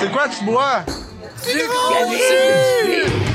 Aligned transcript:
C'est 0.00 0.10
quoi 0.10 0.28
tu 0.28 0.44
bois? 0.44 0.82
Ho 1.46 3.29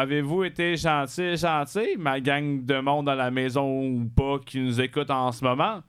Avez-vous 0.00 0.44
été 0.44 0.78
gentil, 0.78 1.36
gentil, 1.36 1.98
ma 1.98 2.20
gang 2.20 2.64
de 2.64 2.80
monde 2.80 3.04
dans 3.04 3.14
la 3.14 3.30
maison 3.30 3.82
ou 3.82 4.08
pas 4.16 4.38
qui 4.38 4.58
nous 4.58 4.80
écoute 4.80 5.10
en 5.10 5.30
ce 5.30 5.44
moment? 5.44 5.82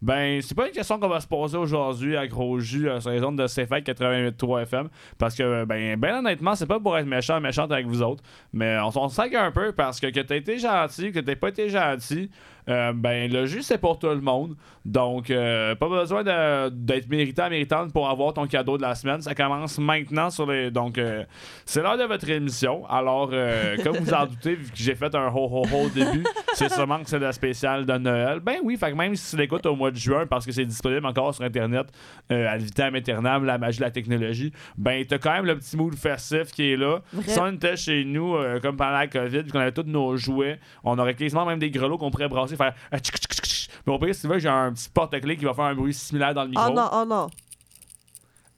Ben, 0.00 0.40
c'est 0.40 0.54
pas 0.54 0.68
une 0.68 0.72
question 0.72 1.00
qu'on 1.00 1.08
va 1.08 1.18
se 1.18 1.26
poser 1.26 1.58
aujourd'hui 1.58 2.16
à 2.16 2.28
Gros 2.28 2.60
Jus 2.60 2.88
euh, 2.88 3.00
sur 3.00 3.10
les 3.10 3.24
ondes 3.24 3.36
de 3.36 3.48
CFAC 3.48 3.84
88.3 3.84 4.62
FM. 4.62 4.88
Parce 5.18 5.34
que, 5.34 5.64
ben, 5.64 5.98
ben 5.98 6.18
honnêtement, 6.18 6.54
c'est 6.54 6.68
pas 6.68 6.78
pour 6.78 6.96
être 6.96 7.08
méchant, 7.08 7.40
méchante 7.40 7.72
avec 7.72 7.88
vous 7.88 8.02
autres. 8.02 8.22
Mais 8.52 8.78
on 8.78 8.92
s'en 8.92 9.08
sac 9.08 9.34
un 9.34 9.50
peu 9.50 9.72
parce 9.72 9.98
que 9.98 10.06
que 10.06 10.20
t'as 10.20 10.36
été 10.36 10.56
gentil, 10.56 11.10
que 11.10 11.18
t'as 11.18 11.34
pas 11.34 11.48
été 11.48 11.68
gentil, 11.68 12.30
euh, 12.68 12.92
ben, 12.94 13.30
le 13.30 13.46
jus, 13.46 13.62
c'est 13.62 13.78
pour 13.78 13.98
tout 13.98 14.08
le 14.08 14.20
monde. 14.20 14.56
Donc, 14.84 15.30
euh, 15.30 15.74
pas 15.74 15.88
besoin 15.88 16.22
d'être 16.70 17.08
méritant, 17.08 17.50
méritante 17.50 17.92
pour 17.92 18.08
avoir 18.08 18.32
ton 18.32 18.46
cadeau 18.46 18.76
de 18.76 18.82
la 18.82 18.94
semaine. 18.94 19.20
Ça 19.20 19.34
commence 19.34 19.78
maintenant 19.78 20.30
sur 20.30 20.46
les. 20.50 20.70
Donc, 20.70 20.98
euh, 20.98 21.24
c'est 21.64 21.82
l'heure 21.82 21.98
de 21.98 22.04
votre 22.04 22.28
émission. 22.28 22.86
Alors, 22.88 23.30
comme 23.84 23.96
vous 23.96 24.14
en 24.14 24.26
doutez, 24.26 24.54
vu 24.54 24.70
que 24.70 24.76
j'ai 24.76 24.94
fait 24.94 25.14
un 25.14 25.28
ho 25.28 25.48
ho 25.50 25.64
ho 25.70 25.86
au 25.86 25.88
début, 25.88 26.24
c'est 26.54 26.70
sûrement 26.70 27.02
que 27.02 27.08
c'est 27.08 27.18
le 27.18 27.32
spécial 27.32 27.84
de 27.86 27.98
Noël. 27.98 28.40
Ben 28.40 28.56
oui, 28.62 28.76
fait 28.76 28.90
que 28.90 28.96
même 28.96 29.14
si 29.14 29.30
tu 29.30 29.40
l'écoutes 29.40 29.66
au 29.66 29.76
mois 29.76 29.90
de 29.90 29.96
juin, 29.96 30.26
parce 30.26 30.46
que 30.46 30.52
c'est 30.52 30.64
disponible 30.64 31.06
encore 31.06 31.34
sur 31.34 31.44
Internet, 31.44 31.86
à 32.30 32.56
vitam 32.56 32.94
aeternam, 32.94 33.44
la 33.44 33.58
magie 33.58 33.78
de 33.78 33.84
la 33.84 33.90
technologie, 33.90 34.52
ben 34.78 35.04
t'as 35.04 35.18
quand 35.18 35.32
même 35.32 35.46
le 35.46 35.56
petit 35.56 35.76
mood 35.76 35.94
festif 35.94 36.52
qui 36.52 36.72
est 36.72 36.76
là. 36.76 37.00
Si 37.26 37.38
on 37.38 37.52
était 37.52 37.76
chez 37.76 38.04
nous, 38.04 38.36
comme 38.62 38.76
pendant 38.76 38.92
la 38.92 39.06
COVID, 39.06 39.42
vu 39.42 39.50
qu'on 39.50 39.60
avait 39.60 39.72
tous 39.72 39.82
nos 39.82 40.16
jouets, 40.16 40.58
on 40.84 40.98
aurait 40.98 41.14
quasiment 41.14 41.44
même 41.44 41.58
des 41.58 41.70
grelots 41.70 41.98
qu'on 41.98 42.10
pourrait 42.10 42.28
brasser, 42.28 42.49
faire. 42.56 42.74
ah, 42.90 42.98
tchic, 42.98 43.16
tchic, 43.16 43.32
tchic, 43.32 43.44
tchic. 43.44 43.70
Mais 43.86 43.92
au 43.92 43.98
pire, 43.98 44.14
si 44.14 44.22
tu 44.22 44.26
veux, 44.28 44.38
j'ai 44.38 44.48
un 44.48 44.72
petit 44.72 44.88
porte-clés 44.88 45.36
qui 45.36 45.44
va 45.44 45.54
faire 45.54 45.64
un 45.64 45.74
bruit 45.74 45.94
similaire 45.94 46.34
dans 46.34 46.44
le 46.44 46.50
micro. 46.50 46.66
Oh 46.68 46.72
non, 46.72 46.88
oh 46.92 47.04
non. 47.06 47.28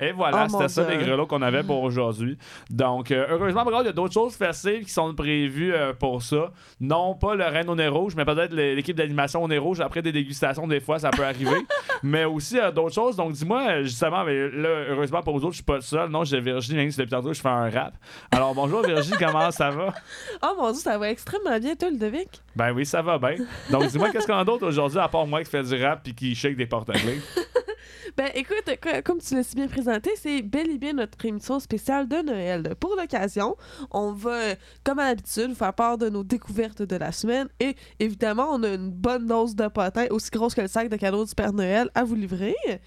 Et 0.00 0.10
voilà, 0.10 0.46
Oh 0.48 0.52
c'était 0.52 0.68
ça 0.68 0.84
Dieu. 0.84 0.98
les 0.98 1.04
grelots 1.04 1.26
qu'on 1.26 1.42
avait 1.42 1.62
pour 1.62 1.80
aujourd'hui. 1.82 2.36
Donc, 2.70 3.10
euh, 3.12 3.24
heureusement, 3.30 3.64
il 3.80 3.84
y 3.86 3.88
a 3.88 3.92
d'autres 3.92 4.14
choses 4.14 4.34
faciles 4.34 4.84
qui 4.84 4.90
sont 4.90 5.14
prévues 5.14 5.72
euh, 5.72 5.92
pour 5.92 6.22
ça. 6.22 6.50
Non 6.80 7.14
pas 7.14 7.34
le 7.36 7.44
Reine 7.44 7.68
au 7.70 7.76
nez 7.76 7.86
rouge, 7.86 8.14
mais 8.16 8.24
peut-être 8.24 8.52
le- 8.52 8.74
l'équipe 8.74 8.96
d'animation 8.96 9.42
au 9.44 9.48
nez 9.48 9.58
rouge. 9.58 9.80
Après 9.80 10.02
des 10.02 10.10
dégustations, 10.10 10.66
des 10.66 10.80
fois, 10.80 10.98
ça 10.98 11.10
peut 11.10 11.24
arriver. 11.24 11.56
mais 12.02 12.24
aussi 12.24 12.58
euh, 12.58 12.72
d'autres 12.72 12.94
choses. 12.94 13.14
Donc, 13.16 13.32
dis-moi, 13.32 13.62
euh, 13.68 13.82
justement, 13.84 14.24
mais 14.24 14.48
là, 14.50 14.68
heureusement 14.90 15.22
pour 15.22 15.34
vous 15.38 15.44
autres, 15.44 15.52
je 15.52 15.56
suis 15.58 15.64
pas 15.64 15.76
le 15.76 15.80
seul. 15.82 16.08
Non, 16.10 16.24
j'ai 16.24 16.40
Virginie, 16.40 16.88
depuis 16.88 17.06
tantôt, 17.10 17.32
je 17.32 17.40
fais 17.40 17.48
un 17.48 17.70
rap. 17.70 17.94
Alors, 18.32 18.54
bonjour 18.54 18.82
Virginie, 18.82 19.16
comment 19.18 19.50
ça 19.52 19.70
va? 19.70 19.94
Oh 20.42 20.54
mon 20.58 20.72
dieu, 20.72 20.80
ça 20.80 20.98
va 20.98 21.10
extrêmement 21.10 21.58
bien, 21.60 21.76
toi, 21.76 21.90
Ludovic. 21.90 22.42
Ben 22.56 22.72
oui, 22.72 22.84
ça 22.84 23.02
va 23.02 23.18
bien. 23.18 23.36
Donc, 23.70 23.86
dis-moi, 23.86 24.10
qu'est-ce 24.10 24.26
qu'on 24.26 24.36
a 24.38 24.44
d'autre 24.44 24.66
aujourd'hui 24.66 24.98
à 24.98 25.06
part 25.08 25.26
moi 25.26 25.44
qui 25.44 25.50
fait 25.50 25.62
du 25.62 25.80
rap 25.84 26.00
puis 26.02 26.14
qui 26.14 26.34
shake 26.34 26.56
des 26.56 26.66
porte-clés? 26.66 27.20
Ben 28.16 28.28
écoute, 28.34 28.64
co- 28.82 29.02
comme 29.04 29.18
tu 29.20 29.34
l'as 29.34 29.42
si 29.42 29.56
bien 29.56 29.66
présenté, 29.68 30.10
c'est 30.16 30.42
bel 30.42 30.68
et 30.70 30.78
bien 30.78 30.92
notre 30.92 31.24
émission 31.24 31.58
spéciale 31.60 32.06
de 32.08 32.16
Noël. 32.16 32.74
Pour 32.78 32.94
l'occasion, 32.96 33.56
on 33.90 34.12
va, 34.12 34.38
comme 34.84 34.98
à 34.98 35.08
l'habitude, 35.08 35.48
vous 35.48 35.54
faire 35.54 35.72
part 35.72 35.96
de 35.98 36.08
nos 36.10 36.22
découvertes 36.22 36.82
de 36.82 36.96
la 36.96 37.10
semaine 37.12 37.48
et 37.60 37.74
évidemment, 38.00 38.48
on 38.52 38.62
a 38.64 38.68
une 38.74 38.90
bonne 38.90 39.26
dose 39.26 39.56
de 39.56 39.66
potin, 39.68 40.06
aussi 40.10 40.30
grosse 40.30 40.54
que 40.54 40.60
le 40.60 40.68
sac 40.68 40.88
de 40.88 40.96
cadeaux 40.96 41.24
du 41.24 41.34
Père 41.34 41.52
Noël, 41.52 41.88
à 41.94 42.04
vous 42.04 42.14
livrer. 42.14 42.54
Puis, 42.66 42.78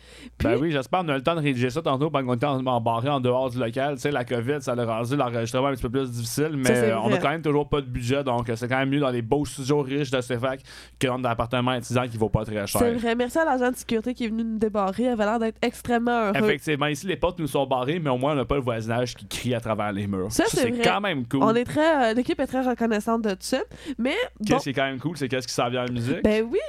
Ben 0.47 0.57
oui, 0.61 0.72
j'espère 0.72 0.99
qu'on 1.01 1.09
a 1.09 1.16
le 1.17 1.23
temps 1.23 1.35
de 1.35 1.41
rédiger 1.41 1.69
ça 1.69 1.81
tantôt 1.81 2.09
pendant 2.09 2.28
qu'on 2.28 2.33
était 2.35 2.45
en- 2.45 2.66
embarré 2.66 3.09
en 3.09 3.19
dehors 3.19 3.49
du 3.49 3.57
local. 3.59 3.95
Tu 3.95 4.01
sais, 4.01 4.11
la 4.11 4.25
COVID, 4.25 4.57
ça 4.61 4.73
a 4.73 4.85
rendu 4.85 5.16
l'enregistrement 5.16 5.67
un 5.67 5.73
petit 5.73 5.81
peu 5.83 5.89
plus 5.89 6.11
difficile, 6.11 6.51
mais 6.55 6.75
Ça, 6.75 7.01
on 7.01 7.11
a 7.11 7.17
quand 7.17 7.29
même 7.29 7.41
toujours 7.41 7.67
pas 7.67 7.81
de 7.81 7.88
budget, 7.88 8.23
donc 8.23 8.51
c'est 8.55 8.67
quand 8.67 8.78
même 8.78 8.89
mieux 8.89 8.99
dans 8.99 9.09
les 9.09 9.22
beaux 9.22 9.45
studios 9.45 9.81
riches 9.81 10.11
de 10.11 10.22
CFAC 10.22 10.61
que 10.99 11.07
dans 11.07 11.17
l'appartement 11.17 11.73
étudiant 11.73 12.07
qui 12.07 12.17
vaut 12.17 12.29
pas 12.29 12.45
très 12.45 12.67
cher. 12.67 12.79
c'est 12.81 12.94
vrai, 12.94 13.16
merci 13.16 13.39
à 13.39 13.45
l'agent 13.45 13.72
de 13.72 13.75
sécurité 13.75 14.13
qui 14.13 14.25
est 14.25 14.29
venu 14.29 14.44
nous 14.44 14.57
débarrer. 14.59 15.14
Avait 15.15 15.25
l'air 15.25 15.39
d'être 15.39 15.57
extrêmement 15.61 16.27
heureux. 16.27 16.35
Effectivement, 16.43 16.87
ici, 16.87 17.07
les 17.07 17.15
portes 17.15 17.39
nous 17.39 17.47
sont 17.47 17.65
barrées, 17.65 17.99
mais 17.99 18.09
au 18.09 18.17
moins, 18.17 18.33
on 18.33 18.35
n'a 18.35 18.45
pas 18.45 18.55
le 18.55 18.61
voisinage 18.61 19.15
qui 19.15 19.27
crie 19.27 19.55
à 19.55 19.59
travers 19.59 19.91
les 19.93 20.07
murs. 20.07 20.31
Ça, 20.31 20.43
c'est 20.47 20.71
quand 20.83 20.99
même 21.01 21.25
cool. 21.27 21.41
On 21.43 21.55
est 21.55 21.63
très, 21.65 22.11
euh, 22.11 22.13
l'équipe 22.13 22.39
est 22.39 22.47
très 22.47 22.61
reconnaissante 22.61 23.21
de 23.23 23.31
tout 23.31 23.37
ça. 23.39 23.59
Mais 23.97 24.15
bon, 24.39 24.45
Qu'est-ce 24.45 24.63
qui 24.63 24.69
est 24.69 24.73
quand 24.73 24.83
même 24.85 24.99
cool, 24.99 25.15
c'est 25.17 25.27
qu'est-ce 25.27 25.47
qui 25.47 25.53
s'en 25.53 25.69
vient 25.69 25.85
en 25.85 25.91
musique? 25.91 26.21
Ben 26.23 26.43
oui! 26.49 26.59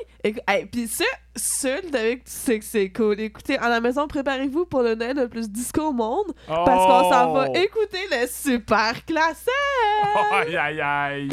Hey, 0.48 0.66
Puis 0.66 0.86
ça, 0.88 1.04
ça, 1.34 1.80
Ludovic, 1.80 2.24
tu 2.24 2.30
sais 2.30 2.58
que 2.58 2.64
c'est 2.64 2.88
cool. 2.90 3.20
Écoutez, 3.20 3.58
à 3.58 3.68
la 3.68 3.80
maison, 3.80 4.06
préparez-vous 4.08 4.64
pour 4.66 4.82
le 4.82 4.94
Noël 4.94 5.16
le 5.16 5.28
plus 5.28 5.50
disco 5.50 5.82
au 5.88 5.92
monde. 5.92 6.32
Parce 6.46 6.86
qu'on 6.86 7.10
s'en 7.10 7.32
va 7.32 7.48
Oh! 7.48 7.56
écouter 7.56 7.98
le 8.10 8.26
super 8.28 9.04
classique! 9.04 9.48
Aïe, 10.32 10.56
aïe, 10.56 10.80
aïe! 10.80 11.28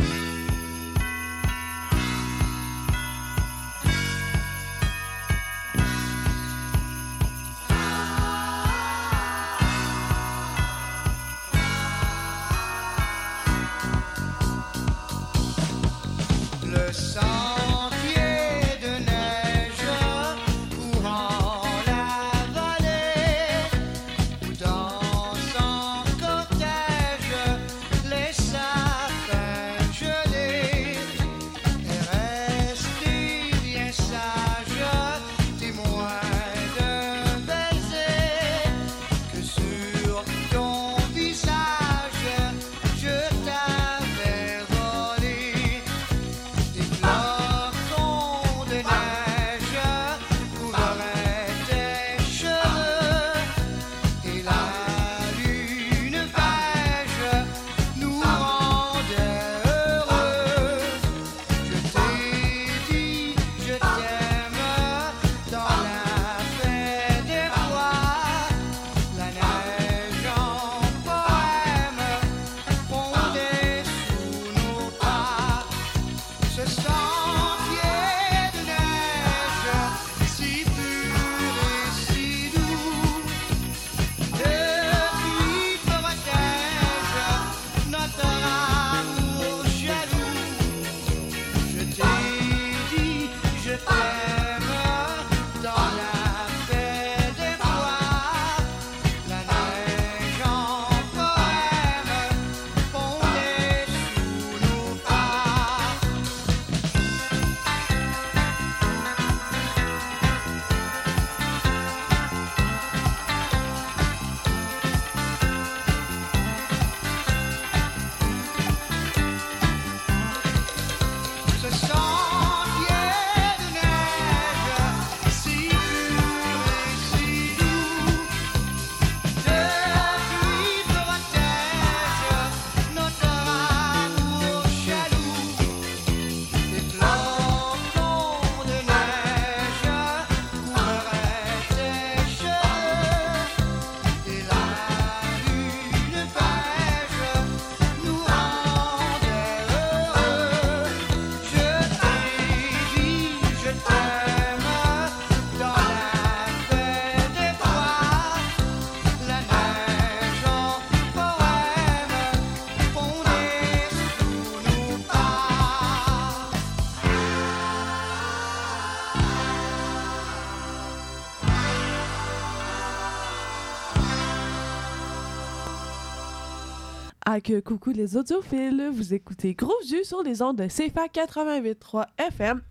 Ah 177.36 177.42
que 177.42 177.62
coucou 177.62 177.90
les 177.90 178.16
audiophiles, 178.16 178.92
vous 178.94 179.12
écoutez 179.12 179.56
Gros 179.56 179.74
Jus 179.88 180.04
sur 180.04 180.22
les 180.22 180.44
ondes 180.44 180.58
de 180.58 180.68
CFA 180.68 181.08
88.3 181.08 182.06
FM. 182.20 182.62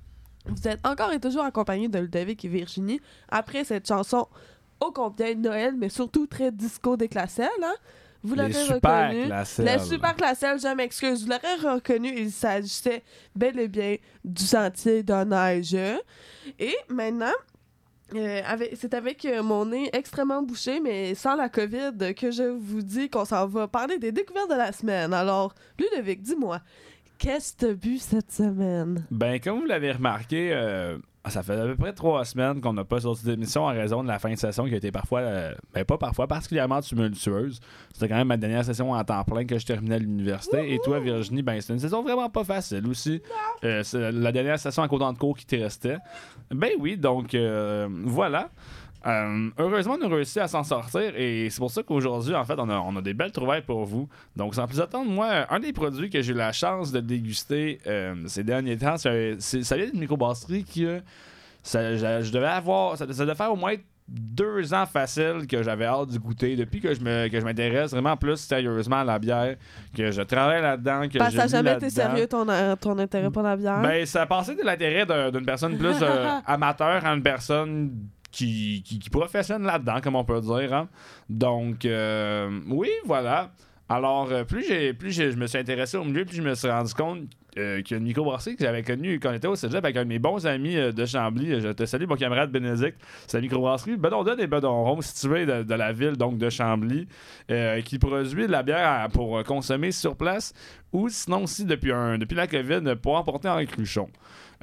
Vous 0.46 0.68
êtes 0.68 0.78
encore 0.86 1.10
et 1.12 1.18
toujours 1.18 1.42
accompagnés 1.42 1.88
de 1.88 1.98
Ludovic 1.98 2.44
et 2.44 2.48
Virginie 2.48 3.00
après 3.28 3.64
cette 3.64 3.88
chanson 3.88 4.28
ô 4.78 4.92
combien 4.92 5.34
de 5.34 5.40
Noël, 5.40 5.74
mais 5.76 5.88
surtout 5.88 6.28
très 6.28 6.52
disco 6.52 6.96
déclassée, 6.96 7.42
hein? 7.42 7.74
Vous 8.22 8.36
Les 8.36 8.42
l'avez 8.42 8.62
reconnu. 8.62 9.24
classelles. 9.26 9.64
La 9.64 9.78
super 9.80 10.14
classelle, 10.14 10.60
je 10.60 10.72
m'excuse. 10.76 11.24
Vous 11.24 11.30
l'aurez 11.30 11.74
reconnu, 11.74 12.14
il 12.16 12.30
s'agissait 12.30 13.02
bel 13.34 13.58
et 13.58 13.66
bien 13.66 13.96
du 14.24 14.44
sentier 14.44 15.02
de 15.02 15.24
neige. 15.24 15.74
Et 16.60 16.76
maintenant, 16.88 17.34
euh, 18.14 18.40
c'est 18.74 18.94
avec 18.94 19.24
euh, 19.24 19.42
mon 19.42 19.66
nez 19.66 19.90
extrêmement 19.92 20.42
bouché, 20.42 20.80
mais 20.80 21.14
sans 21.14 21.36
la 21.36 21.48
COVID, 21.48 22.14
que 22.16 22.30
je 22.30 22.44
vous 22.44 22.82
dis 22.82 23.08
qu'on 23.08 23.24
s'en 23.24 23.46
va 23.46 23.68
parler 23.68 23.98
des 23.98 24.12
découvertes 24.12 24.50
de 24.50 24.56
la 24.56 24.72
semaine. 24.72 25.12
Alors, 25.12 25.54
Ludovic, 25.78 26.22
dis-moi, 26.22 26.60
qu'est-ce 27.18 27.52
que 27.54 27.66
t'as 27.66 27.72
bu 27.74 27.98
cette 27.98 28.32
semaine? 28.32 29.04
Ben, 29.10 29.40
comme 29.40 29.60
vous 29.60 29.66
l'avez 29.66 29.92
remarqué, 29.92 30.50
euh, 30.52 30.98
ça 31.30 31.42
fait 31.42 31.52
à 31.52 31.64
peu 31.66 31.76
près 31.76 31.92
trois 31.92 32.24
semaines 32.24 32.60
qu'on 32.60 32.72
n'a 32.72 32.84
pas 32.84 33.00
sorti 33.00 33.24
d'émission 33.24 33.62
en 33.62 33.68
raison 33.68 34.02
de 34.02 34.08
la 34.08 34.18
fin 34.18 34.32
de 34.32 34.36
session 34.38 34.66
qui 34.66 34.74
a 34.74 34.76
été 34.76 34.90
parfois, 34.90 35.20
euh, 35.20 35.54
ben 35.72 35.84
pas 35.84 35.96
parfois, 35.96 36.26
particulièrement 36.26 36.80
tumultueuse. 36.80 37.60
C'était 37.92 38.08
quand 38.08 38.16
même 38.16 38.26
ma 38.28 38.36
dernière 38.36 38.64
session 38.64 38.90
en 38.90 39.04
temps 39.04 39.22
plein 39.22 39.44
que 39.44 39.56
je 39.58 39.64
terminais 39.64 39.96
à 39.96 39.98
l'université. 39.98 40.74
Et 40.74 40.80
toi, 40.80 40.98
Virginie, 40.98 41.42
ben 41.42 41.60
c'est 41.60 41.72
une 41.72 41.78
saison 41.78 42.02
vraiment 42.02 42.28
pas 42.28 42.42
facile 42.42 42.86
aussi. 42.88 43.22
Euh, 43.62 43.82
c'est 43.84 44.10
la 44.10 44.32
dernière 44.32 44.58
session 44.58 44.82
en 44.82 44.88
cours 44.88 44.98
de 44.98 45.18
cours 45.18 45.36
qui 45.36 45.46
te 45.46 45.54
restait. 45.56 45.98
Ben 46.50 46.70
oui, 46.80 46.96
donc 46.96 47.34
euh, 47.34 47.88
voilà. 48.04 48.50
Euh, 49.06 49.50
heureusement, 49.58 49.96
on 50.00 50.04
a 50.10 50.14
réussi 50.14 50.38
à 50.40 50.46
s'en 50.48 50.62
sortir 50.62 51.12
et 51.16 51.48
c'est 51.50 51.58
pour 51.58 51.70
ça 51.70 51.82
qu'aujourd'hui, 51.82 52.34
en 52.34 52.44
fait, 52.44 52.54
on 52.58 52.68
a, 52.70 52.78
on 52.78 52.94
a 52.96 53.00
des 53.02 53.14
belles 53.14 53.32
trouvailles 53.32 53.62
pour 53.62 53.84
vous. 53.84 54.08
Donc, 54.36 54.54
sans 54.54 54.66
plus 54.66 54.80
attendre, 54.80 55.10
moi, 55.10 55.46
un 55.50 55.58
des 55.60 55.72
produits 55.72 56.08
que 56.10 56.22
j'ai 56.22 56.32
eu 56.32 56.36
la 56.36 56.52
chance 56.52 56.92
de 56.92 57.00
déguster 57.00 57.78
euh, 57.86 58.14
ces 58.26 58.44
derniers 58.44 58.76
temps, 58.76 58.96
c'est, 58.96 59.36
c'est- 59.40 59.62
ça 59.64 59.76
vient 59.76 59.86
d'une 59.90 60.00
microbrasserie 60.00 60.64
qui, 60.64 60.86
ça, 61.62 61.96
je, 61.96 62.22
je 62.26 62.32
devais 62.32 62.46
avoir, 62.46 62.96
ça, 62.96 63.06
ça 63.12 63.24
devait 63.24 63.34
faire 63.34 63.52
au 63.52 63.56
moins 63.56 63.74
deux 64.08 64.74
ans 64.74 64.84
facile 64.84 65.46
que 65.48 65.62
j'avais 65.62 65.84
hâte 65.86 66.10
de 66.10 66.18
goûter 66.18 66.56
depuis 66.56 66.80
que 66.80 66.92
je 66.92 67.00
me 67.00 67.28
que 67.28 67.38
je 67.38 67.44
m'intéresse 67.44 67.92
vraiment 67.92 68.16
plus 68.16 68.36
sérieusement 68.36 68.96
à 68.96 69.04
la 69.04 69.18
bière 69.18 69.54
que 69.96 70.10
je 70.10 70.22
travaille 70.22 70.60
là-dedans 70.60 71.02
que 71.08 71.16
que 71.18 71.18
ça 71.30 71.46
jamais 71.46 71.70
été 71.74 71.88
sérieux 71.88 72.26
ton, 72.26 72.46
euh, 72.48 72.74
ton 72.76 72.98
intérêt 72.98 73.30
pour 73.30 73.42
la 73.42 73.56
bière? 73.56 73.80
Ben, 73.80 74.04
ça 74.04 74.22
a 74.22 74.26
passé 74.26 74.56
de 74.56 74.62
l'intérêt 74.62 75.06
d'un- 75.06 75.30
d'une 75.30 75.46
personne 75.46 75.78
plus 75.78 75.94
euh, 76.02 76.28
amateur 76.46 77.06
à 77.06 77.14
une 77.14 77.22
personne 77.22 77.92
qui, 78.32 78.82
qui, 78.82 79.10
professionne 79.10 79.62
là-dedans, 79.62 80.00
comme 80.02 80.16
on 80.16 80.24
peut 80.24 80.40
dire. 80.40 80.74
hein. 80.74 80.88
Donc, 81.28 81.84
euh, 81.84 82.60
oui, 82.68 82.90
voilà. 83.04 83.52
Alors, 83.88 84.32
euh, 84.32 84.44
plus, 84.44 84.66
j'ai, 84.66 84.94
plus 84.94 85.12
je 85.12 85.36
me 85.36 85.46
suis 85.46 85.58
intéressé 85.58 85.96
au 85.98 86.04
milieu, 86.04 86.24
plus 86.24 86.36
je 86.36 86.42
me 86.42 86.54
suis 86.54 86.68
rendu 86.68 86.94
compte 86.94 87.20
euh, 87.58 87.82
a 87.90 87.94
une 87.94 88.04
microbrasserie 88.04 88.56
que 88.56 88.64
j'avais 88.64 88.82
connue 88.82 89.20
quand 89.20 89.30
on 89.30 89.34
était 89.34 89.46
au 89.48 89.56
cégep 89.56 89.84
avec 89.84 89.96
un 89.96 90.04
de 90.04 90.08
mes 90.08 90.18
bons 90.18 90.46
amis 90.46 90.76
euh, 90.76 90.92
de 90.92 91.04
Chambly. 91.04 91.60
Je 91.60 91.68
te 91.68 91.84
salue, 91.84 92.06
mon 92.08 92.16
camarade 92.16 92.50
Bénédicte. 92.50 92.98
C'est 93.26 93.36
la 93.36 93.42
microbrasserie 93.42 93.96
Bedondon 93.96 94.36
et 94.38 94.46
Bedonron, 94.46 95.00
située 95.02 95.44
de, 95.44 95.62
de 95.62 95.74
la 95.74 95.92
ville 95.92 96.16
donc 96.16 96.38
de 96.38 96.48
Chambly, 96.48 97.06
euh, 97.50 97.80
qui 97.82 97.98
produit 97.98 98.46
de 98.46 98.52
la 98.52 98.62
bière 98.62 99.08
pour 99.12 99.38
euh, 99.38 99.42
consommer 99.42 99.92
sur 99.92 100.16
place 100.16 100.54
ou 100.92 101.08
sinon 101.08 101.44
aussi 101.44 101.64
depuis, 101.64 101.92
un, 101.92 102.18
depuis 102.18 102.36
la 102.36 102.46
COVID 102.46 102.96
pour 103.02 103.16
emporter 103.16 103.48
en 103.48 103.64
cruchon. 103.64 104.08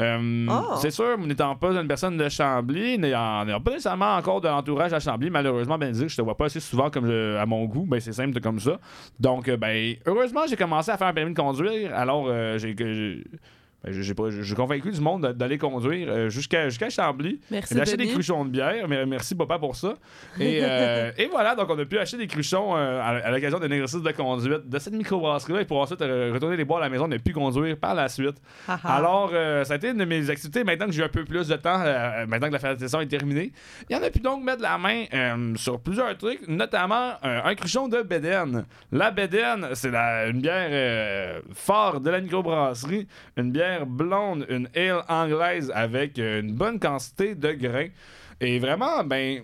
Euh, 0.02 0.46
Oh. 0.50 0.76
C'est 0.78 0.92
sûr, 0.92 1.18
n'étant 1.18 1.56
pas 1.56 1.72
une 1.72 1.88
personne 1.88 2.16
de 2.18 2.30
Chambly, 2.30 2.98
n'ayant 2.98 3.46
pas 3.64 3.72
nécessairement 3.72 4.16
encore 4.16 4.40
de 4.42 4.48
l'entourage 4.48 4.94
à 4.94 5.00
Chambly, 5.00 5.30
malheureusement, 5.30 5.78
ben 5.78 5.92
dire, 5.92 6.08
je 6.08 6.16
te 6.16 6.22
vois 6.22 6.36
pas 6.38 6.46
assez 6.46 6.60
souvent 6.60 6.90
comme 6.90 7.06
je- 7.08 7.36
à 7.38 7.46
mon 7.46 7.66
goût, 7.66 7.86
ben 7.86 8.00
c'est 8.00 8.14
simple 8.14 8.40
comme 8.40 8.60
ça. 8.60 8.80
Donc, 9.20 9.48
euh, 9.50 9.58
ben, 9.58 9.96
heureusement, 10.06 10.42
j'ai 10.50 10.56
commencé 10.56 10.90
à 10.92 10.98
faire 10.98 11.08
un 11.08 11.14
permis 11.14 11.34
de 11.34 11.40
conduire, 11.40 11.94
alors 11.96 12.26
euh, 12.28 12.58
j'ai 12.58 13.24
j'ai- 13.88 14.14
ben, 14.14 14.30
j'ai 14.30 14.56
convaincu 14.56 14.92
du 14.92 15.00
monde 15.02 15.26
d'aller 15.34 15.58
conduire 15.58 16.08
euh, 16.10 16.30
jusqu'à 16.30 16.68
jusqu'à 16.70 16.90
Chambly. 16.90 17.40
Acheté 17.82 17.98
des 17.98 18.08
cruchons 18.14 18.44
de 18.46 18.50
bière, 18.50 18.88
mais 18.88 19.06
merci 19.06 19.36
papa 19.36 19.58
pour 19.58 19.76
ça. 19.76 19.96
Et, 20.40 20.60
euh, 20.64 21.12
et 21.18 21.28
voilà, 21.28 21.56
donc 21.56 21.70
on 21.70 21.80
a 21.80 21.86
pu 21.86 21.98
acheter 21.98 22.18
des 22.18 22.28
cruchons 22.28 22.76
euh, 22.76 23.00
à, 23.02 23.08
à 23.28 23.32
l'occasion 23.32 23.60
d'un 23.60 23.72
exercice 23.72 24.02
de 24.02 24.12
conduite 24.12 24.68
de 24.70 24.80
cette 24.80 24.94
microbrasserie-là 24.94 25.62
et 25.62 25.66
pour 25.66 25.80
ensuite 25.80 26.02
euh, 26.02 26.32
retourner 26.34 26.58
les 26.58 26.66
boire 26.66 26.80
à 26.82 26.84
la 26.84 26.90
maison, 26.90 27.06
on 27.08 27.12
a 27.12 27.20
pu 27.20 27.32
conduire 27.32 27.78
par 27.78 27.96
la 27.96 28.10
suite. 28.10 28.36
Haha. 28.68 28.80
Alors, 28.96 29.32
euh, 29.34 29.64
ça 29.64 29.74
a 29.74 29.78
été 29.78 29.90
une 29.90 29.98
de 29.98 30.06
mes 30.06 30.30
activités. 30.30 30.64
Maintenant 30.64 30.86
que 30.88 30.92
j'ai 30.92 31.04
un 31.04 31.08
peu 31.10 31.24
plus 31.24 31.48
de 31.48 31.56
temps, 31.56 31.80
maintenant 32.28 32.48
que 32.50 32.54
la 32.54 32.60
fin 32.60 32.74
de 32.74 32.80
saison 32.80 33.00
est 33.00 33.08
terminée, 33.08 33.52
il 33.90 33.96
y 33.96 34.00
en 34.00 34.04
a 34.04 34.10
pu 34.10 34.20
donc 34.20 34.44
mettre 34.44 34.62
la 34.62 34.78
main 34.78 35.06
sur 35.56 35.80
plusieurs 35.80 36.18
trucs, 36.18 36.48
notamment 36.48 37.14
un 37.24 37.56
cruchon 37.56 37.88
de 37.88 38.02
Bédène. 38.02 38.66
La 38.92 39.12
Bédène, 39.12 39.68
c'est 39.74 39.90
une 39.94 40.42
bière 40.42 41.42
forte 41.54 42.04
de 42.04 42.10
la 42.10 42.20
microbrasserie, 42.22 43.08
une 43.38 43.52
bière 43.52 43.69
blonde, 43.86 44.46
une 44.50 44.70
ale 44.76 45.04
anglaise 45.08 45.72
avec 45.74 46.20
euh, 46.20 46.42
une 46.42 46.54
bonne 46.54 46.80
quantité 46.80 47.36
de 47.36 47.52
grains. 47.52 47.90
Et 48.42 48.58
vraiment, 48.58 49.04
ben, 49.04 49.42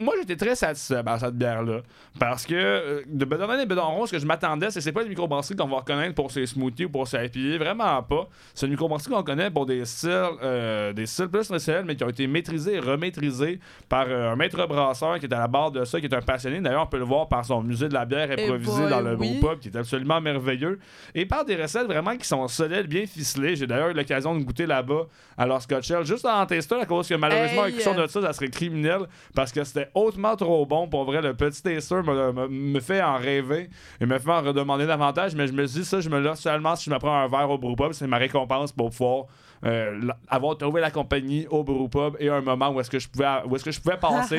moi 0.00 0.14
j'étais 0.18 0.36
très 0.36 0.56
satisfait 0.56 1.02
par 1.04 1.20
cette 1.20 1.36
bière-là. 1.36 1.82
Parce 2.18 2.44
que 2.44 2.54
euh, 2.54 3.02
de 3.06 3.24
Bedonne 3.24 3.60
et 3.60 3.66
Bedonron, 3.66 4.04
ce 4.06 4.12
que 4.12 4.18
je 4.18 4.26
m'attendais, 4.26 4.70
c'est 4.70 4.80
que 4.80 4.84
c'est 4.84 4.90
pas 4.92 5.02
une 5.02 5.08
microbrasserie 5.10 5.54
qu'on 5.54 5.68
va 5.68 5.76
reconnaître 5.76 6.14
pour 6.16 6.30
ses 6.32 6.46
smoothies 6.46 6.86
ou 6.86 6.90
pour 6.90 7.06
ses 7.06 7.24
IPA. 7.26 7.62
Vraiment 7.64 8.02
pas. 8.02 8.28
C'est 8.52 8.66
une 8.66 8.72
microbrasserie 8.72 9.12
qu'on 9.14 9.22
connaît 9.22 9.50
pour 9.50 9.64
des 9.64 9.84
styles, 9.84 10.10
euh, 10.42 10.92
des 10.92 11.06
styles 11.06 11.28
plus 11.28 11.46
traditionnels, 11.46 11.84
mais 11.86 11.94
qui 11.94 12.02
ont 12.02 12.08
été 12.08 12.26
maîtrisés 12.26 12.74
et 12.74 12.78
remaîtrisés 12.80 13.60
par 13.88 14.06
euh, 14.08 14.32
un 14.32 14.36
maître 14.36 14.66
brasseur 14.66 15.20
qui 15.20 15.26
est 15.26 15.32
à 15.34 15.38
la 15.38 15.46
barre 15.48 15.70
de 15.70 15.84
ça, 15.84 16.00
qui 16.00 16.06
est 16.06 16.14
un 16.14 16.20
passionné. 16.20 16.60
D'ailleurs, 16.60 16.82
on 16.82 16.86
peut 16.86 16.98
le 16.98 17.04
voir 17.04 17.28
par 17.28 17.44
son 17.44 17.62
musée 17.62 17.88
de 17.88 17.94
la 17.94 18.04
bière 18.04 18.28
Eh 18.36 18.42
improvisé 18.42 18.88
dans 18.88 19.00
le 19.00 19.14
oui. 19.16 19.38
beau 19.38 19.50
pub, 19.50 19.60
qui 19.60 19.68
est 19.68 19.76
absolument 19.76 20.20
merveilleux. 20.20 20.80
Et 21.14 21.26
par 21.26 21.44
des 21.44 21.54
recettes 21.54 21.86
vraiment 21.86 22.16
qui 22.16 22.26
sont 22.26 22.48
solides, 22.48 22.88
bien 22.88 23.06
ficelées. 23.06 23.54
J'ai 23.54 23.68
d'ailleurs 23.68 23.90
eu 23.90 23.94
l'occasion 23.94 24.34
de 24.34 24.42
goûter 24.42 24.66
là-bas 24.66 25.06
à 25.38 25.46
leur 25.46 25.62
Scotch 25.62 25.92
juste 26.04 26.26
en 26.26 26.44
testant, 26.46 26.80
à 26.80 26.86
cause 26.86 27.08
que 27.08 27.14
malheureusement, 27.14 27.66
Hey, 27.66 27.74
euh, 27.86 28.02
de 28.02 28.06
ça, 28.08 28.31
serait 28.32 28.48
criminel 28.48 29.06
parce 29.34 29.52
que 29.52 29.64
c'était 29.64 29.88
hautement 29.94 30.36
trop 30.36 30.66
bon. 30.66 30.88
Pour 30.88 31.04
vrai, 31.04 31.20
le 31.22 31.34
petit 31.34 31.62
taster 31.62 32.02
me, 32.02 32.48
me- 32.48 32.80
fait 32.80 33.02
en 33.02 33.16
rêver 33.16 33.68
et 34.00 34.06
me 34.06 34.18
fait 34.18 34.30
en 34.30 34.42
redemander 34.42 34.86
davantage. 34.86 35.34
Mais 35.34 35.46
je 35.46 35.52
me 35.52 35.66
dis, 35.66 35.84
ça, 35.84 36.00
je 36.00 36.08
me 36.08 36.20
laisse 36.20 36.40
seulement 36.40 36.74
si 36.76 36.86
je 36.88 36.94
me 36.94 36.98
prends 36.98 37.16
un 37.16 37.28
verre 37.28 37.50
au 37.50 37.58
brewpub. 37.58 37.92
C'est 37.92 38.06
ma 38.06 38.18
récompense 38.18 38.72
pour 38.72 38.90
pouvoir 38.90 39.26
euh, 39.64 40.00
avoir 40.28 40.56
trouvé 40.58 40.80
la 40.80 40.90
compagnie 40.90 41.46
au 41.50 41.62
brewpub 41.62 42.16
et 42.18 42.28
un 42.28 42.40
moment 42.40 42.70
où 42.70 42.80
est-ce 42.80 42.90
que 42.90 42.98
je 42.98 43.08
pouvais, 43.08 43.26
où 43.46 43.54
est-ce 43.56 43.64
que 43.64 43.70
je 43.70 43.80
pouvais 43.80 43.96
passer 44.00 44.38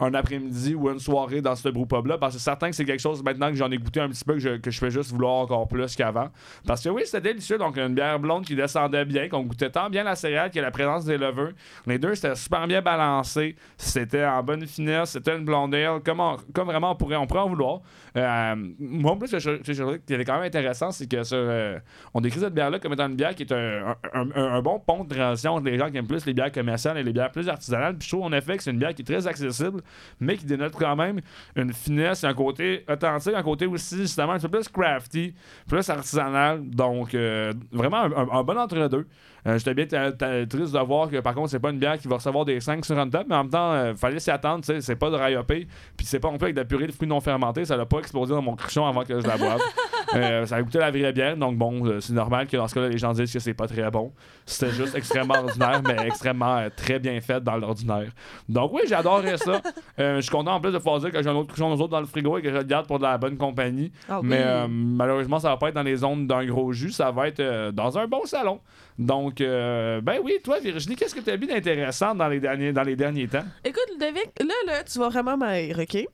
un 0.00 0.14
après-midi 0.14 0.74
ou 0.74 0.88
une 0.90 0.98
soirée 0.98 1.40
dans 1.40 1.54
ce 1.54 1.68
brewpub-là. 1.68 2.18
Parce 2.18 2.34
que 2.34 2.38
c'est 2.40 2.44
certain 2.44 2.70
que 2.70 2.76
c'est 2.76 2.84
quelque 2.84 3.00
chose 3.00 3.22
maintenant 3.22 3.48
que 3.48 3.54
j'en 3.56 3.70
ai 3.70 3.78
goûté 3.78 4.00
un 4.00 4.08
petit 4.08 4.24
peu 4.24 4.34
que 4.34 4.40
je, 4.40 4.56
que 4.56 4.70
je 4.70 4.78
fais 4.78 4.90
juste 4.90 5.10
vouloir 5.12 5.34
encore 5.34 5.68
plus 5.68 5.94
qu'avant. 5.94 6.28
Parce 6.66 6.82
que 6.82 6.88
oui, 6.88 7.02
c'était 7.04 7.20
délicieux. 7.32 7.58
Donc, 7.58 7.76
une 7.76 7.94
bière 7.94 8.18
blonde 8.18 8.44
qui 8.44 8.56
descendait 8.56 9.04
bien, 9.04 9.28
qu'on 9.28 9.42
goûtait 9.42 9.70
tant 9.70 9.90
bien 9.90 10.04
la 10.04 10.14
céréale 10.16 10.50
que 10.50 10.60
la 10.60 10.70
présence 10.70 11.04
des 11.04 11.18
levures. 11.18 11.52
Les 11.86 11.98
deux, 11.98 12.14
c'était 12.14 12.34
super 12.34 12.66
bien 12.66 12.80
balancé. 12.82 13.56
C'était 13.76 14.24
en 14.24 14.42
bonne 14.42 14.66
finesse. 14.66 15.10
C'était 15.10 15.36
une 15.36 15.44
blonde 15.44 15.74
ale. 15.74 16.00
Comme, 16.04 16.20
on- 16.20 16.36
comme 16.54 16.66
vraiment 16.68 16.92
on 16.92 16.96
pourrait, 16.96 17.16
on 17.16 17.26
pourrait 17.26 17.40
en 17.42 17.48
vouloir. 17.48 17.80
Euh, 18.16 18.54
moi, 18.78 19.12
en 19.12 19.16
plus, 19.18 19.28
ce 19.28 19.36
que 19.36 19.72
je, 19.72 19.96
qui 19.98 20.14
était 20.14 20.24
quand 20.24 20.34
même 20.34 20.44
intéressant, 20.44 20.90
c'est 20.90 21.06
que 21.10 21.22
sur, 21.22 21.36
euh, 21.38 21.78
on 22.14 22.20
décrit 22.20 22.40
cette 22.40 22.54
bière-là 22.54 22.78
comme 22.78 22.94
étant 22.94 23.08
une 23.08 23.16
bière 23.16 23.34
qui 23.34 23.42
est 23.42 23.52
un, 23.52 23.94
un- 24.14 24.30
un- 24.34 24.45
un 24.46 24.62
bon 24.62 24.78
pont 24.80 25.04
de 25.04 25.14
transition 25.14 25.54
entre 25.54 25.66
les 25.66 25.78
gens 25.78 25.90
qui 25.90 25.96
aiment 25.96 26.06
plus 26.06 26.24
les 26.26 26.34
bières 26.34 26.52
commerciales 26.52 26.98
et 26.98 27.02
les 27.02 27.12
bières 27.12 27.30
plus 27.30 27.48
artisanales. 27.48 27.96
Puis 27.96 28.08
je 28.08 28.12
trouve 28.16 28.24
en 28.26 28.32
effet 28.32 28.56
que 28.56 28.62
c'est 28.62 28.70
une 28.70 28.78
bière 28.78 28.94
qui 28.94 29.02
est 29.02 29.04
très 29.04 29.26
accessible, 29.26 29.80
mais 30.20 30.36
qui 30.36 30.46
dénote 30.46 30.74
quand 30.74 30.96
même 30.96 31.20
une 31.56 31.72
finesse, 31.72 32.24
un 32.24 32.34
côté 32.34 32.84
authentique, 32.88 33.34
un 33.34 33.42
côté 33.42 33.66
aussi 33.66 33.96
justement 33.98 34.32
un 34.32 34.38
peu 34.38 34.48
plus 34.48 34.68
crafty, 34.68 35.34
plus 35.68 35.88
artisanal. 35.90 36.68
Donc 36.68 37.14
euh, 37.14 37.52
vraiment 37.72 37.98
un, 38.02 38.28
un- 38.32 38.42
bon 38.42 38.58
entre-deux. 38.58 39.06
Euh, 39.46 39.58
J'étais 39.58 39.74
bien 39.74 39.86
triste 39.86 40.72
de 40.72 40.84
voir 40.84 41.08
que 41.08 41.20
par 41.20 41.34
contre 41.34 41.50
c'est 41.50 41.60
pas 41.60 41.70
une 41.70 41.78
bière 41.78 41.98
qui 41.98 42.08
va 42.08 42.16
recevoir 42.16 42.44
des 42.44 42.60
5 42.60 42.84
sur 42.84 42.98
une 42.98 43.10
table, 43.10 43.26
mais 43.28 43.36
en 43.36 43.44
même 43.44 43.50
temps, 43.50 43.72
euh, 43.72 43.94
fallait 43.94 44.18
s'y 44.18 44.30
attendre, 44.30 44.64
tu 44.64 44.72
sais, 44.72 44.80
c'est 44.80 44.96
pas 44.96 45.10
de 45.10 45.16
rayopé, 45.16 45.66
puis 45.96 46.06
c'est 46.06 46.20
pas 46.20 46.30
non 46.30 46.38
plus 46.38 46.46
avec 46.46 46.56
de 46.56 46.60
la 46.60 46.64
purée 46.64 46.86
de 46.86 46.92
fruits 46.92 47.08
non 47.08 47.20
fermentés, 47.20 47.64
ça 47.64 47.76
l'a 47.76 47.86
pas 47.86 47.98
explosé 47.98 48.34
dans 48.34 48.42
mon 48.42 48.56
cruchon 48.56 48.86
avant 48.86 49.04
que 49.04 49.20
je 49.20 49.26
la 49.26 49.36
boive. 49.36 49.60
Euh, 50.14 50.46
ça 50.46 50.56
a 50.56 50.62
goûté 50.62 50.78
la 50.78 50.92
vraie 50.92 51.12
bière, 51.12 51.36
donc 51.36 51.56
bon, 51.58 51.84
euh, 51.84 51.98
c'est 51.98 52.12
normal 52.12 52.46
que 52.46 52.56
dans 52.56 52.68
ce 52.68 52.74
cas-là, 52.74 52.88
les 52.88 52.96
gens 52.96 53.12
disent 53.12 53.32
que 53.32 53.40
c'est 53.40 53.54
pas 53.54 53.66
très 53.66 53.90
bon. 53.90 54.12
C'était 54.46 54.70
juste 54.70 54.94
extrêmement 54.94 55.34
ordinaire, 55.34 55.82
mais 55.84 55.96
extrêmement 56.06 56.64
très 56.76 57.00
bien 57.00 57.20
fait 57.20 57.42
dans 57.42 57.56
l'ordinaire. 57.56 58.12
Donc 58.48 58.72
oui, 58.72 58.82
j'adorais 58.86 59.36
ça. 59.36 59.60
Je 59.98 60.20
suis 60.20 60.30
content 60.30 60.54
en 60.54 60.60
plus 60.60 60.70
de 60.70 60.78
pouvoir 60.78 61.00
dire 61.00 61.10
que 61.10 61.20
j'ai 61.20 61.28
un 61.28 61.34
autre 61.34 61.48
cruchon 61.48 61.72
aux 61.72 61.80
autres 61.80 61.88
dans 61.88 62.00
le 62.00 62.06
frigo 62.06 62.38
et 62.38 62.42
que 62.42 62.50
je 62.50 62.56
le 62.56 62.62
garde 62.62 62.86
pour 62.86 62.98
de 62.98 63.02
la 63.02 63.18
bonne 63.18 63.36
compagnie. 63.36 63.90
Ah. 64.08 64.20
Mais 64.22 64.68
malheureusement, 64.68 65.40
ça 65.40 65.48
va 65.48 65.56
pas 65.56 65.70
être 65.70 65.74
dans 65.74 65.82
les 65.82 65.96
zones 65.96 66.28
d'un 66.28 66.46
gros 66.46 66.72
jus, 66.72 66.92
ça 66.92 67.10
va 67.10 67.26
être 67.26 67.72
dans 67.72 67.98
un 67.98 68.06
bon 68.06 68.24
salon. 68.26 68.60
Donc, 68.98 69.40
euh, 69.40 70.00
ben 70.00 70.18
oui, 70.22 70.38
toi, 70.42 70.58
Virginie, 70.58 70.96
qu'est-ce 70.96 71.14
que 71.14 71.20
tu 71.20 71.30
as 71.30 71.36
vu 71.36 71.46
d'intéressant 71.46 72.14
dans 72.14 72.28
les 72.28 72.40
derniers, 72.40 72.72
dans 72.72 72.82
les 72.82 72.96
derniers 72.96 73.28
temps? 73.28 73.44
Écoute, 73.64 73.84
Ludovic, 73.92 74.30
là, 74.40 74.54
là, 74.66 74.84
tu 74.84 74.98
vas 74.98 75.08
vraiment 75.10 75.36
m'aérer, 75.36 75.82
OK? 75.82 76.06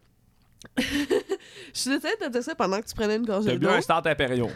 Je 0.78 0.84
suis 1.72 1.90
désolée 1.90 2.14
de 2.20 2.26
te 2.26 2.30
dire 2.30 2.42
ça 2.42 2.54
pendant 2.54 2.80
que 2.80 2.86
tu 2.86 2.94
prenais 2.94 3.16
une 3.16 3.24
gorgée 3.26 3.50
T'as 3.50 3.56
bu 3.56 3.66
d'eau. 3.66 3.70
un 3.72 3.80
start 3.80 4.06
impériaux. 4.06 4.50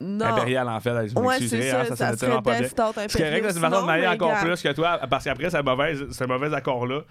Non. 0.00 0.26
Impérial, 0.26 0.68
en 0.68 0.80
fait. 0.80 1.08
Je 1.08 1.14
Ouais, 1.18 1.38
c'est 1.38 1.70
hein, 1.72 1.84
ça, 1.84 1.96
ça, 1.96 1.96
ça 1.96 2.16
serait 2.16 2.42
pas 2.42 2.58
bien. 2.58 2.68
C'est 2.68 2.74
correct, 2.76 3.46
c'est 3.48 3.54
une 3.56 3.60
façon 3.60 3.86
de 3.86 4.06
encore 4.14 4.40
plus 4.40 4.62
que 4.62 4.72
toi, 4.72 4.98
parce 5.08 5.24
qu'après 5.24 5.50
ce 5.50 5.62
mauvais, 5.62 5.94
ce 6.10 6.24
mauvais 6.24 6.52
accord-là, 6.54 7.02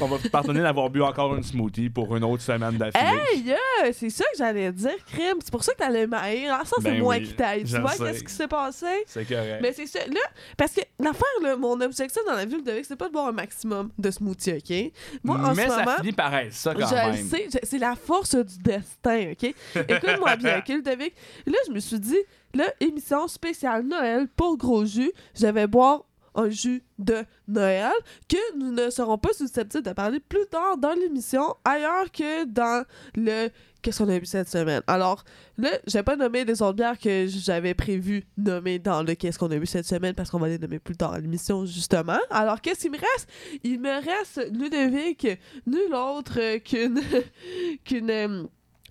on 0.00 0.06
va 0.06 0.16
pardonner 0.30 0.60
d'avoir 0.60 0.90
bu 0.90 1.02
encore 1.02 1.34
une 1.36 1.42
smoothie 1.44 1.88
pour 1.88 2.14
une 2.16 2.24
autre 2.24 2.42
semaine 2.42 2.76
d'affilée. 2.76 3.20
Hey, 3.32 3.40
yeah, 3.42 3.92
c'est 3.92 4.10
ça 4.10 4.24
que 4.24 4.38
j'allais 4.38 4.72
dire, 4.72 4.96
crime. 5.06 5.38
C'est 5.42 5.50
pour 5.52 5.62
ça 5.62 5.72
que 5.72 5.78
t'allais 5.78 6.06
mailler. 6.06 6.48
Ah, 6.50 6.62
ça, 6.64 6.76
c'est 6.78 6.90
Ben 6.90 6.98
moi 7.00 7.16
oui, 7.16 7.22
qui 7.24 7.34
t'aille. 7.34 7.64
Tu 7.64 7.78
vois, 7.78 7.92
qu'est-ce 7.92 8.24
qui 8.24 8.32
s'est 8.32 8.48
passé? 8.48 8.86
C'est 9.06 9.24
correct. 9.24 9.58
Mais 9.62 9.72
c'est 9.72 9.86
ça. 9.86 10.00
Là, 10.00 10.20
parce 10.56 10.72
que 10.72 10.80
l'affaire, 10.98 11.22
là, 11.42 11.56
mon 11.56 11.80
objectif 11.80 12.22
dans 12.26 12.34
la 12.34 12.44
vie, 12.44 12.56
c'est 12.82 12.96
pas 12.96 13.08
de 13.08 13.12
boire 13.12 13.28
un 13.28 13.32
maximum 13.32 13.90
de 13.96 14.10
smoothie, 14.10 14.52
OK? 14.54 14.92
Moi, 15.22 15.36
en 15.36 15.54
Mais 15.54 15.64
ce 15.66 15.70
ça 15.70 15.84
moment. 15.84 15.96
finit 15.98 16.12
par 16.12 16.34
être 16.34 16.52
ça 16.52 16.74
quand 16.74 16.86
Je 16.88 16.94
même. 16.94 17.28
sais, 17.28 17.48
c'est 17.62 17.78
la 17.78 17.94
force 17.94 18.34
du 18.34 18.58
destin, 18.58 19.30
OK? 19.32 19.54
Écoute-moi 19.88 20.36
bien, 20.36 20.58
OK, 20.58 20.68
Ludovic? 20.68 21.14
Là, 21.46 21.58
je 21.68 21.72
me 21.72 21.80
suis 21.80 21.98
dit, 22.00 22.18
là, 22.54 22.64
émission 22.80 23.28
spéciale 23.28 23.84
Noël 23.84 24.28
pour 24.28 24.56
gros 24.56 24.84
jus, 24.84 25.12
je 25.34 25.46
vais 25.46 25.66
boire 25.66 26.04
un 26.34 26.48
jus 26.48 26.82
de 26.98 27.24
Noël 27.48 27.92
que 28.28 28.56
nous 28.56 28.72
ne 28.72 28.90
serons 28.90 29.18
pas 29.18 29.32
susceptibles 29.32 29.84
de 29.84 29.92
parler 29.92 30.20
plus 30.20 30.46
tard 30.46 30.78
dans 30.78 30.92
l'émission, 30.92 31.54
ailleurs 31.64 32.10
que 32.10 32.44
dans 32.44 32.84
le 33.14 33.48
Qu'est-ce 33.82 34.00
qu'on 34.00 34.08
a 34.10 34.18
vu 34.20 34.26
cette 34.26 34.48
semaine? 34.48 34.80
Alors, 34.86 35.24
là, 35.58 35.70
je 35.88 35.94
vais 35.94 36.04
pas 36.04 36.14
nommer 36.14 36.44
les 36.44 36.62
autres 36.62 36.74
bières 36.74 36.96
que 36.96 37.26
j'avais 37.26 37.74
prévu 37.74 38.24
nommer 38.36 38.78
dans 38.78 39.02
le 39.02 39.16
Qu'est-ce 39.16 39.40
qu'on 39.40 39.50
a 39.50 39.58
vu 39.58 39.66
cette 39.66 39.86
semaine 39.86 40.14
parce 40.14 40.30
qu'on 40.30 40.38
va 40.38 40.46
les 40.46 40.58
nommer 40.58 40.78
plus 40.78 40.96
tard 40.96 41.14
à 41.14 41.18
l'émission, 41.18 41.66
justement. 41.66 42.18
Alors, 42.30 42.60
qu'est-ce 42.60 42.82
qu'il 42.82 42.92
me 42.92 42.98
reste? 42.98 43.28
Il 43.64 43.80
me 43.80 43.92
reste 43.92 44.48
Ludovic, 44.52 45.26
nul 45.66 45.92
autre 45.92 46.58
qu'une 46.58 47.00
qu'une 47.84 48.10
euh, 48.10 48.44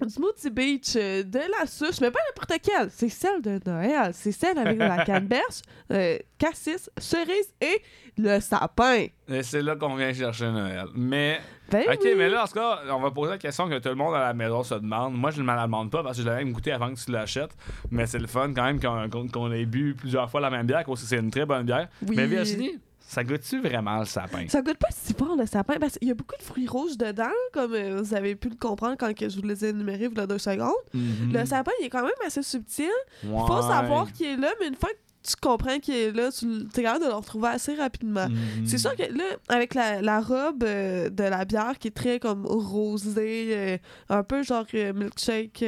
Smoothie 0.10 0.50
Beach 0.50 0.93
euh, 0.96 1.24
de 1.24 1.39
la 1.60 1.65
souche, 1.65 2.00
mais 2.01 2.12
pas 2.12 2.20
n'importe 2.29 2.62
quelle. 2.62 2.89
C'est 2.91 3.10
celle 3.10 3.41
de 3.41 3.60
Noël. 3.65 4.12
C'est 4.13 4.31
celle 4.31 4.58
avec 4.58 4.77
la 4.77 5.03
canneberge, 5.05 5.62
euh, 5.91 6.17
cassis, 6.38 6.89
cerise 6.98 7.53
et 7.62 7.81
le 8.17 8.39
sapin. 8.39 9.05
Et 9.27 9.43
c'est 9.43 9.62
là 9.62 9.75
qu'on 9.75 9.96
vient 9.96 10.13
chercher 10.13 10.51
Noël. 10.51 10.86
Mais, 10.96 11.39
Ben 11.72 11.84
ok, 11.88 12.00
oui. 12.03 12.13
mais 12.17 12.29
là, 12.29 12.43
en 12.43 12.48
tout 12.48 12.53
cas, 12.53 12.79
on 12.89 13.00
va 13.00 13.12
poser 13.12 13.31
la 13.31 13.38
question 13.38 13.70
que 13.70 13.79
tout 13.79 13.89
le 13.89 13.96
monde 13.96 14.13
à 14.15 14.20
la 14.20 14.34
maison 14.34 14.63
se 14.63 14.75
demande. 14.75 15.13
Moi, 15.13 15.31
je 15.31 15.38
ne 15.41 15.43
me 15.48 15.53
la 15.55 15.63
demande 15.65 15.89
pas 15.91 16.03
parce 16.03 16.17
que 16.17 16.24
je 16.24 16.27
l'avais 16.27 16.43
même 16.43 16.53
goûté 16.53 16.72
avant 16.72 16.93
que 16.93 17.00
tu 17.00 17.12
l'achètes. 17.12 17.51
Mais 17.91 18.05
c'est 18.08 18.20
le 18.20 18.27
fun 18.27 18.51
quand 18.53 18.63
même 18.65 18.79
qu'on 18.79 19.10
qu'on- 19.10 19.27
qu'on 19.27 19.51
ait 19.51 19.65
bu 19.65 19.96
plusieurs 19.96 20.29
fois 20.29 20.41
la 20.41 20.50
même 20.50 20.65
bière, 20.67 20.84
parce 20.86 21.01
que 21.01 21.08
c'est 21.08 21.17
une 21.20 21.31
très 21.31 21.46
bonne 21.46 21.63
bière. 21.63 21.88
Oui. 22.08 22.15
Mais 22.17 22.27
Virginie, 22.27 22.79
ça 23.12 23.25
goûte-tu 23.25 23.60
vraiment 23.60 24.00
le 24.00 24.06
sapin? 24.06 24.46
Ça 24.48 24.62
goûte 24.62 24.77
pas 24.77 24.88
si 24.89 25.13
fort 25.13 25.36
le 25.36 25.46
sapin 25.46 25.75
parce 25.82 25.98
qu'il 25.98 26.08
y 26.08 26.12
a 26.12 26.13
beaucoup 26.13 26.38
de 26.38 26.44
fruits 26.44 26.65
rouges 26.65 26.98
dedans, 26.98 27.25
comme 27.51 27.74
euh, 27.74 28.01
vous 28.01 28.13
avez 28.13 28.36
pu 28.36 28.48
le 28.48 28.56
comprendre 28.56 28.96
quand 28.98 29.13
que 29.13 29.27
je 29.27 29.36
vous 29.36 29.46
les 29.46 29.65
ai 29.65 29.70
énumérés 29.70 30.08
il 30.10 30.18
y 30.18 30.22
a 30.22 30.25
deux 30.25 30.38
secondes. 30.38 30.72
Mhm. 30.94 31.34
Le 31.34 31.46
sapin, 31.46 31.72
il 31.82 31.88
est 31.88 31.89
quand 31.89 32.03
même 32.03 32.12
assez 32.25 32.41
subtil. 32.41 32.86
Ouais. 33.25 33.41
Faut 33.48 33.62
savoir 33.63 34.13
qu'il 34.13 34.27
est 34.27 34.38
là, 34.38 34.50
mais 34.62 34.70
une 34.70 34.75
fois 34.75 34.91
que 34.91 34.96
tu 35.23 35.35
comprends 35.39 35.77
qu'il 35.79 35.93
est 35.95 36.11
là, 36.11 36.31
tu 36.31 36.45
es 36.77 36.81
capable 36.83 37.03
de 37.05 37.09
le 37.09 37.15
retrouver 37.15 37.49
assez 37.49 37.75
rapidement. 37.75 38.27
Mhm. 38.27 38.65
C'est 38.65 38.77
sûr 38.79 38.95
que 38.95 39.03
là, 39.03 39.23
avec 39.49 39.73
la, 39.75 40.01
la 40.01 40.19
robe 40.19 40.63
euh, 40.63 41.09
de 41.09 41.23
la 41.23 41.45
bière 41.45 41.77
qui 41.79 41.89
est 41.89 41.95
très 41.95 42.19
comme 42.19 42.45
rosée, 42.45 43.47
euh, 43.51 43.77
un 44.09 44.23
peu 44.23 44.41
genre 44.43 44.65
euh, 44.73 44.93
milkshake 44.93 45.63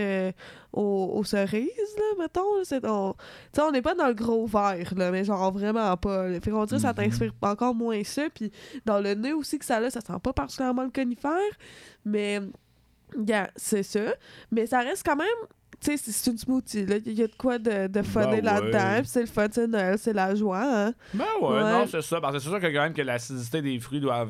aux, 0.73 1.11
aux 1.15 1.23
cerises, 1.23 1.69
là, 1.97 2.03
mettons. 2.23 2.57
là, 2.57 2.61
c'est- 2.63 2.83
on 2.85 3.13
tu 3.13 3.19
sais, 3.53 3.61
on 3.61 3.71
n'est 3.71 3.81
pas 3.83 3.93
dans 3.93 4.07
le 4.07 4.15
gros 4.15 4.47
verre, 4.47 4.91
là, 4.95 5.11
mais 5.11 5.23
genre 5.23 5.51
vraiment 5.51 5.95
pas. 5.97 6.27
là. 6.29 6.39
Fait 6.41 6.49
qu'on 6.49 6.65
dirait 6.65 6.77
que 6.77 6.81
ça 6.81 6.89
Mhm. 6.89 6.95
t'inspire 6.95 7.33
encore 7.43 7.75
moins 7.75 8.03
ça. 8.03 8.23
Puis 8.33 8.51
dans 8.85 8.99
le 8.99 9.13
nez 9.13 9.33
aussi 9.33 9.59
que 9.59 9.65
ça 9.65 9.77
a, 9.77 9.89
ça 9.91 10.01
sent 10.01 10.13
pas 10.23 10.33
particulièrement 10.33 10.83
le 10.83 10.89
conifère. 10.89 11.37
Mais, 12.05 12.39
yeah, 13.27 13.51
c'est 13.55 13.83
ça. 13.83 14.15
Mais 14.51 14.65
ça 14.65 14.79
reste 14.79 15.03
quand 15.05 15.15
même. 15.15 15.27
Tu 15.83 15.97
sais, 15.97 16.11
c'est- 16.11 16.31
une 16.31 16.37
smoothie, 16.37 16.85
là. 16.85 16.95
Il 17.05 17.13
y 17.13 17.23
a 17.23 17.27
de 17.27 17.35
quoi 17.37 17.57
de, 17.59 17.87
de 17.87 18.01
funner 18.03 18.41
Ben 18.41 18.45
là-dedans. 18.45 18.77
ouais. 18.97 19.01
C'est 19.05 19.21
le 19.21 19.27
fun, 19.27 19.47
c'est 19.51 19.67
Noël, 19.67 19.97
c'est 19.97 20.13
la 20.13 20.33
joie, 20.35 20.61
hein. 20.63 20.93
Ben 21.13 21.25
ouais, 21.41 21.47
Ouais. 21.49 21.61
non, 21.61 21.85
c'est 21.89 22.01
ça. 22.01 22.21
Parce 22.21 22.33
que 22.35 22.39
c'est 22.39 22.49
sûr 22.49 22.59
que 22.59 22.67
quand 22.67 22.81
même 22.83 22.93
que 22.93 23.01
l'acidité 23.01 23.61
des 23.61 23.79
fruits 23.79 23.99
doit, 23.99 24.27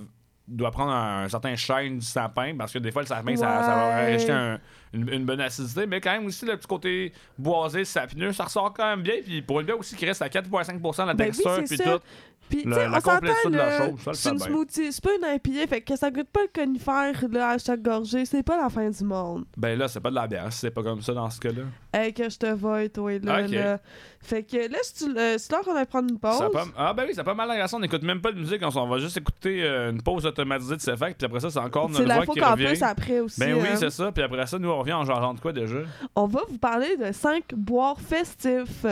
doit 0.47 0.71
prendre 0.71 0.91
un, 0.91 1.29
certain 1.29 1.55
chêne 1.55 1.99
du 1.99 2.05
sapin, 2.05 2.53
parce 2.57 2.73
que 2.73 2.79
des 2.79 2.91
fois, 2.91 3.01
le 3.03 3.07
sapin, 3.07 3.35
ça, 3.35 3.61
ça 3.61 3.75
va 3.75 3.95
rajouter 3.95 4.31
un- 4.31 4.59
une, 4.93 5.09
une 5.09 5.25
bonne 5.25 5.41
acidité, 5.41 5.85
mais 5.87 6.01
quand 6.01 6.11
même 6.11 6.25
aussi 6.25 6.45
le 6.45 6.57
petit 6.57 6.67
côté 6.67 7.13
boisé, 7.37 7.85
sapineux, 7.85 8.31
ça 8.33 8.43
ressort 8.45 8.73
quand 8.73 8.85
même 8.85 9.01
bien. 9.01 9.15
Puis 9.23 9.41
pour 9.41 9.59
une 9.59 9.65
bière 9.65 9.79
aussi 9.79 9.95
qui 9.95 10.05
reste 10.05 10.21
à 10.21 10.29
4,5% 10.29 11.03
de 11.03 11.07
la 11.07 11.13
Ben 11.13 11.23
oui, 11.25 11.31
texture, 11.31 11.55
c'est 11.65 11.75
puis 11.75 11.77
ça. 11.77 11.97
tout. 11.97 12.03
Puis, 12.49 12.63
tu 12.63 12.69
la 12.69 12.89
on 12.89 12.93
s'entend, 12.93 13.15
complétude 13.15 13.51
de 13.51 13.57
la 13.57 13.77
chose, 13.77 14.09
c'est 14.13 14.29
une 14.29 14.35
bien. 14.37 14.45
smoothie, 14.45 14.91
c'est 14.93 15.03
pas 15.03 15.09
une 15.15 15.35
IPA, 15.35 15.67
fait 15.67 15.81
que 15.81 15.95
ça 15.95 16.11
goûte 16.11 16.27
pas 16.29 16.41
le 16.41 16.61
conifère, 16.61 17.13
là, 17.31 17.49
à 17.49 17.57
chaque 17.57 17.81
gorgée, 17.81 18.25
c'est 18.25 18.43
pas 18.43 18.57
la 18.57 18.69
fin 18.69 18.89
du 18.89 19.03
monde. 19.03 19.45
Ben 19.57 19.77
là, 19.79 19.87
c'est 19.87 19.99
pas 19.99 20.09
de 20.09 20.15
la 20.15 20.27
bière, 20.27 20.51
c'est 20.51 20.69
pas 20.69 20.83
comme 20.83 21.01
ça 21.01 21.13
dans 21.13 21.29
ce 21.29 21.39
cas-là. 21.39 21.63
Hey, 21.93 22.13
que 22.13 22.29
je 22.29 22.37
te 22.37 22.45
vois, 22.53 22.87
toi, 22.89 23.17
là, 23.19 23.43
Ok. 23.43 23.51
là. 23.51 23.79
Fait 24.21 24.43
que 24.43 24.57
là, 24.71 24.77
c'est 24.83 25.05
euh, 25.05 25.37
c'est 25.37 25.51
l'heure 25.51 25.63
qu'on 25.63 25.73
va 25.73 25.85
prendre 25.85 26.09
une 26.11 26.19
pause. 26.19 26.37
Ça 26.37 26.45
a 26.45 26.49
pas- 26.49 26.65
Ah 26.77 26.93
ben 26.93 27.05
oui, 27.07 27.13
ça 27.15 27.23
pas 27.23 27.33
mal 27.33 27.47
l'agression. 27.47 27.77
On 27.77 27.81
n'écoute 27.81 28.03
même 28.03 28.21
pas 28.21 28.31
de 28.31 28.39
musique, 28.39 28.61
on, 28.63 28.71
s'en 28.71 28.87
va 28.87 28.99
juste 28.99 29.17
écouter 29.17 29.63
euh, 29.63 29.91
une 29.91 30.01
pause 30.01 30.25
automatisée 30.25 30.75
de 30.75 30.81
ce 30.81 30.95
fait, 30.95 31.15
puis 31.17 31.25
après 31.25 31.39
ça, 31.39 31.49
c'est 31.49 31.59
encore 31.59 31.89
C'est 31.91 31.99
notre 31.99 32.07
la 32.07 32.15
voix 32.21 32.33
qui 32.33 32.39
revient. 32.41 32.65
plus 32.67 32.83
après 32.83 33.19
aussi. 33.19 33.39
Ben 33.39 33.53
oui, 33.55 33.67
hein. 33.71 33.75
c'est 33.77 33.89
ça. 33.89 34.11
Puis 34.11 34.23
après 34.23 34.45
ça, 34.47 34.59
nous, 34.59 34.69
on 34.69 34.79
revient 34.79 34.93
en 34.93 35.05
genre 35.05 35.33
de 35.33 35.39
quoi 35.39 35.51
déjà? 35.53 35.77
On 36.15 36.27
va 36.27 36.41
vous 36.49 36.57
parler 36.57 36.95
de 36.97 37.11
5 37.11 37.43
boires 37.55 37.99
festifs. 37.99 38.85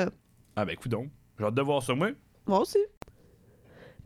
Ah 0.55 0.65
ben, 0.65 0.71
écoute 0.73 0.91
donc. 0.91 1.09
J'ai 1.39 1.45
hâte 1.45 1.53
de 1.53 1.61
voir 1.61 1.81
ça, 1.81 1.93
moi. 1.95 2.09
Moi 2.45 2.59
aussi. 2.61 2.79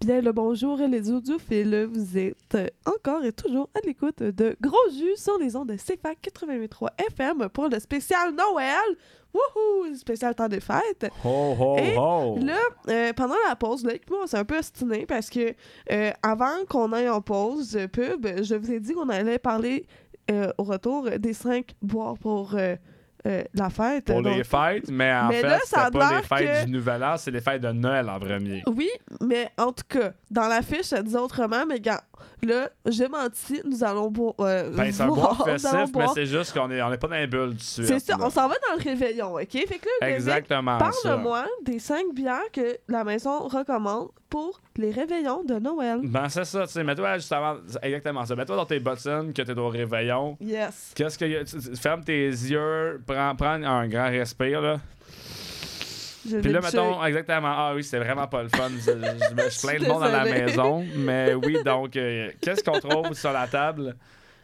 Bien 0.02 0.22
le 0.22 0.32
bonjour 0.32 0.78
les 0.78 1.10
audiophiles, 1.10 1.88
vous 1.92 2.18
êtes 2.18 2.58
encore 2.86 3.24
et 3.24 3.32
toujours 3.32 3.70
à 3.74 3.80
l'écoute 3.86 4.22
de 4.22 4.56
Gros 4.62 4.75
Jus 4.92 5.16
sur 5.16 5.38
les 5.40 5.56
ondes 5.56 5.70
de 5.70 5.75
CFAC 5.75 6.18
88.3 6.22 6.90
FM 7.10 7.50
pour 7.50 7.70
le 7.70 7.80
spécial 7.80 8.34
Noël. 8.36 8.75
Wouhou! 9.34 9.96
Spécial 9.96 10.36
temps 10.36 10.48
des 10.48 10.60
fêtes. 10.60 11.08
Ho, 11.24 11.56
ho, 11.60 11.78
Et 11.78 11.96
ho! 11.98 12.38
Là, 12.40 12.58
euh, 12.90 13.14
pendant 13.14 13.36
la 13.48 13.56
pause, 13.56 13.84
là, 13.84 13.94
moi, 14.10 14.20
on 14.24 14.28
s'est 14.28 14.38
un 14.38 14.46
peu 14.46 14.58
ostiné 14.60 15.06
parce 15.06 15.30
que 15.30 15.54
euh, 15.92 16.12
avant 16.22 16.66
qu'on 16.70 16.92
aille 16.94 17.10
en 17.10 17.22
pause 17.22 17.78
pub, 17.92 18.28
je 18.44 18.56
vous 18.56 18.72
ai 18.72 18.80
dit 18.80 18.94
qu'on 18.94 19.10
allait 19.10 19.40
parler 19.40 19.86
euh, 20.30 20.52
au 20.58 20.64
retour 20.64 21.10
des 21.20 21.34
cinq 21.34 21.72
boires 21.82 22.18
pour 22.18 22.56
euh, 23.25 23.44
la 23.53 23.70
fête. 23.70 24.05
Pour 24.05 24.22
Donc, 24.22 24.36
les 24.36 24.44
fêtes, 24.44 24.89
mais 24.89 25.12
en 25.13 25.27
Mais 25.29 25.41
fait, 25.41 25.48
là, 25.48 25.60
ça 25.65 25.89
pas 25.91 26.17
les 26.17 26.24
fêtes 26.24 26.62
que- 26.62 26.65
du 26.65 26.72
Nouvel 26.72 27.03
An, 27.03 27.15
c'est 27.17 27.32
les 27.32 27.41
fêtes 27.41 27.62
de 27.62 27.72
Noël 27.72 28.10
en 28.10 28.20
premier. 28.20 28.63
Oui, 28.67 28.89
mais 29.22 29.50
en 29.58 29.72
tout 29.72 29.84
cas, 29.88 30.12
dans 30.32 30.48
l'affiche, 30.48 30.84
ça 30.84 31.01
disait 31.01 31.17
autrement, 31.17 31.65
mais 31.67 31.79
gars, 31.79 32.01
là, 32.44 32.70
j'ai 32.86 33.08
menti, 33.08 33.62
nous 33.66 33.84
allons 33.84 34.10
boire. 34.10 34.34
euh, 34.40 34.70
Ben, 34.76 34.92
c'est 34.92 35.04
un 35.04 35.08
boire, 35.08 35.44
festif, 35.46 35.72
mais 35.96 36.06
c'est 36.14 36.26
juste 36.26 36.54
qu'on 36.54 36.70
est, 36.72 36.82
on 36.82 36.92
est 36.92 36.98
pas 36.98 37.08
dans 37.08 37.16
les 37.16 37.28
bulles 37.28 37.56
du 37.56 37.64
suite. 37.64 37.86
C'est 37.88 38.00
ça, 38.00 38.18
là. 38.18 38.26
on 38.26 38.30
s'en 38.30 38.48
va 38.48 38.56
dans 38.68 38.76
le 38.78 38.84
réveillon, 38.84 39.34
OK? 39.36 39.52
Fait 39.52 39.66
que 39.80 39.88
là, 40.02 40.10
Exactement 40.10 40.78
parle-moi 40.78 41.46
des 41.64 41.80
cinq 41.80 42.14
bières 42.14 42.52
que 42.54 42.78
la 42.88 43.04
maison 43.04 43.48
recommande 43.48 44.10
pour 44.30 44.60
les 44.78 44.92
réveillons 44.92 45.44
de 45.44 45.56
Noël. 45.56 46.02
Ben, 46.04 46.28
c'est 46.30 46.44
ça, 46.46 46.66
tu 46.68 46.74
sais, 46.74 46.84
mets-toi 46.84 47.18
juste 47.18 47.32
avant. 47.32 47.58
c'est 47.68 47.80
Exactement 47.84 48.26
ça. 48.26 48.36
Mets-toi 48.36 48.56
dans 48.56 48.66
tes 48.66 48.80
bottines 48.80 49.32
que 49.34 49.42
t'es 49.42 49.58
au 49.58 49.70
réveillon. 49.70 50.38
Yes. 50.42 50.92
Qu'est-ce 50.96 51.18
que 51.18 51.76
Ferme 51.78 52.04
tes 52.04 52.28
yeux, 52.28 53.02
prends, 53.08 53.36
prends 53.36 53.62
un 53.64 53.88
grand 53.88 54.10
respire, 54.10 54.62
là. 54.62 54.80
Puis 56.41 56.51
là, 56.51 56.60
mettons, 56.62 57.03
exactement. 57.05 57.53
Ah 57.55 57.74
oui, 57.75 57.84
c'est 57.84 58.00
vraiment 58.00 58.27
pas 58.27 58.44
le 58.44 58.50
fun. 58.50 58.70
Je, 58.70 58.91
je, 58.91 59.50
je 59.50 59.62
plains 59.62 59.79
le 59.79 59.88
monde 59.88 60.01
dans 60.01 60.12
la 60.12 60.24
maison. 60.24 60.86
Mais 60.98 61.34
oui, 61.36 61.58
donc, 61.63 61.96
euh, 61.96 62.29
qu'est-ce 62.41 62.63
qu'on 62.63 62.79
trouve 62.79 63.13
sur 63.13 63.32
la 63.32 63.48
table? 63.48 63.96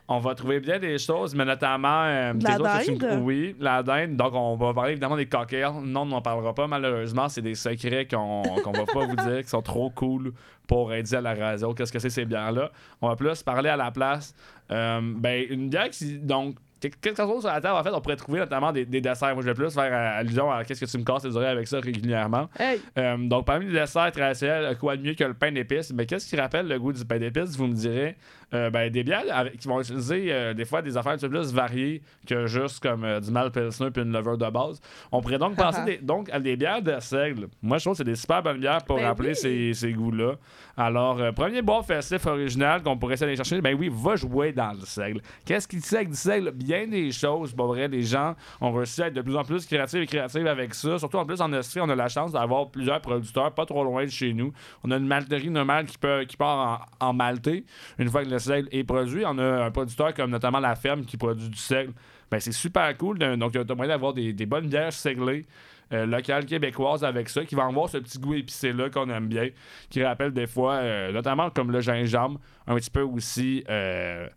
On 0.07 0.19
va 0.19 0.35
trouver 0.35 0.59
bien 0.59 0.77
des 0.77 0.97
choses, 0.97 1.33
mais 1.33 1.45
notamment. 1.45 2.03
euh, 2.03 2.33
la 2.41 2.55
autres, 2.59 2.89
une- 2.89 2.97
dinde? 2.97 3.21
Oui, 3.23 3.55
la 3.61 3.81
dinde. 3.81 4.17
Donc, 4.17 4.33
on 4.33 4.57
va 4.57 4.73
parler 4.73 4.91
évidemment 4.91 5.15
des 5.15 5.25
cocktails. 5.27 5.71
Non, 5.83 6.01
on 6.01 6.05
n'en 6.05 6.21
parlera 6.21 6.53
pas, 6.53 6.67
malheureusement. 6.67 7.29
C'est 7.29 7.41
des 7.41 7.55
secrets 7.55 8.05
qu'on 8.07 8.41
qu'on 8.61 8.71
va 8.73 8.85
pas 8.85 9.05
vous 9.05 9.15
dire, 9.15 9.41
qui 9.41 9.47
sont 9.47 9.61
trop 9.61 9.89
cool 9.91 10.33
pour 10.67 10.91
aider 10.93 11.15
à 11.15 11.21
la 11.21 11.33
radio. 11.33 11.73
Qu'est-ce 11.73 11.93
que 11.93 11.99
c'est 11.99 12.09
ces 12.09 12.25
bières-là? 12.25 12.71
On 13.01 13.07
va 13.07 13.15
plus 13.15 13.41
parler 13.41 13.69
à 13.69 13.77
la 13.77 13.89
place. 13.91 14.33
Euh, 14.69 14.99
ben, 15.01 15.45
une 15.49 15.69
bière 15.69 15.89
qui. 15.89 16.17
Donc, 16.17 16.55
quelque 16.89 17.15
chose 17.17 17.41
sur 17.41 17.49
la 17.51 17.61
table, 17.61 17.77
en 17.77 17.83
fait, 17.83 17.91
on 17.93 18.01
pourrait 18.01 18.15
trouver 18.15 18.39
notamment 18.39 18.71
des, 18.71 18.85
des 18.85 19.01
desserts. 19.01 19.33
Moi, 19.33 19.41
je 19.43 19.47
vais 19.49 19.53
plus 19.53 19.73
faire 19.73 19.83
euh, 19.91 20.19
allusion 20.19 20.51
à 20.51 20.63
qu'est-ce 20.63 20.83
que 20.83 20.89
tu 20.89 20.97
me 20.97 21.03
casses 21.03 21.23
les 21.25 21.35
oreilles 21.35 21.49
avec 21.51 21.67
ça 21.67 21.79
régulièrement. 21.79 22.49
Hey, 22.59 22.79
Euh, 22.97 23.17
donc, 23.17 23.45
parmi 23.45 23.67
les 23.67 23.73
desserts 23.79 24.11
traditionnels, 24.11 24.77
quoi 24.77 24.97
de 24.97 25.03
mieux 25.03 25.13
que 25.13 25.23
le 25.23 25.33
pain 25.33 25.51
d'épices? 25.51 25.93
Mais 25.93 26.05
qu'est-ce 26.05 26.27
qui 26.27 26.35
rappelle 26.39 26.67
le 26.67 26.79
goût 26.79 26.93
du 26.93 27.05
pain 27.05 27.19
d'épices? 27.19 27.55
Vous 27.55 27.67
me 27.67 27.73
direz, 27.73 28.15
Euh, 28.53 28.69
ben, 28.69 28.89
des 28.91 29.01
bières 29.03 29.23
avec- 29.31 29.57
qui 29.59 29.67
vont 29.69 29.79
utiliser 29.79 30.25
euh, 30.29 30.53
des 30.53 30.65
fois 30.65 30.81
des 30.81 30.97
affaires 30.97 31.13
un 31.13 31.17
peu 31.17 31.29
plus 31.29 31.53
variées 31.53 32.01
que 32.27 32.47
juste 32.47 32.81
comme 32.83 33.05
euh, 33.05 33.21
du 33.21 33.31
mal 33.31 33.49
pilsner 33.49 33.91
puis 33.91 34.03
une 34.03 34.11
lever 34.11 34.35
de 34.35 34.49
base. 34.49 34.81
On 35.09 35.21
pourrait 35.21 35.37
donc 35.37 35.55
penser 35.55 35.81
des- 35.85 35.97
donc 35.99 36.29
à 36.33 36.37
des 36.41 36.57
bières 36.57 36.81
de 36.81 36.99
seigle. 36.99 37.47
Moi, 37.61 37.77
je 37.77 37.85
trouve 37.85 37.93
que 37.93 37.99
c'est 37.99 38.03
des 38.03 38.17
super 38.17 38.43
bonnes 38.43 38.59
bières 38.59 38.83
pour 38.83 38.97
Ben 38.97 39.05
rappeler 39.05 39.29
oui. 39.29 39.35
ces, 39.35 39.73
ces 39.73 39.93
goûts-là. 39.93 40.33
Alors, 40.75 41.21
euh, 41.21 41.31
premier 41.31 41.61
bois 41.61 41.81
festif 41.83 42.25
original 42.25 42.81
qu'on 42.83 42.97
pourrait 42.97 43.13
essayer 43.13 43.27
d'aller 43.27 43.37
chercher, 43.37 43.61
ben 43.61 43.73
oui, 43.79 43.89
va 43.89 44.17
jouer 44.17 44.51
dans 44.51 44.73
le 44.73 44.85
seigle. 44.85 45.21
Qu'est-ce 45.45 45.65
qui 45.67 45.79
sait 45.79 46.03
du 46.03 46.13
seigle? 46.13 46.51
Bien 46.51 46.70
des 46.87 47.11
choses. 47.11 47.53
Pour 47.53 47.67
vrai, 47.67 47.87
les 47.87 48.03
gens 48.03 48.35
ont 48.59 48.71
réussi 48.71 49.03
à 49.03 49.07
être 49.07 49.13
de 49.13 49.21
plus 49.21 49.35
en 49.35 49.43
plus 49.43 49.65
créatifs 49.65 50.01
et 50.01 50.05
créatifs 50.05 50.45
avec 50.45 50.73
ça. 50.73 50.97
Surtout 50.99 51.17
en 51.17 51.25
plus 51.25 51.41
en 51.41 51.51
Estrie, 51.53 51.81
on 51.81 51.89
a 51.89 51.95
la 51.95 52.07
chance 52.07 52.31
d'avoir 52.31 52.69
plusieurs 52.69 53.01
producteurs 53.01 53.53
pas 53.53 53.65
trop 53.65 53.83
loin 53.83 54.05
de 54.05 54.09
chez 54.09 54.33
nous. 54.33 54.51
On 54.83 54.91
a 54.91 54.97
une 54.97 55.07
malterie 55.07 55.49
normale 55.49 55.85
qui, 55.85 55.97
peut, 55.97 56.25
qui 56.27 56.37
part 56.37 56.87
en, 56.99 57.07
en 57.07 57.13
maltais 57.13 57.63
une 57.99 58.09
fois 58.09 58.23
que 58.23 58.29
le 58.29 58.39
seigle 58.39 58.67
est 58.71 58.83
produit. 58.83 59.23
On 59.25 59.37
a 59.37 59.65
un 59.65 59.71
producteur 59.71 60.13
comme 60.13 60.31
notamment 60.31 60.59
La 60.59 60.75
Ferme 60.75 61.05
qui 61.05 61.17
produit 61.17 61.49
du 61.49 61.57
seigle. 61.57 61.93
Ben, 62.29 62.39
c'est 62.39 62.53
super 62.53 62.97
cool. 62.97 63.19
Donc, 63.19 63.51
tu 63.51 63.59
as 63.59 63.75
moyen 63.75 63.89
d'avoir 63.89 64.13
des, 64.13 64.33
bonnes 64.45 64.67
bières 64.67 64.93
seiglées. 64.93 65.45
euh, 65.93 66.05
locale 66.05 66.45
québécoise 66.45 67.03
avec 67.03 67.29
ça, 67.29 67.43
qui 67.45 67.55
va 67.55 67.65
avoir 67.65 67.89
ce 67.89 67.97
petit 67.97 68.17
goût 68.17 68.33
épicé-là 68.33 68.89
qu'on 68.89 69.09
aime 69.09 69.27
bien, 69.27 69.49
qui 69.89 70.03
rappelle 70.03 70.31
des 70.31 70.47
fois, 70.47 70.75
euh, 70.75 71.11
notamment 71.11 71.49
comme 71.49 71.71
le 71.71 71.81
gingembre, 71.81 72.39
un 72.67 72.75
petit 72.75 72.89
peu 72.89 73.01
aussi 73.01 73.63
euh, 73.69 74.27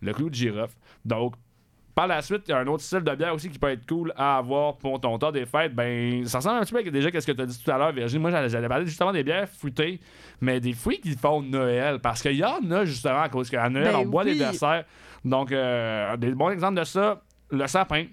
le 0.00 0.12
clou 0.12 0.30
de 0.30 0.34
girofle. 0.34 0.74
Donc, 1.04 1.34
par 1.94 2.06
la 2.06 2.22
suite, 2.22 2.42
il 2.48 2.50
y 2.52 2.54
a 2.54 2.58
un 2.58 2.66
autre 2.66 2.82
style 2.82 3.00
de 3.00 3.14
bière 3.14 3.34
aussi 3.34 3.50
qui 3.50 3.58
peut 3.58 3.70
être 3.70 3.86
cool 3.86 4.12
à 4.16 4.38
avoir 4.38 4.76
pour 4.78 4.98
ton 5.00 5.18
temps 5.18 5.30
des 5.30 5.44
fêtes. 5.44 5.74
Ben, 5.74 6.26
ça 6.26 6.38
ressemble 6.38 6.58
un 6.58 6.60
petit 6.62 6.72
peu 6.72 6.78
à 6.78 6.90
déjà 6.90 7.08
à 7.12 7.20
ce 7.20 7.26
que 7.26 7.32
tu 7.32 7.42
as 7.42 7.46
dit 7.46 7.62
tout 7.62 7.70
à 7.70 7.76
l'heure, 7.76 7.92
Virginie. 7.92 8.20
Moi, 8.20 8.30
j'allais 8.30 8.68
parler 8.68 8.86
justement 8.86 9.12
des 9.12 9.22
bières 9.22 9.48
fruitées, 9.48 10.00
mais 10.40 10.58
des 10.58 10.72
fruits 10.72 11.00
qui 11.00 11.14
font 11.14 11.42
Noël. 11.42 11.98
Parce 11.98 12.22
qu'il 12.22 12.36
y 12.36 12.44
en 12.44 12.70
a 12.70 12.84
justement 12.84 13.20
à 13.20 13.28
cause 13.28 13.50
qu'à 13.50 13.68
Noël, 13.68 13.92
Ben 13.92 13.98
on 14.00 14.06
boit 14.06 14.24
des 14.24 14.34
desserts. 14.34 14.84
Donc, 15.24 15.52
euh, 15.52 16.16
des 16.16 16.32
bons 16.32 16.50
exemples 16.50 16.80
de 16.80 16.84
ça, 16.84 17.20
le 17.50 17.66
sapin. 17.66 18.06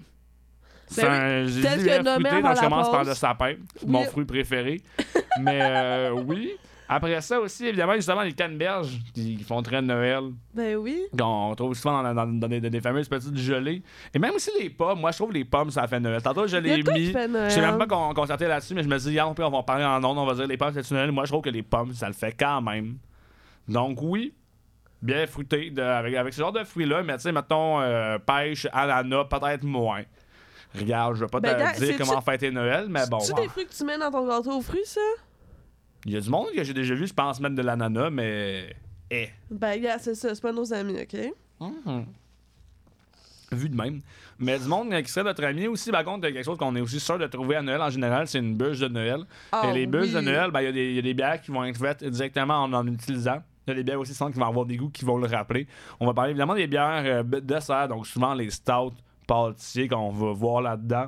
C'est 0.87 1.03
Ben 1.03 1.11
un 1.11 1.45
j'ai 1.45 1.61
dit 1.77 1.89
avant 1.89 2.17
donc 2.17 2.55
je 2.55 2.61
commence 2.61 2.91
par 2.91 3.03
le 3.03 3.13
sapin, 3.13 3.53
Oui. 3.83 3.87
mon 3.87 4.03
fruit 4.05 4.25
préféré. 4.25 4.81
mais 5.41 5.59
euh, 5.61 6.11
oui. 6.25 6.51
Après 6.91 7.21
ça 7.21 7.39
aussi, 7.39 7.67
évidemment, 7.67 7.93
justement, 7.93 8.23
les 8.23 8.33
canneberges 8.33 8.97
qui 9.13 9.37
font 9.43 9.61
très 9.61 9.79
Noël 9.79 10.23
Ben 10.55 10.75
oui. 10.75 11.03
qu'on 11.15 11.53
trouve 11.55 11.75
souvent 11.75 12.01
dans, 12.01 12.15
dans- 12.15 12.25
dans 12.25 12.47
des, 12.47 12.59
dans 12.59 12.69
des 12.69 12.81
fameuses 12.81 13.07
petites 13.07 13.37
gelées. 13.37 13.83
Et 14.11 14.17
même 14.17 14.33
aussi 14.33 14.49
les 14.59 14.71
pommes. 14.71 14.99
Moi, 14.99 15.11
je 15.11 15.17
trouve 15.17 15.31
les 15.31 15.45
pommes, 15.45 15.69
ça 15.69 15.85
fait 15.87 15.99
Noël. 15.99 16.19
Tantôt, 16.23 16.47
je 16.47 16.57
l'ai 16.57 16.81
mis. 16.81 17.11
fait 17.11 17.27
Noël? 17.27 17.47
Je 17.49 17.53
sais 17.55 17.61
même 17.61 17.77
pas 17.77 17.85
qu'on 17.85 18.25
s'arrêtait 18.25 18.47
là-dessus, 18.47 18.73
mais 18.73 18.81
je 18.81 18.89
me 18.89 18.97
dis, 18.97 19.11
hier, 19.11 19.29
on 19.29 19.35
peut- 19.35 19.43
on 19.45 19.51
va 19.51 19.57
en 19.59 19.63
parler 19.63 19.85
en 19.85 20.03
ondes, 20.03 20.17
on 20.17 20.25
va 20.25 20.33
dire 20.33 20.47
les 20.47 20.57
pommes, 20.57 20.73
c'est 20.73 20.91
Noël. 20.91 21.11
Moi, 21.11 21.25
je 21.25 21.31
trouve 21.31 21.43
que 21.43 21.49
les 21.51 21.61
pommes, 21.61 21.93
ça 21.93 22.07
le 22.07 22.13
fait 22.13 22.31
quand 22.31 22.59
même. 22.61 22.97
Donc, 23.67 23.99
oui, 24.01 24.33
bien 25.01 25.27
fruité 25.27 25.69
de- 25.69 25.81
avec, 25.83 26.15
avec 26.15 26.33
ce 26.33 26.39
genre 26.41 26.51
de 26.51 26.63
fruits-là, 26.63 27.03
mais 27.03 27.17
tu 27.17 27.21
sais, 27.21 27.31
mettons, 27.31 27.79
euh, 27.81 28.17
pêche, 28.17 28.65
ananas, 28.73 29.25
peut-être 29.25 29.63
moins. 29.63 30.01
Regarde, 30.75 31.15
je 31.15 31.21
vais 31.21 31.29
pas 31.29 31.39
Ben, 31.39 31.71
te 31.73 31.79
dire 31.85 31.97
comment 31.99 32.19
fêter 32.21 32.49
Noël, 32.51 32.87
mais 32.89 33.01
bon. 33.09 33.19
C'est 33.19 33.33
hein. 33.33 33.41
des 33.43 33.47
fruits 33.47 33.65
que 33.67 33.73
tu 33.73 33.83
mets 33.85 33.97
dans 33.97 34.09
ton 34.11 34.27
gâteau 34.27 34.53
aux 34.57 34.61
fruits, 34.61 34.85
ça? 34.85 34.99
Il 36.09 36.13
y 36.13 36.17
a 36.17 36.21
du 36.21 36.29
monde 36.31 36.47
que 36.55 36.63
j'ai 36.63 36.73
déjà 36.73 36.95
vu, 36.95 37.05
je 37.05 37.13
pense, 37.13 37.39
mettre 37.39 37.53
de 37.53 37.61
l'ananas, 37.61 38.09
mais. 38.09 38.75
Eh. 39.11 39.29
Ben, 39.51 39.79
gars, 39.79 39.99
c'est 39.99 40.15
ça. 40.15 40.33
C'est 40.33 40.41
pas 40.41 40.51
nos 40.51 40.73
amis, 40.73 40.97
OK? 41.01 41.33
Mhm. 41.59 42.05
Vu 43.51 43.69
de 43.69 43.75
même. 43.75 44.01
Mais 44.39 44.57
du 44.57 44.65
monde 44.67 44.91
qui 45.03 45.11
serait 45.11 45.23
notre 45.23 45.43
ami 45.43 45.67
aussi, 45.67 45.91
par 45.91 46.03
contre, 46.03 46.21
quelque 46.27 46.43
chose 46.43 46.57
qu'on 46.57 46.75
est 46.75 46.81
aussi 46.81 46.99
sûr 46.99 47.17
de 47.19 47.27
trouver 47.27 47.55
à 47.57 47.61
Noël 47.61 47.81
en 47.81 47.89
général, 47.89 48.27
c'est 48.27 48.39
une 48.39 48.55
bûche 48.55 48.79
de 48.79 48.87
Noël. 48.87 49.21
Ah, 49.51 49.67
Et 49.69 49.73
les 49.73 49.85
bûches 49.87 50.13
de. 50.13 50.19
Noël, 50.21 50.49
ben, 50.51 50.61
il 50.61 50.65
y 50.65 50.67
a 50.67 50.71
des- 50.71 50.89
il 50.89 50.95
y, 50.95 50.99
a 50.99 51.01
des 51.01 51.13
bières 51.13 51.41
qui 51.41 51.51
vont 51.51 51.63
être 51.63 51.77
faites 51.77 52.03
directement 52.03 52.55
en 52.63 52.73
en 52.73 52.83
l'utilisant. 52.83 53.41
Il 53.67 53.71
y 53.71 53.73
a 53.73 53.75
des 53.75 53.83
bières 53.83 53.99
aussi 53.99 54.13
sinon, 54.15 54.31
qui 54.31 54.39
vont 54.39 54.47
avoir 54.47 54.65
des 54.65 54.77
goûts 54.77 54.89
qui 54.89 55.03
vont 55.05 55.17
le 55.17 55.27
rappeler. 55.27 55.67
On 55.99 56.05
va 56.07 56.13
parler 56.13 56.31
évidemment 56.31 56.55
des 56.55 56.65
bières 56.67 57.03
euh, 57.05 57.23
b- 57.23 57.39
dessert, 57.41 57.87
donc 57.87 58.07
souvent 58.07 58.33
les 58.33 58.49
stouts 58.49 58.93
pâtissiers 59.27 59.87
qu'on 59.87 60.09
va 60.11 60.31
voir 60.33 60.61
là-dedans. 60.61 61.07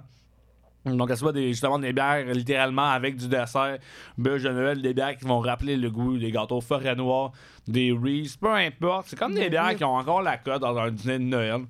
Donc, 0.85 1.09
ce 1.09 1.15
soit 1.15 1.31
des, 1.31 1.49
justement 1.49 1.77
des 1.77 1.93
bières 1.93 2.25
littéralement 2.33 2.89
avec 2.89 3.15
du 3.15 3.27
dessert, 3.27 3.77
bûche 4.17 4.43
de 4.43 4.49
Noël, 4.49 4.81
des 4.81 4.93
bières 4.93 5.15
qui 5.15 5.25
vont 5.25 5.39
rappeler 5.39 5.77
le 5.77 5.91
goût 5.91 6.17
des 6.17 6.31
gâteaux 6.31 6.61
forêt 6.61 6.95
noire, 6.95 7.31
des 7.67 7.91
Reese, 7.91 8.35
peu 8.35 8.51
importe. 8.51 9.07
C'est 9.07 9.19
comme 9.19 9.35
des 9.35 9.49
bières 9.49 9.75
qui 9.75 9.83
ont 9.83 9.95
encore 9.95 10.23
la 10.23 10.37
cote 10.37 10.61
dans 10.61 10.75
un 10.77 10.89
dîner 10.89 11.19
de 11.19 11.23
Noël. 11.23 11.61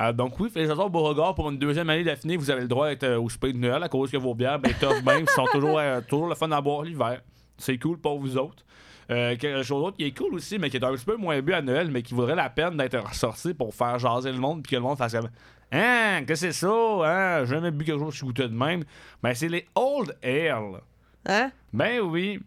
Euh, 0.00 0.12
donc, 0.12 0.38
oui, 0.38 0.48
félicitations 0.50 0.86
au 0.86 0.90
Beauregard 0.90 1.34
pour 1.34 1.50
une 1.50 1.58
deuxième 1.58 1.90
année 1.90 2.04
d'affinée. 2.04 2.36
Vous 2.36 2.50
avez 2.50 2.62
le 2.62 2.68
droit 2.68 2.88
d'être 2.88 3.04
euh, 3.04 3.20
au 3.20 3.28
souper 3.28 3.52
de 3.52 3.58
Noël 3.58 3.82
à 3.82 3.88
cause 3.88 4.10
que 4.10 4.16
vos 4.16 4.34
bières, 4.34 4.58
ben, 4.58 4.72
tough 4.80 5.02
même, 5.04 5.26
sont 5.26 5.46
toujours, 5.52 5.78
euh, 5.78 6.00
toujours 6.08 6.28
le 6.28 6.34
fun 6.36 6.50
à 6.52 6.60
boire 6.60 6.82
l'hiver. 6.82 7.20
C'est 7.58 7.76
cool 7.76 7.98
pour 7.98 8.18
vous 8.18 8.36
autres. 8.36 8.64
Euh, 9.10 9.36
quelque 9.36 9.64
chose 9.64 9.82
d'autre 9.82 9.96
qui 9.96 10.04
est 10.04 10.16
cool 10.16 10.34
aussi, 10.34 10.58
mais 10.58 10.70
qui 10.70 10.76
est 10.76 10.84
un 10.84 10.92
petit 10.92 11.04
peu 11.04 11.16
moins 11.16 11.40
bu 11.42 11.52
à 11.52 11.60
Noël, 11.60 11.90
mais 11.90 12.02
qui 12.02 12.14
vaudrait 12.14 12.36
la 12.36 12.48
peine 12.48 12.76
d'être 12.76 12.98
ressorti 12.98 13.54
pour 13.54 13.74
faire 13.74 13.98
jaser 13.98 14.30
le 14.30 14.38
monde, 14.38 14.62
puis 14.62 14.70
que 14.70 14.76
le 14.76 14.82
monde 14.82 14.96
fasse 14.96 15.12
comme 15.12 15.28
Hein, 15.72 16.24
que 16.26 16.34
c'est 16.34 16.52
ça? 16.52 16.68
Hein, 16.68 17.44
j'ai 17.44 17.54
jamais 17.54 17.70
bu 17.70 17.84
quelque 17.84 18.00
chose 18.00 18.18
qui 18.18 18.24
goûtait 18.24 18.48
de 18.48 18.54
même. 18.54 18.84
Ben, 19.22 19.34
c'est 19.34 19.48
les 19.48 19.66
Old 19.74 20.16
Ale. 20.22 20.80
Hein? 21.26 21.50
Ben 21.72 22.00
oui. 22.00 22.40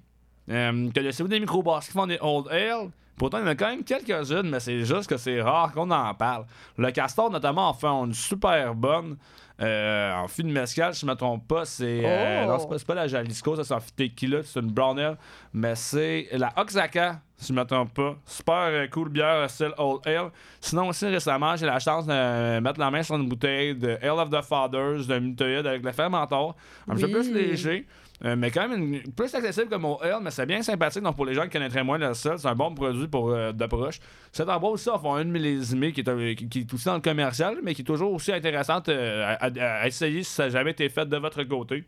Euh, 0.49 0.89
Connaissez-vous 0.93 1.29
des 1.29 1.39
microbrasseries 1.39 1.91
qui 1.93 1.97
font 1.97 2.07
des 2.07 2.17
Old 2.21 2.47
Ale? 2.49 2.89
Pourtant, 3.17 3.37
il 3.39 3.41
y 3.41 3.43
en 3.43 3.47
a 3.47 3.55
quand 3.55 3.67
même 3.69 3.83
quelques-unes, 3.83 4.49
mais 4.49 4.59
c'est 4.59 4.79
juste 4.85 5.07
que 5.07 5.17
c'est 5.17 5.41
rare 5.41 5.71
qu'on 5.71 5.89
en 5.91 6.13
parle. 6.15 6.45
Le 6.77 6.89
Castor, 6.91 7.29
notamment, 7.29 7.69
en 7.69 7.73
fait 7.73 7.87
une 7.87 8.13
super 8.13 8.73
bonne. 8.73 9.17
Euh, 9.61 10.11
en 10.15 10.27
fût 10.27 10.41
de 10.41 10.49
mescal, 10.51 10.95
si 10.95 11.01
je 11.01 11.05
ne 11.05 11.11
me 11.11 11.15
trompe 11.15 11.47
pas, 11.47 11.63
c'est. 11.63 12.01
euh, 12.03 12.43
Oh! 12.43 12.47
non, 12.49 12.59
c'est 12.59 12.67
pas, 12.67 12.77
c'est 12.79 12.87
pas 12.87 12.95
la 12.95 13.07
Jalisco, 13.07 13.55
ça 13.55 13.63
c'est 13.63 13.73
en 13.75 13.79
fût 13.79 13.91
de 13.95 14.07
tequila, 14.07 14.39
c'est 14.43 14.59
une 14.59 14.71
brown 14.71 14.97
ale. 14.99 15.15
Mais 15.53 15.75
c'est 15.75 16.27
la 16.33 16.51
Oaxaca, 16.57 17.19
si 17.37 17.49
je 17.49 17.53
ne 17.53 17.59
me 17.59 17.65
trompe 17.65 17.93
pas. 17.93 18.15
Super 18.25 18.55
euh, 18.55 18.87
cool 18.87 19.09
bière, 19.09 19.47
style 19.49 19.71
Old 19.77 20.01
Ale. 20.07 20.31
Sinon, 20.59 20.87
aussi 20.87 21.05
récemment, 21.05 21.55
j'ai 21.55 21.67
la 21.67 21.77
chance 21.79 22.07
de 22.07 22.59
mettre 22.59 22.79
la 22.79 22.89
main 22.89 23.03
sur 23.03 23.15
une 23.15 23.29
bouteille 23.29 23.75
de 23.75 23.95
Ale 24.01 24.09
of 24.19 24.31
the 24.31 24.41
Fathers, 24.41 25.05
de 25.07 25.19
Mutoïde 25.19 25.67
avec 25.67 25.83
le 25.83 25.91
fermentor. 25.91 26.55
Un 26.89 26.95
petit 26.95 27.03
peu 27.11 27.19
Oui. 27.19 27.29
plus 27.31 27.33
léger. 27.33 27.87
Euh, 28.25 28.37
mais 28.37 28.51
quand 28.51 28.69
même 28.69 28.81
une- 28.93 29.13
plus 29.13 29.33
accessible 29.35 29.67
que 29.69 29.75
mon 29.75 29.97
Ale, 29.97 30.19
mais 30.21 30.31
c'est 30.31 30.45
bien 30.45 30.61
sympathique. 30.63 31.03
Donc 31.03 31.15
pour 31.17 31.25
les 31.25 31.33
gens 31.33 31.43
qui 31.43 31.49
connaîtraient 31.49 31.83
moins 31.83 31.97
le 31.97 32.13
sel, 32.13 32.39
c'est 32.39 32.47
un 32.47 32.55
bon 32.55 32.73
produit 32.73 33.07
pour 33.09 33.31
euh, 33.31 33.51
d'approche. 33.51 33.99
Cet 34.31 34.47
endroit 34.47 34.71
aussi 34.71 34.87
offre 34.87 35.07
un 35.07 35.25
millésimé 35.25 35.91
qui 35.91 35.99
est, 35.99 36.07
un- 36.09 36.33
qui, 36.33 36.47
qui 36.47 36.59
est 36.59 36.73
aussi 36.73 36.85
dans 36.85 36.95
le 36.95 37.01
commercial, 37.01 37.57
mais 37.61 37.75
qui 37.75 37.81
est 37.81 37.85
toujours 37.85 38.13
aussi 38.13 38.31
intéressante 38.31 38.87
euh, 38.87 39.35
à- 39.39 39.81
à 39.81 39.87
essayer 39.87 40.23
si 40.23 40.31
ça 40.31 40.43
n'a 40.45 40.49
jamais 40.51 40.71
été 40.71 40.87
fait 40.87 41.05
de 41.05 41.17
votre 41.17 41.43
côté. 41.43 41.83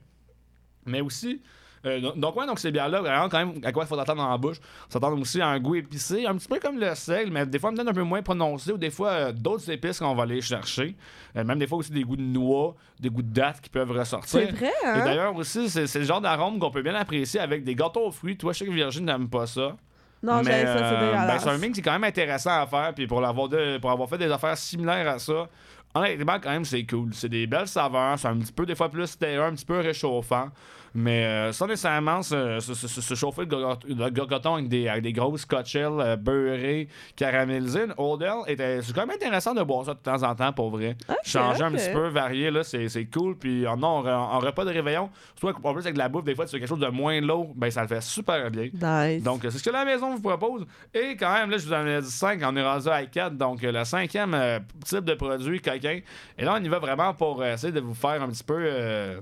Mais 0.85 0.99
aussi, 1.01 1.41
euh, 1.85 2.11
donc- 2.15 2.35
ouais, 2.35 2.45
donc 2.47 2.59
ces 2.59 2.71
bières-là, 2.71 3.01
vraiment, 3.01 3.29
quand 3.29 3.37
même, 3.37 3.53
à 3.63 3.71
quoi 3.71 3.83
il 3.83 3.87
faut 3.87 3.99
attendre 3.99 4.21
dans 4.23 4.29
la 4.29 4.37
bouche. 4.37 4.57
Ça 4.89 4.93
s'attend 4.99 5.13
aussi 5.19 5.41
à 5.41 5.47
un 5.49 5.59
goût 5.59 5.75
épicé, 5.75 6.25
un 6.25 6.35
petit 6.35 6.47
peu 6.47 6.59
comme 6.59 6.79
le 6.79 6.93
sel, 6.95 7.31
mais 7.31 7.45
des 7.45 7.59
fois, 7.59 7.71
peut-être 7.71 7.87
un 7.89 7.93
peu 7.93 8.03
moins 8.03 8.21
prononcé, 8.21 8.71
ou 8.71 8.77
des 8.77 8.89
fois, 8.89 9.09
euh, 9.09 9.31
d'autres 9.31 9.69
épices 9.71 9.99
qu'on 9.99 10.15
va 10.15 10.23
aller 10.23 10.41
chercher. 10.41 10.95
Euh, 11.35 11.43
même 11.43 11.59
des 11.59 11.67
fois 11.67 11.77
aussi 11.77 11.91
des 11.91 12.03
goûts 12.03 12.15
de 12.15 12.21
noix, 12.21 12.75
des 12.99 13.09
goûts 13.09 13.21
de 13.21 13.33
date 13.33 13.61
qui 13.61 13.69
peuvent 13.69 13.91
ressortir. 13.91 14.29
C'est 14.39 14.51
vrai, 14.51 14.71
Et 14.83 14.87
hein? 14.87 15.05
d'ailleurs 15.05 15.35
aussi, 15.35 15.69
c'est 15.69 15.85
c'est 15.87 15.99
le 15.99 16.05
genre 16.05 16.21
d'arôme 16.21 16.59
qu'on 16.59 16.71
peut 16.71 16.81
bien 16.81 16.95
apprécier 16.95 17.39
avec 17.39 17.63
des 17.63 17.75
gâteaux 17.75 18.07
aux 18.07 18.11
fruits. 18.11 18.37
Toi, 18.37 18.53
je 18.53 18.59
sais 18.59 18.65
que 18.65 18.71
Virginie 18.71 19.05
n'aime 19.05 19.29
pas 19.29 19.45
ça. 19.45 19.75
Non, 20.23 20.41
mais, 20.43 20.65
ça, 20.65 20.73
c'est 20.77 20.81
ben, 20.95 20.99
dégueulasse. 21.11 21.43
c'est 21.43 21.49
un 21.49 21.57
mix 21.59 21.73
qui 21.75 21.79
est 21.81 21.83
quand 21.83 21.91
même 21.91 22.03
intéressant 22.05 22.61
à 22.61 22.65
faire. 22.65 22.93
Puis 22.95 23.05
pour, 23.05 23.21
l'avoir 23.21 23.47
de- 23.47 23.77
pour 23.77 23.91
avoir 23.91 24.09
fait 24.09 24.17
des 24.17 24.31
affaires 24.31 24.57
similaires 24.57 25.07
à 25.07 25.19
ça, 25.19 25.47
honnêtement, 25.93 26.37
quand 26.41 26.49
même, 26.49 26.65
c'est 26.65 26.83
cool. 26.85 27.13
C'est 27.13 27.29
des 27.29 27.45
belles 27.45 27.67
saveurs. 27.67 28.17
C'est 28.17 28.27
un 28.29 28.37
petit 28.37 28.51
peu, 28.51 28.65
des 28.65 28.73
fois, 28.73 28.89
plus 28.89 29.15
terreux, 29.19 29.43
un 29.45 29.53
petit 29.53 29.65
peu 29.65 29.79
réchauffant. 29.79 30.47
Mais 30.95 31.25
euh, 31.25 31.51
sans 31.51 31.67
nécessairement 31.67 32.21
se, 32.23 32.59
se- 32.61 32.73
se- 32.73 33.01
se 33.01 33.13
chauffer 33.15 33.41
le 33.41 33.47
gorgot- 33.47 33.85
le 33.85 34.09
gorgoton 34.09 34.53
avec 34.55 34.69
des, 34.69 34.87
avec 34.87 35.03
des 35.03 35.11
grosses 35.13 35.41
scotchelles 35.41 35.91
euh, 35.99 36.15
beurrées, 36.15 36.87
caramélisées. 37.17 37.83
Une 37.83 37.93
c'est 38.47 38.93
quand 38.93 39.05
même 39.05 39.15
intéressant 39.15 39.53
de 39.53 39.61
boire 39.61 39.85
ça 39.85 39.93
de 39.93 39.99
temps 39.99 40.23
en 40.23 40.33
temps, 40.35 40.53
pour 40.53 40.69
vrai. 40.69 40.95
Changer 41.23 41.63
un 41.63 41.71
petit 41.71 41.89
peu, 41.91 42.07
varier, 42.07 42.49
là, 42.51 42.63
c'est, 42.63 42.87
c'est 42.89 43.05
cool. 43.05 43.37
Puis 43.37 43.67
en, 43.67 43.81
en, 43.83 44.05
en 44.07 44.39
repas 44.39 44.63
de 44.65 44.71
réveillon, 44.71 45.09
soit 45.39 45.53
en 45.63 45.73
plus 45.73 45.81
avec 45.81 45.93
de 45.95 45.99
la 45.99 46.09
bouffe, 46.09 46.23
des 46.23 46.33
fois, 46.35 46.45
tu 46.45 46.51
fais 46.51 46.59
quelque 46.59 46.69
chose 46.69 46.79
de 46.79 46.87
moins 46.87 47.19
lourd, 47.21 47.53
ben 47.55 47.69
ça 47.69 47.81
le 47.81 47.87
fait 47.87 48.01
super 48.01 48.49
bien. 48.49 48.69
Nice. 48.73 49.23
Donc, 49.23 49.41
c'est 49.43 49.51
ce 49.51 49.63
que 49.63 49.69
la 49.69 49.83
maison 49.85 50.15
vous 50.15 50.21
propose. 50.21 50.65
Et 50.93 51.15
quand 51.17 51.33
même, 51.33 51.49
là, 51.49 51.57
je 51.57 51.65
vous 51.65 51.73
en 51.73 51.85
ai 51.85 52.01
dit 52.01 52.09
5, 52.09 52.39
on 52.45 52.55
est 52.55 52.63
rendu 52.63 52.87
à 52.87 53.05
4. 53.05 53.35
Donc, 53.37 53.63
euh, 53.63 53.71
le 53.71 53.83
cinquième 53.83 54.33
euh, 54.33 54.59
type 54.85 55.03
de 55.03 55.13
produit 55.15 55.59
coquin. 55.59 55.99
Et 56.37 56.45
là, 56.45 56.55
on 56.57 56.63
y 56.63 56.67
va 56.69 56.79
vraiment 56.79 57.13
pour 57.13 57.41
euh, 57.41 57.53
essayer 57.53 57.73
de 57.73 57.79
vous 57.81 57.93
faire 57.95 58.21
un 58.21 58.29
petit 58.29 58.43
peu 58.43 58.57
euh, 58.57 59.19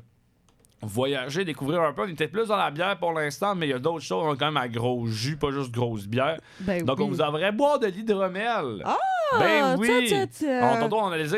voyager, 0.86 1.46
découvrir 1.46 1.82
un 1.82 1.94
peu. 1.94 2.04
On 2.04 2.08
était 2.08 2.28
plus 2.28 2.48
dans 2.48 2.58
la 2.58 2.72
bière 2.72 2.98
pour 2.98 3.14
l'instant, 3.14 3.56
mais 3.56 3.68
il 3.68 3.70
y 3.72 3.74
a 3.74 3.80
d'autres 3.80 4.04
choses. 4.04 4.24
On 4.26 4.32
a 4.32 4.36
quand 4.36 4.46
même 4.48 4.58
à 4.58 4.68
gros 4.68 5.06
jus, 5.08 5.38
pas 5.38 5.52
juste 5.52 5.72
grosse 5.72 6.08
bière. 6.08 6.40
Ben 6.60 6.84
Donc, 6.86 7.00
oui. 7.00 7.06
on 7.06 7.10
vous 7.10 7.22
aimerait 7.22 7.52
boire 7.52 7.80
de 7.80 7.88
l'hydromel. 7.88 8.82
Ah, 8.86 8.98
ben 9.40 9.76
oui! 9.80 9.88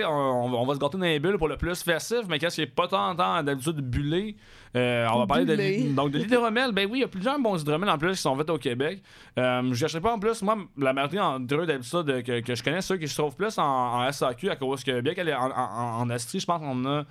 On, 0.07 0.53
on 0.53 0.65
va 0.65 0.73
se 0.73 0.79
gâter 0.79 0.97
dans 0.97 1.03
les 1.05 1.19
bulles 1.19 1.37
pour 1.37 1.47
le 1.47 1.57
plus 1.57 1.81
festif, 1.81 2.19
mais 2.29 2.39
qu'est-ce 2.39 2.55
qui 2.55 2.61
est 2.61 2.65
pas 2.67 2.87
tant, 2.87 3.15
tant 3.15 3.41
d'habitude 3.43 3.77
bullé? 3.81 4.35
Euh, 4.75 5.07
on 5.13 5.19
va 5.19 5.27
parler 5.27 5.45
de, 5.45 5.55
Bullé. 5.55 5.77
l'hyd- 5.77 5.95
donc, 5.95 6.11
de 6.11 6.17
l'hydromel. 6.17 6.73
Ben 6.73 6.85
oui, 6.91 6.97
il 6.97 7.01
y 7.01 7.05
a 7.05 7.07
plusieurs 7.07 7.39
bons 7.39 7.61
hydromels 7.61 7.89
en 7.89 7.97
plus 7.97 8.11
qui 8.11 8.17
sont 8.21 8.35
faits 8.35 8.49
au 8.49 8.57
Québec. 8.57 9.01
Euh, 9.39 9.69
je 9.71 9.85
ne 9.95 10.01
pas 10.01 10.11
en 10.13 10.19
plus, 10.19 10.41
moi, 10.41 10.57
la 10.77 10.91
majorité 10.91 11.17
d'entre 11.17 11.65
d'habitude 11.65 12.09
euh, 12.09 12.21
que, 12.21 12.41
que 12.41 12.55
je 12.55 12.61
connais, 12.63 12.81
ceux 12.81 12.97
qui 12.97 13.07
se 13.07 13.15
trouvent 13.17 13.35
plus 13.37 13.57
en, 13.57 13.63
en 13.63 14.11
SAQ 14.11 14.49
à 14.49 14.57
cause 14.57 14.83
que, 14.83 14.99
bien 14.99 15.13
qu'elle 15.13 15.29
est 15.29 15.33
en, 15.33 15.49
en, 15.49 16.01
en 16.01 16.09
Astrie, 16.09 16.41
je 16.41 16.45
pense 16.45 16.59
qu'on 16.59 16.85
a. 16.85 17.03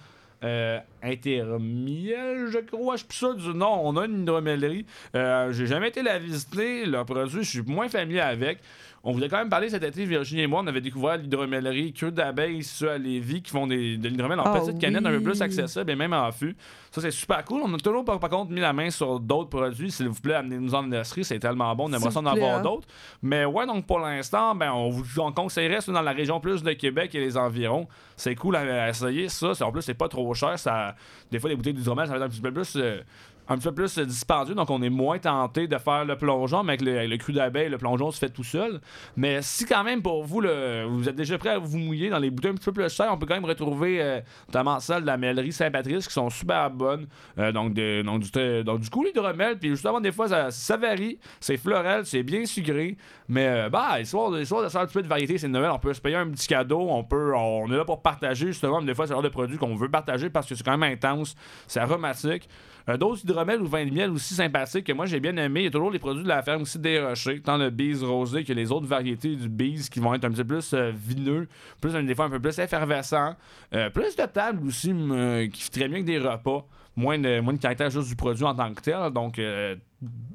Euh, 0.43 0.79
Intermiel, 1.03 2.49
je 2.51 2.59
crois, 2.59 2.97
je 2.97 3.05
suis 3.05 3.13
sûr 3.13 3.35
du 3.35 3.55
nom. 3.55 3.81
On 3.87 3.97
a 3.97 4.07
une 4.07 4.23
hydromellerie. 4.23 4.87
Euh, 5.15 5.53
J'ai 5.53 5.67
jamais 5.67 5.89
été 5.89 6.03
la 6.03 6.19
visiter. 6.19 6.87
Le 6.87 7.05
produit, 7.05 7.43
je 7.45 7.49
suis 7.51 7.63
moins 7.63 7.89
familier 7.89 8.21
avec. 8.21 8.59
On 9.07 9.13
voulait 9.13 9.29
quand 9.29 9.37
même 9.37 9.51
parler 9.51 9.69
cet 9.69 9.83
été, 9.85 10.07
Virginie 10.07 10.43
et 10.43 10.47
moi, 10.47 10.63
on 10.65 10.67
avait 10.67 10.81
découvert 10.81 11.19
l'hydromellerie 11.19 11.93
Queue 11.93 12.11
d'abeilles 12.11 12.63
ceux 12.63 12.91
à 12.91 12.97
Lévis 12.97 13.43
qui 13.43 13.51
font 13.51 13.67
des, 13.67 13.99
de 13.99 14.09
l'hydromel 14.09 14.41
en 14.41 14.45
Ah 14.47 14.61
petite 14.61 14.79
canette 14.81 15.05
un 15.05 15.11
peu 15.11 15.21
plus 15.21 15.43
accessible 15.43 15.91
et 15.91 15.95
même 15.95 16.15
en 16.15 16.33
fût. 16.33 16.57
Ça, 16.91 17.03
c'est 17.03 17.11
super 17.11 17.45
cool. 17.45 17.61
On 17.63 17.75
a 17.75 17.77
toujours, 17.77 18.05
par, 18.05 18.19
par 18.19 18.31
contre, 18.31 18.51
mis 18.51 18.61
la 18.61 18.73
main 18.73 18.89
sur 18.89 19.21
d'autres 19.21 19.51
produits. 19.51 19.91
S'il 19.91 20.09
vous 20.09 20.21
plaît, 20.21 20.37
amenez-nous 20.37 20.75
en 20.75 20.85
industrie. 20.85 21.23
C'est 21.25 21.39
tellement 21.39 21.75
bon. 21.75 21.91
On 21.91 21.93
aimerait 21.93 22.11
ça 22.11 22.21
en 22.21 22.27
avoir 22.27 22.59
hein. 22.59 22.63
d'autres. 22.63 22.89
Mais 23.23 23.45
ouais, 23.45 23.67
donc 23.67 23.87
pour 23.87 23.99
l'instant, 23.99 24.55
ben, 24.55 24.73
on 24.73 24.89
vous 24.89 25.05
on 25.21 25.33
conseillerait 25.33 25.83
ça 25.83 25.93
dans 25.93 26.01
la 26.01 26.13
région 26.13 26.41
plus 26.41 26.63
de 26.63 26.73
Québec 26.73 27.15
et 27.15 27.21
les 27.21 27.37
environs. 27.37 27.87
C'est 28.17 28.35
cool 28.35 28.57
à, 28.57 28.85
à 28.85 28.89
essayer 28.89 29.29
ça. 29.29 29.53
En 29.61 29.71
plus, 29.71 29.83
c'est 29.83 29.95
pas 29.95 30.09
trop 30.09 30.33
cher. 30.33 30.59
Ça, 30.59 30.95
des 31.31 31.39
fois, 31.39 31.51
les 31.51 31.57
bouteilles 31.57 31.75
d'hydromel, 31.75 32.07
ça 32.07 32.13
va 32.13 32.19
être 32.19 32.25
un 32.25 32.29
petit 32.29 32.41
peu 32.41 32.53
plus. 32.53 32.75
euh, 32.77 33.01
un 33.49 33.57
petit 33.57 33.69
peu 33.69 33.75
plus 33.75 33.99
dispendieux, 33.99 34.55
donc 34.55 34.71
on 34.71 34.81
est 34.83 34.89
moins 34.91 35.19
tenté 35.19 35.67
de 35.69 35.77
faire 35.79 36.05
le 36.05 36.17
plongeon, 36.17 36.63
mais 36.63 36.73
avec 36.75 36.81
le, 36.83 37.07
le 37.07 37.17
cru 37.19 37.33
d'abeille, 37.33 37.69
le 37.69 37.77
plongeon 37.79 38.11
se 38.11 38.19
fait 38.19 38.31
tout 38.31 38.45
seul. 38.45 38.81
Mais 39.17 39.43
si 39.43 39.67
quand 39.67 39.85
même 39.85 40.01
pour 40.03 40.25
vous, 40.25 40.41
le- 40.41 40.85
vous 40.89 41.09
êtes 41.09 41.17
déjà 41.17 41.37
prêt 41.37 41.51
à 41.51 41.59
vous 41.59 41.77
mouiller 41.79 42.09
dans 42.11 42.19
les 42.19 42.31
bouteilles 42.31 42.53
un 42.53 42.55
petit 42.55 42.65
peu 42.65 42.73
plus 42.73 42.89
chères, 42.89 43.11
on 43.13 43.19
peut 43.19 43.27
quand 43.27 43.35
même 43.35 43.45
retrouver 43.45 44.01
euh, 44.01 44.21
notamment 44.49 44.81
celles 44.81 45.03
de 45.03 45.07
la 45.07 45.17
mêlerie 45.19 45.53
Saint-Patrice 45.53 46.07
qui 46.09 46.15
sont 46.15 46.31
super 46.31 46.71
bonnes. 46.71 47.07
Euh, 47.39 47.53
donc, 47.53 47.75
de- 47.75 48.03
donc, 48.03 48.21
du, 48.23 48.65
donc 48.65 48.81
du 48.81 48.89
coulis 48.91 49.13
de 49.13 49.21
remel, 49.21 49.59
puis 49.59 49.69
justement 49.71 50.01
des 50.01 50.13
fois 50.13 50.29
ça, 50.29 50.51
ça 50.51 50.77
varie, 50.77 51.19
c'est 51.41 51.57
florel, 51.59 52.07
c'est 52.07 52.23
bien 52.23 52.47
sucré, 52.47 52.97
mais 53.29 53.47
euh, 53.47 53.69
bah, 53.69 54.01
histoire, 54.01 54.39
histoire 54.41 54.63
de 54.63 54.69
faire 54.69 54.81
un 54.81 54.87
petit 54.87 54.95
peu 54.95 55.03
de 55.03 55.09
variété, 55.09 55.37
c'est 55.39 55.49
Noël, 55.49 55.71
on 55.71 55.79
peut 55.79 55.93
se 55.93 56.01
payer 56.01 56.17
un 56.17 56.31
petit 56.31 56.49
cadeau, 56.49 56.87
on 56.89 57.05
peut, 57.05 57.35
on 57.37 57.71
est 57.71 57.77
là 57.77 57.85
pour 57.85 58.01
partager 58.01 58.47
justement, 58.47 58.81
mais 58.81 58.87
des 58.87 58.95
fois 58.95 59.07
c'est 59.07 59.13
le 59.13 59.17
genre 59.17 59.23
de 59.23 59.29
produit 59.29 59.59
qu'on 59.59 59.75
veut 59.77 59.91
partager 59.91 60.31
parce 60.31 60.47
que 60.49 60.55
c'est 60.55 60.65
quand 60.65 60.77
même 60.79 60.93
intense, 60.95 61.35
c'est 61.67 61.81
aromatique. 61.81 62.49
Euh, 62.89 62.97
D'autres 62.97 63.23
hydromel 63.25 63.63
ou 63.63 63.67
vin 63.67 63.85
de 63.85 63.91
miel 63.91 64.11
aussi 64.11 64.35
sympathiques 64.35 64.87
que 64.87 64.93
moi 64.93 65.07
j'ai 65.07 65.21
bien 65.21 65.37
aimé. 65.37 65.61
Il 65.61 65.65
y 65.65 65.67
a 65.67 65.71
toujours 65.71 65.91
les 65.91 65.99
produits 65.99 66.23
de 66.23 66.29
la 66.29 66.43
ferme 66.43 66.63
aussi 66.63 66.79
des 66.79 67.01
rochers, 67.01 67.41
tant 67.41 67.57
le 67.57 67.71
bise 67.71 68.03
rosé 68.05 68.45
que 68.45 68.53
les 68.53 68.71
autres 68.71 68.87
variétés 68.87 69.37
du 69.37 69.49
bise 69.49 69.89
qui 69.89 70.01
vont 70.01 70.15
être 70.15 70.25
un 70.25 70.31
petit 70.31 70.45
peu 70.45 70.57
plus 70.57 70.75
euh, 70.75 70.93
vineux, 70.95 71.49
plus 71.81 71.93
des 71.93 72.15
fois 72.15 72.27
un 72.27 72.31
peu 72.31 72.41
plus 72.41 72.59
effervescent. 72.59 73.37
Euh, 73.75 73.91
plus 73.91 74.17
de 74.17 74.27
table 74.27 74.67
aussi 74.67 74.93
euh, 74.93 75.49
qui 75.49 75.63
fit 75.63 75.71
très 75.71 75.89
bien 75.89 76.01
que 76.01 76.07
des 76.07 76.19
repas. 76.19 76.67
Moins 76.97 77.19
de, 77.19 77.41
moins 77.41 77.55
de 77.55 77.59
caractère 77.59 77.91
juste 77.91 78.09
du 78.09 78.15
produit 78.15 78.45
en 78.45 78.55
tant 78.55 78.73
que 78.73 78.81
tel. 78.81 79.11
Donc, 79.13 79.41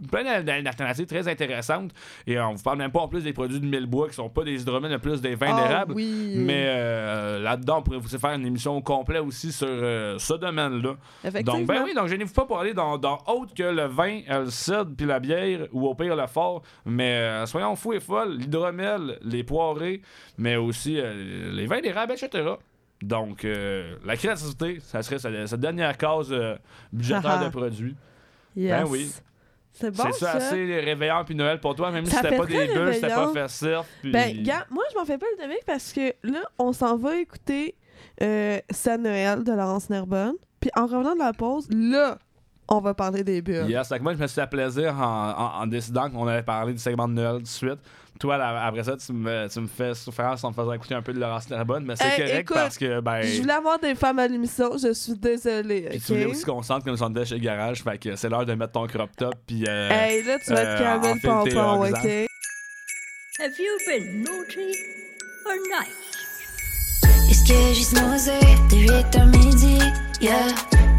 plein 0.09 0.23
d'a- 0.23 0.41
d'a- 0.41 0.61
d'alternatives 0.61 1.05
très 1.05 1.27
intéressantes. 1.27 1.91
Et 2.25 2.37
euh, 2.37 2.47
on 2.47 2.53
vous 2.55 2.63
parle 2.63 2.77
même 2.79 2.91
pas 2.91 2.99
en 3.01 3.07
plus 3.07 3.23
des 3.23 3.33
produits 3.33 3.59
de 3.59 3.65
mille 3.65 3.85
bois 3.85 4.07
qui 4.07 4.15
sont 4.15 4.29
pas 4.29 4.43
des 4.43 4.61
hydromels, 4.61 4.91
mais 4.91 4.97
plus 4.99 5.21
des 5.21 5.35
vins 5.35 5.55
Ah 5.55 5.67
d'érable. 5.67 5.93
oui. 5.93 6.33
Mais 6.37 6.65
euh, 6.67 7.39
là-dedans, 7.39 7.79
on 7.79 7.81
pourrait 7.83 7.97
vous 7.99 8.07
faire 8.07 8.31
une 8.33 8.45
émission 8.45 8.75
au 8.77 8.81
complet 8.81 9.19
aussi 9.19 9.51
sur 9.51 9.67
euh, 9.69 10.17
ce 10.17 10.33
domaine-là. 10.33 10.95
Donc, 11.43 11.65
ben 11.65 11.81
oui, 11.83 11.93
donc 11.93 12.07
gênez-vous 12.07 12.33
pas 12.33 12.45
pour 12.45 12.59
aller 12.59 12.73
dans, 12.73 12.97
dans 12.97 13.17
autre 13.27 13.53
que 13.53 13.63
le 13.63 13.85
vin, 13.85 14.21
le 14.29 14.49
cidre, 14.49 14.89
puis 14.97 15.05
la 15.05 15.19
bière, 15.19 15.67
ou 15.71 15.87
au 15.87 15.95
pire 15.95 16.15
le 16.15 16.27
fort. 16.27 16.63
Mais 16.85 17.13
euh, 17.15 17.45
soyons 17.45 17.75
fous 17.75 17.93
et 17.93 17.99
folles, 17.99 18.37
l'hydromel, 18.37 19.19
les 19.23 19.43
poirées, 19.43 20.01
mais 20.37 20.55
aussi 20.55 20.99
les 21.01 21.65
vins 21.67 21.81
d'érable, 21.81 22.13
etc. 22.13 22.49
Donc, 23.01 23.45
la 24.05 24.17
créativité, 24.17 24.79
ça 24.81 25.01
serait 25.03 25.19
sa, 25.19 25.57
dernière 25.57 25.93
euh, 26.31 26.55
budgétaire 26.91 27.43
de 27.45 27.49
produits. 27.49 27.95
Yes. 28.55 28.71
Ben 28.71 28.85
oui. 28.89 29.11
C'est 29.71 29.91
bon, 29.91 30.03
c'est 30.11 30.25
ça, 30.25 30.31
assez 30.33 30.81
réveillant 30.81 31.23
puis 31.23 31.35
Noël 31.35 31.59
pour 31.59 31.73
toi, 31.75 31.91
même 31.91 32.05
Ça 32.05 32.11
si 32.11 32.17
c'était 32.23 32.37
pas 32.37 32.45
des 32.45 32.67
bulles, 32.67 32.93
c'était 32.93 33.07
pas 33.07 33.31
festif. 33.33 33.77
Puis... 34.01 34.11
Ben, 34.11 34.43
gars, 34.43 34.65
moi, 34.69 34.83
je 34.91 34.97
m'en 34.97 35.05
fais 35.05 35.17
pas 35.17 35.25
le 35.37 35.43
demain 35.43 35.55
parce 35.65 35.93
que 35.93 36.13
là, 36.23 36.41
on 36.57 36.73
s'en 36.73 36.97
va 36.97 37.15
écouter 37.17 37.75
euh, 38.21 38.59
Ça 38.71 38.97
Noël 38.97 39.43
de 39.43 39.51
Laurence 39.51 39.89
Nerbonne. 39.89 40.33
Puis 40.59 40.69
en 40.75 40.85
revenant 40.87 41.13
de 41.13 41.19
la 41.19 41.31
pause, 41.33 41.67
là, 41.71 42.17
on 42.67 42.81
va 42.81 42.93
parler 42.93 43.23
des 43.23 43.41
bulles. 43.41 43.69
Yes, 43.69 43.87
que 43.89 43.99
moi, 43.99 44.13
je 44.13 44.19
me 44.19 44.27
suis 44.27 44.35
fait 44.41 44.49
plaisir 44.49 44.93
en, 44.99 45.29
en- 45.31 45.61
en 45.61 45.67
décidant 45.67 46.09
qu'on 46.09 46.27
allait 46.27 46.43
parler 46.43 46.73
du 46.73 46.79
segment 46.79 47.07
de 47.07 47.13
Noël 47.13 47.37
tout 47.37 47.43
de 47.43 47.47
suite. 47.47 47.79
Toi, 48.19 48.37
là, 48.37 48.65
après 48.65 48.83
ça, 48.83 48.97
tu 48.97 49.13
me, 49.13 49.47
tu 49.47 49.61
me 49.61 49.67
fais 49.67 49.93
souffrance 49.95 50.43
en 50.43 50.49
me 50.49 50.53
faisant 50.53 50.73
écouter 50.73 50.93
un 50.93 51.01
peu 51.01 51.13
de 51.13 51.19
Laurence 51.21 51.49
Nerbonne, 51.49 51.85
mais 51.85 51.95
c'est 51.95 52.03
Hey, 52.05 52.17
correct 52.17 52.39
écoute, 52.41 52.55
parce 52.57 52.77
que, 52.77 52.99
ben. 52.99 53.21
Je 53.21 53.41
voulais 53.41 53.53
avoir 53.53 53.79
des 53.79 53.95
femmes 53.95 54.19
à 54.19 54.27
l'émission, 54.27 54.71
je 54.77 54.91
suis 54.93 55.13
désolée. 55.17 55.87
Puis 55.89 55.99
tu 56.01 56.11
voulais 56.11 56.25
aussi 56.25 56.43
qu'on 56.43 56.61
sente 56.61 56.83
comme 56.83 56.97
si 56.97 57.03
on 57.03 57.09
était 57.11 57.23
chez 57.25 57.39
Garage, 57.39 57.81
fait 57.81 57.97
que 57.97 58.17
c'est 58.17 58.27
l'heure 58.27 58.45
de 58.45 58.53
mettre 58.55 58.73
ton 58.73 58.87
crop 58.87 59.09
top, 59.15 59.35
puis. 59.47 59.63
euh, 59.69 59.89
Hey, 59.89 60.21
là, 60.23 60.37
tu 60.37 60.51
vas 60.53 60.59
euh, 60.59 60.77
te 60.77 60.83
calmer 60.83 61.07
en 61.07 61.13
le 61.13 61.19
tes 61.21 61.27
pompon, 61.55 61.85
ok? 61.85 62.27
Have 63.39 63.57
you 63.57 63.77
been 63.87 64.21
naughty 64.23 64.75
or 65.45 65.53
nice? 65.79 65.95
Est-ce 67.31 67.47
que 67.47 67.73
j'ai 67.73 67.83
snosé 67.83 68.33
de 68.69 68.77
8 68.81 69.15
à 69.15 69.25
midi? 69.27 69.79
Yeah. 70.19 70.47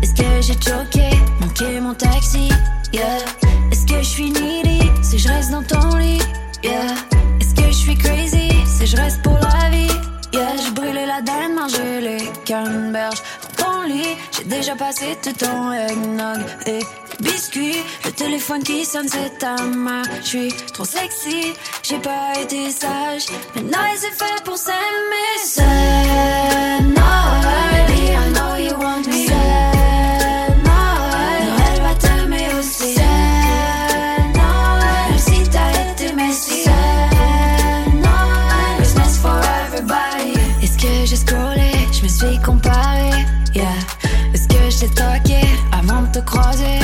Est-ce 0.03 0.15
que 0.15 0.41
j'ai 0.41 0.55
choqué, 0.55 1.11
manqué 1.39 1.81
mon 1.81 1.93
taxi? 1.93 2.49
Yeah. 2.95 3.19
Est-ce 3.71 3.85
que 3.87 3.99
je 3.99 4.09
suis 4.09 4.31
needy 4.31 4.81
si 5.03 5.19
je 5.19 5.29
reste 5.29 5.51
dans 5.51 5.63
ton 5.63 5.97
lit? 5.99 6.19
Yeah. 6.63 6.95
Est-ce 7.41 7.55
que 7.55 7.67
je 7.69 7.73
suis 7.73 7.97
crazy 7.97 8.51
si 8.67 8.87
je 8.87 8.97
reste 8.97 9.23
pour 9.23 9.39
la 9.39 9.71
vie? 9.71 9.89
Yeah. 10.33 10.57
J'ai 10.63 10.71
brûlé 10.73 11.07
la 11.07 11.21
dinde, 11.23 11.55
mangé 11.55 12.01
les 12.01 12.31
canneberges 12.45 13.23
dans 13.57 13.65
ton 13.65 13.83
lit. 13.83 14.17
J'ai 14.37 14.45
déjà 14.45 14.77
passé 14.77 15.17
tout 15.23 15.33
ton 15.33 15.73
eggnog 15.73 16.41
et 16.67 16.73
les 16.73 16.85
biscuits. 17.21 17.83
Le 18.05 18.13
téléphone 18.13 18.63
qui 18.63 18.85
sonne, 18.85 19.09
c'est 19.09 19.39
ta 19.39 19.57
main. 19.63 20.03
Je 20.23 20.27
suis 20.27 20.53
trop 20.73 20.85
sexy, 20.85 21.55
j'ai 21.83 21.99
pas 21.99 22.33
été 22.41 22.71
sage. 22.71 23.27
Noël 23.57 23.97
c'est 23.97 24.13
fait 24.13 24.45
pour 24.45 24.59
s'aimer. 24.59 25.37
C'est 25.45 26.80
te? 46.25 46.80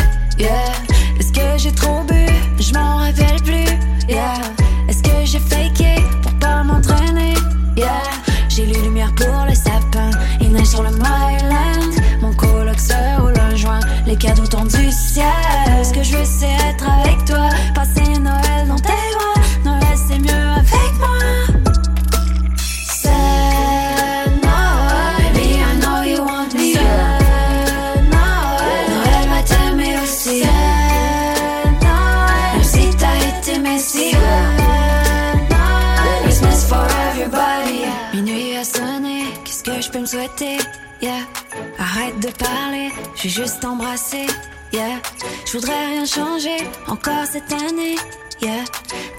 Juste 43.37 43.61
t'embrasser. 43.61 44.27
Yeah, 44.73 44.99
je 45.45 45.53
voudrais 45.59 45.87
rien 45.87 46.07
changer 46.07 46.57
encore 46.89 47.27
cette 47.31 47.53
année. 47.53 47.97
Yeah, 48.41 48.65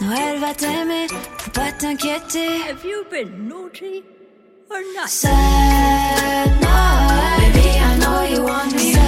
Noël 0.02 0.40
va 0.40 0.54
t'aimer, 0.56 1.08
faut 1.38 1.52
pas 1.52 1.72
t'inquiéter. 1.78 2.62
Have 2.68 2.84
you 2.84 3.06
been 3.12 3.48
naughty 3.48 4.04
or 4.72 4.78
nice? 4.96 5.22
C'est 5.22 5.30
Noël, 6.64 7.52
baby, 7.54 7.68
I 7.78 8.00
know 8.00 8.24
you 8.34 8.42
want 8.44 8.72
me. 8.74 8.80
C'est 8.80 9.00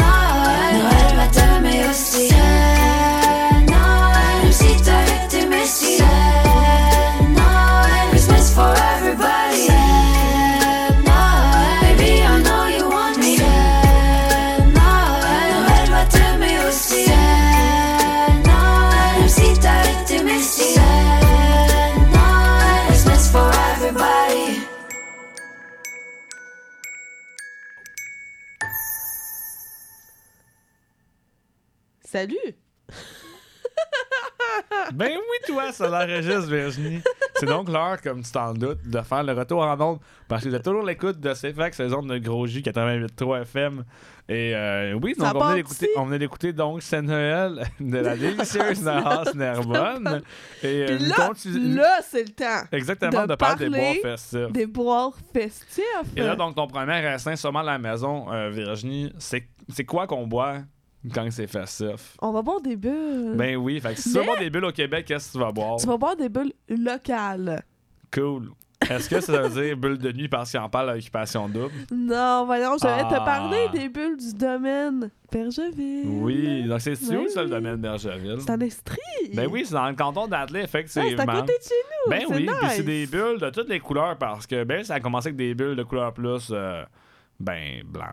Noël, 0.00 0.74
Noël 0.80 1.16
va 1.16 1.26
t'aimer 1.36 1.80
aussi. 1.90 2.28
C'est 2.28 2.36
Noël, 3.70 4.36
même 4.42 4.52
si 4.52 4.82
t'as 4.82 5.04
été 5.26 5.46
messie. 5.46 5.98
C'est 5.98 7.24
Noël, 7.38 8.06
Christmas 8.12 8.46
for 8.54 8.74
everybody. 8.96 9.66
C'est 9.66 9.83
Salut! 32.14 32.54
Ben 34.92 35.10
oui, 35.10 35.36
toi, 35.48 35.72
ça 35.72 35.88
l'enregistre, 35.88 36.48
Virginie. 36.48 37.00
C'est 37.34 37.46
donc 37.46 37.68
l'heure, 37.68 38.00
comme 38.00 38.22
tu 38.22 38.30
t'en 38.30 38.54
doutes, 38.54 38.86
de 38.88 39.00
faire 39.00 39.24
le 39.24 39.32
retour 39.32 39.62
en 39.62 39.80
ondes. 39.80 39.98
Parce 40.28 40.44
que 40.44 40.48
vous 40.48 40.58
toujours 40.60 40.84
l'écoute 40.84 41.18
de 41.18 41.34
CFAC, 41.34 41.74
saison 41.74 42.02
de 42.02 42.18
Gros 42.18 42.46
J 42.46 42.60
88.3 42.60 43.42
FM. 43.42 43.84
Et 44.28 44.54
euh, 44.54 44.96
oui, 45.02 45.14
donc 45.18 45.34
on 45.34 45.40
venait 45.40 45.54
d'écouter, 45.56 45.86
ici. 45.86 45.94
on 45.96 46.04
venait 46.04 46.18
d'écouter 46.20 46.52
donc 46.52 46.82
C'est 46.82 47.02
Noël 47.02 47.64
de 47.80 47.98
la 47.98 48.16
délicieuse 48.16 48.82
Nahas 48.82 49.32
Nerbonne. 49.34 50.22
Et 50.62 50.86
euh, 50.88 50.98
là, 51.00 52.00
c'est 52.02 52.22
le 52.22 52.32
temps 52.32 52.68
exactement 52.70 53.22
de 53.22 53.26
de, 53.26 53.34
parler 53.34 53.68
des 53.68 53.76
bois 53.76 53.94
festifs. 54.02 54.52
des 54.52 54.66
boires 54.66 55.16
festifs. 55.32 55.82
Et 56.16 56.20
là, 56.20 56.36
donc, 56.36 56.54
ton 56.54 56.68
premier 56.68 57.04
instinct, 57.08 57.34
sûrement 57.34 57.60
à 57.60 57.64
la 57.64 57.78
maison, 57.78 58.32
euh, 58.32 58.50
Virginie, 58.50 59.12
c'est 59.18 59.48
c'est 59.68 59.84
quoi 59.84 60.06
qu'on 60.06 60.28
boit? 60.28 60.58
Quand 61.12 61.26
c'est 61.30 61.46
festif? 61.46 62.16
On 62.22 62.32
va 62.32 62.42
boire 62.42 62.60
des 62.60 62.76
bulles. 62.76 63.34
Ben 63.36 63.56
oui, 63.56 63.80
fait 63.80 63.94
que 63.94 64.00
si 64.00 64.12
tu 64.12 64.18
vas 64.18 64.24
boire 64.24 64.38
des 64.38 64.50
bulles 64.50 64.64
au 64.66 64.72
Québec, 64.72 65.04
qu'est-ce 65.06 65.28
que 65.28 65.32
tu 65.32 65.38
vas 65.38 65.52
boire? 65.52 65.76
Tu 65.76 65.86
vas 65.86 65.96
boire 65.96 66.16
des 66.16 66.28
bulles 66.28 66.52
locales. 66.68 67.62
Cool. 68.12 68.50
Est-ce 68.90 69.08
que 69.08 69.18
ça 69.20 69.40
veut 69.40 69.62
dire 69.62 69.76
bulle 69.78 69.96
de 69.96 70.12
nuit 70.12 70.28
parce 70.28 70.50
qu'il 70.50 70.60
en 70.60 70.68
parle 70.68 70.90
à 70.90 70.94
l'occupation 70.94 71.48
double? 71.48 71.72
Non, 71.90 72.44
voyons, 72.44 72.76
je 72.80 72.86
vais 72.86 73.02
te 73.08 73.14
Ah. 73.14 73.20
parler 73.24 73.66
des 73.72 73.88
bulles 73.88 74.18
du 74.18 74.34
domaine 74.34 75.10
Bergeville. 75.32 76.04
Oui, 76.06 76.64
donc 76.64 76.80
c'est 76.82 77.00
Ben 77.08 77.16
où 77.18 77.28
ça 77.28 77.40
le 77.42 77.46
oui. 77.48 77.50
domaine 77.54 77.76
Bergeville? 77.76 78.36
C'est 78.40 78.50
en 78.50 78.60
Estrie. 78.60 78.98
Ben 79.32 79.48
oui, 79.50 79.62
c'est 79.64 79.72
dans 79.74 79.88
le 79.88 79.94
canton 79.94 80.26
d'Adelaide, 80.26 80.62
Ah, 80.64 80.68
effectivement. 80.68 81.08
c'est 81.08 81.20
à 81.20 81.26
côté 81.26 81.52
de 81.58 81.62
chez 81.62 81.74
nous. 81.80 82.10
Ben 82.10 82.24
oui, 82.28 82.46
puis 82.46 82.68
c'est 82.72 82.82
des 82.82 83.06
bulles 83.06 83.38
de 83.40 83.48
toutes 83.50 83.70
les 83.70 83.80
couleurs 83.80 84.18
parce 84.18 84.46
que 84.46 84.64
ben 84.64 84.84
ça 84.84 84.94
a 84.94 85.00
commencé 85.00 85.28
avec 85.28 85.36
des 85.36 85.54
bulles 85.54 85.76
de 85.76 85.82
couleur 85.82 86.12
plus 86.12 86.48
euh, 86.50 86.82
ben 87.40 87.82
blanc, 87.86 88.12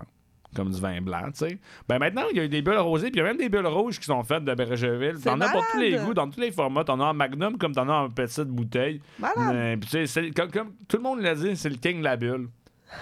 comme 0.55 0.69
du 0.69 0.79
vin 0.79 1.01
blanc, 1.01 1.25
tu 1.27 1.47
sais. 1.47 1.59
Ben 1.87 1.99
maintenant, 1.99 2.23
il 2.31 2.37
y 2.37 2.39
a 2.39 2.43
eu 2.43 2.49
des 2.49 2.61
bulles 2.61 2.77
rosées, 2.77 3.11
puis 3.11 3.19
il 3.19 3.23
y 3.23 3.25
a 3.25 3.27
même 3.27 3.37
des 3.37 3.49
bulles 3.49 3.67
rouges 3.67 3.99
qui 3.99 4.05
sont 4.05 4.23
faites 4.23 4.43
de 4.43 4.53
Bergeville. 4.53 5.19
T'en 5.23 5.39
as 5.39 5.49
pour 5.49 5.63
tous 5.71 5.79
les 5.79 5.97
goûts, 5.97 6.13
dans 6.13 6.29
tous 6.29 6.39
les 6.39 6.51
formats. 6.51 6.83
T'en 6.83 6.99
as 6.99 7.05
en 7.05 7.13
magnum 7.13 7.57
comme 7.57 7.73
t'en 7.73 7.87
as 7.87 7.93
en 7.93 8.09
petite 8.09 8.47
bouteille. 8.47 9.01
Malade. 9.19 9.55
Euh, 9.55 9.77
puis 9.77 9.89
tu 9.89 10.07
sais, 10.07 10.31
comme, 10.31 10.51
comme 10.51 10.73
tout 10.87 10.97
le 10.97 11.03
monde 11.03 11.21
l'a 11.21 11.35
dit, 11.35 11.55
c'est 11.55 11.69
le 11.69 11.75
king 11.75 11.99
de 11.99 12.03
la 12.03 12.17
bulle. 12.17 12.47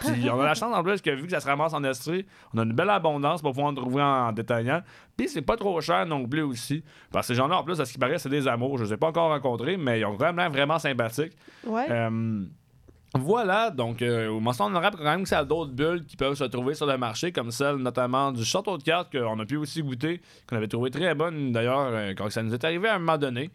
Puis 0.01 0.29
on 0.29 0.39
a 0.39 0.45
la 0.45 0.53
chance 0.53 0.75
en 0.75 0.83
plus 0.83 1.01
que 1.01 1.09
vu 1.09 1.23
que 1.23 1.31
ça 1.31 1.39
se 1.39 1.47
ramasse 1.47 1.73
en 1.73 1.83
Estrie, 1.83 2.25
on 2.53 2.59
a 2.59 2.63
une 2.63 2.73
belle 2.73 2.89
abondance 2.89 3.41
pour 3.41 3.51
pouvoir 3.51 3.71
en 3.71 3.73
trouver 3.73 4.03
en 4.03 4.31
détaillant. 4.31 4.81
Puis 5.17 5.29
c'est 5.29 5.41
pas 5.41 5.57
trop 5.57 5.81
cher 5.81 6.05
non 6.05 6.27
plus 6.27 6.43
aussi. 6.43 6.83
Parce 7.11 7.27
que 7.27 7.33
ces 7.33 7.37
gens-là, 7.37 7.57
en 7.57 7.63
plus, 7.63 7.81
à 7.81 7.85
ce 7.85 7.93
qui 7.93 7.97
paraît, 7.97 8.19
c'est 8.19 8.29
des 8.29 8.47
amours. 8.47 8.77
Je 8.77 8.83
les 8.83 8.93
ai 8.93 8.97
pas 8.97 9.07
encore 9.07 9.29
rencontrés, 9.29 9.77
mais 9.77 9.99
ils 9.99 10.05
ont 10.05 10.13
vraiment 10.13 10.43
l'air 10.43 10.51
vraiment 10.51 10.77
sympathiques. 10.79 11.33
Ouais. 11.65 11.87
Euh, 11.89 12.45
voilà, 13.17 13.71
donc 13.71 14.01
euh, 14.01 14.39
mention 14.39 14.65
honorable 14.65 14.97
quand 14.97 15.03
même 15.03 15.23
que 15.23 15.29
ça 15.29 15.39
a 15.39 15.43
d'autres 15.43 15.71
bulles 15.71 16.05
qui 16.05 16.15
peuvent 16.15 16.35
se 16.35 16.43
trouver 16.43 16.75
sur 16.75 16.85
le 16.85 16.97
marché, 16.97 17.31
comme 17.31 17.49
celle 17.49 17.77
notamment 17.77 18.31
du 18.31 18.45
château 18.45 18.77
de 18.77 18.83
cartes 18.83 19.11
qu'on 19.11 19.39
a 19.39 19.45
pu 19.45 19.57
aussi 19.57 19.81
goûter, 19.81 20.21
qu'on 20.47 20.57
avait 20.57 20.67
trouvé 20.67 20.91
très 20.91 21.15
bonne 21.15 21.51
d'ailleurs 21.51 21.89
euh, 21.91 22.13
quand 22.15 22.29
ça 22.29 22.43
nous 22.43 22.53
est 22.53 22.63
arrivé 22.63 22.87
à 22.87 22.95
un 22.95 22.99
moment 22.99 23.17
donné. 23.17 23.49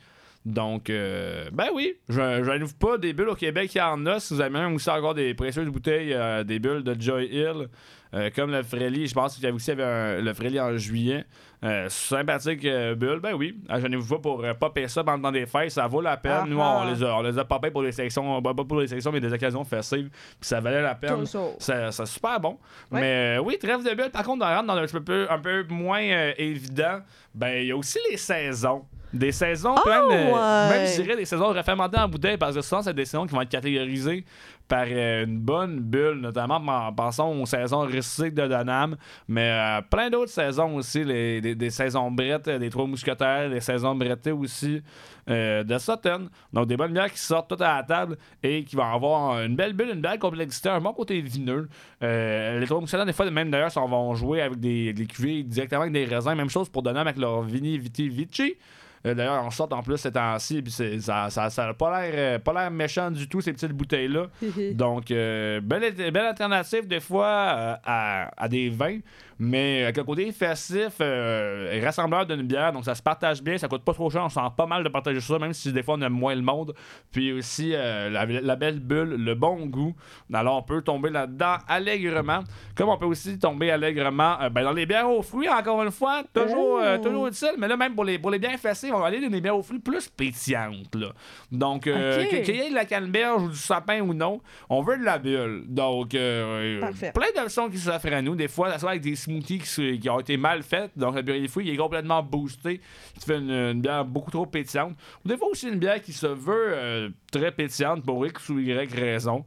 Donc, 0.44 0.90
euh, 0.90 1.48
ben 1.52 1.68
oui, 1.74 1.94
je 2.08 2.42
je 2.44 2.58
n'ouvre 2.58 2.74
pas 2.74 2.98
des 2.98 3.14
bulles 3.14 3.30
au 3.30 3.34
Québec, 3.34 3.74
il 3.74 3.78
y 3.78 3.80
en 3.80 4.04
a. 4.04 4.20
Si 4.20 4.34
vous 4.34 4.40
avez 4.42 4.50
même 4.50 4.74
aussi 4.74 4.90
encore 4.90 5.14
des 5.14 5.32
précieuses 5.32 5.68
bouteilles, 5.68 6.12
euh, 6.12 6.44
des 6.44 6.58
bulles 6.58 6.82
de 6.82 7.00
Joy 7.00 7.26
Hill, 7.32 7.68
euh, 8.14 8.30
comme 8.34 8.50
le 8.52 8.62
Frélie, 8.62 9.06
je 9.08 9.14
pense 9.14 9.34
qu'il 9.34 9.42
y 9.42 9.46
avait 9.46 9.54
aussi 9.56 9.70
avait 9.72 9.82
un- 9.84 10.20
le 10.20 10.32
Frélie 10.34 10.60
en 10.60 10.76
juillet. 10.76 11.24
Euh, 11.64 11.88
sympathique 11.88 12.62
euh, 12.66 12.94
bulle, 12.94 13.20
ben 13.20 13.32
oui. 13.32 13.56
À 13.70 13.80
Genève-vous 13.80 14.16
pas 14.16 14.20
pour 14.20 14.44
euh, 14.44 14.52
popper 14.52 14.86
ça 14.86 15.02
pendant 15.02 15.32
des 15.32 15.46
fêtes, 15.46 15.70
ça 15.70 15.86
vaut 15.86 16.02
la 16.02 16.16
peine. 16.18 16.40
Ah 16.42 16.46
Nous, 16.46 16.60
ah. 16.60 16.82
on 16.84 16.90
les 16.92 17.02
a, 17.02 17.16
on 17.16 17.22
les 17.22 17.38
a 17.38 17.44
popés 17.44 17.70
pour 17.70 17.82
des 17.82 17.92
sections, 17.92 18.42
pas 18.42 18.52
pour 18.52 18.80
des 18.80 18.86
sections, 18.86 19.10
mais 19.10 19.20
des 19.20 19.32
occasions 19.32 19.64
festives, 19.64 20.10
puis 20.10 20.46
ça 20.48 20.60
valait 20.60 20.82
la 20.82 20.94
peine. 20.94 21.24
C'est 21.58 22.06
super 22.06 22.38
bon. 22.38 22.58
Ouais. 22.90 23.00
Mais 23.00 23.38
oui, 23.42 23.56
trêve 23.58 23.82
de 23.82 23.94
bulle. 23.94 24.10
Par 24.10 24.24
contre, 24.24 24.44
on 24.44 24.48
rentre 24.54 24.66
dans 24.66 24.76
un 24.76 24.84
petit 24.86 25.00
peu, 25.00 25.26
un 25.30 25.38
peu 25.38 25.64
moins 25.70 26.02
évident. 26.36 27.00
Ben, 27.34 27.62
il 27.62 27.68
y 27.68 27.72
a 27.72 27.76
aussi 27.76 27.98
les 28.10 28.16
saisons. 28.18 28.84
Des 29.12 29.30
saisons 29.30 29.76
pleines 29.76 30.08
de- 30.08 30.32
ouais. 30.32 30.68
Même, 30.78 30.88
je 30.88 31.00
dirais, 31.02 31.16
des 31.16 31.24
saisons 31.24 31.46
refermentées 31.46 31.98
en 31.98 32.08
bouteille, 32.08 32.36
parce 32.36 32.56
que 32.56 32.60
souvent, 32.62 32.82
c'est 32.82 32.92
des 32.92 33.04
saisons 33.04 33.26
qui 33.26 33.32
vont 33.34 33.42
être 33.42 33.48
catégorisées 33.48 34.24
par 34.68 34.86
une 34.86 35.38
bonne 35.38 35.80
bulle, 35.80 36.20
notamment 36.20 36.56
en 36.56 36.92
pensant 36.92 37.32
aux 37.32 37.46
saisons 37.46 37.80
rustiques 37.80 38.34
de 38.34 38.46
Donham, 38.46 38.96
mais 39.28 39.50
euh, 39.50 39.82
plein 39.82 40.10
d'autres 40.10 40.30
saisons 40.32 40.76
aussi, 40.76 41.04
les, 41.04 41.40
des, 41.40 41.70
saisons 41.70 42.10
brettes, 42.10 42.48
euh, 42.48 42.58
des 42.58 42.70
Trois 42.70 42.86
Mousquetaires, 42.86 43.50
des 43.50 43.60
saisons 43.60 43.94
brettées 43.94 44.32
aussi 44.32 44.82
euh, 45.28 45.62
de 45.62 45.78
Sutton. 45.78 46.28
Donc 46.52 46.66
des 46.66 46.76
bonnes 46.76 46.92
bières 46.92 47.12
qui 47.12 47.18
sortent 47.18 47.48
toutes 47.48 47.62
à 47.62 47.76
la 47.76 47.82
table 47.82 48.16
et 48.42 48.64
qui 48.64 48.76
vont 48.76 48.90
avoir 48.90 49.42
une 49.42 49.56
belle 49.56 49.74
bulle, 49.74 49.90
une 49.94 50.00
belle 50.00 50.18
complexité, 50.18 50.70
un 50.70 50.80
bon 50.80 50.92
côté 50.92 51.20
vineux. 51.20 51.68
Les 52.00 52.64
Trois 52.66 52.80
Mousquetaires, 52.80 53.06
des 53.06 53.12
fois, 53.12 53.30
même 53.30 53.50
d'ailleurs, 53.50 53.70
vont 53.86 54.14
jouer 54.14 54.42
avec 54.42 54.58
des, 54.58 54.92
des 54.92 55.06
cuvées 55.06 55.42
directement 55.42 55.82
avec 55.82 55.92
des 55.92 56.04
raisins. 56.04 56.34
Même 56.34 56.50
chose 56.50 56.68
pour 56.68 56.82
Donham 56.82 57.06
avec 57.06 57.18
leur 57.18 57.42
Vini 57.42 57.78
Viti 57.78 58.08
Vici. 58.08 58.56
Euh, 59.06 59.14
D'ailleurs, 59.14 59.44
on 59.44 59.50
sort 59.50 59.68
en 59.72 59.82
plus 59.82 59.98
ces 59.98 60.12
temps-ci, 60.12 60.62
puis 60.62 60.72
ça 60.72 61.28
ça, 61.30 61.50
ça 61.50 61.68
a 61.68 61.74
pas 61.74 62.00
l'air 62.02 62.12
euh, 62.16 62.38
pas 62.38 62.52
l'air 62.52 62.70
méchant 62.70 63.10
du 63.10 63.28
tout, 63.28 63.40
ces 63.40 63.52
petites 63.52 63.72
bouteilles-là. 63.72 64.26
Donc, 64.72 65.10
euh, 65.10 65.60
belle, 65.60 65.92
belle 65.94 66.16
alternative 66.26 66.86
des 66.86 67.00
fois 67.00 67.78
à, 67.84 68.30
à 68.36 68.48
des 68.48 68.70
vins, 68.70 68.98
mais 69.38 69.84
avec 69.84 69.98
un 69.98 70.04
côté 70.04 70.30
festif, 70.32 70.94
euh, 71.00 71.80
rassembleur 71.82 72.26
d'une 72.26 72.42
bière, 72.42 72.72
donc 72.72 72.84
ça 72.84 72.94
se 72.94 73.02
partage 73.02 73.42
bien, 73.42 73.58
ça 73.58 73.68
coûte 73.68 73.82
pas 73.84 73.92
trop 73.94 74.10
cher, 74.10 74.22
on 74.24 74.28
sent 74.28 74.40
pas 74.56 74.66
mal 74.66 74.84
de 74.84 74.88
partager 74.88 75.20
ça, 75.20 75.38
même 75.38 75.52
si 75.52 75.72
des 75.72 75.82
fois 75.82 75.94
on 75.98 76.02
aime 76.02 76.12
moins 76.12 76.34
le 76.34 76.42
monde. 76.42 76.74
Puis 77.12 77.32
aussi 77.32 77.72
euh, 77.74 78.10
la, 78.10 78.24
la 78.26 78.56
belle 78.56 78.80
bulle, 78.80 79.16
le 79.18 79.34
bon 79.34 79.66
goût. 79.66 79.94
Alors 80.32 80.58
on 80.58 80.62
peut 80.62 80.82
tomber 80.82 81.10
là-dedans 81.10 81.56
allègrement, 81.68 82.40
comme 82.76 82.88
on 82.88 82.96
peut 82.98 83.06
aussi 83.06 83.38
tomber 83.38 83.70
allègrement 83.70 84.40
euh, 84.40 84.48
ben, 84.50 84.62
dans 84.64 84.72
les 84.72 84.86
bières 84.86 85.10
aux 85.10 85.22
fruits, 85.22 85.48
encore 85.48 85.82
une 85.82 85.90
fois, 85.90 86.22
toujours, 86.32 86.78
euh, 86.80 86.96
Oh. 86.98 87.02
toujours 87.02 87.26
utile, 87.28 87.52
mais 87.58 87.66
là 87.68 87.76
même 87.76 87.94
pour 87.94 88.04
les, 88.04 88.18
pour 88.18 88.30
les 88.30 88.38
bières 88.38 88.58
festifs, 88.58 88.92
on 88.94 89.00
va 89.00 89.06
aller 89.06 89.20
dans 89.20 89.28
des 89.28 89.40
bières 89.40 89.56
aux 89.56 89.62
fruits 89.62 89.78
plus 89.80 90.08
pétillantes. 90.08 90.94
Là. 90.94 91.08
Donc, 91.50 91.86
Ok. 91.86 91.92
que- 91.92 92.42
qu'il 92.44 92.56
y 92.56 92.60
ait 92.60 92.70
de 92.70 92.74
la 92.74 92.84
canneberge 92.84 93.42
ou 93.42 93.48
du 93.48 93.56
sapin 93.56 94.00
ou 94.00 94.14
non, 94.14 94.40
on 94.68 94.82
veut 94.82 94.96
de 94.98 95.04
la 95.04 95.18
bulle. 95.18 95.64
Donc, 95.66 96.10
plein 96.10 97.26
d'options 97.36 97.68
qui 97.70 97.78
s'offrent 97.78 98.12
à 98.12 98.22
nous. 98.22 98.34
Des 98.34 98.48
fois, 98.48 98.78
soit 98.78 98.90
avec 98.90 99.02
des 99.02 99.16
smoothies 99.24 99.58
qui, 99.58 99.98
qui 99.98 100.10
ont 100.10 100.20
été 100.20 100.36
mal 100.36 100.62
faites. 100.62 100.92
Donc, 100.96 101.16
le 101.16 101.22
bureau 101.22 101.38
des 101.38 101.48
fruits, 101.48 101.70
est 101.70 101.76
complètement 101.76 102.22
boosté. 102.22 102.80
qui 103.18 103.24
fait 103.24 103.38
une, 103.38 103.80
bière 103.80 104.04
beaucoup 104.04 104.30
trop 104.30 104.46
pétillante. 104.46 104.96
Ou 105.24 105.28
des 105.28 105.36
fois 105.36 105.48
aussi 105.48 105.68
une 105.68 105.78
bière 105.78 106.00
qui 106.00 106.12
se 106.12 106.26
veut 106.26 106.72
euh, 106.74 107.08
très 107.30 107.52
pétillante 107.52 108.04
pour 108.04 108.26
X 108.26 108.48
ou 108.48 108.58
Y 108.58 108.92
raison. 108.92 109.44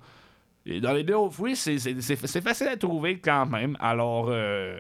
Et 0.66 0.82
dans 0.82 0.92
les 0.92 1.04
bières 1.04 1.22
aux 1.22 1.32
fruits, 1.32 1.56
c'est 1.56 2.42
facile 2.42 2.68
à 2.68 2.78
trouver 2.78 3.20
quand 3.20 3.46
même. 3.46 3.78
Alors, 3.80 4.28
euh, 4.30 4.80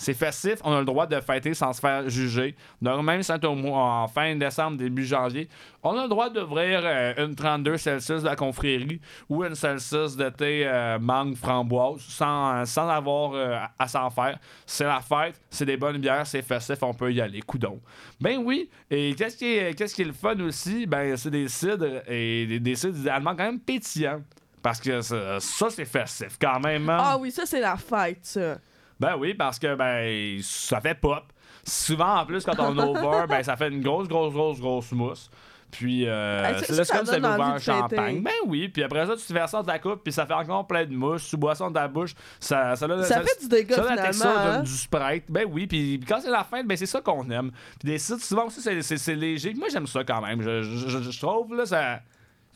c'est 0.00 0.14
facile. 0.14 0.54
On 0.62 0.72
a 0.72 0.78
le 0.78 0.84
droit 0.84 1.06
de 1.06 1.20
fêter 1.20 1.54
sans 1.54 1.72
se 1.72 1.80
faire 1.80 2.08
juger. 2.08 2.54
Donc, 2.80 3.02
même 3.04 3.20
si 3.22 3.32
c'est 3.32 3.44
en 3.44 4.06
fin 4.06 4.36
décembre, 4.36 4.76
début 4.76 5.04
janvier, 5.04 5.48
on 5.82 5.98
a 5.98 6.04
le 6.04 6.08
droit 6.08 6.30
d'ouvrir 6.30 6.80
euh, 6.84 7.14
une 7.26 7.34
32 7.34 7.76
Celsius 7.76 8.22
de 8.22 8.26
la 8.28 8.36
confrérie 8.36 9.00
ou 9.28 9.44
une 9.44 9.56
Celsius 9.56 10.14
de 10.16 10.28
thé 10.28 10.62
euh, 10.66 10.98
mangue 11.00 11.34
framboise 11.36 12.00
sans, 12.00 12.64
sans 12.64 12.88
avoir 12.88 13.32
euh, 13.34 13.58
à- 13.78 13.88
s'en 13.88 14.08
faire. 14.10 14.38
C'est 14.64 14.84
la 14.84 15.00
fête, 15.00 15.40
c'est 15.50 15.64
des 15.66 15.76
bonnes 15.76 15.98
bières, 15.98 16.26
c'est 16.26 16.42
festif, 16.42 16.76
on 16.82 16.94
peut 16.94 17.12
y 17.12 17.20
aller. 17.20 17.40
Coudon. 17.42 17.80
Ben 18.20 18.38
oui. 18.38 18.70
Et 18.90 19.14
qu'est-ce 19.16 19.36
qui 19.36 19.46
est, 19.56 19.74
qu'est-ce 19.74 19.94
qui 19.94 20.02
est 20.02 20.06
le 20.06 20.12
fun 20.12 20.38
aussi? 20.40 20.86
Ben, 20.86 21.16
c'est 21.16 21.30
des 21.30 21.48
cidres 21.48 22.02
et 22.08 22.46
des, 22.46 22.60
des 22.60 22.74
cidres 22.76 22.98
idéalement 22.98 23.30
quand 23.34 23.44
même 23.44 23.58
pétillants. 23.60 24.22
Parce 24.62 24.80
que 24.80 25.00
ça, 25.00 25.38
ça, 25.40 25.70
c'est 25.70 25.84
festif 25.84 26.36
quand 26.40 26.58
même. 26.60 26.88
hein? 26.90 26.98
Ah 27.00 27.16
oui, 27.18 27.30
ça, 27.30 27.46
c'est 27.46 27.60
la 27.60 27.76
fête, 27.76 28.18
ça. 28.22 28.58
Ben 29.00 29.16
oui, 29.18 29.34
parce 29.34 29.58
que 29.58 29.74
ben 29.74 30.38
ça 30.42 30.80
fait 30.80 30.94
pop. 30.94 31.24
Souvent 31.64 32.18
en 32.20 32.26
plus 32.26 32.44
quand 32.44 32.58
on 32.58 32.76
over, 32.78 33.26
ben 33.28 33.42
ça 33.42 33.56
fait 33.56 33.68
une 33.68 33.82
grosse, 33.82 34.08
grosse, 34.08 34.32
grosse, 34.32 34.60
grosse 34.60 34.92
mousse. 34.92 35.30
Puis 35.70 36.08
euh, 36.08 36.42
ça- 36.60 36.64
c'est 36.64 36.72
ça, 36.72 36.78
là, 36.78 36.84
ça 37.04 37.20
comme 37.20 37.24
envie 37.26 37.42
un 37.42 37.54
de 37.56 37.58
champagne. 37.58 38.22
Ben 38.22 38.32
oui, 38.46 38.68
puis 38.68 38.82
après 38.82 39.06
ça 39.06 39.14
tu 39.16 39.22
te 39.26 39.32
verses 39.34 39.50
ça 39.50 39.58
dans 39.58 39.64
ta 39.64 39.78
coupe 39.78 40.02
puis 40.02 40.12
ça 40.14 40.24
fait 40.24 40.32
encore 40.32 40.66
plein 40.66 40.86
de 40.86 40.94
mousse, 40.94 41.28
tu 41.28 41.36
bois 41.36 41.54
ça 41.54 41.64
dans 41.64 41.72
ta 41.72 41.86
bouche, 41.88 42.14
ça 42.40 42.74
ça, 42.74 42.86
Ça 43.04 43.20
fait 43.20 43.40
du 43.42 43.48
dégât, 43.48 43.74
ça 43.76 43.82
la 43.82 43.88
finalement, 43.88 44.06
texture 44.06 44.30
hein. 44.30 44.62
du 44.62 44.70
Sprite. 44.72 45.24
Ben 45.28 45.44
oui, 45.46 45.66
puis 45.66 46.00
quand 46.08 46.20
c'est 46.22 46.30
la 46.30 46.44
fin, 46.44 46.64
ben 46.64 46.74
c'est 46.74 46.86
ça 46.86 47.02
qu'on 47.02 47.28
aime. 47.30 47.50
Puis 47.78 47.90
des 47.90 47.98
sites 47.98 48.24
souvent 48.24 48.46
aussi 48.46 48.62
c'est- 48.62 49.14
léger. 49.14 49.52
Moi 49.54 49.68
j'aime 49.70 49.86
ça 49.86 50.02
quand 50.04 50.22
même. 50.22 50.40
Je, 50.40 50.62
je- 50.62 50.88
je- 50.88 51.10
je 51.10 51.20
trouve 51.20 51.54
là 51.54 51.66
ça 51.66 52.00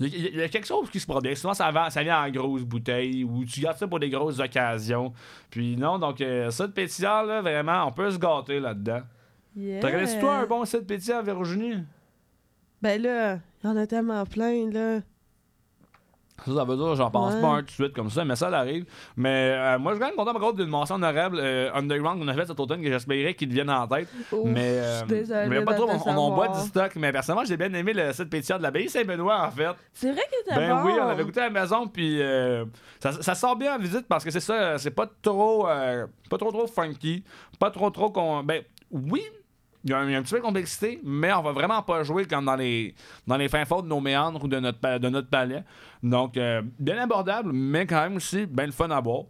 il 0.06 0.22
y, 0.22 0.26
a- 0.26 0.30
il 0.30 0.36
y 0.38 0.42
a 0.42 0.48
quelque 0.48 0.66
chose 0.66 0.88
qui 0.90 0.98
se 1.00 1.06
produit. 1.06 1.34
Souvent, 1.36 1.54
ça, 1.54 1.70
va, 1.70 1.90
ça 1.90 2.02
vient 2.02 2.24
en 2.24 2.30
grosses 2.30 2.62
bouteilles 2.64 3.24
ou 3.24 3.44
tu 3.44 3.60
gardes 3.60 3.78
ça 3.78 3.86
pour 3.86 3.98
des 4.00 4.10
grosses 4.10 4.38
occasions. 4.40 5.12
Puis 5.50 5.76
non, 5.76 5.98
donc 5.98 6.20
euh, 6.20 6.50
ça 6.50 6.66
de 6.66 6.72
pétillant, 6.72 7.22
là, 7.22 7.40
vraiment, 7.42 7.86
on 7.86 7.92
peut 7.92 8.10
se 8.10 8.18
gâter 8.18 8.60
là-dedans. 8.60 9.00
Yeah. 9.56 9.80
T'as 9.80 9.90
connais 9.90 10.18
toi 10.20 10.36
un 10.36 10.46
bon 10.46 10.64
site 10.64 10.86
pétillant, 10.86 11.22
Virginie? 11.22 11.82
Ben 12.80 13.00
là, 13.00 13.38
il 13.62 13.66
y 13.66 13.70
en 13.70 13.76
a 13.76 13.86
tellement 13.86 14.24
plein, 14.26 14.70
là. 14.70 15.00
Ça, 16.44 16.52
ça 16.54 16.64
veut 16.64 16.76
dire, 16.76 16.94
j'en 16.96 17.10
pense 17.10 17.34
Ouais. 17.34 17.40
pas 17.40 17.46
un 17.48 17.58
tout 17.60 17.66
de 17.66 17.70
suite 17.70 17.92
comme 17.94 18.10
ça, 18.10 18.24
mais 18.24 18.34
ça 18.34 18.48
arrive. 18.48 18.84
Mais 19.16 19.52
euh, 19.54 19.78
moi, 19.78 19.92
je 19.92 19.96
suis 19.96 20.00
quand 20.00 20.06
même 20.08 20.16
content, 20.16 20.32
par 20.32 20.42
contre, 20.42 20.56
d'une 20.56 20.68
mention 20.70 20.96
honorable 20.96 21.38
euh, 21.40 21.70
Underground 21.72 22.20
qu'on 22.20 22.26
a 22.28 22.34
fait 22.34 22.46
cet 22.46 22.58
automne 22.58 22.82
que 22.82 22.88
j'espérais 22.90 23.34
qu'il 23.34 23.48
devienne 23.48 23.70
en 23.70 23.86
tête. 23.86 24.08
Ouf, 24.32 24.40
mais 24.44 24.74
je 24.74 24.78
euh, 24.78 24.98
suis 24.98 25.06
désolée 25.06 25.46
mais 25.48 25.62
pas 25.64 25.74
trop, 25.74 25.88
on, 25.88 26.10
on, 26.10 26.18
on 26.18 26.34
boit 26.34 26.48
du 26.48 26.58
stock. 26.60 26.96
Mais 26.96 27.12
personnellement, 27.12 27.44
j'ai 27.46 27.56
bien 27.56 27.72
aimé 27.74 27.92
le 27.92 28.12
site 28.12 28.28
pétillant 28.28 28.58
de 28.58 28.62
l'abbaye 28.64 28.88
Saint-Benoît, 28.88 29.46
en 29.46 29.50
fait. 29.50 29.68
C'est 29.92 30.10
vrai 30.10 30.22
que 30.22 30.48
t'es 30.48 30.56
Ben 30.56 30.76
bon. 30.82 30.86
oui, 30.86 30.92
on 31.00 31.06
avait 31.06 31.22
goûté 31.24 31.40
à 31.40 31.44
la 31.44 31.60
maison, 31.60 31.86
puis 31.86 32.20
euh, 32.20 32.64
ça, 32.98 33.12
ça 33.22 33.34
sort 33.36 33.54
bien 33.56 33.76
en 33.76 33.78
visite 33.78 34.06
parce 34.08 34.24
que 34.24 34.30
c'est 34.30 34.40
ça, 34.40 34.78
c'est 34.78 34.90
pas 34.90 35.08
trop, 35.22 35.68
euh, 35.68 36.06
pas 36.28 36.38
trop 36.38 36.50
trop 36.50 36.66
funky, 36.66 37.22
pas 37.60 37.70
trop 37.70 37.90
trop 37.90 38.10
con. 38.10 38.42
Ben 38.42 38.62
oui, 38.90 39.22
il 39.84 39.90
y, 39.90 39.94
a 39.94 39.98
un, 39.98 40.06
il 40.06 40.12
y 40.12 40.14
a 40.14 40.18
un 40.18 40.22
petit 40.22 40.34
peu 40.34 40.38
de 40.40 40.44
complexité, 40.44 41.00
mais 41.04 41.32
on 41.32 41.42
va 41.42 41.52
vraiment 41.52 41.82
pas 41.82 42.02
jouer 42.04 42.24
comme 42.26 42.44
dans 42.44 42.54
les 42.56 42.94
dans 43.26 43.36
les 43.36 43.48
fins 43.48 43.64
fonds 43.64 43.82
de 43.82 43.88
nos 43.88 44.00
méandres 44.00 44.42
ou 44.44 44.48
de 44.48 44.60
notre 44.60 44.98
de 44.98 45.08
notre 45.08 45.28
palais. 45.28 45.64
Donc 46.02 46.36
euh, 46.36 46.62
bien 46.78 46.98
abordable, 46.98 47.50
mais 47.52 47.86
quand 47.86 48.00
même 48.02 48.16
aussi 48.16 48.46
bien 48.46 48.66
le 48.66 48.72
fun 48.72 48.90
à 48.90 49.00
boire. 49.00 49.24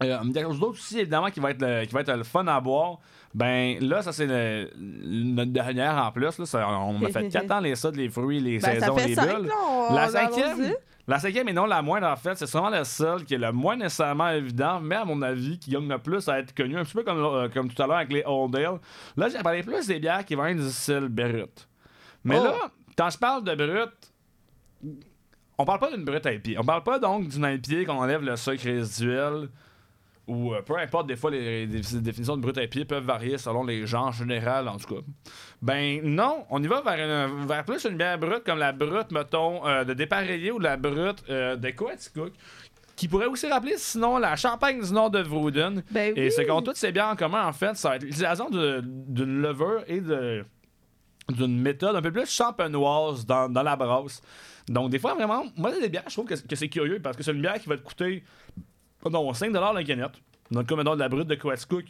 Euh, 0.00 0.04
il 0.22 0.28
y 0.28 0.30
a 0.30 0.32
quelque 0.34 0.50
chose 0.50 0.60
d'autre 0.60 0.72
aussi, 0.78 1.00
évidemment, 1.00 1.28
qui 1.30 1.40
va 1.40 1.50
être 1.50 1.60
le, 1.60 1.84
qui 1.84 1.92
va 1.92 2.02
être 2.02 2.12
le 2.14 2.22
fun 2.22 2.46
à 2.46 2.60
boire. 2.60 2.98
Ben 3.34 3.76
là, 3.80 4.00
ça 4.00 4.12
c'est 4.12 4.28
notre 4.78 5.50
dernière 5.50 5.96
en 5.96 6.12
plus. 6.12 6.38
Là, 6.38 6.46
Ça, 6.46 6.68
on 6.68 7.02
a 7.04 7.08
fait 7.12 7.28
4 7.28 7.50
ans 7.52 7.60
les 7.60 7.74
ça, 7.74 7.90
les 7.90 8.08
fruits, 8.08 8.40
les 8.40 8.58
Ben, 8.60 8.80
saisons, 8.80 8.96
les 8.96 9.14
cinq, 9.14 9.26
bulles. 9.38 9.46
là, 9.48 9.54
on- 9.90 9.94
La 9.94 10.08
cinquième. 10.08 10.72
La 11.08 11.18
cinquième 11.18 11.48
et 11.48 11.52
non 11.52 11.66
la 11.66 11.82
moindre 11.82 12.06
en 12.06 12.16
fait, 12.16 12.36
c'est 12.36 12.46
sûrement 12.46 12.68
la 12.68 12.84
seule 12.84 13.24
qui 13.24 13.34
est 13.34 13.38
le 13.38 13.50
moins 13.50 13.76
nécessairement 13.76 14.28
évident, 14.30 14.78
mais 14.80 14.94
à 14.96 15.04
mon 15.04 15.20
avis 15.22 15.58
qui 15.58 15.70
gagne 15.70 15.88
le 15.88 15.98
plus 15.98 16.28
à 16.28 16.38
être 16.38 16.54
connu, 16.54 16.76
un 16.78 16.84
petit 16.84 16.94
peu 16.94 17.02
comme, 17.02 17.18
euh, 17.18 17.48
comme 17.48 17.68
tout 17.72 17.82
à 17.82 17.86
l'heure 17.86 17.96
avec 17.96 18.12
les 18.12 18.22
Old 18.26 18.54
Ale. 18.54 18.78
Là, 19.16 19.28
j'ai 19.28 19.38
parlé 19.38 19.62
plus 19.62 19.86
des 19.86 19.98
bières 19.98 20.24
qui 20.24 20.34
vont 20.34 20.44
être 20.46 20.58
du 20.58 20.70
style 20.70 21.08
brut. 21.08 21.68
Mais 22.24 22.36
Oh. 22.38 22.44
là, 22.44 22.54
quand 22.96 23.10
je 23.10 23.18
parle 23.18 23.42
de 23.42 23.54
brut, 23.54 23.90
on 25.56 25.64
parle 25.64 25.78
pas 25.80 25.90
d'une 25.90 26.04
brute 26.04 26.26
à 26.26 26.32
pied. 26.32 26.56
On 26.58 26.64
parle 26.64 26.82
pas 26.84 26.98
donc 26.98 27.28
d'une 27.28 27.44
à 27.44 27.56
pied 27.58 27.84
qu'on 27.84 27.94
enlève 27.98 28.22
le 28.22 28.36
sucre 28.36 28.64
résiduel 28.64 29.48
ou 30.28 30.54
euh, 30.54 30.62
peu 30.62 30.76
importe, 30.78 31.06
des 31.08 31.16
fois, 31.16 31.30
les, 31.32 31.66
les 31.66 31.80
définitions 32.00 32.36
de 32.36 32.42
brut 32.42 32.56
à 32.58 32.66
pied 32.68 32.84
peuvent 32.84 33.02
varier 33.04 33.38
selon 33.38 33.64
les 33.64 33.86
gens 33.86 34.06
en 34.06 34.12
général, 34.12 34.68
en 34.68 34.76
tout 34.76 34.94
cas. 34.94 35.00
Ben 35.62 36.00
non, 36.04 36.44
on 36.50 36.62
y 36.62 36.66
va 36.68 36.80
vers, 36.82 37.28
une- 37.28 37.46
vers 37.46 37.64
plus 37.64 37.84
une 37.84 37.96
bière 37.96 38.18
brute 38.18 38.44
comme 38.44 38.58
la 38.58 38.72
brute, 38.72 39.10
mettons, 39.10 39.66
euh, 39.66 39.84
de 39.84 39.94
dépareillé 39.94 40.52
ou 40.52 40.58
la 40.58 40.76
brute 40.76 41.24
euh, 41.30 41.56
de 41.56 41.70
Coaticook, 41.70 42.32
qui 42.94 43.08
pourrait 43.08 43.26
aussi 43.26 43.46
rappeler 43.48 43.74
sinon 43.76 44.18
la 44.18 44.36
champagne 44.36 44.80
du 44.80 44.92
nord 44.92 45.10
de 45.10 45.20
Vrouden. 45.20 45.82
Ben 45.90 46.12
Et 46.16 46.30
ce 46.30 46.42
qu'ont 46.42 46.62
toutes 46.62 46.76
ces 46.76 46.92
bières 46.92 47.08
en 47.08 47.16
commun, 47.16 47.46
en 47.46 47.52
fait, 47.52 47.76
ça 47.76 47.88
va 47.90 47.96
être 47.96 48.02
l'utilisation 48.02 48.50
de- 48.50 48.82
d'une 48.84 49.40
levure 49.42 49.82
et 49.88 50.00
de 50.00 50.44
d'une 51.30 51.60
méthode 51.60 51.94
un 51.94 52.00
peu 52.00 52.10
plus 52.10 52.24
champenoise 52.30 53.26
dans, 53.26 53.50
dans 53.50 53.62
la 53.62 53.76
brasse. 53.76 54.22
Donc, 54.66 54.88
des 54.90 54.98
fois, 54.98 55.14
vraiment, 55.14 55.44
moi, 55.56 55.70
des 55.78 55.88
bières, 55.90 56.04
je 56.08 56.14
trouve 56.14 56.24
que, 56.24 56.34
que 56.34 56.56
c'est 56.56 56.70
curieux 56.70 57.00
parce 57.02 57.18
que 57.18 57.22
c'est 57.22 57.32
une 57.32 57.42
bière 57.42 57.58
qui 57.60 57.68
va 57.68 57.76
te 57.76 57.82
coûter 57.82 58.24
non, 59.10 59.32
5 59.32 59.52
la 59.52 59.84
canette. 59.84 60.12
Dans 60.50 60.60
le 60.60 60.66
cas, 60.66 60.76
de 60.76 61.00
la 61.00 61.08
brute 61.08 61.28
de 61.28 61.34
Coaticook, 61.34 61.84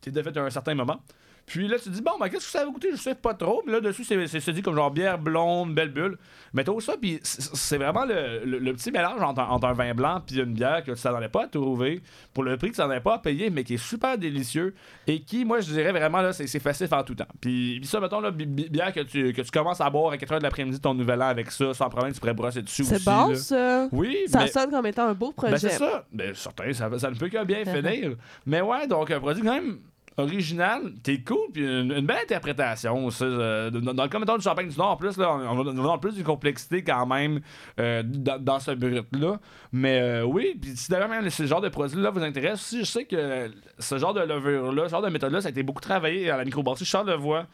qui 0.00 0.08
était 0.08 0.22
faite 0.22 0.36
à 0.36 0.42
un 0.42 0.50
certain 0.50 0.74
moment. 0.74 1.00
Puis 1.48 1.66
là, 1.68 1.76
tu 1.78 1.84
te 1.84 1.88
dis, 1.90 2.02
bon, 2.02 2.12
ben, 2.20 2.28
qu'est-ce 2.28 2.44
que 2.46 2.50
ça 2.52 2.64
va 2.64 2.70
coûter? 2.70 2.90
Je 2.92 2.96
sais 2.96 3.14
pas 3.14 3.34
trop. 3.34 3.62
Mais 3.66 3.72
là, 3.72 3.80
dessus, 3.80 4.04
c'est 4.04 4.26
c'est- 4.26 4.52
dit 4.52 4.62
comme 4.62 4.74
genre 4.76 4.90
bière 4.90 5.18
blonde, 5.18 5.74
belle 5.74 5.90
bulle. 5.90 6.18
Mais 6.54 6.64
t'as 6.64 6.72
ça, 6.80 6.94
puis 7.00 7.18
c'est 7.22 7.76
vraiment 7.78 8.04
le, 8.04 8.44
le- 8.44 8.58
le 8.58 8.72
petit 8.74 8.90
mélange 8.90 9.20
entre, 9.20 9.40
un- 9.40 9.48
entre 9.48 9.66
un 9.66 9.72
vin 9.74 9.94
blanc 9.94 10.22
puis 10.26 10.38
une 10.38 10.54
bière 10.54 10.82
que 10.84 10.92
tu 10.92 11.00
t'attendais 11.02 11.28
pas 11.28 11.44
à 11.44 11.46
trouver 11.48 12.00
pour 12.32 12.44
le 12.44 12.56
prix 12.56 12.68
que 12.68 12.72
tu 12.74 12.76
t'attendais 12.78 13.00
pas 13.00 13.14
à 13.14 13.18
payer, 13.18 13.50
mais 13.50 13.64
qui 13.64 13.74
est 13.74 13.76
super 13.76 14.16
délicieux 14.16 14.74
et 15.06 15.20
qui, 15.20 15.44
moi, 15.44 15.60
je 15.60 15.72
dirais 15.72 15.92
vraiment, 15.92 16.20
là, 16.22 16.32
c'est 16.32 16.46
c'est 16.46 16.58
facile 16.60 16.88
en 16.92 17.02
tout 17.02 17.14
temps. 17.14 17.26
Puis, 17.40 17.78
puis 17.80 17.86
ça, 17.88 18.00
mettons, 18.00 18.20
là, 18.20 18.30
bi- 18.30 18.46
bi- 18.46 18.68
bière 18.68 18.92
que 18.92 19.00
tu, 19.00 19.32
que 19.32 19.42
tu 19.42 19.50
commences 19.50 19.80
à 19.80 19.90
boire 19.90 20.12
à 20.12 20.16
4h 20.16 20.38
de 20.38 20.42
l'après-midi 20.42 20.76
de 20.78 20.82
ton 20.82 20.94
nouvel 20.94 21.20
an 21.22 21.26
avec 21.28 21.50
ça, 21.50 21.74
sans 21.74 21.88
problème, 21.90 22.12
tu 22.12 22.20
pourrais 22.20 22.34
brosser 22.34 22.62
dessus 22.62 22.82
aussi. 22.82 22.94
C'est 22.96 23.04
bon, 23.04 23.28
là. 23.28 23.34
ça? 23.36 23.88
Oui, 23.92 24.16
Ça 24.28 24.40
mais- 24.40 24.48
sonne 24.48 24.70
comme 24.70 24.86
étant 24.86 25.06
un 25.08 25.14
beau 25.14 25.32
projet. 25.32 25.52
ben, 25.52 25.58
c'est 25.58 25.70
ça. 25.70 26.04
Ben, 26.12 26.34
certain, 26.34 26.72
ça, 26.72 26.90
ça 26.98 27.10
ne 27.10 27.16
peut 27.16 27.28
que 27.28 27.44
bien 27.44 27.64
finir. 27.64 28.16
Mais 28.46 28.60
ouais, 28.60 28.86
donc 28.86 29.10
un 29.10 29.20
produit 29.20 29.42
quand 29.42 29.54
même 29.54 29.78
original, 30.18 30.92
t'es 31.02 31.20
cool, 31.20 31.50
puis 31.52 31.62
une, 31.62 32.04
belle 32.04 32.18
interprétation. 32.24 33.08
ça, 33.10 33.24
euh, 33.24 33.70
dans, 33.70 33.92
le 33.92 34.18
mettons, 34.18 34.36
du 34.36 34.42
champagne 34.42 34.68
du 34.68 34.76
Nord, 34.76 34.90
en 34.90 34.96
plus, 34.96 35.16
là, 35.16 35.32
on, 35.32 35.64
dans 35.64 35.98
plus 35.98 36.14
d'une 36.14 36.24
complexité 36.24 36.82
quand 36.82 37.06
même 37.06 37.40
euh, 37.78 38.02
dans, 38.04 38.42
dans 38.42 38.58
ce 38.58 38.72
brut-là. 38.72 39.38
Mais 39.72 40.00
euh, 40.00 40.24
oui, 40.24 40.58
puis 40.60 40.76
si 40.76 40.90
d'ailleurs 40.90 41.08
même 41.08 41.28
ce 41.30 41.46
genre 41.46 41.60
de 41.60 41.68
produit-là 41.68 42.10
vous 42.10 42.22
intéresse, 42.22 42.60
si 42.60 42.80
je 42.80 42.84
sais 42.84 43.04
que 43.04 43.50
ce 43.78 43.98
genre 43.98 44.12
de 44.12 44.20
levure-là, 44.20 44.86
ce 44.86 44.90
genre 44.90 45.02
de 45.02 45.08
méthode-là, 45.08 45.40
ça 45.40 45.48
a 45.48 45.50
été 45.50 45.62
beaucoup 45.62 45.80
travaillé 45.80 46.30
à 46.30 46.36
la 46.36 46.44
microbrasserie 46.44 46.84
Charlevoix, 46.84 47.46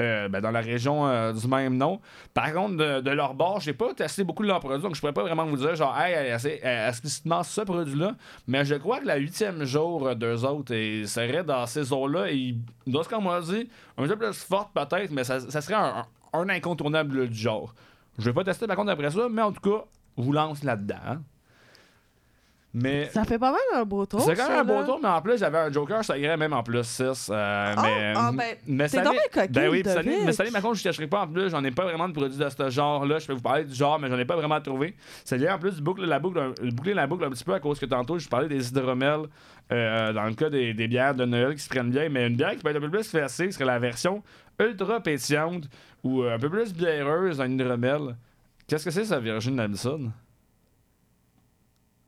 euh, 0.00 0.28
ben, 0.28 0.40
dans 0.40 0.50
la 0.50 0.60
région 0.60 1.06
euh, 1.06 1.32
du 1.32 1.46
même 1.46 1.76
nom. 1.76 2.00
Par 2.32 2.52
contre, 2.52 3.00
de, 3.00 3.10
leur 3.10 3.34
bord, 3.34 3.60
j'ai 3.60 3.72
pas 3.74 3.92
testé 3.94 4.24
beaucoup 4.24 4.42
de 4.42 4.48
leurs 4.48 4.60
produits, 4.60 4.82
donc 4.82 4.94
je 4.94 5.00
pourrais 5.00 5.12
pas 5.12 5.22
vraiment 5.22 5.44
vous 5.44 5.56
dire, 5.56 5.74
genre, 5.74 5.96
hey, 5.98 6.14
elle- 6.14 6.88
explicitement 6.88 7.42
ce 7.42 7.60
produit-là. 7.60 8.14
Mais 8.46 8.64
je 8.64 8.74
crois 8.76 9.00
que 9.00 9.06
la 9.06 9.16
huitième 9.16 9.64
jour 9.64 10.14
d'eux 10.16 10.44
autres 10.44 10.72
et 10.72 11.06
serait 11.06 11.44
dans 11.44 11.66
ces 11.66 11.92
eaux-là. 11.92 12.30
Et 12.30 12.56
doit, 12.86 13.04
ce 13.04 13.08
qu'on 13.08 13.20
m'a 13.20 13.40
dit, 13.40 13.68
un 13.98 14.06
peu 14.06 14.16
plus 14.16 14.32
forte 14.44 14.72
peut-être, 14.74 15.10
mais 15.10 15.24
ça, 15.24 15.40
serait 15.40 15.74
un, 15.74 16.48
incontournable 16.48 17.28
du 17.28 17.38
genre. 17.38 17.74
Je 18.18 18.24
vais 18.24 18.32
pas 18.32 18.44
tester 18.44 18.66
par 18.66 18.76
contre 18.76 18.90
après 18.92 19.10
ça, 19.10 19.28
mais 19.30 19.42
en 19.42 19.52
tout 19.52 19.60
cas, 19.60 19.84
vous 20.16 20.32
lance 20.32 20.62
là-dedans. 20.62 20.96
hein. 21.06 21.22
Mais. 22.74 23.10
Ça 23.12 23.24
fait 23.24 23.38
pas 23.38 23.50
mal 23.52 23.60
un 23.74 23.84
beau 23.84 24.06
tour. 24.06 24.22
C'est 24.22 24.34
quand 24.34 24.48
même 24.48 24.56
ça, 24.56 24.60
un 24.60 24.64
beau 24.64 24.82
tour, 24.84 24.98
mais 25.02 25.08
en 25.08 25.20
plus, 25.20 25.36
j'avais 25.38 25.58
un 25.58 25.70
Joker, 25.70 26.02
ça 26.02 26.16
irait 26.16 26.38
même 26.38 26.54
en 26.54 26.62
plus 26.62 26.82
6. 26.82 27.28
euh, 27.30 27.74
Ah, 27.76 27.82
mais, 27.82 28.12
ah, 28.16 28.30
ben, 28.32 28.56
mais 28.66 28.88
t'es 28.88 29.02
coquille, 29.02 29.48
Ben 29.50 29.68
oui, 29.70 29.80
année- 29.80 29.94
David. 29.94 30.18
mais 30.24 30.40
année, 30.40 30.50
par 30.50 30.62
contre, 30.62 30.76
je 30.76 30.80
ne 30.80 30.84
cacherai 30.84 31.06
pas 31.06 31.20
en 31.20 31.28
plus, 31.28 31.50
j'en 31.50 31.62
ai 31.64 31.70
pas 31.70 31.84
vraiment 31.84 32.08
de 32.08 32.14
produits 32.14 32.38
de 32.38 32.48
ce 32.48 32.70
genre-là. 32.70 33.18
Je 33.18 33.26
peux 33.26 33.34
vous 33.34 33.42
parler 33.42 33.64
du 33.64 33.74
genre, 33.74 33.98
mais 33.98 34.08
j'en 34.08 34.18
ai 34.18 34.24
pas 34.24 34.36
vraiment 34.36 34.58
trouvé. 34.62 34.96
C'est 35.24 35.36
lié 35.36 35.50
en 35.50 35.58
plus 35.58 35.76
du 35.76 35.82
boucle, 35.82 36.02
la 36.06 36.18
boucle, 36.18 36.40
boucler 36.72 36.94
la 36.94 37.06
boucle 37.06 37.24
un 37.24 37.30
petit 37.30 37.44
peu 37.44 37.52
à 37.52 37.60
cause 37.60 37.78
que 37.78 37.84
tantôt, 37.86 38.18
je 38.18 38.26
parlais 38.28 38.48
des 38.48 38.68
hydromels 38.70 39.26
euh, 39.70 40.12
dans 40.14 40.24
le 40.24 40.32
cas 40.34 40.48
des, 40.48 40.72
des 40.72 40.88
bières 40.88 41.14
de 41.14 41.26
Noël 41.26 41.54
qui 41.54 41.60
se 41.62 41.68
prennent 41.68 41.90
bien, 41.90 42.08
mais 42.08 42.26
une 42.26 42.36
bière 42.36 42.52
qui 42.52 42.58
peut 42.62 42.70
être 42.70 42.76
un 42.78 42.80
peu 42.80 42.90
plus 42.90 43.06
fessée 43.08 43.50
serait 43.52 43.66
la 43.66 43.78
version 43.78 44.22
ultra 44.58 45.00
pétillante 45.00 45.64
ou 46.04 46.22
un 46.22 46.38
peu 46.38 46.48
plus 46.48 46.72
biéreuse 46.72 47.36
d'un 47.36 47.50
hydromel. 47.50 48.16
Qu'est-ce 48.66 48.86
que 48.86 48.90
c'est, 48.90 49.04
ça, 49.04 49.18
Virgin 49.20 49.56
Nelson? 49.56 50.10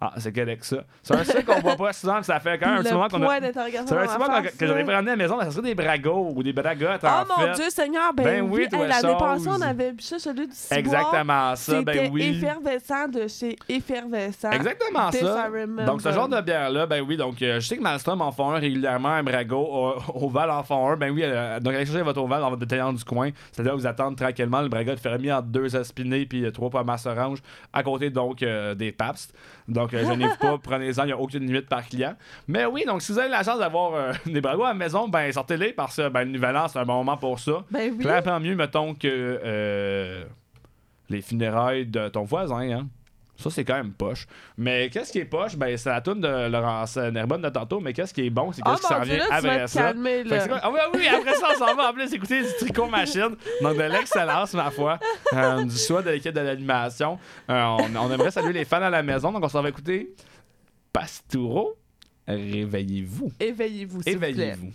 Ah, 0.00 0.12
c'est 0.18 0.32
Québec, 0.32 0.64
ça. 0.64 0.84
C'est 1.02 1.14
un 1.14 1.22
truc 1.22 1.46
qu'on 1.46 1.60
voit 1.60 1.76
pas 1.76 1.92
souvent, 1.92 2.16
puis 2.16 2.24
ça 2.24 2.40
fait 2.40 2.58
quand 2.58 2.66
même 2.66 2.78
un 2.78 2.82
petit 2.82 2.92
moment 2.92 3.08
qu'on 3.08 3.22
a. 3.22 3.40
C'est 3.40 3.58
un 3.58 4.06
petit 4.06 4.18
moment 4.18 4.42
que, 4.42 4.48
que 4.48 4.84
pas 4.84 4.92
ramené 4.92 5.12
à 5.12 5.16
la 5.16 5.16
maison, 5.16 5.36
mais 5.38 5.44
ça 5.44 5.50
serait 5.52 5.62
des 5.62 5.74
bragos 5.74 6.32
ou 6.34 6.42
des 6.42 6.52
bragottes, 6.52 7.00
Oh 7.04 7.06
en 7.06 7.24
mon 7.26 7.46
fait. 7.46 7.52
Dieu 7.52 7.70
Seigneur, 7.70 8.12
ben, 8.12 8.24
Ben 8.24 8.42
oui, 8.42 8.66
oui. 8.70 8.78
Hey, 8.78 8.88
L'année 8.88 9.16
passée, 9.18 9.48
on 9.48 9.60
avait 9.62 9.92
bu 9.92 10.02
ça, 10.02 10.18
celui 10.18 10.48
du 10.48 10.54
ciboire. 10.54 10.78
Exactement 10.78 11.56
ça, 11.56 11.82
ben 11.82 12.10
oui. 12.12 12.36
effervescent 12.36 13.08
de 13.08 13.28
chez 13.28 13.56
Effervescent. 13.68 14.50
Exactement 14.50 15.10
ça. 15.10 15.48
Donc, 15.86 16.02
ce 16.02 16.12
genre 16.12 16.28
de 16.28 16.40
bière-là, 16.40 16.86
ben 16.86 17.00
oui, 17.00 17.16
donc 17.16 17.40
euh, 17.40 17.60
je 17.60 17.66
sais 17.66 17.76
que 17.76 17.82
Malmstrom 17.82 18.20
en 18.20 18.32
font 18.32 18.50
un 18.50 18.58
régulièrement, 18.58 19.10
un 19.10 19.22
Brago, 19.22 19.94
euh, 19.96 20.00
Oval 20.14 20.50
en 20.50 20.62
font 20.62 20.90
un, 20.90 20.96
ben 20.96 21.10
oui, 21.10 21.22
euh, 21.24 21.60
donc 21.60 21.74
allez 21.74 21.86
chercher 21.86 22.02
votre 22.02 22.20
Oval 22.20 22.40
dans 22.40 22.50
votre 22.50 22.60
détaillant 22.60 22.92
du 22.92 23.04
coin, 23.04 23.30
c'est-à-dire 23.52 23.76
vous 23.76 23.86
attendre 23.86 24.16
tranquillement 24.16 24.60
le 24.60 24.68
Braga 24.68 24.94
de 24.94 25.00
fermier 25.00 25.32
entre 25.32 25.48
deux 25.48 25.76
aspinés 25.76 26.26
puis 26.26 26.44
euh, 26.44 26.50
trois 26.50 26.70
pommes 26.70 26.94
orange, 27.06 27.38
à 27.72 27.82
côté 27.82 28.10
donc 28.10 28.44
des 28.76 28.92
Pabst. 28.92 29.34
Donc, 29.68 29.83
euh, 29.92 30.06
gênez-vous 30.06 30.36
pas, 30.36 30.58
prenez-en, 30.62 31.02
il 31.02 31.06
n'y 31.06 31.12
a 31.12 31.18
aucune 31.18 31.44
limite 31.46 31.68
par 31.68 31.86
client. 31.86 32.14
Mais 32.48 32.64
oui, 32.64 32.84
donc 32.86 33.02
si 33.02 33.12
vous 33.12 33.18
avez 33.18 33.28
la 33.28 33.42
chance 33.42 33.58
d'avoir 33.58 33.94
euh, 33.94 34.12
des 34.26 34.40
Bragos 34.40 34.64
à 34.64 34.68
la 34.68 34.74
maison, 34.74 35.08
ben 35.08 35.30
sortez-les 35.32 35.72
parce 35.72 35.96
que 35.96 36.08
ben, 36.08 36.24
le 36.24 36.30
Nouvel 36.30 36.56
An, 36.56 36.68
c'est 36.68 36.78
un 36.78 36.84
bon 36.84 36.94
moment 36.94 37.16
pour 37.16 37.38
ça. 37.38 37.64
Ben 37.70 37.92
oui. 37.92 37.98
Clairement 37.98 38.40
mieux, 38.40 38.54
mettons, 38.54 38.94
que 38.94 39.08
euh, 39.44 40.24
les 41.10 41.20
funérailles 41.20 41.86
de 41.86 42.08
ton 42.08 42.22
voisin, 42.22 42.70
hein. 42.70 42.86
Ça, 43.36 43.50
c'est 43.50 43.64
quand 43.64 43.74
même 43.74 43.92
poche. 43.92 44.26
Mais 44.56 44.88
qu'est-ce 44.90 45.10
qui 45.10 45.18
est 45.18 45.24
poche? 45.24 45.56
Ben, 45.56 45.76
c'est 45.76 45.90
la 45.90 46.00
toune 46.00 46.20
de 46.20 46.48
Laurence 46.48 46.96
Nerbonne 46.96 47.42
de 47.42 47.48
tantôt, 47.48 47.80
mais 47.80 47.92
qu'est-ce 47.92 48.14
qui 48.14 48.26
est 48.26 48.30
bon? 48.30 48.52
C'est 48.52 48.62
Oh 48.64 48.70
qu'est-ce 48.70 48.82
qui 48.82 48.86
s'en 48.94 49.00
vient 49.00 49.24
après 49.28 49.66
ça? 49.66 49.92
Ah 50.62 50.70
oui, 50.70 50.78
oui, 50.94 51.08
après 51.08 51.34
ça, 51.34 51.48
on 51.54 51.58
s'en 51.58 51.74
va 51.74 51.90
en 51.90 51.92
plus 51.92 52.12
écouter 52.12 52.42
du 52.42 52.48
tricot 52.60 52.86
machine. 52.86 53.34
Donc, 53.60 53.76
de 53.76 53.82
l'excellence, 53.82 54.54
ma 54.54 54.70
foi. 54.70 54.98
Euh, 55.32 55.64
du 55.64 55.76
choix 55.76 56.02
de 56.02 56.10
l'équipe 56.10 56.32
de 56.32 56.40
l'animation. 56.40 57.18
Euh, 57.50 57.62
on, 57.64 57.96
on 57.96 58.12
aimerait 58.12 58.30
saluer 58.30 58.52
les 58.52 58.64
fans 58.64 58.82
à 58.82 58.90
la 58.90 59.02
maison. 59.02 59.32
Donc, 59.32 59.42
on 59.42 59.48
s'en 59.48 59.62
va 59.62 59.68
écouter 59.68 60.14
Pastoureau. 60.92 61.74
Réveillez-vous. 62.28 63.32
Éveillez-vous. 63.40 64.00
Éveillez-vous. 64.06 64.72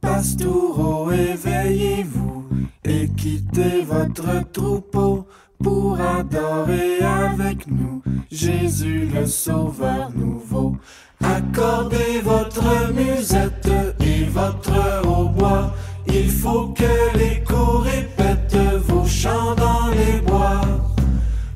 Pastoureau, 0.00 1.10
éveillez-vous 1.12 2.48
et 2.84 3.08
quittez 3.16 3.82
votre 3.82 4.50
troupeau 4.50 5.28
pour 5.62 5.98
adorer 6.00 6.98
avec 7.00 7.66
nous 7.68 8.02
Jésus 8.30 9.08
le 9.14 9.26
Sauveur 9.26 10.10
nouveau. 10.14 10.76
Accordez 11.22 12.20
votre 12.22 12.92
musette 12.92 13.70
et 14.00 14.24
votre 14.24 15.06
hautbois. 15.06 15.74
Il 16.08 16.30
faut 16.30 16.68
que 16.68 17.18
l'écho 17.18 17.78
répète 17.78 18.56
vos 18.88 19.06
chants 19.06 19.54
dans 19.54 19.88
les 19.90 20.20
bois. 20.20 20.60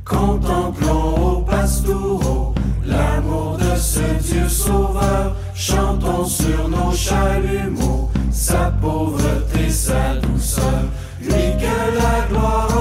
Contemplons 0.04 1.32
au 1.32 1.40
pastoureau 1.42 2.54
l'amour 2.84 3.58
de 3.58 3.76
ce 3.76 4.02
Dieu 4.22 4.48
sauveur. 4.48 5.34
Chantons 5.54 6.26
sur 6.26 6.68
nos 6.68 6.92
chalumeaux 6.92 8.10
sa 8.36 8.70
pauvreté, 8.70 9.70
sa 9.70 10.14
douceur. 10.16 10.84
Lui 11.20 11.56
que 11.58 11.98
la 11.98 12.26
gloire 12.28 12.75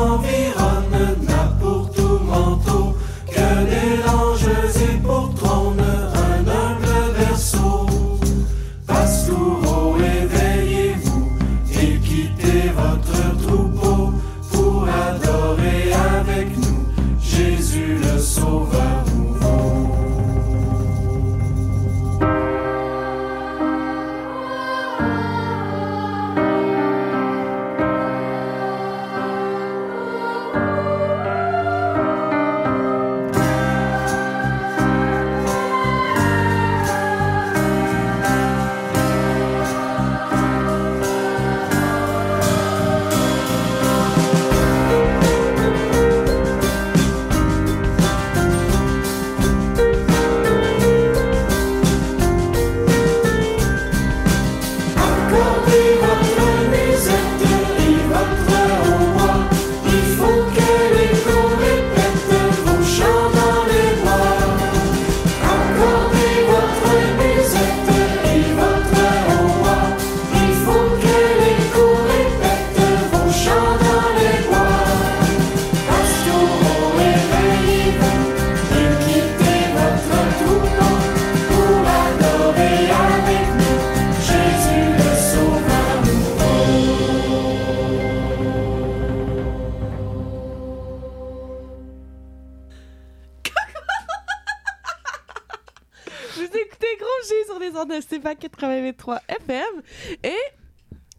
les 98.18 98.28
ondes 98.28 98.36
de 98.36 98.38
Stéphane 98.38 98.38
83 98.38 99.22
FM. 99.28 99.82
Et 100.24 100.30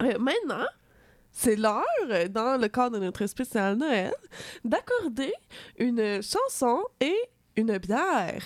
euh, 0.03 0.17
maintenant, 0.19 0.65
c'est 1.31 1.55
l'heure, 1.55 1.83
euh, 2.09 2.27
dans 2.27 2.59
le 2.59 2.67
cadre 2.67 2.97
de 2.99 3.05
notre 3.05 3.25
spécial 3.27 3.75
Noël, 3.75 4.13
d'accorder 4.63 5.33
une 5.77 6.21
chanson 6.21 6.83
et 6.99 7.15
une 7.55 7.77
bière. 7.77 8.41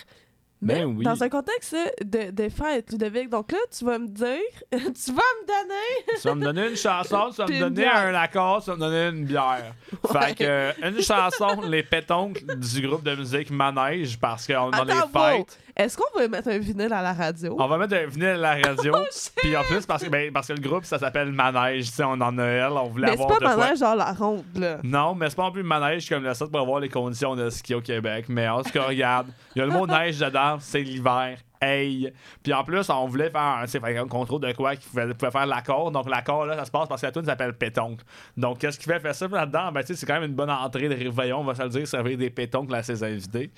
Mais 0.63 0.75
Ben 0.75 0.85
oui. 0.95 1.03
dans 1.03 1.23
un 1.23 1.29
contexte 1.29 1.75
de, 2.03 2.29
de 2.29 2.49
fête, 2.49 2.91
Ludovic. 2.91 3.29
Donc 3.29 3.51
là, 3.51 3.57
tu 3.75 3.83
vas 3.83 3.97
me 3.97 4.07
dire, 4.07 4.37
tu 4.71 4.77
vas 5.11 5.23
me 5.41 5.47
donner. 5.47 6.17
Tu 6.21 6.27
vas 6.27 6.35
me 6.35 6.43
donner 6.43 6.69
une 6.69 6.75
chanson, 6.75 7.29
tu 7.33 7.37
vas 7.41 7.47
me 7.47 7.59
donner 7.59 7.87
un 7.87 8.13
accord, 8.13 8.63
tu 8.63 8.69
vas 8.69 8.75
me 8.75 8.81
donner 8.81 9.17
une 9.17 9.25
bière. 9.25 9.73
Fait 10.11 10.35
que, 10.35 10.43
euh, 10.43 10.71
une 10.83 11.01
chanson, 11.01 11.61
les 11.67 11.81
pétoncles 11.83 12.43
du 12.57 12.87
groupe 12.87 13.03
de 13.03 13.15
musique 13.15 13.49
Manège, 13.49 14.19
parce 14.19 14.45
qu'on 14.45 14.71
est 14.71 14.77
dans 14.77 14.83
les 14.83 14.93
fêtes. 14.93 15.57
Est-ce 15.75 15.97
qu'on 15.97 16.19
va 16.19 16.27
mettre 16.27 16.49
un 16.49 16.57
vinyle 16.59 16.91
à 16.93 17.01
la 17.01 17.13
radio? 17.13 17.55
On 17.57 17.65
va 17.67 17.77
mettre 17.77 17.95
un 17.95 18.05
vinyle 18.05 18.27
à 18.27 18.37
la 18.37 18.67
radio. 18.69 18.93
Oh! 19.01 19.03
Puis 19.37 19.55
en 19.57 19.63
plus, 19.63 19.85
parce 19.85 20.03
que, 20.03 20.09
ben, 20.09 20.31
parce 20.31 20.47
que 20.47 20.53
le 20.53 20.59
groupe, 20.59 20.83
ça 20.85 20.99
s'appelle 20.99 21.31
Manège. 21.31 21.85
Tu 21.87 21.91
sais, 21.93 22.03
on 22.03 22.11
en 22.21 22.31
Noël, 22.31 22.71
on 22.71 22.87
voulait 22.87 23.07
Mais 23.11 23.17
c'est 23.17 23.23
avoir 23.23 23.39
pas 23.39 23.45
de 23.45 23.53
quoi- 23.55 23.63
manège 23.65 23.79
genre 23.79 23.95
la 23.95 24.11
ronde, 24.13 24.43
là. 24.55 24.77
Non, 24.83 25.15
mais 25.15 25.29
c'est 25.29 25.35
pas 25.35 25.43
non 25.43 25.51
plus 25.51 25.63
manège 25.63 26.07
comme 26.09 26.23
le 26.23 26.33
site 26.33 26.51
pour 26.51 26.65
voir 26.65 26.79
les 26.81 26.89
conditions 26.89 27.35
de 27.35 27.49
ski 27.49 27.73
au 27.73 27.81
Québec. 27.81 28.25
Mais 28.27 28.47
en 28.49 28.61
tout 28.63 28.69
cas, 28.71 28.83
regarde, 28.83 29.27
il 29.55 29.59
y 29.59 29.61
a 29.61 29.65
le 29.65 29.71
mot 29.71 29.87
neige 29.87 30.19
dedans, 30.19 30.50
c'est 30.59 30.81
l'hiver. 30.81 31.37
Hey! 31.61 32.11
Puis 32.41 32.53
en 32.53 32.63
plus, 32.63 32.89
on 32.89 33.05
voulait 33.05 33.29
faire 33.29 33.41
un, 33.41 33.65
un 33.97 34.07
contrôle 34.07 34.41
de 34.41 34.51
quoi 34.53 34.75
qui 34.75 34.87
pouvait, 34.89 35.13
pouvait 35.13 35.31
faire 35.31 35.45
l'accord. 35.45 35.91
Donc 35.91 36.09
l'accord, 36.09 36.45
là, 36.45 36.57
ça 36.57 36.65
se 36.65 36.71
passe 36.71 36.87
parce 36.87 37.01
que 37.01 37.05
la 37.05 37.11
tune 37.11 37.25
s'appelle 37.25 37.53
pétoncle. 37.53 38.03
Donc 38.35 38.57
qu'est-ce 38.59 38.79
qui 38.79 38.85
fait 38.85 38.99
faire 38.99 39.13
ça 39.13 39.27
là-dedans? 39.27 39.71
Ben, 39.71 39.81
tu 39.81 39.87
sais, 39.87 39.95
c'est 39.95 40.05
quand 40.05 40.19
même 40.19 40.29
une 40.29 40.35
bonne 40.35 40.49
entrée 40.49 40.89
de 40.89 40.95
réveillon, 40.95 41.39
on 41.39 41.43
va 41.43 41.55
se 41.55 41.63
le 41.63 41.69
dire, 41.69 41.87
servir 41.87 42.17
des 42.17 42.29
pétoncles 42.29 42.73
à 42.73 42.83
ses 42.83 43.03
invités. 43.03 43.51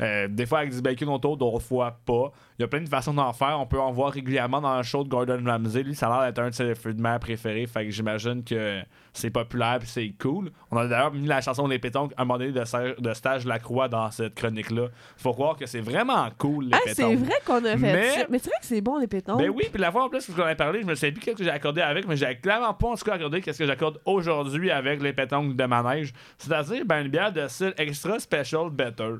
Euh, 0.00 0.28
des 0.28 0.44
fois 0.44 0.58
avec 0.58 0.74
du 0.74 0.82
bacon 0.82 1.08
autour, 1.08 1.36
d'autres 1.38 1.64
fois 1.64 1.98
pas. 2.04 2.30
Il 2.58 2.62
y 2.62 2.64
a 2.64 2.68
plein 2.68 2.82
de 2.82 2.88
façons 2.88 3.14
d'en 3.14 3.32
faire. 3.32 3.58
On 3.58 3.66
peut 3.66 3.80
en 3.80 3.92
voir 3.92 4.12
régulièrement 4.12 4.60
dans 4.60 4.76
le 4.76 4.82
show 4.82 5.02
de 5.04 5.08
Gordon 5.08 5.42
Ramsay. 5.44 5.82
Lui, 5.82 5.94
ça 5.94 6.08
a 6.08 6.20
l'air 6.20 6.26
d'être 6.26 6.38
un 6.38 6.50
de 6.50 6.54
ses 6.54 6.74
fruits 6.74 6.94
de 6.94 7.00
mer 7.00 7.18
préférés. 7.18 7.66
Fait 7.66 7.84
que 7.86 7.90
j'imagine 7.90 8.44
que 8.44 8.82
c'est 9.14 9.30
populaire 9.30 9.78
puis 9.78 9.88
c'est 9.88 10.12
cool. 10.20 10.50
On 10.70 10.76
a 10.76 10.86
d'ailleurs 10.86 11.12
mis 11.12 11.26
la 11.26 11.40
chanson 11.40 11.66
Les 11.66 11.78
Pétoncles 11.78 12.14
à 12.18 12.22
un 12.22 12.24
moment 12.26 12.38
donné 12.38 12.52
de, 12.52 13.00
de 13.00 13.14
Stage 13.14 13.46
Lacroix 13.46 13.88
dans 13.88 14.10
cette 14.10 14.34
chronique-là. 14.34 14.88
Faut 15.16 15.32
croire 15.32 15.56
que 15.56 15.64
c'est 15.64 15.80
vraiment 15.80 16.28
cool, 16.36 16.66
les 16.66 16.74
Ah, 16.74 16.80
c'est 16.92 17.14
vrai 17.14 17.40
qu'on 17.46 17.64
a 17.64 17.70
fait 17.70 17.76
Mais- 17.78 18.10
ça. 18.10 18.26
Mais 18.28 18.38
c'est 18.38 18.50
vrai 18.50 18.58
que 18.60 18.66
c'est 18.66 18.80
bon, 18.80 18.98
les 18.98 19.06
pétons. 19.06 19.36
Ben 19.36 19.48
oui, 19.50 19.64
puis 19.72 19.80
la 19.80 19.90
fois 19.90 20.04
en 20.04 20.08
plus, 20.08 20.26
parce 20.26 20.38
qu'on 20.38 20.44
a 20.44 20.54
parlé, 20.54 20.82
je 20.82 20.86
me 20.86 20.94
sais 20.94 21.12
plus 21.12 21.20
qu'est-ce 21.20 21.36
que 21.36 21.44
j'ai 21.44 21.50
accordé 21.50 21.80
avec, 21.80 22.06
mais 22.06 22.16
j'ai 22.16 22.36
clairement 22.36 22.74
pas 22.74 22.88
en 22.88 22.94
tout 22.96 23.04
cas 23.04 23.14
accordé 23.14 23.40
qu'est-ce 23.40 23.58
que 23.58 23.66
j'accorde 23.66 24.00
aujourd'hui 24.04 24.70
avec 24.70 25.02
les 25.02 25.12
pétoncles 25.12 25.56
de 25.56 25.64
manège. 25.64 26.12
C'est-à-dire, 26.38 26.84
ben, 26.84 27.02
une 27.04 27.08
bière 27.08 27.32
de 27.32 27.46
style 27.48 27.72
extra 27.78 28.18
special 28.18 28.70
better. 28.70 29.14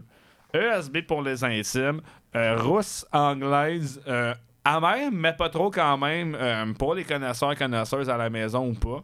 ESB 0.54 1.02
pour 1.06 1.22
les 1.22 1.42
intimes, 1.44 2.00
euh, 2.34 2.56
rousse 2.56 3.06
anglaise, 3.12 4.00
euh, 4.08 4.34
amère, 4.64 5.10
mais 5.12 5.32
pas 5.32 5.48
trop 5.48 5.70
quand 5.70 5.96
même, 5.98 6.36
euh, 6.38 6.72
pour 6.78 6.94
les 6.94 7.04
connaisseurs 7.04 7.52
et 7.52 7.56
connaisseuses 7.56 8.08
à 8.10 8.16
la 8.16 8.30
maison 8.30 8.68
ou 8.68 8.74
pas. 8.74 9.02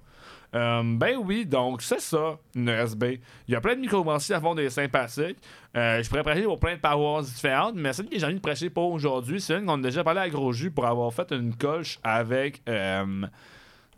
Euh, 0.55 0.83
ben 0.85 1.17
oui, 1.25 1.47
donc 1.47 1.81
c'est 1.81 2.01
ça, 2.01 2.37
une 2.55 2.69
ESB. 2.69 3.05
Il 3.49 3.53
y 3.53 3.57
a 3.57 3.61
plein 3.61 3.75
de 3.75 3.81
microbrasseries 3.81 4.35
à 4.35 4.41
fond 4.41 4.55
des 4.55 4.69
sympathiques. 4.69 5.39
Euh, 5.77 6.03
je 6.03 6.09
pourrais 6.11 6.23
prêcher 6.23 6.43
pour 6.43 6.59
plein 6.61 6.75
de 6.75 6.81
paroisses 6.81 7.33
différentes, 7.33 7.75
mais 7.77 7.93
celle 7.95 8.09
que 8.09 8.19
j'ai 8.19 8.27
envie 8.27 8.35
de 8.35 8.41
prêcher 8.41 8.69
pour 8.69 8.93
aujourd'hui, 8.93 9.41
c'est 9.41 9.59
une 9.59 9.65
qu'on 9.65 9.79
a 9.79 9.83
déjà 9.83 10.05
parlé 10.05 10.21
à 10.21 10.29
Gros 10.29 10.53
Jus 10.53 10.71
pour 10.71 10.85
avoir 10.87 11.13
fait 11.15 11.31
une 11.33 11.55
coche 11.55 11.99
avec 12.05 12.61
euh, 12.69 13.23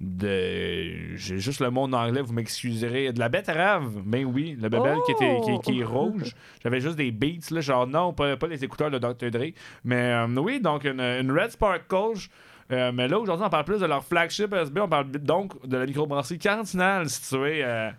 de. 0.01 1.17
J'ai 1.17 1.39
juste 1.39 1.61
le 1.61 1.71
mot 1.71 1.83
en 1.83 1.93
anglais, 1.93 2.23
vous 2.23 2.33
m'excuserez. 2.33 3.13
De 3.13 3.19
la 3.19 3.29
betterave. 3.29 4.03
Ben 4.05 4.25
oui, 4.25 4.57
le 4.61 4.69
bébel 4.69 4.99
qui, 5.07 5.13
était, 5.13 5.41
qui, 5.45 5.59
qui 5.61 5.81
est 5.81 5.85
Oh! 5.85 5.89
rouge. 6.11 6.35
J'avais 6.63 6.81
juste 6.81 6.97
des 6.97 7.11
beats, 7.11 7.51
là, 7.51 7.61
genre 7.61 7.87
non, 7.87 8.13
pas, 8.13 8.37
pas 8.37 8.47
les 8.47 8.63
écouteurs 8.65 8.91
de 8.91 8.99
Dr. 8.99 9.31
Dre. 9.31 9.47
Mais 9.85 10.13
euh, 10.13 10.27
oui, 10.37 10.61
donc 10.61 10.85
une, 10.85 11.01
une 11.01 11.33
Red 11.33 11.51
Spark 11.51 11.87
Colch. 11.89 12.29
Euh, 12.73 12.93
mais 12.93 13.09
là, 13.09 13.19
aujourd'hui, 13.19 13.45
on 13.47 13.51
parle 13.51 13.65
plus 13.65 13.81
de 13.81 13.87
leur 13.87 14.03
flagship 14.05 14.53
SB. 14.55 14.81
On 14.81 14.89
parle 14.89 15.11
donc 15.11 15.67
de 15.67 15.77
la 15.77 15.87
microbrasserie 15.87 16.39
Cardinal 16.39 17.09
située 17.09 17.63
euh, 17.63 17.91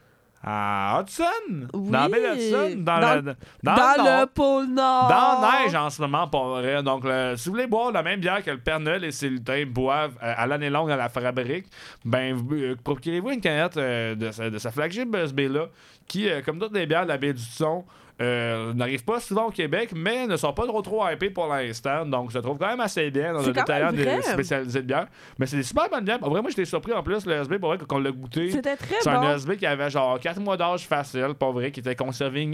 à 0.43 1.01
Hudson. 1.01 1.67
Oui. 1.73 1.89
Dans 1.91 2.09
Baie 2.09 2.35
Hudson. 2.35 2.75
Dans, 2.77 2.99
Dans- 2.99 3.15
le, 3.15 3.21
dans, 3.21 3.75
Dans, 3.75 3.93
le 3.97 4.03
nord. 4.03 4.19
le 4.21 4.25
pôle 4.27 4.65
Nord. 4.67 5.07
Dans 5.07 5.41
la 5.41 5.63
neige 5.65 5.75
en 5.75 5.89
ce 5.89 6.01
moment, 6.01 6.27
pour 6.27 6.45
vrai. 6.49 6.81
Donc, 6.83 7.03
le- 7.03 7.35
si 7.37 7.49
vous 7.49 7.55
voulez 7.55 7.67
boire 7.67 7.91
la 7.91 8.03
même 8.03 8.19
bière 8.19 8.43
que 8.43 8.51
le 8.51 8.57
Père 8.59 8.79
Noël 8.79 9.03
et 9.03 9.11
ses 9.11 9.29
lutins 9.29 9.63
boivent 9.67 10.17
euh, 10.23 10.33
à 10.35 10.47
l'année 10.47 10.69
longue 10.69 10.91
à 10.91 10.95
la 10.95 11.09
fabrique, 11.09 11.65
ben, 12.03 12.33
vous- 12.35 12.75
procurez-vous 12.83 13.31
une 13.31 13.41
canette 13.41 13.77
de, 13.77 14.31
sa, 14.31 14.49
de 14.49 14.57
sa 14.57 14.71
flagship 14.71 15.15
USB-là, 15.15 15.67
qui, 16.07 16.29
euh, 16.29 16.41
comme 16.43 16.59
toutes 16.59 16.73
les 16.75 16.85
bières 16.85 17.03
de 17.03 17.09
la 17.09 17.17
baie 17.17 17.33
du 17.33 17.41
Son, 17.43 17.83
euh, 18.21 18.73
n'arrivent 18.73 19.03
pas 19.03 19.19
souvent 19.19 19.47
au 19.47 19.51
Québec, 19.51 19.91
mais 19.95 20.25
ne 20.27 20.37
sont 20.37 20.53
pas 20.53 20.65
trop 20.65 20.81
trop 20.81 21.07
hypées 21.09 21.29
pour 21.29 21.47
l'instant. 21.47 22.05
Donc, 22.05 22.31
se 22.31 22.37
trouve 22.37 22.57
quand 22.57 22.67
même 22.67 22.79
assez 22.79 23.11
bien 23.11 23.33
dans 23.33 23.47
un 23.47 23.51
détaillant 23.51 23.91
spécialisé 24.21 24.81
de 24.81 24.87
bière. 24.87 25.07
Mais 25.37 25.45
c'est 25.45 25.57
des 25.57 25.63
super 25.63 25.89
bonnes 25.89 26.05
bières. 26.05 26.19
Vraiment, 26.19 26.47
j'étais 26.49 26.65
surpris 26.65 26.93
en 26.93 27.03
plus, 27.03 27.25
le 27.25 27.41
USB, 27.41 27.57
pour 27.57 27.69
vrai, 27.69 27.77
qu'on 27.85 27.99
l'a 27.99 28.11
goûté. 28.11 28.51
C'était 28.51 28.77
très 28.77 28.95
C'est 29.01 29.09
bon. 29.11 29.17
un 29.17 29.35
USB 29.35 29.55
qui 29.55 29.65
avait 29.65 29.89
genre 29.89 30.19
4 30.19 30.39
mois 30.39 30.55
d'âge 30.57 30.87
facile, 30.87 31.33
pas 31.37 31.51
vrai, 31.51 31.71
qui 31.71 31.79
était 31.81 31.95
conservé, 31.95 32.45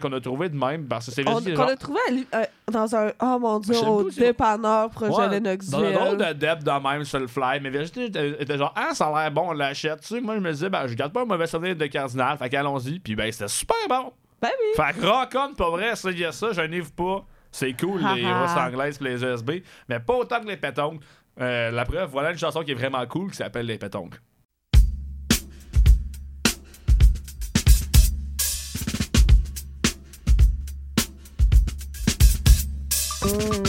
qu'on 0.00 0.12
a 0.12 0.20
trouvé 0.20 0.48
de 0.48 0.56
même, 0.56 0.86
parce 0.86 1.06
que 1.06 1.12
c'est 1.12 1.24
Qu'on 1.24 1.40
genre- 1.40 1.68
a 1.68 1.76
trouvé 1.76 2.00
à 2.32 2.36
euh, 2.38 2.44
dans 2.70 2.94
un. 2.96 3.10
Oh 3.22 3.38
mon 3.40 3.58
dieu, 3.60 3.74
Je 3.74 3.84
au 3.84 4.10
dépanneur 4.10 4.90
projet 4.90 5.12
Ouais, 5.12 5.40
Dans 5.40 5.78
un 5.84 5.92
drôle 5.92 6.16
de 6.18 6.32
depth 6.34 6.64
de 6.64 6.88
même 6.88 7.04
sur 7.04 7.18
le 7.20 7.26
fly, 7.26 7.60
mais 7.62 7.70
était, 7.84 8.42
était 8.42 8.58
genre, 8.58 8.72
ah, 8.76 8.94
ça 8.94 9.06
a 9.06 9.22
l'air 9.22 9.30
bon, 9.30 9.48
on 9.48 9.52
l'achète. 9.52 10.00
Tu 10.00 10.08
sais, 10.08 10.20
moi, 10.20 10.34
je 10.34 10.40
me 10.40 10.52
disais, 10.52 10.68
ben, 10.68 10.86
je 10.86 10.94
garde 10.94 11.12
pas 11.12 11.22
un 11.22 11.24
mauvais 11.24 11.46
souvenir 11.46 11.76
de 11.76 11.86
Cardinal, 11.86 12.36
fait 12.38 12.48
qu'allons-y, 12.48 12.98
puis 12.98 13.14
ben, 13.14 13.30
c'était 13.32 13.48
super 13.48 13.76
bon. 13.88 14.12
Ben 14.40 14.50
oui. 14.60 14.66
Fait 14.76 15.00
que 15.00 15.06
rock 15.06 15.34
on, 15.34 15.54
pas 15.54 15.70
vrai, 15.70 15.92
essayez 15.92 16.32
ça, 16.32 16.52
gênez-vous 16.52 16.92
pas. 16.92 17.26
C'est 17.50 17.72
cool, 17.78 18.00
les 18.00 18.24
ah, 18.24 18.30
ah. 18.34 18.42
russes 18.42 18.56
anglaises 18.56 19.00
les 19.00 19.24
USB, 19.24 19.50
mais 19.88 20.00
pas 20.00 20.14
autant 20.14 20.40
que 20.40 20.46
les 20.46 20.56
pétoncles. 20.56 21.04
Euh, 21.40 21.70
la 21.70 21.84
preuve, 21.84 22.10
voilà 22.10 22.32
une 22.32 22.38
chanson 22.38 22.62
qui 22.62 22.72
est 22.72 22.74
vraiment 22.74 23.04
cool 23.06 23.30
qui 23.30 23.36
s'appelle 23.36 23.66
Les 23.66 23.78
pétoncles. 23.78 24.20
Mm. 33.24 33.67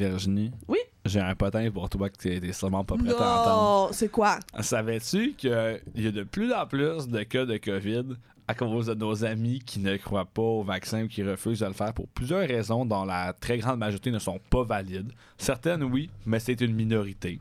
Virginie. 0.00 0.50
Oui? 0.68 0.78
J'ai 1.04 1.20
un 1.20 1.34
potin 1.34 1.70
pour 1.70 1.88
toi 1.88 2.08
que 2.10 2.16
t'es 2.16 2.52
sûrement 2.52 2.84
pas 2.84 2.96
prêt 2.96 3.10
à 3.10 3.40
entendre. 3.40 3.90
C'est 3.92 4.10
quoi? 4.10 4.38
Savais-tu 4.60 5.34
qu'il 5.34 5.80
y 5.96 6.06
a 6.06 6.10
de 6.10 6.22
plus 6.22 6.52
en 6.52 6.66
plus 6.66 7.08
de 7.08 7.22
cas 7.22 7.46
de 7.46 7.56
COVID 7.56 8.16
à 8.48 8.54
cause 8.54 8.86
de 8.86 8.94
nos 8.94 9.24
amis 9.24 9.60
qui 9.64 9.78
ne 9.78 9.96
croient 9.96 10.24
pas 10.24 10.42
au 10.42 10.62
vaccin 10.62 11.04
ou 11.04 11.08
qui 11.08 11.22
refusent 11.22 11.60
de 11.60 11.66
le 11.66 11.72
faire 11.72 11.94
pour 11.94 12.08
plusieurs 12.08 12.46
raisons 12.46 12.84
dont 12.84 13.04
la 13.04 13.32
très 13.32 13.58
grande 13.58 13.78
majorité 13.78 14.10
ne 14.10 14.18
sont 14.18 14.40
pas 14.50 14.64
valides. 14.64 15.12
Certaines, 15.38 15.84
oui, 15.84 16.10
mais 16.26 16.40
c'est 16.40 16.60
une 16.60 16.74
minorité. 16.74 17.38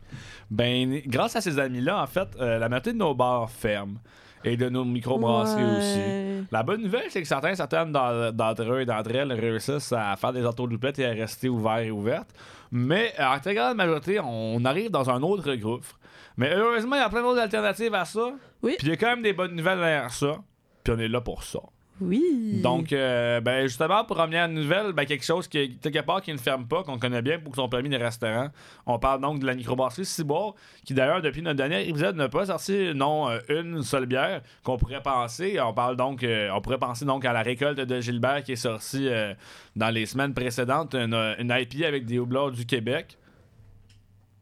Ben, 0.51 1.01
grâce 1.07 1.35
à 1.35 1.41
ces 1.41 1.57
amis-là, 1.57 2.03
en 2.03 2.07
fait, 2.07 2.27
euh, 2.39 2.59
la 2.59 2.69
majorité 2.69 2.93
de 2.93 2.97
nos 2.99 3.15
bars 3.15 3.49
ferment 3.49 3.97
et 4.43 4.57
de 4.57 4.69
nos 4.69 4.85
microbrasseries 4.85 5.63
aussi. 5.77 5.97
Ouais. 5.99 6.43
La 6.51 6.63
bonne 6.63 6.81
nouvelle, 6.81 7.05
c'est 7.09 7.21
que 7.21 7.27
certains, 7.27 7.53
certaines 7.55 7.91
d'en- 7.91 8.31
d'entre 8.31 8.63
eux 8.71 8.81
et 8.81 8.85
d'entre 8.85 9.11
elles 9.15 9.33
réussissent 9.33 9.91
à 9.93 10.15
faire 10.15 10.31
des 10.33 10.45
entourloupettes 10.45 10.99
et 10.99 11.05
à 11.05 11.09
rester 11.11 11.49
ouverts 11.49 11.79
et 11.79 11.91
ouvertes. 11.91 12.29
Mais 12.71 13.13
en 13.19 13.37
très 13.39 13.53
grande 13.55 13.75
majorité, 13.77 14.19
on 14.23 14.63
arrive 14.65 14.91
dans 14.91 15.09
un 15.09 15.21
autre 15.21 15.53
gouffre. 15.55 15.97
Mais 16.37 16.53
heureusement, 16.53 16.95
il 16.95 16.99
y 16.99 17.01
a 17.03 17.09
plein 17.09 17.21
d'autres 17.21 17.41
alternatives 17.41 17.93
à 17.93 18.05
ça. 18.05 18.31
Oui. 18.63 18.75
Puis 18.77 18.87
il 18.87 18.89
y 18.91 18.93
a 18.93 18.97
quand 18.97 19.07
même 19.07 19.21
des 19.23 19.33
bonnes 19.33 19.55
nouvelles 19.55 19.79
derrière 19.79 20.11
ça. 20.11 20.37
Puis 20.83 20.93
on 20.95 20.99
est 20.99 21.07
là 21.09 21.19
pour 21.19 21.43
ça. 21.43 21.59
Oui. 22.01 22.61
Donc, 22.63 22.93
euh, 22.93 23.41
ben, 23.41 23.63
justement, 23.67 24.03
pour 24.05 24.15
première 24.15 24.47
nouvelle, 24.47 24.93
ben, 24.93 25.05
quelque 25.05 25.25
chose 25.25 25.47
qui, 25.47 25.77
quelque 25.77 26.01
part 26.01 26.21
qui 26.21 26.31
ne 26.31 26.37
ferme 26.37 26.65
pas, 26.67 26.83
qu'on 26.83 26.97
connaît 26.97 27.21
bien 27.21 27.39
pour 27.39 27.55
son 27.55 27.67
permis 27.69 27.89
de 27.89 27.97
restaurant. 27.97 28.49
On 28.85 28.99
parle 28.99 29.21
donc 29.21 29.39
de 29.39 29.45
la 29.45 29.55
microbrasserie 29.55 30.05
Ciboire, 30.05 30.53
qui 30.85 30.93
d'ailleurs, 30.93 31.21
depuis 31.21 31.41
notre 31.41 31.57
dernier 31.57 31.87
épisode, 31.87 32.15
n'a 32.15 32.29
pas 32.29 32.47
sorti, 32.47 32.93
non, 32.93 33.29
euh, 33.29 33.39
une 33.49 33.83
seule 33.83 34.05
bière 34.05 34.41
qu'on 34.63 34.77
pourrait 34.77 35.01
penser. 35.01 35.59
On 35.61 35.73
parle 35.73 35.95
donc, 35.95 36.23
euh, 36.23 36.49
on 36.53 36.61
pourrait 36.61 36.77
penser 36.77 37.05
donc 37.05 37.25
à 37.25 37.33
la 37.33 37.41
récolte 37.41 37.79
de 37.79 38.01
Gilbert 38.01 38.43
qui 38.43 38.53
est 38.53 38.57
sortie 38.57 39.07
euh, 39.07 39.33
dans 39.75 39.89
les 39.89 40.05
semaines 40.05 40.33
précédentes, 40.33 40.95
une, 40.95 41.13
une 41.13 41.53
IPA 41.55 41.87
avec 41.87 42.05
des 42.05 42.19
houblons 42.19 42.49
du 42.49 42.65
Québec. 42.65 43.17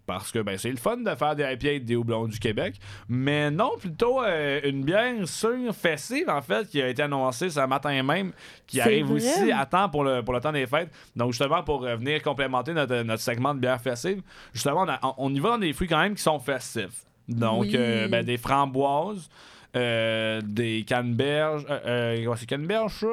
Parce 0.08 0.32
que 0.32 0.40
ben, 0.40 0.58
c'est 0.58 0.72
le 0.72 0.78
fun 0.78 0.98
de 0.98 1.14
faire 1.16 1.36
des 1.36 1.44
IPA 1.44 1.68
avec 1.68 1.86
des 1.86 1.96
houblons 1.96 2.26
du 2.28 2.40
Québec. 2.40 2.76
Mais 3.10 3.52
non, 3.52 3.72
plutôt 3.78 4.24
euh, 4.24 4.62
une 4.64 4.84
bière 4.84 5.28
sur 5.28 5.76
festive, 5.76 6.30
en 6.30 6.42
fait, 6.42 6.68
qui 6.70 6.82
a 6.82 6.88
été 6.88 7.04
annoncée 7.04 7.50
ce 7.50 7.60
matin 7.68 8.02
même, 8.02 8.32
qui 8.66 8.80
arrive 8.82 9.08
vrai. 9.08 9.16
aussi 9.18 9.52
à 9.52 9.66
temps 9.66 9.90
pour 9.90 10.06
le, 10.06 10.24
pour 10.24 10.34
le 10.34 10.40
temps 10.40 10.54
des 10.54 10.66
fêtes. 10.66 10.90
Donc, 11.16 11.34
justement, 11.34 11.62
pour 11.62 11.84
euh, 11.86 11.98
venir 11.98 12.24
complémenter 12.24 12.74
notre, 12.74 13.04
notre 13.04 13.22
segment 13.22 13.54
de 13.54 13.60
bière 13.60 13.82
festive, 13.82 14.22
justement, 14.54 14.84
on, 14.84 14.90
a- 14.90 15.00
on- 15.04 15.14
on 15.18 15.34
y 15.36 15.40
va 15.40 15.50
dans 15.50 15.58
des 15.58 15.74
fruits 15.74 15.90
quand 15.90 16.00
même 16.02 16.16
qui 16.16 16.24
sont 16.24 16.40
festifs. 16.40 17.04
Donc, 17.28 17.64
Oui. 17.64 17.72
euh, 17.76 18.08
ben, 18.08 18.24
des 18.26 18.38
framboises, 18.38 19.30
euh, 19.76 20.42
des 20.42 20.86
canneberges. 20.88 21.66
Euh, 21.70 21.80
euh, 22.26 22.36
c'est 22.38 22.46
canneberges, 22.46 22.94
ça? 23.02 23.08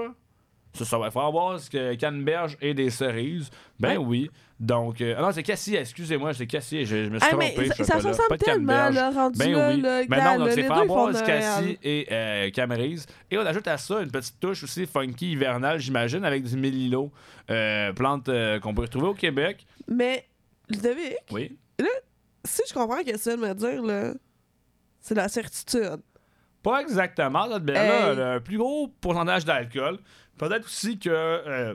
Ça, 0.75 0.85
ça 0.85 0.99
va 0.99 1.11
framboise, 1.11 1.68
que- 1.68 1.95
canneberges 1.95 2.57
et 2.61 2.75
des 2.75 2.91
cerises. 2.91 3.49
Ben 3.79 3.97
oui. 3.97 4.31
Donc, 4.59 5.01
euh, 5.01 5.14
ah 5.18 5.22
non, 5.22 5.31
c'est 5.33 5.43
cassis, 5.43 5.75
excusez-moi, 5.75 6.33
c'est 6.35 6.47
cassis, 6.47 6.85
je, 6.87 7.05
je 7.05 7.11
me 7.11 7.18
suis 7.18 7.29
Ah, 7.31 7.37
mais 7.37 7.53
trompé. 7.53 7.68
ça, 7.68 7.75
sais 7.75 7.85
ça 7.85 7.99
se 8.01 8.05
là. 8.05 8.11
ressemble 8.11 8.39
tellement, 8.39 8.89
là, 8.91 9.11
rendu 9.11 9.39
Ben 9.39 9.53
là, 9.53 9.68
oui. 9.68 9.81
là, 9.81 10.01
Mais 10.09 10.16
gars, 10.16 10.33
non, 10.33 10.39
donc 10.39 10.49
là, 10.49 10.55
c'est 10.55 10.62
framboise, 10.64 11.14
Noël. 11.22 11.27
cassis 11.27 11.79
et 11.83 12.07
euh, 12.11 12.51
camerise. 12.51 13.07
Et 13.31 13.39
on 13.39 13.43
ajoute 13.47 13.66
à 13.68 13.79
ça 13.79 14.01
une 14.01 14.11
petite 14.11 14.39
touche 14.41 14.62
aussi 14.64 14.87
funky 14.87 15.33
hivernale, 15.33 15.79
j'imagine, 15.81 16.25
avec 16.25 16.45
du 16.45 16.57
mélilo. 16.57 17.11
Euh, 17.51 17.93
plante 17.93 18.29
euh, 18.29 18.59
qu'on 18.61 18.75
peut 18.75 18.83
retrouver 18.83 19.09
au 19.09 19.14
Québec. 19.14 19.66
Mais, 19.89 20.25
Ludovic, 20.68 21.16
Oui. 21.33 21.57
si 22.45 22.62
je 22.68 22.72
comprends 22.75 22.99
ce 22.99 23.05
que 23.12 23.16
tu 23.16 23.22
viens 23.25 23.37
de 23.37 23.43
me 23.49 23.55
dire, 23.55 23.83
là, 23.83 24.14
c'est 25.01 25.14
la 25.14 25.29
certitude. 25.29 26.01
Pas 26.62 26.81
exactement. 26.81 27.59
Bière-là, 27.59 28.12
Hey. 28.12 28.20
a 28.20 28.31
un 28.35 28.41
plus 28.41 28.57
gros 28.57 28.89
pourcentage 29.01 29.45
d'alcool. 29.45 29.99
Peut-être 30.39 30.64
aussi 30.64 30.99
que 30.99 31.11
euh, 31.11 31.74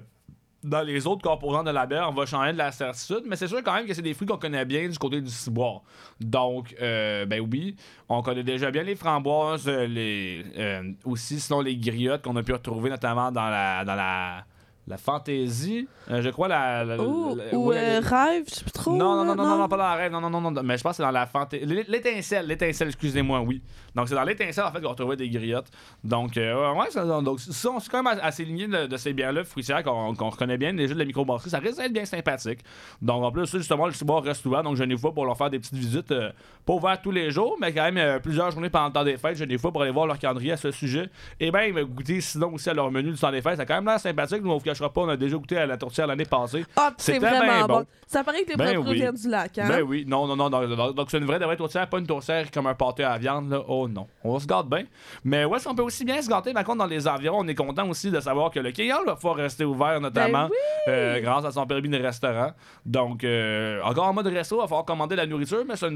dans 0.64 0.82
les 0.82 1.08
autres 1.08 1.22
composants 1.22 1.64
de 1.64 1.72
la 1.72 1.86
bière, 1.86 2.08
on 2.10 2.14
va 2.14 2.26
changer 2.26 2.52
de 2.52 2.58
la 2.58 2.72
certitude, 2.72 3.24
mais 3.26 3.36
c'est 3.36 3.48
sûr 3.48 3.64
quand 3.64 3.74
même 3.74 3.86
que 3.86 3.94
c'est 3.94 4.02
des 4.02 4.14
fruits 4.14 4.28
qu'on 4.28 4.38
connaît 4.38 4.66
bien 4.66 4.88
du 4.88 4.98
côté 4.98 5.22
du 5.22 5.30
ciboire. 5.30 5.82
Donc, 6.20 6.76
euh, 6.82 7.26
ben 7.26 7.40
oui, 7.40 7.76
on 8.10 8.22
connaît 8.22 8.44
déjà 8.44 8.70
bien 8.70 8.84
les 8.84 8.96
framboises, 8.96 9.68
euh, 9.68 9.88
les, 9.88 10.44
euh, 10.58 10.92
aussi 11.06 11.40
sinon 11.40 11.62
les 11.62 11.78
griottes 11.78 12.24
qu'on 12.24 12.36
a 12.36 12.44
pu 12.44 12.52
retrouver 12.52 12.90
notamment 12.90 13.32
dans 13.32 13.50
la, 13.50 13.86
dans 13.86 13.96
la, 13.96 14.46
la 14.90 14.98
fantaisie. 14.98 15.88
Euh, 16.12 16.22
je 16.22 16.30
crois 16.30 16.48
la. 16.48 16.84
la- 16.84 16.98
Ou, 17.00 17.36
la- 17.36 17.56
ou 17.58 17.68
ouais, 17.68 17.78
euh, 17.78 18.00
rêve, 18.04 18.44
je 18.50 18.56
sais 18.56 18.64
plus 18.64 18.72
trop. 18.72 18.92
non, 18.96 19.16
non, 19.16 19.24
non, 19.26 19.36
non, 19.36 19.44
non, 19.48 19.58
non, 19.60 19.68
pas 19.68 19.78
dans 19.78 19.84
la 19.84 19.94
rêve. 19.96 20.12
Non, 20.12 20.20
non, 20.22 20.30
non, 20.30 20.52
non. 20.52 20.64
Mais 20.64 20.78
je 20.78 20.84
pense 20.84 20.92
que 20.94 20.98
c'est 20.98 21.04
dans 21.04 21.12
la 21.12 21.26
fantaisie. 21.28 21.66
L'étincelle, 21.88 22.48
l'étincelle, 22.48 22.88
excusez-moi, 22.90 23.42
oui. 23.42 23.62
Donc, 23.96 24.08
c'est 24.10 24.16
dans 24.16 24.24
l'étincelle, 24.24 24.64
en 24.66 24.72
fait, 24.72 24.82
qu'on 24.82 24.90
retrouvait 24.90 25.16
des 25.16 25.30
griottes. 25.30 25.68
Donc, 26.04 26.38
euh, 26.38 26.74
ouais, 26.74 26.90
ça, 26.90 27.06
donc, 27.22 27.40
ça, 27.40 27.70
on- 27.70 27.80
c'est 27.80 27.90
quand 27.90 28.04
même 28.04 28.20
assez 28.22 28.44
ligné 28.46 28.68
de, 28.68 28.88
de 28.88 28.98
ces 28.98 29.14
bières-là 29.14 29.44
fruitières 29.44 29.84
qu'on 29.84 30.14
qu'on 30.16 30.30
reconnaît 30.30 30.58
bien. 30.58 30.72
Les 30.72 30.88
jeux 30.88 30.96
de 30.96 31.00
la 31.00 31.06
microbrasserie, 31.06 31.50
ça 31.50 31.60
risque 31.60 31.78
d'être 31.78 31.94
bien 31.94 32.06
sympathique. 32.06 32.60
Donc, 33.02 33.24
en 33.24 33.32
plus, 33.32 33.50
justement, 33.56 33.86
le 33.86 33.94
ciboire 33.94 34.24
reste 34.24 34.46
ouvert. 34.46 34.64
Donc, 34.64 34.76
je 34.76 34.84
n'ai 34.84 34.98
fois 34.98 35.14
pour 35.14 35.26
leur 35.26 35.38
faire 35.38 35.50
des 35.50 35.60
petites 35.60 35.76
visites. 35.76 36.12
euh, 36.12 36.32
pas 36.66 36.74
ouvert 36.74 37.02
tous 37.02 37.12
les 37.12 37.32
jours, 37.32 37.56
mais 37.60 37.74
quand 37.74 37.84
même 37.84 37.98
euh, 37.98 38.20
plusieurs 38.20 38.52
journées 38.52 38.70
pendant 38.70 38.88
le 38.88 38.92
temps 38.94 39.04
des 39.04 39.18
fêtes. 39.18 39.38
Je 39.38 39.44
n'ai 39.44 39.58
fois 39.58 39.72
pour 39.72 39.82
aller 39.82 39.92
voir 39.92 40.06
leur 40.08 40.20
calendrier 40.20 40.52
à 40.52 40.58
ce 40.58 40.72
sujet. 40.72 41.10
Et 41.40 41.52
bien, 41.52 41.72
goûter 41.84 42.22
sinon 42.22 42.54
aussi 42.54 42.70
à 42.70 42.74
leur 42.74 42.92
menu 42.92 43.12
du 43.12 43.18
temps 43.18 43.32
des 43.32 43.42
fêtes. 43.42 43.56
Ça 43.58 43.64
a 43.64 43.66
quand 43.66 43.76
même 43.76 43.86
l'air 43.86 44.00
sympathique. 44.00 44.42
Nous, 44.44 44.52
on 44.52 44.58
vous 44.58 44.60
cachera 44.80 44.94
pas, 44.94 45.02
on 45.02 45.10
a 45.10 45.18
déjà 45.18 45.36
goûté 45.38 45.58
à 45.58 45.66
la 45.66 45.78
tourtière 45.78 46.08
l'année 46.08 46.26
passée. 46.26 46.66
Ah, 46.76 46.94
c'est 46.98 47.20
vraiment 47.20 47.68
bon. 47.68 47.80
bon. 47.80 47.86
Ça 48.08 48.24
paraît 48.24 48.44
que 48.44 48.50
les 48.52 48.56
Ben 48.56 48.82
produits 48.82 49.08
oui. 49.08 49.22
du 49.22 49.30
lac, 49.30 49.58
hein? 49.58 49.68
Ben 49.68 49.82
oui, 49.84 50.04
non, 50.08 50.26
non, 50.26 50.36
non. 50.36 50.50
donc, 50.94 51.12
c'est 51.12 51.18
une 51.20 51.26
vraie, 51.26 51.38
de 51.40 51.46
vraie 51.46 51.58
tourtière, 51.58 51.88
pas 51.88 52.00
une 52.00 52.08
tourtière 52.08 52.50
comme 52.52 52.66
un 52.68 52.74
pâté 52.74 53.04
à 53.04 53.18
viande, 53.18 53.52
là. 53.52 53.62
Oh 53.68 53.88
non. 53.88 54.08
On 54.24 54.40
se 54.40 54.48
gâte 54.48 54.68
bien. 54.68 54.84
Mais 55.24 55.46
ouais, 55.46 55.60
on 55.68 55.76
peut 55.76 55.84
aussi 55.84 56.06
bien 56.06 56.22
se 56.22 56.30
gâter. 56.30 56.54
Par 56.54 56.64
contre, 56.64 56.80
dans 56.80 56.88
les 56.88 57.08
environs, 57.08 57.40
on 57.42 57.48
est 57.48 57.56
content 57.56 57.88
aussi 57.88 58.10
de 58.10 58.20
savoir 58.20 58.50
que 58.52 58.60
le 58.60 58.72
Kéal 58.72 59.06
va 59.06 59.16
pouvoir 59.16 59.36
rester 59.36 59.64
ouvert, 59.66 60.00
notamment 60.02 60.44
Ben 60.44 60.50
oui! 60.50 60.94
euh, 60.94 61.20
grâce 61.20 61.46
à 61.46 61.52
son 61.52 61.66
permis 61.68 61.90
de 61.90 61.98
restaurant. 62.02 62.52
Donc, 62.86 63.24
euh, 63.24 63.82
encore 63.84 64.06
en 64.08 64.14
mode 64.14 64.28
resto, 64.28 64.56
il 64.56 64.62
va 64.62 64.68
falloir 64.68 64.86
commander 64.86 65.16
la 65.16 65.26
nourriture, 65.28 65.64
mais 65.68 65.76
c'est 65.76 65.86
un, 65.88 65.92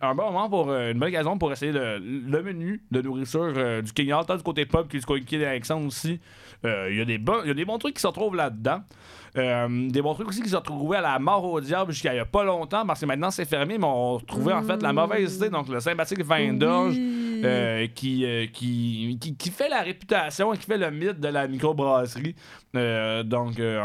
un 0.00 0.14
bon 0.14 0.24
moment 0.32 0.48
pour 0.48 0.70
euh, 0.70 0.90
une 0.92 0.98
bonne 0.98 1.08
occasion 1.10 1.38
pour 1.38 1.52
essayer 1.52 1.72
le, 1.72 1.98
le 1.98 2.42
menu 2.42 2.82
de 2.90 3.02
nourriture 3.02 3.52
euh, 3.56 3.82
du 3.82 3.92
Kéal, 3.92 4.24
tant 4.26 4.36
du 4.36 4.42
côté 4.42 4.66
pub 4.66 4.88
que 4.88 4.96
du 4.98 5.04
côté 5.04 5.38
d'Alexandre 5.38 5.86
aussi. 5.86 6.20
Euh, 6.64 6.88
Il 6.90 6.98
y, 6.98 7.00
a 7.00 7.04
des 7.04 7.18
bons- 7.18 7.42
il 7.44 7.48
y 7.48 7.50
a 7.50 7.54
des 7.54 7.64
bons 7.64 7.78
trucs 7.78 7.94
qui 7.94 8.00
se 8.02 8.06
retrouvent 8.06 8.36
là-dedans. 8.36 8.82
Euh, 9.38 9.88
des 9.88 10.02
bons 10.02 10.12
trucs 10.14 10.28
aussi 10.28 10.42
qui 10.42 10.50
se 10.50 10.56
retrouvaient 10.56 10.98
à 10.98 11.00
la 11.00 11.18
mort 11.18 11.44
au 11.44 11.58
diable 11.60 11.90
jusqu'à 11.92 12.12
il 12.12 12.18
y 12.18 12.20
a 12.20 12.26
pas 12.26 12.44
longtemps 12.44 12.84
parce 12.86 13.00
que 13.00 13.06
maintenant 13.06 13.30
c'est 13.30 13.46
fermé, 13.46 13.78
mais 13.78 13.86
on 13.86 14.14
retrouvait 14.18 14.52
en 14.52 14.62
fait 14.62 14.82
la 14.82 14.92
mauvaise 14.92 15.36
idée, 15.36 15.48
donc 15.48 15.68
le 15.68 15.80
sympathique 15.80 16.22
vin 16.22 16.52
d'orge. 16.52 16.94
Oui. 16.96 17.40
euh, 17.44 17.86
qui, 17.92 18.24
euh, 18.24 18.46
qui, 18.52 19.18
qui, 19.20 19.34
qui 19.34 19.50
fait 19.50 19.68
la 19.68 19.80
réputation 19.80 20.52
et 20.54 20.58
qui 20.58 20.66
fait 20.66 20.76
le 20.78 20.90
mythe 20.92 21.18
de 21.18 21.26
la 21.28 21.48
microbrasserie. 21.48 22.36
Euh, 22.76 23.22
donc, 23.24 23.58
euh, 23.58 23.80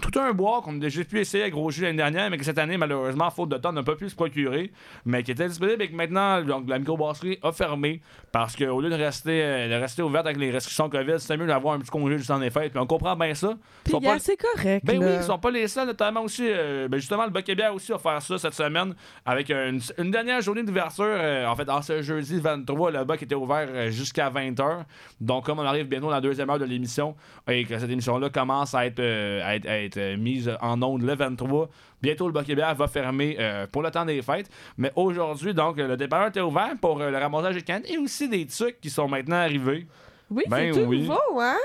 tout 0.00 0.18
un 0.18 0.32
bois 0.32 0.62
qu'on 0.62 0.76
a 0.76 0.78
déjà 0.78 1.02
pu 1.04 1.18
essayer 1.20 1.44
à 1.44 1.50
Gros 1.50 1.70
Jus 1.70 1.82
l'année 1.82 1.96
dernière, 1.96 2.30
mais 2.30 2.38
que 2.38 2.44
cette 2.44 2.58
année, 2.58 2.76
malheureusement, 2.76 3.30
faute 3.30 3.48
de 3.50 3.56
temps, 3.56 3.70
on 3.70 3.72
n'a 3.72 3.82
pas 3.82 3.96
pu 3.96 4.08
se 4.08 4.14
procurer, 4.14 4.70
mais 5.04 5.22
qui 5.22 5.32
était 5.32 5.48
disponible 5.48 5.82
et 5.82 5.88
que 5.90 5.94
maintenant, 5.96 6.40
donc, 6.42 6.68
la 6.68 6.78
microbrasserie 6.78 7.38
a 7.42 7.52
fermé 7.52 8.00
parce 8.32 8.54
qu'au 8.56 8.80
lieu 8.80 8.90
de 8.90 8.94
rester, 8.94 9.42
euh, 9.42 9.68
de 9.68 9.74
rester 9.80 10.02
ouverte 10.02 10.26
avec 10.26 10.38
les 10.38 10.50
restrictions 10.50 10.88
COVID, 10.88 11.14
c'était 11.18 11.36
mieux 11.36 11.46
d'avoir 11.46 11.74
un 11.74 11.78
petit 11.80 11.90
congé 11.90 12.16
juste 12.18 12.30
en 12.30 12.40
effet. 12.42 12.68
Puis 12.68 12.78
on 12.78 12.86
comprend 12.86 13.16
bien 13.16 13.34
ça. 13.34 13.54
Puis, 13.84 13.92
pas- 14.00 14.18
c'est 14.18 14.36
correct, 14.36 14.84
ben 14.86 15.00
là. 15.00 15.06
oui, 15.06 15.12
ils 15.18 15.24
sont 15.24 15.38
pas 15.38 15.50
les 15.50 15.66
seuls, 15.68 15.86
notamment 15.86 16.22
aussi. 16.22 16.44
euh, 16.48 16.88
ben 16.88 16.98
justement, 16.98 17.24
le 17.24 17.30
Boquet-Bière 17.30 17.74
aussi 17.74 17.90
va 17.92 17.98
faire 17.98 18.22
ça 18.22 18.38
cette 18.38 18.54
semaine 18.54 18.94
avec 19.24 19.50
une, 19.50 19.80
une 19.98 20.10
dernière 20.10 20.40
journée 20.40 20.62
d'ouverture. 20.62 21.04
euh, 21.06 21.46
en 21.46 21.56
fait, 21.56 21.68
en 21.68 21.82
ce 21.82 22.02
jeudi 22.02 22.38
23, 22.40 22.90
le 22.90 23.04
Boc 23.04 23.22
était 23.22 23.34
ouvert 23.34 23.90
jusqu'à 23.90 24.30
20h. 24.30 24.84
Donc, 25.20 25.44
comme 25.46 25.58
on 25.58 25.64
arrive 25.64 25.86
bientôt 25.86 26.06
dans 26.06 26.12
la 26.12 26.20
deuxième 26.20 26.48
heure 26.50 26.58
de 26.58 26.64
l'émission 26.64 27.16
et 27.48 27.64
que 27.64 27.78
cette 27.78 27.90
émission-là 27.90 28.30
commence 28.30 28.74
à 28.74 28.86
être, 28.86 29.00
à 29.00 29.56
être, 29.56 29.66
à 29.66 29.78
être, 29.80 29.87
euh, 29.96 30.16
mise 30.16 30.50
en 30.60 30.80
onde 30.82 31.02
le 31.02 31.14
23, 31.14 31.68
bientôt 32.02 32.26
le 32.26 32.32
Boquet-Bière 32.32 32.74
va 32.74 32.86
fermer 32.88 33.36
euh, 33.38 33.66
pour 33.66 33.82
le 33.82 33.90
temps 33.90 34.04
des 34.04 34.20
fêtes. 34.22 34.50
Mais 34.76 34.92
aujourd'hui, 34.96 35.54
donc, 35.54 35.78
euh, 35.78 35.88
le 35.88 35.96
dépanneur 35.96 36.28
était 36.28 36.40
ouvert 36.40 36.72
pour 36.80 37.00
euh, 37.00 37.10
le 37.10 37.16
ramassage 37.16 37.54
des 37.54 37.62
cannes 37.62 37.82
et 37.88 37.98
aussi 37.98 38.28
des 38.28 38.46
trucs 38.46 38.80
qui 38.80 38.90
sont 38.90 39.08
maintenant 39.08 39.36
arrivés. 39.36 39.86
Oui, 40.30 40.44
Ben 40.48 40.72
c'est 40.74 40.80
tout 40.82 40.86
oui. 40.88 41.00
nouveau, 41.02 41.40
hein? 41.40 41.56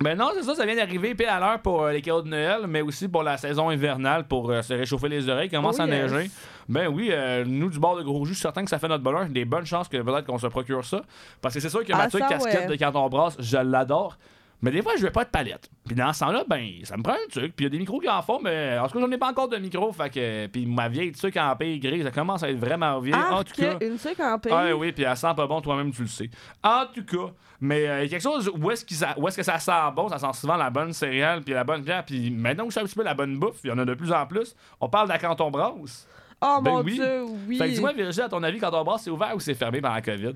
Ben 0.00 0.18
non, 0.18 0.30
c'est 0.34 0.42
ça, 0.42 0.56
ça 0.56 0.66
vient 0.66 0.74
d'arriver 0.74 1.14
pile 1.14 1.26
à 1.28 1.38
l'heure 1.38 1.60
pour 1.60 1.84
euh, 1.84 1.92
les 1.92 2.02
cadeaux 2.02 2.22
de 2.22 2.28
Noël, 2.28 2.62
mais 2.66 2.80
aussi 2.82 3.06
pour 3.06 3.22
la 3.22 3.36
saison 3.36 3.70
hivernale 3.70 4.24
pour 4.26 4.50
euh, 4.50 4.60
se 4.60 4.74
réchauffer 4.74 5.08
les 5.08 5.28
oreilles. 5.28 5.46
Il 5.46 5.56
commence 5.56 5.76
Oh 5.78 5.82
à 5.82 5.86
yes. 5.86 6.10
neiger. 6.10 6.30
Ben 6.68 6.88
oui, 6.88 7.10
euh, 7.12 7.44
nous 7.46 7.70
du 7.70 7.78
bord 7.78 7.96
de 7.96 8.02
Gros 8.02 8.24
Jus, 8.24 8.34
certain 8.34 8.64
que 8.64 8.70
ça 8.70 8.80
fait 8.80 8.88
notre 8.88 9.04
bonheur. 9.04 9.26
Des 9.26 9.44
bonnes 9.44 9.66
chances 9.66 9.86
que 9.88 9.96
peut-être 10.02 10.26
qu'on 10.26 10.38
se 10.38 10.48
procure 10.48 10.84
ça. 10.84 11.02
Parce 11.40 11.54
que 11.54 11.60
c'est 11.60 11.68
sûr 11.68 11.84
que 11.84 11.92
Ah, 11.92 12.08
ma 12.12 12.28
casquette 12.28 12.42
ouais. 12.42 12.66
de 12.66 12.74
quand 12.76 12.90
on 12.96 13.08
brasse, 13.08 13.36
je 13.38 13.56
l'adore. 13.56 14.18
Mais 14.62 14.70
des 14.70 14.80
fois, 14.82 14.92
je 14.96 15.02
veux 15.02 15.10
pas 15.10 15.24
de 15.24 15.28
palette. 15.30 15.68
Puis 15.86 15.94
dans 15.94 16.10
ce 16.12 16.20
temps-là, 16.20 16.44
ben, 16.48 16.66
ça 16.84 16.96
me 16.96 17.02
prend 17.02 17.12
un 17.12 17.28
truc. 17.30 17.54
Puis 17.54 17.64
il 17.64 17.64
y 17.64 17.66
a 17.66 17.68
des 17.70 17.78
micros 17.78 18.00
qui 18.00 18.08
en 18.08 18.22
font, 18.22 18.40
mais 18.42 18.78
en 18.78 18.86
tout 18.88 18.94
cas, 18.94 19.00
j'en 19.04 19.10
ai 19.10 19.18
pas 19.18 19.28
encore 19.30 19.48
de 19.48 19.58
micro. 19.58 19.92
Fait 19.92 20.08
que. 20.08 20.46
Puis 20.46 20.64
ma 20.64 20.88
vieille 20.88 21.12
truc 21.12 21.36
en 21.36 21.54
paille 21.54 21.78
gris, 21.78 22.02
ça 22.02 22.10
commence 22.10 22.42
à 22.42 22.50
être 22.50 22.58
vraiment 22.58 22.98
vieille. 23.00 23.14
Ah, 23.18 23.36
en 23.36 23.44
tout 23.44 23.52
cas. 23.54 23.76
une 23.82 23.98
truc 23.98 24.18
en 24.20 24.38
pays. 24.38 24.52
Ah 24.54 24.74
oui, 24.74 24.92
puis 24.92 25.04
elle 25.04 25.16
sent 25.16 25.32
pas 25.36 25.46
bon, 25.46 25.60
toi-même 25.60 25.92
tu 25.92 26.02
le 26.02 26.08
sais. 26.08 26.30
En 26.62 26.84
tout 26.94 27.04
cas, 27.04 27.32
mais 27.60 27.86
euh, 27.86 27.98
il 28.00 28.04
y 28.04 28.06
a 28.06 28.08
quelque 28.18 28.22
chose 28.22 28.50
où 28.58 28.70
est-ce, 28.70 28.84
qu'il 28.84 28.96
sa- 28.96 29.18
où 29.18 29.28
est-ce 29.28 29.36
que 29.36 29.42
ça 29.42 29.58
sent 29.58 29.72
bon, 29.94 30.08
ça 30.08 30.18
sent 30.18 30.32
souvent 30.40 30.56
la 30.56 30.70
bonne 30.70 30.92
céréale, 30.92 31.42
puis 31.42 31.52
la 31.54 31.64
bonne 31.64 31.82
bière, 31.82 32.04
puis 32.04 32.30
maintenant 32.30 32.66
que 32.66 32.72
c'est 32.72 32.80
un 32.80 32.84
petit 32.84 32.94
peu 32.94 33.04
la 33.04 33.14
bonne 33.14 33.36
bouffe, 33.38 33.60
il 33.64 33.68
y 33.68 33.72
en 33.72 33.78
a 33.78 33.84
de 33.84 33.94
plus 33.94 34.12
en 34.12 34.26
plus, 34.26 34.54
on 34.80 34.88
parle 34.88 35.08
de 35.08 35.12
la 35.12 35.18
canton 35.18 35.50
brasse. 35.50 36.06
Oh 36.42 36.58
Ben 36.62 36.70
mon 36.72 36.82
oui. 36.82 36.94
dieu, 36.94 37.22
oui. 37.48 37.56
Fait 37.58 37.68
que 37.68 37.74
dis-moi, 37.74 37.92
Virginie, 37.92 38.26
à 38.26 38.28
ton 38.28 38.42
avis, 38.42 38.58
canton 38.58 38.82
brasse, 38.84 39.02
c'est 39.04 39.10
ouvert 39.10 39.34
ou 39.34 39.40
c'est 39.40 39.54
fermé 39.54 39.80
par 39.80 39.94
la 39.94 40.02
COVID? 40.02 40.34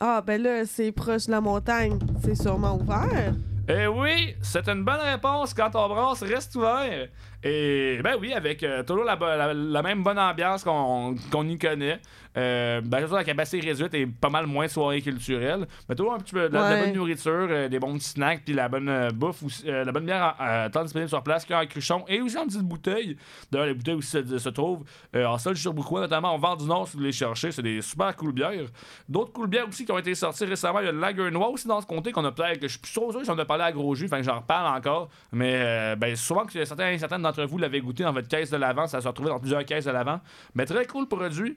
Ah, 0.00 0.22
ben 0.26 0.42
là, 0.42 0.66
c'est 0.66 0.92
proche 0.92 1.26
de 1.26 1.30
la 1.30 1.40
montagne. 1.40 1.98
C'est 2.22 2.34
sûrement 2.34 2.76
ouvert. 2.76 3.34
Eh 3.68 3.86
oui, 3.86 4.34
c'est 4.42 4.68
une 4.68 4.84
bonne 4.84 5.00
réponse. 5.00 5.54
Quand 5.54 5.70
on 5.74 5.88
brasse, 5.88 6.22
reste 6.22 6.54
ouvert. 6.56 7.08
Et 7.46 8.00
ben 8.02 8.14
oui, 8.18 8.32
avec 8.32 8.62
euh, 8.62 8.82
toujours 8.82 9.04
la, 9.04 9.16
la- 9.16 9.52
la 9.54 9.82
même 9.82 10.02
bonne 10.02 10.18
ambiance 10.18 10.64
qu'on 10.64 11.14
y 11.46 11.58
connaît. 11.58 12.00
Euh, 12.36 12.80
ben, 12.82 13.00
toujours 13.02 13.18
la 13.18 13.22
capacité 13.24 13.60
réduite 13.68 13.94
et 13.94 14.06
pas 14.06 14.28
mal 14.30 14.46
moins 14.46 14.66
soirée 14.66 15.00
culturelle. 15.02 15.66
Mais 15.88 15.94
toujours 15.94 16.14
un 16.14 16.18
petit 16.18 16.32
peu 16.32 16.48
de, 16.48 16.54
la- 16.54 16.62
de 16.70 16.74
la 16.74 16.80
Ouais. 16.80 16.86
bonne 16.86 16.94
nourriture, 16.96 17.46
euh, 17.50 17.68
des 17.68 17.78
bons 17.78 17.94
petits 17.94 18.08
snacks, 18.08 18.42
puis 18.44 18.54
la 18.54 18.68
bonne 18.68 18.88
euh, 18.88 19.10
bouffe, 19.10 19.42
aussi- 19.44 19.64
la 19.66 19.84
bonne 19.92 20.06
bière 20.06 20.34
euh, 20.40 20.68
tant 20.70 20.82
disponible 20.82 21.08
sur 21.10 21.22
place 21.22 21.44
qu'en 21.44 21.64
cruchon 21.66 22.04
et 22.08 22.20
aussi 22.22 22.36
en 22.38 22.46
petites 22.46 22.62
bouteilles. 22.62 23.16
D'ailleurs, 23.52 23.66
les 23.68 23.74
bouteilles 23.74 23.94
aussi 23.94 24.10
se, 24.10 24.38
se 24.38 24.48
trouvent 24.48 24.82
en 25.14 25.38
sol 25.38 25.56
sur 25.56 25.72
Bouquois, 25.74 26.00
notamment 26.00 26.32
en 26.32 26.38
Vent 26.38 26.56
du 26.56 26.64
Nord, 26.64 26.86
si 26.88 26.94
vous 26.94 26.98
voulez 27.00 27.10
les 27.10 27.16
chercher. 27.16 27.52
C'est 27.52 27.62
des 27.62 27.82
super 27.82 28.16
cool 28.16 28.32
bières. 28.32 28.66
D'autres 29.08 29.32
cool 29.32 29.46
bières 29.48 29.68
aussi 29.68 29.84
qui 29.84 29.92
ont 29.92 29.98
été 29.98 30.14
sorties 30.14 30.46
récemment. 30.46 30.80
Il 30.80 30.86
y 30.86 30.88
a 30.88 30.92
le 30.92 30.98
Lager 31.00 31.30
Noir 31.30 31.50
aussi 31.52 31.68
dans 31.68 31.80
ce 31.80 31.86
comté 31.86 32.10
qu'on 32.10 32.24
a 32.24 32.32
peut-être, 32.32 32.58
que 32.58 32.66
je 32.68 32.72
suis 32.72 32.80
plus 32.80 32.90
sûr 32.90 33.02
si 33.22 33.30
on 33.30 33.38
a 33.38 33.44
parlé 33.44 33.64
à 33.64 33.70
Gros 33.70 33.94
Jus, 33.94 34.06
enfin 34.06 34.22
j'en 34.22 34.40
reparle 34.40 34.76
encore. 34.76 35.08
Mais 35.30 35.94
ben, 35.96 36.16
souvent 36.16 36.44
que 36.46 36.64
certains, 36.64 36.96
certaines 36.98 37.22
vous 37.42 37.58
l'avaient 37.58 37.80
goûté 37.80 38.04
dans 38.04 38.12
votre 38.12 38.28
caisse 38.28 38.50
de 38.50 38.56
l'avant, 38.56 38.86
ça 38.86 39.00
se 39.00 39.08
retrouvé 39.08 39.30
dans 39.30 39.40
plusieurs 39.40 39.64
caisses 39.64 39.84
de 39.84 39.90
l'avant. 39.90 40.20
Mais 40.54 40.66
très 40.66 40.86
cool 40.86 41.08
produit. 41.08 41.56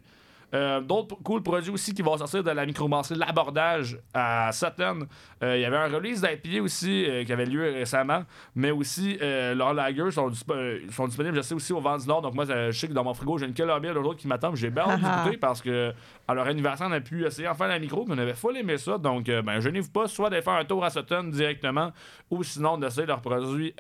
Euh, 0.54 0.80
D'autres 0.80 1.16
cool 1.24 1.44
produits 1.44 1.72
aussi 1.72 1.94
qui 1.94 2.02
vont 2.02 2.18
sortir 2.18 2.42
de 2.42 2.52
la 2.52 2.66
microbrasserie 2.66 3.20
L'Abordage 3.20 4.00
à 4.14 4.50
Sutton. 4.54 5.00
Euh, 5.44 5.58
Il 5.58 5.62
y 5.62 5.66
avait 5.66 5.76
un 5.76 5.88
release 5.94 6.22
d'IPA 6.22 6.62
aussi 6.64 7.06
euh, 7.06 7.26
qui 7.26 7.34
avait 7.34 7.46
lieu 7.46 7.64
récemment, 7.64 8.24
mais 8.56 8.72
aussi 8.72 9.18
leurs 9.20 9.74
lagers 9.74 10.12
sont, 10.12 10.30
disp- 10.30 10.92
sont 10.92 11.08
disponibles, 11.08 11.36
je 11.36 11.42
sais, 11.42 11.54
aussi 11.54 11.74
au 11.74 11.82
Vent 11.82 11.98
du 11.98 12.08
Nord. 12.08 12.22
Donc 12.22 12.34
moi, 12.34 12.46
je 12.46 12.72
sais 12.72 12.88
que 12.88 12.94
dans 12.94 13.04
mon 13.04 13.14
frigo, 13.14 13.38
j'ai 13.38 13.46
une 13.46 13.54
Columbia, 13.54 13.92
l'autre 13.92 14.16
qui 14.20 14.28
m'attend. 14.28 14.56
J'ai 14.56 14.70
bien 14.70 14.84
hâte 14.84 15.00
Ah 15.04 15.08
ah. 15.12 15.18
d'écouter 15.24 15.38
parce 15.38 15.62
que 15.62 15.94
à 16.28 16.34
leur 16.34 16.48
anniversaire, 16.48 16.88
on 16.90 16.94
a 16.94 17.02
pu 17.02 17.26
essayer 17.26 17.48
enfin 17.50 17.68
la 17.68 17.78
micro, 17.80 18.06
puis 18.06 18.14
on 18.16 18.18
avait 18.18 18.34
full 18.34 18.56
aimé 18.56 18.78
ça. 18.78 18.98
Donc, 18.98 19.26
ben, 19.26 19.60
je 19.60 19.68
n'ai 19.70 19.82
pas 19.82 20.08
soit 20.08 20.30
d'aller 20.30 20.42
faire 20.42 20.54
un 20.54 20.66
tour 20.66 20.84
à 20.86 20.90
Sutton 20.90 21.24
directement 21.26 21.92
ou 22.32 22.42
sinon 22.44 22.78
d'essayer 22.78 23.06
leurs 23.06 23.22
produits 23.22 23.74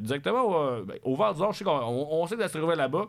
directement 0.00 0.40
au, 0.42 0.84
ben, 0.84 0.96
au 1.02 1.14
Vent 1.16 1.32
du 1.32 1.40
Nord. 1.40 1.52
Je 1.52 1.58
sais 1.58 1.64
qu'on 1.64 1.72
on, 1.72 2.22
on 2.22 2.26
sait 2.26 2.36
de 2.36 2.46
se 2.48 2.56
trouver 2.56 2.76
là-bas. 2.76 3.06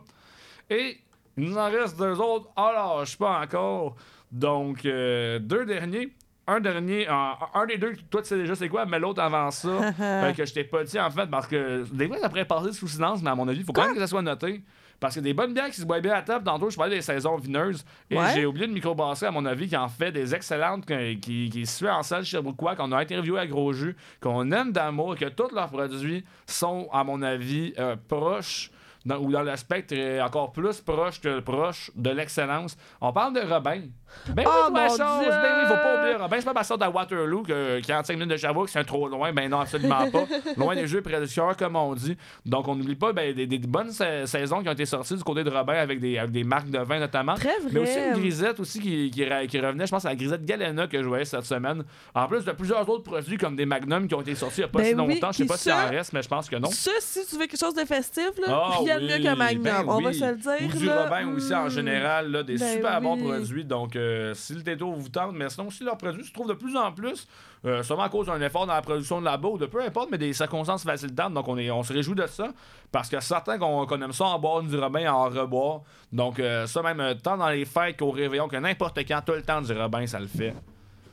Et 0.68 0.98
il 1.36 1.44
nous 1.50 1.56
en 1.58 1.66
reste 1.70 1.98
deux 1.98 2.18
autres. 2.20 2.48
Alors, 2.56 3.04
je 3.04 3.10
sais 3.12 3.16
pas 3.16 3.40
encore. 3.40 3.96
Donc, 4.32 4.84
euh, 4.84 5.38
deux 5.38 5.64
derniers. 5.66 6.12
Un 6.48 6.60
dernier, 6.60 7.08
un, 7.08 7.32
un 7.54 7.66
des 7.66 7.76
deux, 7.76 7.94
toi 8.08 8.22
tu 8.22 8.28
sais 8.28 8.36
déjà 8.36 8.54
c'est 8.54 8.68
quoi, 8.68 8.86
mais 8.86 9.00
l'autre 9.00 9.20
avant 9.20 9.50
ça, 9.50 9.68
euh, 10.00 10.32
que 10.32 10.44
je 10.44 10.54
t'ai 10.54 10.62
pas 10.62 10.84
dit 10.84 11.00
en 11.00 11.10
fait, 11.10 11.26
parce 11.26 11.48
que 11.48 11.82
des 11.92 12.06
fois 12.06 12.18
ça 12.18 12.28
pourrait 12.28 12.44
passer 12.44 12.72
sous 12.72 12.86
silence, 12.86 13.20
mais 13.20 13.30
à 13.30 13.34
mon 13.34 13.48
avis, 13.48 13.58
il 13.58 13.64
faut 13.64 13.72
quand 13.72 13.82
même 13.84 13.94
que 13.94 13.98
ça 13.98 14.06
soit 14.06 14.22
noté. 14.22 14.62
Parce 15.00 15.16
que 15.16 15.20
des 15.20 15.34
bonnes 15.34 15.52
bières 15.52 15.70
qui 15.70 15.80
se 15.80 15.84
boivent 15.84 16.02
bien 16.02 16.14
à 16.14 16.22
table, 16.22 16.44
tantôt 16.44 16.70
je 16.70 16.76
parlais 16.76 16.94
des 16.94 17.02
saisons 17.02 17.34
vineuses, 17.36 17.84
et 18.08 18.16
Ouais. 18.16 18.30
j'ai 18.32 18.46
oublié 18.46 18.68
de 18.68 18.72
microbrasser 18.72 19.26
à 19.26 19.32
mon 19.32 19.44
avis 19.44 19.66
qui 19.66 19.76
en 19.76 19.88
fait 19.88 20.12
des 20.12 20.36
excellentes, 20.36 20.86
qui, 20.86 21.18
qui, 21.18 21.50
qui 21.50 21.62
est 21.62 21.64
située 21.64 21.90
en 21.90 22.04
salle 22.04 22.22
chez 22.24 22.30
Sherbrookeois, 22.36 22.76
qu'on 22.76 22.92
a 22.92 22.98
interviewé 22.98 23.40
à 23.40 23.46
Gros 23.48 23.72
Jus, 23.72 23.96
qu'on 24.20 24.48
aime 24.52 24.70
d'amour, 24.70 25.16
que 25.16 25.24
tous 25.24 25.52
leurs 25.52 25.68
produits 25.68 26.24
sont, 26.46 26.88
à 26.92 27.02
mon 27.02 27.22
avis, 27.22 27.74
euh, 27.80 27.96
proches 28.06 28.70
dans- 29.06 29.16
ou 29.18 29.30
dans 29.32 29.42
le 29.42 29.56
spectre 29.56 29.94
encore 30.22 30.52
plus 30.52 30.80
proche 30.82 31.20
que 31.20 31.40
proche 31.40 31.90
de 31.94 32.10
l'excellence. 32.10 32.76
On 33.00 33.12
parle 33.12 33.32
de 33.34 33.40
Robin. 33.40 33.80
Ben 34.28 34.44
Oh, 34.46 34.50
oui, 34.68 34.72
ma. 34.72 34.88
Dieu! 34.88 34.98
Ben 34.98 35.54
oui, 35.58 35.66
faut 35.66 35.74
pas 35.74 35.98
oublier 35.98 36.14
Robin. 36.16 36.36
C'est 36.38 36.44
pas 36.44 36.52
ma 36.52 36.62
sorte 36.64 36.82
à 36.82 36.90
Waterloo 36.90 37.42
que, 37.42 37.80
qui 37.80 37.90
est 37.90 37.94
en 37.94 38.04
5 38.04 38.14
minutes 38.14 38.30
de 38.30 38.36
Sherbrooke, 38.36 38.68
c'est 38.68 38.78
un 38.78 38.84
trop 38.84 39.08
loin. 39.08 39.32
Ben 39.32 39.50
non, 39.50 39.60
absolument 39.60 40.08
pas. 40.10 40.24
loin 40.56 40.74
des 40.74 40.86
jeux 40.86 41.02
prédateurs, 41.02 41.56
comme 41.56 41.76
on 41.76 41.94
dit. 41.94 42.16
Donc, 42.44 42.68
on 42.68 42.76
n'oublie 42.76 42.94
pas 42.94 43.12
ben, 43.12 43.34
des, 43.34 43.46
des 43.46 43.58
bonnes 43.58 43.90
sa- 43.90 44.26
saisons 44.26 44.62
qui 44.62 44.68
ont 44.68 44.72
été 44.72 44.86
sorties 44.86 45.16
du 45.16 45.24
côté 45.24 45.42
de 45.44 45.50
Robin 45.50 45.74
avec 45.74 46.00
des, 46.00 46.18
avec 46.18 46.30
des 46.30 46.44
marques 46.44 46.70
de 46.70 46.78
vin 46.78 46.98
notamment. 47.00 47.34
Très 47.34 47.50
Mais 47.72 47.80
aussi 47.80 47.92
vrai. 47.92 48.08
une 48.14 48.20
grisette 48.20 48.60
aussi 48.60 48.80
qui, 48.80 49.10
qui, 49.10 49.24
revenait, 49.60 49.86
je 49.86 49.90
pense, 49.90 50.04
à 50.04 50.10
la 50.10 50.16
grisette 50.16 50.44
Galena 50.44 50.86
que 50.86 51.02
je 51.02 51.06
voyais 51.08 51.24
cette 51.24 51.44
semaine. 51.44 51.84
En 52.14 52.26
plus 52.28 52.44
de 52.44 52.52
plusieurs 52.52 52.88
autres 52.88 53.02
produits 53.04 53.36
comme 53.38 53.56
des 53.56 53.66
Magnum 53.66 54.06
qui 54.08 54.14
ont 54.14 54.20
été 54.20 54.34
sortis 54.34 54.60
il 54.60 54.64
n'y 54.64 54.64
a 54.64 54.68
pas 54.68 54.78
Ben 54.78 54.84
si 54.86 54.94
oui, 54.94 55.14
longtemps. 55.14 55.32
Je 55.32 55.38
sais 55.38 55.46
pas 55.46 55.56
s'il 55.56 55.72
en 55.72 55.76
ça- 55.76 55.86
reste, 55.86 56.12
mais 56.12 56.22
je 56.22 56.28
pense 56.28 56.48
que 56.48 56.56
non. 56.56 56.70
Ça, 56.70 56.90
si 57.00 57.26
tu 57.26 57.34
veux 57.36 57.46
quelque 57.46 57.58
chose 57.58 57.74
de 57.74 57.84
festif, 57.84 58.30
là, 58.38 58.46
Ah 58.48 58.78
mieux 59.00 59.18
que 59.18 59.36
Magnum. 59.36 59.62
ben 59.62 59.84
on 59.86 60.00
va 60.00 60.08
oui. 60.08 60.14
se 60.14 60.24
le 60.24 60.36
dire. 60.36 60.74
Ou 60.74 60.78
du 60.78 60.86
là. 60.86 61.02
Robin 61.04 61.34
aussi 61.34 61.54
en 61.54 61.66
Mm. 61.66 61.70
général, 61.70 62.30
là, 62.30 62.42
des 62.42 62.56
Ben 62.56 62.74
super 62.76 63.00
bons 63.00 63.16
produits. 63.16 63.64
Donc, 63.64 63.96
euh, 63.96 64.34
si 64.34 64.54
le 64.54 64.62
této 64.62 64.92
vous 64.92 65.08
tente, 65.08 65.32
mais 65.34 65.48
sinon 65.48 65.68
aussi 65.68 65.84
leurs 65.84 65.96
produits 65.98 66.24
se 66.24 66.32
trouvent 66.32 66.48
de 66.48 66.54
plus 66.54 66.76
en 66.76 66.92
plus, 66.92 67.26
euh, 67.64 67.82
sûrement 67.82 68.04
à 68.04 68.08
cause 68.08 68.26
d'un 68.26 68.40
effort 68.40 68.66
dans 68.66 68.74
la 68.74 68.82
production 68.82 69.20
de 69.20 69.24
labo 69.24 69.54
ou 69.54 69.58
de 69.58 69.66
peu 69.66 69.82
importe, 69.82 70.08
mais 70.10 70.18
des 70.18 70.32
circonstances 70.32 70.84
facilitantes. 70.84 71.34
Donc, 71.34 71.48
on, 71.48 71.56
est, 71.58 71.70
on 71.70 71.82
se 71.82 71.92
réjouit 71.92 72.14
de 72.14 72.26
ça 72.26 72.48
parce 72.92 73.08
que 73.08 73.18
certains 73.20 73.58
qu'on 73.58 73.86
qu'on 73.86 74.00
aime 74.02 74.12
ça 74.12 74.24
en 74.26 74.38
boire 74.38 74.62
du 74.62 74.76
Robin 74.78 75.00
et 75.00 75.08
en 75.08 75.24
reboire. 75.24 75.80
Donc, 76.12 76.38
euh, 76.38 76.66
ça 76.66 76.82
même 76.82 77.00
euh, 77.00 77.14
tant 77.14 77.36
dans 77.36 77.48
les 77.48 77.64
fêtes 77.64 77.98
qu'au 77.98 78.10
réveillon, 78.10 78.48
que 78.48 78.56
n'importe 78.56 78.98
quand, 79.06 79.20
tout 79.24 79.32
le 79.32 79.42
temps 79.42 79.60
du 79.60 79.72
Robin, 79.72 80.06
ça 80.06 80.20
le 80.20 80.26
fait. 80.28 80.54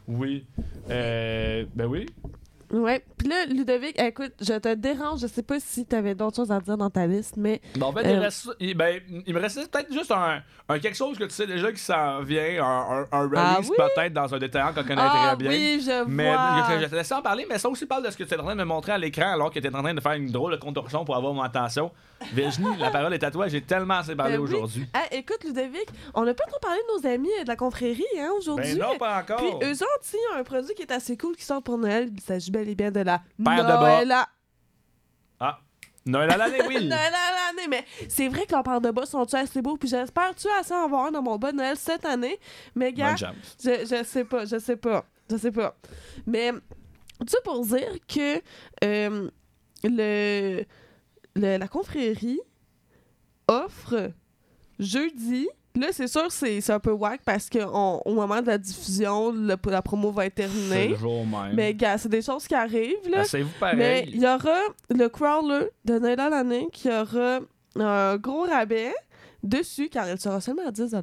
Oui. 0.07 0.45
Ben 0.87 1.67
oui. 1.87 2.05
Ouais. 2.73 3.05
Puis 3.17 3.27
là, 3.27 3.45
Ludovic, 3.45 3.99
écoute, 4.01 4.33
je 4.41 4.53
te 4.57 4.73
dérange. 4.73 5.19
Je 5.21 5.27
sais 5.27 5.43
pas 5.43 5.59
si 5.59 5.85
tu 5.85 5.95
avais 5.95 6.15
d'autres 6.15 6.35
choses 6.37 6.51
à 6.51 6.59
dire 6.59 6.75
dans 6.75 6.89
ta 6.89 7.05
liste, 7.05 7.35
mais 7.37 7.61
en 7.79 7.91
fait, 7.93 8.01
il, 8.03 8.17
Euh, 8.17 8.19
reste- 8.19 8.49
il- 8.59 8.75
ben, 8.75 8.99
il 9.27 9.33
me 9.33 9.39
restait 9.39 9.65
peut-être 9.67 9.93
juste 9.93 10.11
un, 10.11 10.41
un 10.67 10.79
quelque 10.79 10.97
chose 10.97 11.17
que 11.17 11.23
tu 11.25 11.29
sais 11.29 11.45
déjà 11.45 11.71
qui 11.71 11.79
s'en 11.79 12.21
vient, 12.23 12.63
un, 12.65 12.65
un, 12.65 13.01
un 13.11 13.29
Ah 13.35 13.55
release 13.55 13.69
oui? 13.69 13.77
peut-être 13.77 14.13
dans 14.13 14.33
un 14.33 14.39
détaillant 14.39 14.73
qu'on 14.73 14.83
connaît 14.83 15.01
ah 15.01 15.27
très 15.27 15.35
bien. 15.37 15.49
oui, 15.51 15.81
je 15.85 16.03
Mais 16.07 16.33
vois. 16.33 16.65
je, 16.79 16.83
je 16.83 16.89
te 16.89 16.95
laisse 16.95 17.11
en 17.11 17.21
parler, 17.21 17.45
mais 17.47 17.59
ça 17.59 17.69
aussi 17.69 17.85
parle 17.85 18.05
de 18.05 18.09
ce 18.09 18.17
que 18.17 18.23
tu 18.23 18.33
es 18.33 18.39
en 18.39 18.43
train 18.43 18.55
de 18.55 18.59
me 18.59 18.65
montrer 18.65 18.91
à 18.93 18.97
l'écran 18.97 19.31
alors 19.33 19.51
que 19.51 19.59
tu 19.59 19.67
es 19.67 19.75
en 19.75 19.81
train 19.83 19.93
de 19.93 20.01
faire 20.01 20.13
une 20.13 20.31
drôle 20.31 20.53
de 20.53 20.57
contorsion 20.57 21.05
pour 21.05 21.15
avoir 21.15 21.31
mon 21.33 21.43
attention. 21.43 21.91
Virginie, 22.33 22.77
la 22.77 22.91
parole 22.91 23.13
est 23.13 23.23
à 23.23 23.31
toi. 23.31 23.47
J'ai 23.47 23.61
tellement 23.61 23.95
assez 23.95 24.15
parlé 24.15 24.37
Ben 24.37 24.43
oui. 24.43 24.49
aujourd'hui. 24.53 24.87
Ah, 24.93 25.03
écoute, 25.11 25.43
Ludovic, 25.43 25.87
on 26.13 26.23
n'a 26.23 26.33
pas 26.33 26.45
trop 26.45 26.59
parlé 26.59 26.79
de 26.79 27.01
nos 27.01 27.13
amis 27.13 27.29
euh, 27.39 27.43
de 27.43 27.47
la 27.47 27.55
confrérie 27.55 28.03
hein, 28.19 28.31
aujourd'hui. 28.37 28.75
Ben 28.75 28.79
non, 28.79 28.97
pas 28.97 29.19
encore. 29.21 29.37
Puis 29.37 29.67
eux 29.67 29.73
autres, 29.73 30.15
a 30.35 30.39
un 30.39 30.43
produit 30.43 30.73
qui 30.75 30.81
est 30.83 30.91
assez 30.91 31.17
cool 31.17 31.35
qui 31.35 31.43
sort 31.43 31.61
pour 31.61 31.77
Noël. 31.77 32.09
Il 32.13 32.21
s'agit 32.21 32.51
bel 32.51 32.69
et 32.69 32.75
bien 32.75 32.91
de 32.91 33.01
la 33.01 33.21
Paire 33.43 33.63
de 33.63 33.69
bas. 33.69 34.05
Noël 34.05 34.15
Ah, 35.39 35.59
Noël 36.05 36.31
à 36.31 36.37
l'année, 36.37 36.61
oui. 36.67 36.75
Noël 36.87 37.13
à 37.13 37.53
l'année. 37.53 37.67
Mais 37.69 37.85
c'est 38.09 38.27
vrai 38.27 38.45
que 38.45 38.51
leurs 38.51 38.63
paires 38.63 38.81
de 38.81 38.91
bas 38.91 39.05
sont-tu 39.05 39.35
assez 39.35 39.61
beaux? 39.61 39.77
Puis 39.77 39.89
j'espère-tu 39.89 40.47
assez 40.59 40.73
en 40.73 40.85
avoir 40.85 41.05
un 41.05 41.11
dans 41.11 41.21
mon 41.21 41.37
bas 41.37 41.51
de 41.51 41.57
Noël 41.57 41.77
cette 41.77 42.05
année? 42.05 42.39
Mais 42.75 42.91
gars, 42.93 43.15
je, 43.15 43.25
je 43.89 44.03
sais 44.03 44.25
pas, 44.25 44.45
je 44.45 44.59
sais 44.59 44.75
pas, 44.75 45.05
je 45.31 45.37
sais 45.37 45.51
pas. 45.51 45.75
Mais 46.27 46.51
tout 47.19 47.37
pour 47.45 47.65
dire 47.65 47.93
que 48.07 48.41
euh, 48.83 49.29
le, 49.83 50.63
le- 51.35 51.57
la 51.57 51.67
confrérie 51.67 52.39
offre 53.47 54.11
jeudi. 54.79 55.47
Là, 55.75 55.87
c'est 55.91 56.07
sûr, 56.07 56.31
c'est 56.31 56.61
c'est 56.61 56.71
un 56.71 56.79
peu 56.79 56.91
whack 56.91 57.21
parce 57.25 57.49
qu'au 57.49 58.01
moment 58.05 58.41
de 58.41 58.47
la 58.47 58.59
diffusion, 58.59 59.31
le- 59.31 59.55
la 59.71 59.81
promo 59.81 60.11
va 60.11 60.27
être 60.27 60.35
terminée. 60.35 60.89
le 60.89 60.95
jour 60.95 61.25
même. 61.25 61.55
Mais 61.55 61.73
gars, 61.73 61.97
c'est 61.97 62.09
des 62.09 62.21
choses 62.21 62.47
qui 62.47 62.53
arrivent. 62.53 63.09
Là. 63.09 63.21
Asseyez-vous 63.21 63.49
Mais 63.75 64.05
il 64.07 64.21
y 64.21 64.27
aura 64.27 64.55
le 64.91 65.07
crawler 65.09 65.69
de 65.83 65.97
Noël 65.97 66.19
à 66.19 66.29
l'année 66.29 66.67
qui 66.71 66.89
aura 66.89 67.39
un 67.75 68.17
gros 68.17 68.43
rabais 68.43 68.93
dessus 69.41 69.89
car 69.89 70.07
il 70.07 70.19
sera 70.19 70.39
seulement 70.41 70.67
à 70.67 70.71
10 70.71 70.93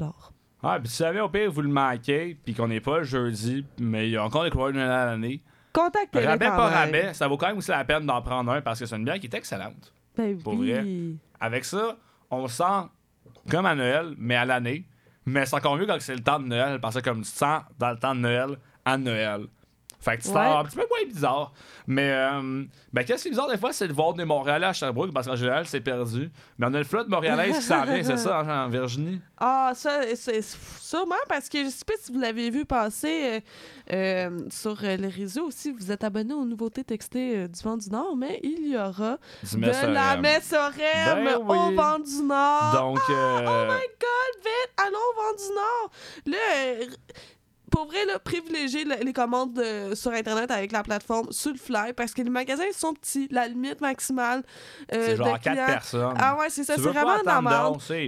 Ah, 0.63 0.79
puis 0.79 0.89
si 0.89 0.99
jamais 1.03 1.21
au 1.21 1.29
pire 1.29 1.51
vous 1.51 1.63
le 1.63 1.69
manquez, 1.69 2.37
puis 2.45 2.55
qu'on 2.55 2.69
n'est 2.69 2.81
pas 2.81 3.03
jeudi, 3.03 3.65
mais 3.81 4.07
il 4.09 4.13
y 4.13 4.17
a 4.17 4.25
encore 4.25 4.45
des 4.45 4.51
coureurs 4.51 4.69
de 4.69 4.75
Noël 4.77 4.91
à 4.91 5.07
l'année. 5.07 5.43
Contactez-le 5.73 6.27
Rabais, 6.27 6.47
pas 6.47 6.71
même. 6.71 6.75
rabais, 6.79 7.15
ça 7.15 7.27
vaut 7.27 7.37
quand 7.37 7.49
même 7.49 7.59
aussi 7.59 7.71
la 7.71 7.85
peine 7.85 8.07
d'en 8.07 8.23
prendre 8.23 8.53
un 8.53 8.61
parce 8.61 8.79
que 8.79 8.87
c'est 8.87 8.97
une 8.97 9.05
bière 9.05 9.19
qui 9.19 9.27
est 9.27 9.35
excellente. 9.35 9.93
Ben 10.17 10.39
Pour 10.43 10.55
oui. 10.55 10.73
vrai. 10.73 10.85
Avec 11.41 11.65
ça, 11.65 11.97
on 12.31 12.47
sent 12.49 12.89
comme 13.49 13.67
à 13.67 13.75
Noël, 13.75 14.15
mais 14.19 14.37
à 14.37 14.45
l'année. 14.45 14.85
Mais 15.27 15.47
c'est 15.47 15.57
encore 15.57 15.77
mieux 15.77 15.87
quand 15.87 15.97
c'est 16.01 16.15
le 16.15 16.23
temps 16.23 16.41
de 16.41 16.47
Noël, 16.47 16.81
parce 16.81 16.97
que 16.97 17.01
comme 17.01 17.23
tu 17.23 17.31
sens 17.31 17.63
dans 17.79 17.91
le 17.91 17.97
temps 17.99 18.15
de 18.15 18.21
Noël, 18.21 18.57
à 18.85 18.97
Noël. 18.99 19.47
Fait 20.01 20.17
que 20.17 20.23
tu 20.23 20.29
te 20.29 20.35
Ouais. 20.35 20.41
un 20.41 20.65
petit 20.65 20.77
peu 20.77 20.87
moins 20.89 21.07
bizarre. 21.13 21.53
Mais 21.87 22.11
euh, 22.11 22.65
ben, 22.93 23.05
qu'est-ce 23.05 23.23
qui 23.23 23.29
est 23.29 23.33
bizarre 23.33 23.49
des 23.51 23.59
fois, 23.59 23.73
c'est 23.73 23.89
de 23.89 23.93
voir 23.93 24.15
des 24.15 24.25
Montréalais 24.25 24.67
à 24.67 24.73
Sherbrooke, 24.73 25.13
parce 25.13 25.27
qu'en 25.27 25.37
général, 25.37 25.67
c'est 25.67 25.81
perdu. 25.81 26.31
Mais 26.59 26.67
on 26.69 26.75
a 26.75 26.79
le 26.79 26.85
flotte 26.85 27.09
montréalaise 27.09 27.57
qui 27.57 27.63
s'en 27.63 27.85
vient, 27.85 28.03
c'est 28.03 28.17
ça, 28.17 28.43
en 28.43 28.69
Virginie? 28.69 29.21
Ah, 29.43 29.73
ça, 29.75 30.03
c'est 30.17 30.43
sûrement 30.43 31.15
parce 31.27 31.49
que 31.49 31.65
je 31.65 31.71
sais 31.71 31.85
pas 31.87 31.95
si 31.99 32.13
vous 32.13 32.21
l'avez 32.21 32.51
vu 32.51 32.67
passer 32.67 33.41
euh, 33.91 34.31
euh, 34.31 34.39
sur 34.51 34.77
les 34.83 35.09
réseaux 35.09 35.47
aussi. 35.47 35.73
Vous 35.73 35.91
êtes 35.91 36.05
abonné 36.05 36.35
aux 36.35 36.45
nouveautés 36.45 36.85
textées 36.85 37.49
du 37.49 37.61
Vent 37.63 37.79
du 37.79 37.89
Nord, 37.89 38.17
mais 38.19 38.39
il 38.43 38.69
y 38.69 38.77
aura 38.77 39.17
Du 39.43 39.57
de 39.57 39.87
la 39.95 40.19
Messorem 40.19 41.25
Ben 41.25 41.37
au. 41.39 41.73
Vent 41.75 41.99
du 42.01 42.23
Nord. 42.23 42.73
Donc, 42.75 42.99
euh, 43.09 43.39
Oh 43.47 43.73
my 43.73 43.87
god, 43.99 44.43
vite, 44.45 44.73
allons 44.77 44.99
au 44.99 45.23
Vent 45.23 45.37
du 45.39 45.55
Nord. 45.55 45.91
Là, 46.27 46.87
pour 47.71 47.87
vrai, 47.87 48.05
là, 48.07 48.19
privilégier 48.19 48.85
le- 48.85 48.97
les 49.05 49.13
commandes 49.13 49.59
euh, 49.59 49.95
sur 49.95 50.11
Internet 50.13 50.51
avec 50.51 50.73
la 50.73 50.83
plateforme 50.83 51.31
sur 51.31 51.53
le 51.53 51.59
fly 51.59 51.93
parce 51.95 52.13
que 52.13 52.23
les 52.23 52.31
magasins 52.31 52.65
sont 52.73 52.93
petits. 52.95 53.29
La 53.31 53.47
limite 53.49 53.81
maximale 53.81 54.43
euh, 54.93 55.07
c'est 55.07 55.17
genre 55.17 55.27
4 55.39 55.41
clients- 55.55 55.67
personnes. 55.67 56.15
Ah 56.19 56.37
ouais, 56.39 56.51
c'est 56.51 56.65
ça, 56.65 56.75
c'est 56.75 56.81
vraiment 56.93 57.13
la 57.17 57.23
c'est 57.23 57.25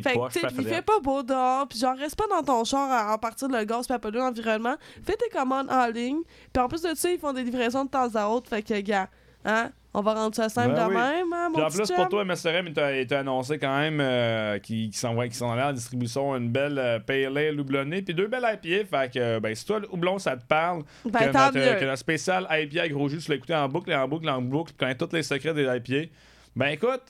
Fait 0.02 0.12
que, 0.14 0.18
il 0.28 0.30
fait 0.40 0.74
fait 0.76 0.82
pas 0.82 0.98
beau 1.00 1.22
dehors, 1.22 1.66
puis 1.68 1.78
genre, 1.78 1.96
reste 1.96 2.16
pas 2.16 2.26
dans 2.28 2.42
ton 2.42 2.64
char 2.64 2.90
à, 2.90 3.12
à 3.12 3.18
partir 3.18 3.48
de 3.48 3.56
le 3.56 3.64
gaz, 3.64 3.86
puis 3.86 3.94
à 3.94 3.98
polluer 3.98 4.18
l'environnement. 4.20 4.74
Fais 5.04 5.16
tes 5.16 5.28
commandes 5.28 5.70
en 5.70 5.86
ligne, 5.86 6.22
puis 6.52 6.62
en 6.62 6.68
plus 6.68 6.82
de 6.82 6.94
ça, 6.94 7.10
ils 7.10 7.18
font 7.18 7.32
des 7.32 7.42
livraisons 7.42 7.84
de 7.84 7.90
temps 7.90 8.14
à 8.14 8.26
autre, 8.28 8.48
fait 8.50 8.62
que, 8.62 8.80
gars, 8.80 9.08
hein, 9.44 9.70
on 9.95 10.01
va 10.01 10.14
rendre 10.14 10.34
ça 10.34 10.49
simple 10.49 10.74
Ben 10.74 10.84
de 10.84 10.88
oui. 10.88 10.97
même, 10.97 11.32
hein, 11.34 11.49
mon 11.51 11.55
Puis 11.55 11.62
en 11.64 11.68
plus, 11.68 11.86
chum? 11.86 11.97
pour 11.97 12.09
toi, 12.09 12.24
MSRM, 12.24 12.68
il 12.68 13.07
t'a 13.07 13.18
annoncé 13.18 13.59
quand 13.59 13.76
même 13.78 14.01
euh, 14.01 14.59
qu'il 14.59 14.88
qu'il 14.88 14.97
s'en 14.97 15.14
va 15.14 15.68
en 15.68 15.72
distribution 15.72 16.34
une 16.34 16.51
belle 16.51 16.78
euh, 16.78 16.99
Pale 16.99 17.36
Ale 17.36 17.61
houblonnée 17.61 18.01
puis 18.01 18.14
deux 18.14 18.26
belles 18.26 18.59
IPA. 18.62 18.86
Fait 18.86 19.12
que, 19.12 19.18
euh, 19.18 19.40
ben, 19.40 19.55
si 19.55 19.66
toi, 19.66 19.80
le 19.80 19.88
houblon, 19.93 20.18
ça 20.18 20.36
te 20.36 20.45
parle, 20.47 20.84
Ben, 21.05 21.18
que, 21.18 21.24
notre, 21.26 21.59
mieux. 21.59 21.78
que 21.78 21.84
notre 21.84 21.99
spécial 21.99 22.47
IPA 22.51 22.82
à 22.82 22.88
gros 22.88 23.09
jus, 23.09 23.18
tu 23.18 23.30
l'as 23.30 23.36
écouté 23.36 23.55
en 23.55 23.68
boucle 23.68 23.90
et 23.90 23.95
en 23.95 24.09
boucle 24.09 24.26
et 24.26 24.30
en 24.30 24.40
boucle, 24.40 24.72
tu 24.72 24.78
connais 24.78 24.95
tous 24.95 25.12
les 25.12 25.22
secrets 25.22 25.53
des 25.53 25.64
IPA. 25.64 26.11
Ben 26.57 26.68
écoute, 26.68 27.03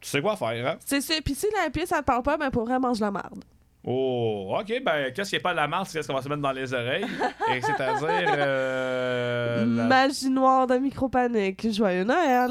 Tu 0.00 0.08
sais 0.08 0.22
quoi 0.22 0.36
faire, 0.36 0.66
hein? 0.68 0.76
C'est 0.86 1.00
ça. 1.00 1.14
Puis 1.24 1.34
si 1.34 1.46
pièce, 1.72 1.88
ça 1.88 1.98
te 1.98 2.04
parle 2.04 2.22
pas, 2.22 2.36
ben 2.36 2.50
pour 2.50 2.64
vrai, 2.64 2.78
mange 2.78 3.00
la 3.00 3.10
marde. 3.10 3.42
Oh, 3.90 4.54
ok, 4.60 4.82
ben, 4.84 5.10
qu'est-ce 5.14 5.30
qui 5.30 5.36
est 5.36 5.40
pas 5.40 5.52
de 5.52 5.56
la 5.56 5.66
marde, 5.66 5.86
c'est 5.88 6.02
ce 6.02 6.08
qu'on 6.08 6.14
va 6.14 6.20
se 6.20 6.28
mettre 6.28 6.42
dans 6.42 6.52
les 6.52 6.74
oreilles? 6.74 7.06
Et 7.54 7.60
c'est-à-dire. 7.62 8.34
Euh, 8.36 9.64
la- 9.66 9.84
Magie 9.84 10.28
noire 10.28 10.66
de 10.66 10.74
micropanique. 10.76 11.72
Joyeux 11.72 12.04
Noël. 12.04 12.50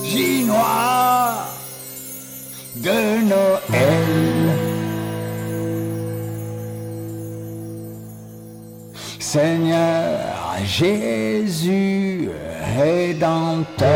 Magie 0.00 0.44
noire 0.46 1.48
de 2.76 3.28
Noël. 3.28 4.56
Seigneur 9.18 10.18
Jésus 10.64 12.30
Rédempteur. 12.78 13.86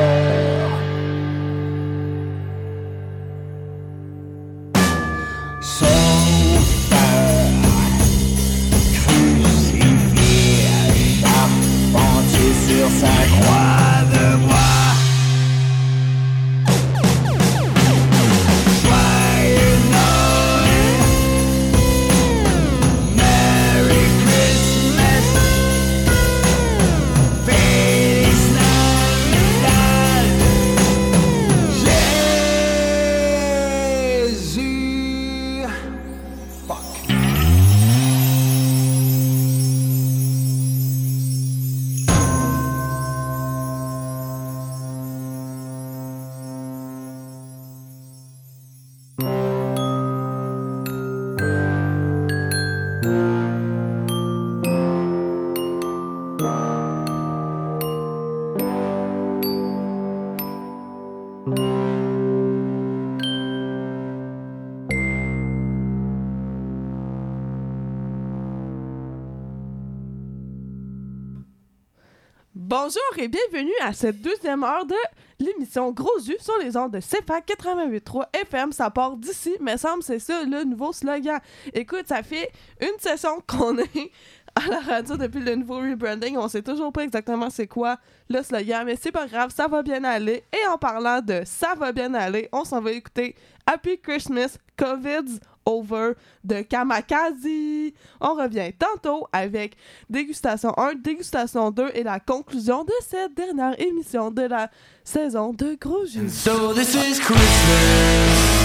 Et 73.18 73.28
bienvenue 73.28 73.72
à 73.82 73.92
cette 73.92 74.20
deuxième 74.20 74.64
heure 74.64 74.86
de 74.86 74.94
l'émission 75.38 75.92
Gros 75.92 76.18
Yeux 76.18 76.38
sur 76.40 76.56
les 76.58 76.76
ondes 76.76 76.92
de 76.92 77.00
CFAC 77.00 77.46
88.3 77.46 78.24
FM. 78.32 78.72
Ça 78.72 78.90
part 78.90 79.16
d'ici, 79.16 79.54
mais 79.60 79.76
semble 79.76 80.02
c'est 80.02 80.18
ça 80.18 80.42
le 80.42 80.64
nouveau 80.64 80.92
slogan. 80.92 81.38
Écoute, 81.72 82.06
ça 82.06 82.22
fait 82.22 82.50
une 82.80 82.98
session 82.98 83.40
qu'on 83.46 83.78
est 83.78 84.10
à 84.56 84.68
la 84.68 84.80
radio 84.80 85.16
depuis 85.16 85.40
le 85.40 85.54
nouveau 85.54 85.78
rebranding. 85.78 86.36
On 86.36 86.48
sait 86.48 86.62
toujours 86.62 86.92
pas 86.92 87.04
exactement 87.04 87.50
c'est 87.50 87.68
quoi 87.68 87.98
le 88.28 88.42
slogan, 88.42 88.84
mais 88.84 88.96
c'est 89.00 89.12
pas 89.12 89.26
grave, 89.26 89.52
ça 89.54 89.68
va 89.68 89.82
bien 89.82 90.02
aller. 90.02 90.42
Et 90.52 90.66
en 90.66 90.78
parlant 90.78 91.20
de 91.20 91.42
ça 91.44 91.74
va 91.76 91.92
bien 91.92 92.14
aller, 92.14 92.48
on 92.52 92.64
s'en 92.64 92.80
va 92.80 92.92
écouter 92.92 93.36
Happy 93.66 93.98
Christmas, 94.00 94.56
COVID's 94.76 95.40
Over 95.66 96.12
de 96.44 96.62
Kamakazi. 96.62 97.94
On 98.20 98.34
revient 98.34 98.72
tantôt 98.78 99.26
avec 99.32 99.76
dégustation 100.10 100.76
1, 100.78 100.94
dégustation 100.94 101.70
2 101.70 101.90
et 101.94 102.02
la 102.02 102.20
conclusion 102.20 102.84
de 102.84 102.92
cette 103.00 103.34
dernière 103.34 103.80
émission 103.80 104.30
de 104.30 104.42
la 104.42 104.70
saison 105.04 105.52
de 105.52 105.76
Gros 105.80 106.06
Jus. 106.06 106.30
So 106.30 106.72
this 106.72 106.94
is 106.94 107.18
Christmas? 107.20 108.64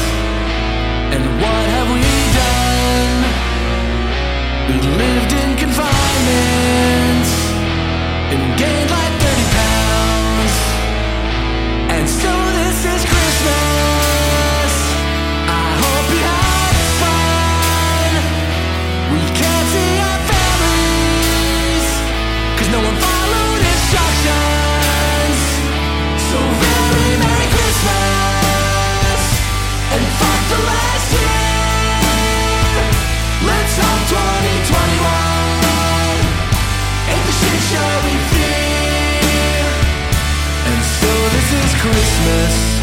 Christmas, 41.91 42.81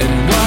and 0.00 0.37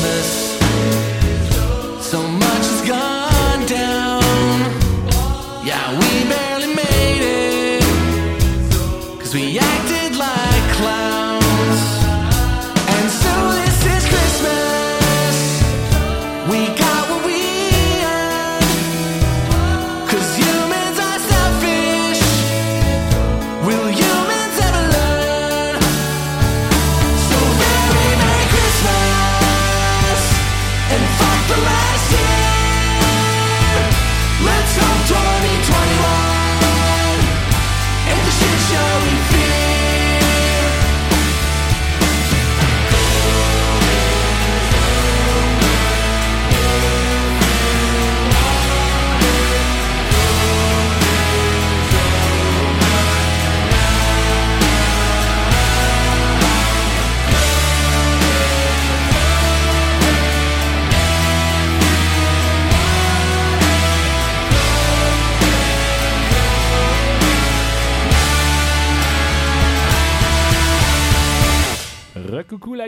Christmas. 0.00 0.47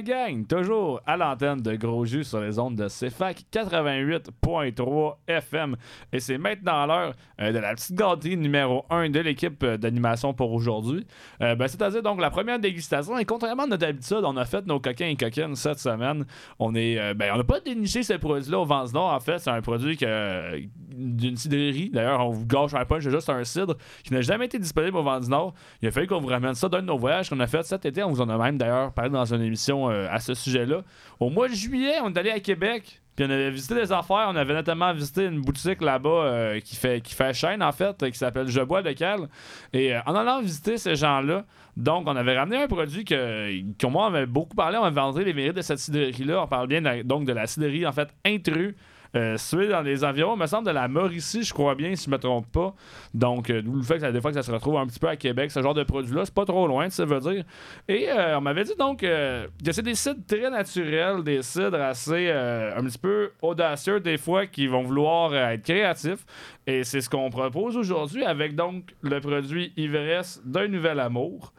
Gang, 0.03 0.47
toujours 0.47 1.01
à 1.07 1.17
l'antenne 1.17 1.61
de 1.61 1.75
Gros 1.77 2.05
Jus 2.05 2.25
sur 2.25 2.41
les 2.41 2.59
ondes 2.59 2.77
de 2.77 2.89
CFAC 2.89 3.45
88.3 3.53 5.17
FM. 5.27 5.77
Et 6.13 6.21
c'est 6.21 6.39
maintenant 6.39 6.87
l'heure 6.87 7.15
euh, 7.41 7.53
de 7.53 7.59
la 7.59 7.75
petite 7.75 7.95
gâterie 7.95 8.37
numéro 8.37 8.85
1 8.91 9.11
de 9.11 9.21
l'équipe 9.21 9.63
euh, 9.63 9.77
d'animation 9.77 10.33
pour 10.35 10.53
aujourd'hui. 10.53 11.07
Euh, 11.43 11.55
ben, 11.55 11.69
C'est-à-dire 11.69 12.03
donc 12.03 12.21
la 12.21 12.31
première 12.31 12.59
dégustation. 12.59 13.19
Et 13.19 13.25
contrairement 13.25 13.65
à 13.65 13.67
notre 13.67 13.87
habitude, 13.87 14.23
on 14.25 14.37
a 14.37 14.45
fait 14.45 14.67
nos 14.67 14.81
coquins 14.81 15.07
et 15.07 15.17
coquines 15.17 15.55
cette 15.57 15.79
semaine. 15.79 16.25
On 16.59 16.75
est, 16.75 17.15
ben, 17.15 17.33
on 17.35 17.39
n'a 17.39 17.45
pas 17.45 17.61
déniché 17.61 18.03
ce 18.03 18.15
produit-là 18.15 18.61
au 18.61 18.67
Nord. 18.67 19.13
En 19.13 19.21
fait, 19.21 19.39
c'est 19.39 19.51
un 19.51 19.61
produit 19.61 19.97
que, 19.97 20.61
d'une 20.91 21.37
cidrerie. 21.37 21.91
D'ailleurs, 21.91 22.27
on 22.27 22.31
vous 22.31 22.47
gâche 22.47 22.75
un 22.75 22.85
punch, 22.85 23.05
c'est 23.05 23.11
juste 23.11 23.31
un 23.31 23.45
cidre 23.45 23.77
qui 24.05 24.13
n'a 24.13 24.21
jamais 24.21 24.47
été 24.47 24.59
disponible 24.59 24.97
au 24.97 25.03
Nord. 25.03 25.55
Il 25.83 25.89
a 25.89 25.91
fallu 25.91 26.07
qu'on 26.07 26.21
vous 26.21 26.29
ramène 26.29 26.55
ça 26.55 26.69
d'un 26.69 26.81
de 26.81 26.87
nos 26.87 26.99
voyages 26.99 27.29
qu'on 27.29 27.41
a 27.41 27.47
fait 27.47 27.63
cet 27.65 27.85
été. 27.85 28.03
On 28.03 28.11
vous 28.11 28.21
en 28.21 28.29
a 28.29 28.39
même 28.39 28.59
d'ailleurs 28.59 28.93
parlé 28.93 29.11
dans 29.11 29.35
une 29.35 29.43
émission 29.43 29.90
à 29.91 30.19
ce 30.21 30.35
sujet-là. 30.35 30.83
Au 31.19 31.31
mois 31.31 31.49
de 31.49 31.55
juillet, 31.55 31.95
on 32.03 32.13
est 32.13 32.19
allé 32.19 32.31
à 32.31 32.41
Québec. 32.41 33.01
Puis 33.21 33.29
on 33.29 33.31
avait 33.31 33.51
visité 33.51 33.75
des 33.75 33.93
affaires. 33.93 34.29
On 34.31 34.37
avait 34.37 34.55
notamment 34.55 34.93
visité 34.95 35.27
une 35.27 35.43
boutique 35.43 35.83
là-bas 35.83 36.09
euh, 36.09 36.61
qui, 36.61 36.75
fait, 36.77 37.03
qui 37.03 37.15
fait 37.15 37.35
chaîne, 37.35 37.63
en 37.63 37.73
fait, 37.73 38.03
euh, 38.03 38.11
qui 38.11 38.17
s'appelle 38.17 38.49
Je 38.49 38.63
bois 38.63 38.81
de 38.81 38.93
Cal. 38.93 39.29
Et 39.75 39.95
euh, 39.95 40.01
en 40.07 40.15
allant 40.15 40.41
visiter 40.41 40.79
ces 40.79 40.95
gens-là, 40.95 41.45
donc 41.77 42.09
on 42.09 42.17
avait 42.17 42.39
ramené 42.39 42.63
un 42.63 42.67
produit 42.67 43.05
que, 43.05 43.61
que 43.79 43.87
moi, 43.87 44.07
on 44.07 44.15
avait 44.15 44.25
beaucoup 44.25 44.57
parlé. 44.57 44.79
On 44.79 44.85
avait 44.85 44.95
vanté 44.95 45.25
les 45.25 45.35
mérites 45.35 45.57
de 45.57 45.61
cette 45.61 45.81
cidrerie-là. 45.81 46.43
On 46.43 46.47
parle 46.47 46.69
bien 46.69 47.03
donc 47.05 47.27
de 47.27 47.33
la 47.33 47.47
cidrerie, 47.47 47.87
en 47.87 47.93
fait, 47.93 48.09
intrus. 48.25 48.75
Euh, 49.17 49.37
située 49.37 49.69
dans 49.69 49.83
les 49.83 50.05
environs, 50.05 50.37
me 50.37 50.47
semble, 50.47 50.67
de 50.67 50.73
la 50.73 50.87
Mauricie, 50.87 51.43
je 51.43 51.53
crois 51.53 51.75
bien, 51.75 51.97
si 51.97 52.05
je 52.05 52.11
me 52.11 52.19
trompe 52.19 52.47
pas. 52.53 52.75
Donc, 53.13 53.51
euh, 53.51 53.61
d'où 53.61 53.75
le 53.75 53.83
fait 53.83 53.95
que 53.95 54.01
ça, 54.01 54.13
des 54.13 54.21
fois 54.21 54.31
que 54.31 54.37
ça 54.37 54.43
se 54.43 54.53
retrouve 54.53 54.77
un 54.77 54.87
petit 54.87 55.01
peu 55.01 55.09
à 55.09 55.17
Québec, 55.17 55.51
ce 55.51 55.61
genre 55.61 55.75
de 55.75 55.83
produit-là, 55.83 56.25
c'est 56.25 56.35
pas 56.35 56.45
trop 56.45 56.69
loin, 56.69 56.89
ça 56.91 57.05
veut 57.05 57.19
dire. 57.19 57.45
Et 57.89 58.09
euh, 58.09 58.39
on 58.39 58.41
m'avait 58.41 58.63
dit 58.63 58.75
donc 58.79 59.01
que 59.01 59.49
c'est 59.73 59.83
des 59.83 59.97
cidres 59.97 60.21
très 60.27 60.49
naturels, 60.49 61.25
des 61.25 61.43
cidres 61.43 61.81
assez 61.81 62.31
un 62.31 62.83
petit 62.85 62.99
peu 62.99 63.33
audacieux 63.43 64.01
des 64.01 64.19
fois 64.19 64.47
qui 64.47 64.67
vont 64.67 64.83
vouloir 64.83 65.35
être 65.35 65.63
créatifs. 65.63 66.25
Et 66.67 66.85
c'est 66.85 67.01
ce 67.01 67.11
qu'on 67.11 67.31
propose 67.31 67.77
aujourd'hui 67.77 68.25
avec 68.25 68.55
donc 68.55 68.95
le 69.03 69.21
produit 69.21 69.73
Ivresse 69.77 70.41
d'un 70.45 70.69
nouvel 70.69 71.01
amour. 71.01 71.53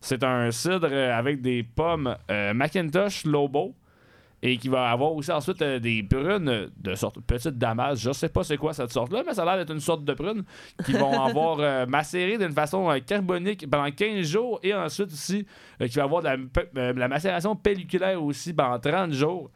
C'est 0.00 0.24
un 0.24 0.50
cidre 0.50 0.92
avec 0.92 1.40
des 1.40 1.62
pommes 1.62 2.16
Macintosh 2.28 3.24
Lobo 3.24 3.74
et 4.46 4.58
qui 4.58 4.68
va 4.68 4.90
avoir 4.90 5.12
aussi 5.12 5.32
ensuite 5.32 5.60
euh, 5.60 5.80
des 5.80 6.04
prunes 6.04 6.70
de 6.76 6.94
sorte 6.94 7.20
petite 7.20 7.58
damas. 7.58 7.96
Je 7.98 8.12
sais 8.12 8.28
pas 8.28 8.44
c'est 8.44 8.56
quoi 8.56 8.72
cette 8.72 8.92
sorte-là, 8.92 9.24
mais 9.26 9.34
ça 9.34 9.42
a 9.42 9.44
l'air 9.44 9.56
d'être 9.56 9.72
une 9.74 9.80
sorte 9.80 10.04
de 10.04 10.14
prune 10.14 10.44
qui 10.84 10.92
vont 10.92 11.20
avoir 11.26 11.58
euh, 11.58 11.84
macéré 11.86 12.38
d'une 12.38 12.52
façon 12.52 12.88
euh, 12.88 13.00
carbonique 13.00 13.68
pendant 13.68 13.90
15 13.90 14.24
jours 14.24 14.60
et 14.62 14.72
ensuite 14.72 15.08
aussi 15.08 15.44
qui 15.80 15.96
va 15.96 16.04
avoir 16.04 16.22
de 16.22 16.28
la, 16.74 17.08
macération 17.08 17.56
pelliculaire 17.56 18.22
aussi 18.22 18.52
pendant 18.52 18.78
30 18.78 19.12
jours. 19.12 19.50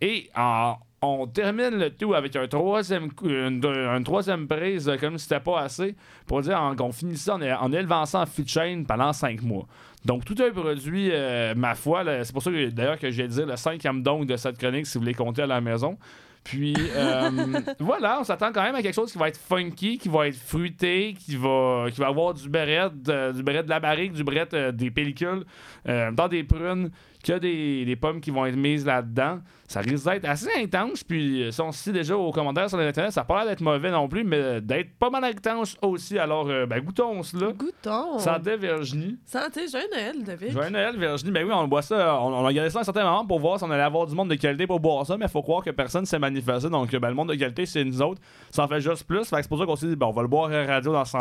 Et 0.00 0.30
en- 0.34 0.76
on 1.02 1.26
termine 1.26 1.78
le 1.78 1.90
tout 1.90 2.14
avec 2.14 2.36
un 2.36 2.46
troisième 2.46 3.08
une, 3.24 3.64
une 3.64 4.04
troisième 4.04 4.46
prise 4.46 4.90
comme 5.00 5.16
si 5.16 5.24
c'était 5.24 5.40
pas 5.40 5.60
assez 5.60 5.96
pour 6.26 6.42
dire 6.42 6.58
qu'on 6.76 6.92
finit 6.92 7.16
ça 7.16 7.36
en, 7.36 7.42
en 7.42 7.72
élevant 7.72 8.04
ça 8.04 8.20
en 8.20 8.26
fût 8.26 8.42
de 8.42 8.48
chaîne 8.48 8.84
pendant 8.86 9.12
5 9.12 9.42
mois. 9.42 9.66
Donc, 10.04 10.24
tout 10.24 10.36
un 10.42 10.50
produit, 10.50 11.10
euh, 11.12 11.54
ma 11.54 11.74
foi, 11.74 12.04
c'est 12.24 12.32
pour 12.32 12.42
ça 12.42 12.50
que 12.50 12.70
d'ailleurs 12.70 12.98
que 12.98 13.10
j'ai 13.10 13.28
dit 13.28 13.42
le 13.46 13.56
cinquième 13.56 14.02
don 14.02 14.24
de 14.24 14.36
cette 14.36 14.56
chronique 14.58 14.86
si 14.86 14.94
vous 14.94 15.00
voulez 15.04 15.14
compter 15.14 15.42
à 15.42 15.46
la 15.46 15.60
maison. 15.60 15.98
Puis 16.42 16.74
euh, 16.96 17.30
voilà, 17.80 18.18
on 18.20 18.24
s'attend 18.24 18.50
quand 18.50 18.62
même 18.62 18.74
à 18.74 18.80
quelque 18.80 18.94
chose 18.94 19.12
qui 19.12 19.18
va 19.18 19.28
être 19.28 19.38
funky, 19.38 19.98
qui 19.98 20.08
va 20.08 20.26
être 20.28 20.36
fruité, 20.36 21.14
qui 21.18 21.36
va, 21.36 21.86
qui 21.92 22.00
va 22.00 22.06
avoir 22.06 22.32
du 22.32 22.48
beret, 22.48 22.88
de- 22.94 23.32
du 23.32 23.42
beret 23.42 23.62
de 23.62 23.68
la 23.68 23.78
barrique, 23.78 24.12
du 24.14 24.24
beret 24.24 24.48
euh, 24.54 24.72
des 24.72 24.90
pellicules, 24.90 25.44
euh, 25.86 26.10
dans 26.10 26.28
des 26.28 26.42
prunes, 26.42 26.90
a 27.28 27.38
des, 27.38 27.84
des 27.84 27.96
pommes 27.96 28.22
qui 28.22 28.30
vont 28.30 28.46
être 28.46 28.56
mises 28.56 28.86
là-dedans. 28.86 29.40
Ça 29.70 29.82
risque 29.82 30.04
d'être 30.04 30.24
assez 30.24 30.48
intense. 30.56 31.04
Puis, 31.04 31.44
euh, 31.44 31.52
si 31.52 31.60
on 31.60 31.70
se 31.70 31.84
dit 31.84 31.92
déjà 32.00 32.16
aux 32.16 32.32
commentaires 32.32 32.68
sur 32.68 32.76
l'internet, 32.76 33.12
ça 33.12 33.20
n'a 33.20 33.24
pas 33.24 33.36
l'air 33.36 33.50
d'être 33.50 33.60
mauvais 33.60 33.92
non 33.92 34.08
plus, 34.08 34.24
mais 34.24 34.60
d'être 34.60 34.98
pas 34.98 35.10
mal 35.10 35.22
intense 35.22 35.76
aussi. 35.80 36.18
Alors, 36.18 36.48
euh, 36.50 36.66
ben, 36.66 36.80
goûtons 36.80 37.22
cela. 37.22 37.52
Goûtons. 37.52 38.18
Santé 38.18 38.56
Virginie. 38.56 39.16
Santé, 39.24 39.68
joyeux 39.68 39.86
Noël, 39.92 40.24
David. 40.24 40.50
Joyeux 40.50 40.70
Noël, 40.70 40.98
Virginie. 40.98 41.30
Ben 41.30 41.46
oui, 41.46 41.52
on 41.54 41.68
boit 41.68 41.82
ça. 41.82 42.20
On, 42.20 42.34
on 42.34 42.46
a 42.46 42.52
gardé 42.52 42.68
ça 42.68 42.78
à 42.78 42.80
un 42.80 42.84
certain 42.84 43.04
moment 43.04 43.24
pour 43.24 43.38
voir 43.38 43.58
si 43.58 43.64
on 43.64 43.70
allait 43.70 43.84
avoir 43.84 44.08
du 44.08 44.14
monde 44.16 44.30
de 44.30 44.34
qualité 44.34 44.66
pour 44.66 44.80
boire 44.80 45.06
ça, 45.06 45.16
mais 45.16 45.26
il 45.26 45.30
faut 45.30 45.42
croire 45.42 45.62
que 45.62 45.70
personne 45.70 46.04
s'est 46.04 46.18
manifesté. 46.18 46.68
Donc, 46.68 46.90
ben, 46.90 47.08
le 47.08 47.14
monde 47.14 47.28
de 47.28 47.36
qualité, 47.36 47.64
c'est 47.64 47.84
nous 47.84 48.02
autres. 48.02 48.20
Ça 48.50 48.64
en 48.64 48.68
fait 48.68 48.80
juste 48.80 49.04
plus. 49.04 49.24
Fait 49.28 49.36
que 49.36 49.42
c'est 49.42 49.48
pour 49.48 49.60
ça 49.60 49.66
qu'on 49.66 49.76
s'est 49.76 49.86
dit, 49.86 49.94
ben, 49.94 50.06
on 50.06 50.12
va 50.12 50.22
le 50.22 50.28
boire 50.28 50.50
à 50.50 50.64
la 50.64 50.66
radio 50.66 50.92
dans 50.92 51.04
ce. 51.04 51.16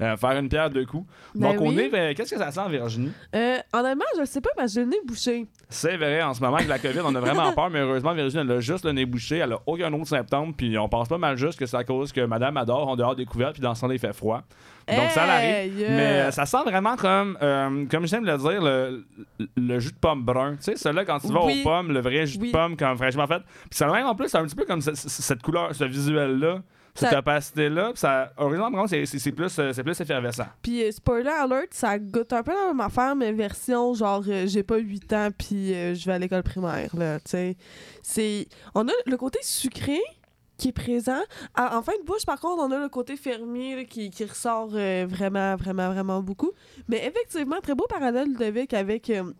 Euh, 0.00 0.16
faire 0.16 0.30
une 0.30 0.48
pierre 0.48 0.70
deux 0.70 0.86
coups. 0.86 1.06
Ben 1.34 1.52
Donc, 1.52 1.60
oui. 1.60 1.76
nez, 1.76 1.88
ben, 1.90 2.14
qu'est-ce 2.14 2.34
que 2.34 2.38
ça 2.38 2.50
sent, 2.50 2.68
Virginie? 2.70 3.12
Euh, 3.34 3.58
honnêtement, 3.72 4.04
je 4.14 4.20
le 4.20 4.26
sais 4.26 4.40
pas 4.40 4.50
que 4.56 4.66
j'ai 4.66 4.80
le 4.80 4.86
nez 4.86 5.00
bouché. 5.04 5.46
C'est 5.68 5.96
vrai, 5.96 6.22
en 6.22 6.32
ce 6.32 6.40
moment, 6.40 6.56
avec 6.56 6.68
la 6.68 6.78
COVID, 6.78 7.00
on 7.04 7.14
a 7.14 7.20
vraiment 7.20 7.52
peur, 7.54 7.69
mais 7.70 7.78
heureusement, 7.80 8.12
Virginie, 8.12 8.42
elle 8.42 8.52
a 8.56 8.60
juste 8.60 8.84
le 8.84 8.92
nez 8.92 9.06
bouché, 9.06 9.36
elle 9.38 9.52
a 9.52 9.58
aucun 9.66 9.92
autre 9.92 10.08
symptôme, 10.08 10.52
puis 10.54 10.76
on 10.78 10.88
pense 10.88 11.08
pas 11.08 11.18
mal 11.18 11.36
juste 11.36 11.58
que 11.58 11.66
c'est 11.66 11.76
à 11.76 11.84
cause 11.84 12.12
que 12.12 12.20
madame 12.22 12.56
adore 12.56 12.88
en 12.88 12.96
dehors 12.96 13.16
découverte, 13.16 13.52
puis 13.54 13.62
dans 13.62 13.74
ce 13.74 13.80
temps 13.82 13.90
il 13.90 13.98
fait 13.98 14.12
froid. 14.12 14.42
Donc 14.88 15.10
ça 15.10 15.24
l'arrive. 15.26 15.72
Mais 15.78 15.86
euh, 16.22 16.30
ça 16.32 16.46
sent 16.46 16.62
vraiment 16.66 16.96
comme, 16.96 17.38
euh, 17.42 17.84
comme 17.88 18.06
j'aime 18.06 18.24
le 18.24 18.36
dire, 18.36 18.60
le, 18.60 19.04
le 19.56 19.78
jus 19.78 19.92
de 19.92 19.98
pomme 19.98 20.24
brun. 20.24 20.56
Tu 20.56 20.62
sais, 20.64 20.76
celui-là, 20.76 21.04
quand 21.04 21.20
tu 21.20 21.28
vas 21.28 21.44
Oui. 21.44 21.60
aux 21.60 21.68
pommes, 21.68 21.92
le 21.92 22.00
vrai 22.00 22.26
jus 22.26 22.38
Oui. 22.40 22.48
de 22.48 22.52
pomme, 22.52 22.76
quand 22.76 22.96
fraîchement 22.96 23.26
fait. 23.28 23.40
Puis 23.70 23.76
ça 23.78 23.86
même 23.86 24.06
en 24.06 24.14
plus, 24.16 24.28
c'est 24.28 24.38
un 24.38 24.44
petit 24.44 24.56
peu 24.56 24.64
comme 24.64 24.80
ce- 24.80 24.94
ce- 24.94 25.08
cette 25.08 25.42
couleur, 25.42 25.72
ce 25.74 25.84
visuel-là, 25.84 26.58
cette 26.94 27.12
opacité-là. 27.14 27.90
Puis 27.92 27.98
ça, 28.00 28.32
heureusement, 28.38 28.86
c'est 28.86 29.06
c'est- 29.06 29.18
c'est 29.18 29.32
plus, 29.32 29.58
euh, 29.58 29.72
c'est 29.72 29.82
plus 29.82 29.98
effervescent. 30.00 30.46
Puis 30.62 30.82
euh, 30.84 30.90
spoiler 30.92 31.30
alert, 31.30 31.72
ça 31.72 31.98
goûte 31.98 32.32
un 32.32 32.42
peu 32.42 32.52
la 32.52 32.68
même 32.68 32.80
affaire, 32.80 33.14
mais 33.16 33.32
version 33.32 33.94
genre 33.94 34.22
euh, 34.28 34.46
j'ai 34.46 34.62
pas 34.62 34.76
8 34.78 35.12
ans 35.12 35.28
puis 35.36 35.74
euh, 35.74 35.94
je 35.94 36.04
vais 36.06 36.12
à 36.12 36.18
l'école 36.18 36.42
primaire 36.42 36.94
là, 36.96 37.18
tu 37.20 37.30
sais. 37.30 37.56
C'est 38.02 38.46
on 38.74 38.86
a 38.88 38.92
le 39.06 39.16
côté 39.16 39.38
sucré 39.42 39.98
qui 40.58 40.68
est 40.68 40.72
présent. 40.72 41.20
À- 41.54 41.78
en 41.78 41.82
fin 41.82 41.92
de 41.98 42.04
bouche, 42.04 42.26
par 42.26 42.38
contre, 42.38 42.62
on 42.62 42.70
a 42.70 42.78
le 42.78 42.90
côté 42.90 43.16
fermier 43.16 43.76
là, 43.76 43.84
qui, 43.84 44.10
qui 44.10 44.24
ressort 44.26 44.68
vraiment, 44.68 45.56
vraiment, 45.56 45.90
vraiment 45.90 46.20
beaucoup. 46.22 46.50
Mais 46.86 47.06
effectivement, 47.06 47.60
très 47.62 47.74
beau 47.74 47.86
parallèle, 47.88 48.28
Ludovic, 48.28 48.74
avec 48.74 49.08
euh, 49.08 49.32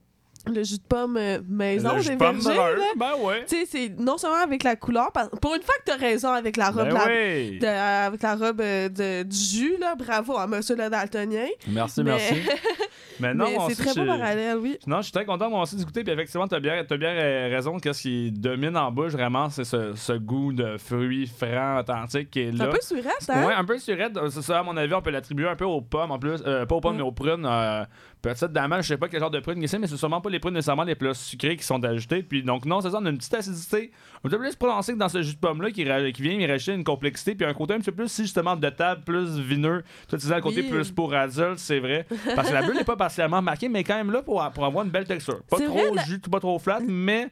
le 0.46 0.62
jus 0.64 0.78
de 0.78 0.82
pomme 0.88 1.16
euh, 1.16 1.38
maison 1.48 1.94
Le 1.96 2.00
jus 2.02 2.10
de 2.10 2.16
pomme 2.16 2.38
vergers. 2.38 2.58
brun, 2.58 2.70
là. 2.76 2.84
Ben 2.96 3.12
ouais. 3.26 3.44
Tu 3.48 3.56
sais, 3.56 3.66
c'est 3.66 3.88
non 4.00 4.16
seulement 4.18 4.36
avec 4.42 4.62
la 4.62 4.76
couleur, 4.76 5.10
parce- 5.12 5.28
pour 5.40 5.54
une 5.54 5.62
fois 5.62 5.74
que 5.78 5.90
t'as 5.90 5.96
raison 5.96 6.30
avec 6.30 6.56
la 6.56 6.70
robe, 6.70 6.88
Ben 6.88 6.94
la- 6.94 7.06
oui. 7.06 7.58
de- 7.58 7.66
avec 7.66 8.22
la 8.22 8.34
robe 8.36 8.60
euh, 8.60 8.88
de, 8.88 9.22
du 9.24 9.36
jus, 9.36 9.76
là, 9.80 9.94
bravo 9.94 10.36
à 10.36 10.46
monsieur 10.46 10.76
le 10.76 10.88
daltonien. 10.88 11.46
Merci, 11.68 12.02
Mais- 12.02 12.10
merci. 12.12 12.34
Mais 13.20 13.34
non, 13.34 13.44
on 13.58 13.68
c'est 13.68 13.74
très 13.84 13.92
beau 14.00 14.06
parallèle, 14.06 14.56
oui. 14.56 14.78
Non, 14.86 14.98
je 14.98 15.02
suis 15.02 15.12
très 15.12 15.26
content 15.26 15.50
moi 15.50 15.60
aussi 15.62 15.76
d'écouter. 15.76 16.02
Puis 16.04 16.12
effectivement, 16.12 16.46
bien, 16.46 16.82
t'as 16.88 16.96
bien 16.96 17.10
euh, 17.10 17.48
raison. 17.54 17.78
Qu'est-ce 17.78 18.00
qui 18.00 18.32
domine 18.32 18.74
en 18.78 18.90
bouche, 18.90 19.12
vraiment, 19.12 19.50
c'est 19.50 19.64
ce, 19.64 19.92
ce 19.94 20.14
goût 20.14 20.54
de 20.54 20.78
fruits 20.78 21.26
francs, 21.26 21.80
authentiques 21.80 22.30
qui 22.30 22.40
est 22.40 22.52
là. 22.52 22.64
un 22.64 22.68
peu 22.68 22.78
surette, 22.80 23.28
hein? 23.28 23.44
Ouais, 23.46 23.52
un 23.52 23.64
peu 23.64 23.76
surette. 23.78 24.18
C'est 24.30 24.40
ça, 24.40 24.60
à 24.60 24.62
mon 24.62 24.74
avis, 24.74 24.94
on 24.94 25.02
peut 25.02 25.10
l'attribuer 25.10 25.48
un 25.48 25.54
peu 25.56 25.66
aux 25.66 25.82
pommes 25.82 26.12
en 26.12 26.18
plus. 26.18 26.42
Euh, 26.46 26.64
pas 26.64 26.76
aux 26.76 26.80
pommes, 26.80 26.94
Mm. 26.94 26.98
mais 26.98 27.02
aux 27.02 27.12
prunes. 27.12 27.44
Euh, 27.46 27.84
Petite 28.22 28.52
damage, 28.52 28.84
je 28.84 28.88
sais 28.88 28.96
pas 28.98 29.08
quel 29.08 29.20
genre 29.20 29.30
de 29.30 29.40
prunes 29.40 29.66
c'est, 29.66 29.78
mais 29.78 29.86
c'est 29.86 29.96
sûrement 29.96 30.20
pas 30.20 30.28
les 30.28 30.38
prunes 30.38 30.52
nécessairement 30.52 30.84
les 30.84 30.94
plus 30.94 31.14
sucrées 31.14 31.56
qui 31.56 31.64
sont 31.64 31.82
ajoutées. 31.84 32.22
Puis 32.22 32.42
donc, 32.42 32.66
non, 32.66 32.80
c'est 32.82 32.90
ça, 32.90 32.98
on 33.00 33.06
a 33.06 33.10
une 33.10 33.16
petite 33.16 33.32
acidité 33.32 33.90
un 34.22 34.28
peu 34.28 34.38
plus 34.38 34.54
prononcée 34.56 34.92
que 34.92 34.98
dans 34.98 35.08
ce 35.08 35.22
jus 35.22 35.34
de 35.34 35.38
pomme-là 35.40 35.70
qui, 35.70 35.84
qui 36.12 36.22
vient 36.22 36.32
y 36.34 36.46
rajouter 36.46 36.74
une 36.74 36.84
complexité. 36.84 37.34
Puis 37.34 37.46
un 37.46 37.54
côté 37.54 37.74
un 37.74 37.78
petit 37.78 37.90
peu 37.90 37.96
plus, 38.02 38.08
si, 38.12 38.22
justement, 38.22 38.56
de 38.56 38.68
table, 38.68 39.02
plus 39.04 39.38
vineux. 39.38 39.82
Toi, 40.08 40.18
tu 40.18 40.24
disais 40.24 40.34
le 40.36 40.42
côté 40.42 40.60
Oui. 40.62 40.68
plus 40.70 40.90
pour 40.90 41.14
adulte, 41.14 41.58
c'est 41.58 41.80
vrai. 41.80 42.06
Parce 42.36 42.48
que 42.48 42.54
la 42.54 42.62
bulle 42.62 42.76
n'est 42.76 42.84
pas 42.84 42.96
partiellement 42.96 43.40
marquée, 43.40 43.68
mais 43.68 43.84
quand 43.84 43.96
même 43.96 44.10
là 44.10 44.22
pour, 44.22 44.46
pour 44.50 44.64
avoir 44.66 44.84
une 44.84 44.90
belle 44.90 45.06
texture. 45.06 45.40
Pas 45.48 45.58
trop 45.58 45.96
jus, 46.06 46.18
pas 46.18 46.40
trop 46.40 46.58
flat, 46.58 46.80
mais. 46.86 47.28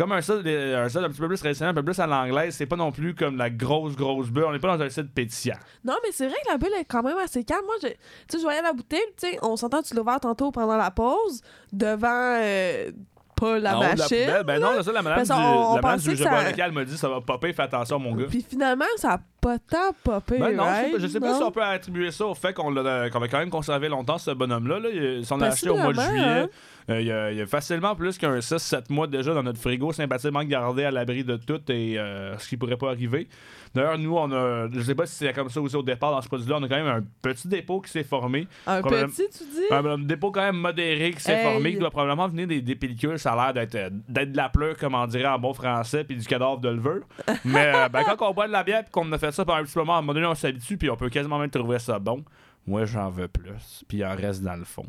Comme 0.00 0.12
un 0.12 0.22
style, 0.22 0.42
un 0.48 0.88
style 0.88 1.04
un 1.04 1.08
petit 1.10 1.20
peu 1.20 1.28
plus 1.28 1.38
traditionnel, 1.38 1.72
un 1.72 1.74
peu 1.74 1.84
plus 1.84 2.00
à 2.00 2.06
l'anglaise, 2.06 2.54
c'est 2.54 2.64
pas 2.64 2.76
non 2.76 2.90
plus 2.90 3.14
comme 3.14 3.36
la 3.36 3.50
grosse, 3.50 3.94
grosse 3.94 4.30
bulle. 4.30 4.44
On 4.46 4.52
n'est 4.52 4.58
pas 4.58 4.74
dans 4.74 4.82
un 4.82 4.88
style 4.88 5.08
pétillant. 5.08 5.56
Non, 5.84 5.94
mais 6.02 6.08
c'est 6.10 6.26
vrai 6.26 6.36
que 6.46 6.50
la 6.50 6.56
bulle 6.56 6.72
est 6.80 6.86
quand 6.86 7.02
même 7.02 7.18
assez 7.18 7.44
calme. 7.44 7.66
Moi, 7.66 7.74
je- 7.82 7.88
tu 7.88 7.94
sais, 8.30 8.38
je 8.38 8.42
voyais 8.42 8.62
la 8.62 8.72
bouteille, 8.72 9.00
tu 9.20 9.28
sais, 9.28 9.38
on 9.42 9.56
s'entend, 9.56 9.82
tu 9.82 9.94
l'as 9.94 10.00
ouvert 10.00 10.18
tantôt 10.20 10.50
pendant 10.52 10.78
la 10.78 10.90
pause, 10.90 11.42
devant 11.70 12.08
euh, 12.38 12.90
pas 13.36 13.58
la 13.58 13.74
de 13.74 13.78
machine. 13.78 14.06
poubelle. 14.26 14.44
Ben 14.46 14.58
non, 14.60 14.82
ça, 14.82 14.92
la 14.92 15.02
madame 15.02 15.22
du, 15.22 15.28
qu'on- 15.28 15.36
on 15.36 15.76
la 15.76 15.82
madame 15.82 15.98
du 16.00 16.10
jeu 16.16 16.24
ça- 16.24 16.44
local 16.50 16.72
m'a 16.72 16.84
dit 16.84 16.96
ça 16.96 17.08
va 17.08 17.20
popper, 17.20 17.52
fais 17.52 17.62
attention, 17.62 17.98
mon 17.98 18.14
gars. 18.14 18.26
Puis 18.28 18.44
finalement, 18.48 18.84
ça 18.96 19.12
a 19.12 19.18
pas 19.40 19.58
tant 19.58 19.92
popé, 20.04 20.38
Ben 20.38 20.54
non, 20.56 20.64
je 20.64 20.68
sais 20.68 20.80
right? 20.82 20.92
pas- 20.92 20.98
je 20.98 21.06
sais 21.06 21.20
pas 21.20 21.30
Non? 21.32 21.36
si 21.38 21.42
on 21.44 21.50
peut 21.50 21.62
attribuer 21.62 22.10
ça 22.10 22.26
au 22.26 22.34
fait 22.34 22.52
qu'on 22.52 22.70
l'a- 22.70 23.08
qu'on 23.10 23.20
quand 23.20 23.38
même 23.38 23.48
conservé 23.50 23.88
longtemps 23.88 24.18
ce 24.18 24.30
bonhomme-là. 24.32 24.78
Là. 24.80 24.88
Il- 24.92 25.24
Si 25.24 25.32
on 25.32 25.36
l'a 25.38 25.46
acheté 25.46 25.70
au 25.70 25.76
mois 25.76 25.92
de 25.92 26.00
juillet, 26.00 26.20
hein. 26.22 26.48
Euh, 26.90 27.00
il, 27.00 27.06
y 27.06 27.12
a, 27.12 27.30
il 27.32 27.38
y 27.38 27.40
a 27.40 27.46
facilement 27.46 27.94
plus 27.94 28.18
qu'un 28.18 28.38
6-7 28.38 28.84
mois 28.92 29.06
déjà 29.06 29.32
dans 29.34 29.42
notre 29.42 29.58
frigo, 29.60 29.92
sympathiquement 29.92 30.42
gardé 30.44 30.84
à 30.84 30.90
l'abri 30.90 31.24
de 31.24 31.36
tout 31.36 31.60
et 31.70 31.98
euh, 31.98 32.36
ce 32.38 32.48
qui 32.48 32.56
pourrait 32.56 32.76
pas 32.76 32.90
arriver. 32.90 33.28
D'ailleurs, 33.74 33.98
nous, 33.98 34.16
on 34.16 34.30
a, 34.32 34.68
je 34.72 34.80
sais 34.80 34.94
pas 34.94 35.06
si 35.06 35.14
c'est 35.14 35.32
comme 35.32 35.48
ça 35.48 35.60
aussi 35.60 35.76
au 35.76 35.82
départ 35.82 36.10
dans 36.10 36.20
ce 36.20 36.26
produit-là, 36.28 36.56
on 36.58 36.62
a 36.64 36.68
quand 36.68 36.76
même 36.82 36.86
un 36.88 37.04
petit 37.22 37.46
dépôt 37.46 37.80
qui 37.80 37.90
s'est 37.90 38.02
formé. 38.02 38.48
Un 38.66 38.82
petit, 38.82 39.28
tu 39.30 39.44
dis? 39.44 39.66
Un, 39.70 39.84
un 39.84 39.98
dépôt 39.98 40.30
quand 40.32 40.40
même 40.42 40.56
modéré 40.56 41.12
qui 41.12 41.20
s'est 41.20 41.32
Hey. 41.32 41.44
formé, 41.44 41.72
qui 41.72 41.78
doit 41.78 41.90
probablement 41.90 42.26
venir 42.28 42.46
des, 42.48 42.60
des 42.60 42.74
pellicules. 42.74 43.18
Ça 43.18 43.32
a 43.34 43.36
l'air 43.36 43.54
d'être, 43.54 43.74
euh, 43.76 43.90
d'être 44.08 44.32
de 44.32 44.36
la 44.36 44.48
pleure, 44.48 44.76
comme 44.76 44.94
on 44.96 45.06
dirait 45.06 45.26
en 45.28 45.38
bon 45.38 45.52
français, 45.54 46.02
puis 46.02 46.16
du 46.16 46.26
cadavre 46.26 46.58
de 46.58 46.68
levure. 46.68 47.02
Mais 47.44 47.72
euh, 47.74 47.88
ben, 47.88 48.02
quand 48.04 48.28
on 48.28 48.34
boit 48.34 48.48
de 48.48 48.52
la 48.52 48.64
bière, 48.64 48.82
puis 48.82 48.90
qu'on 48.90 49.10
a 49.12 49.18
fait 49.18 49.30
ça 49.30 49.44
pendant 49.44 49.58
un 49.60 49.64
petit 49.64 49.78
moment, 49.78 49.94
à 49.94 49.98
un 49.98 50.00
moment 50.00 50.14
donné, 50.14 50.26
on 50.26 50.34
s'habitue, 50.34 50.76
puis 50.76 50.90
on 50.90 50.96
peut 50.96 51.08
quasiment 51.08 51.38
même 51.38 51.50
trouver 51.50 51.78
ça 51.78 51.98
bon. 52.00 52.24
Moi, 52.66 52.84
j'en 52.84 53.08
veux 53.10 53.28
plus, 53.28 53.84
puis 53.88 53.98
il 53.98 54.04
en 54.04 54.14
reste 54.16 54.42
dans 54.42 54.56
le 54.56 54.64
fond. 54.64 54.86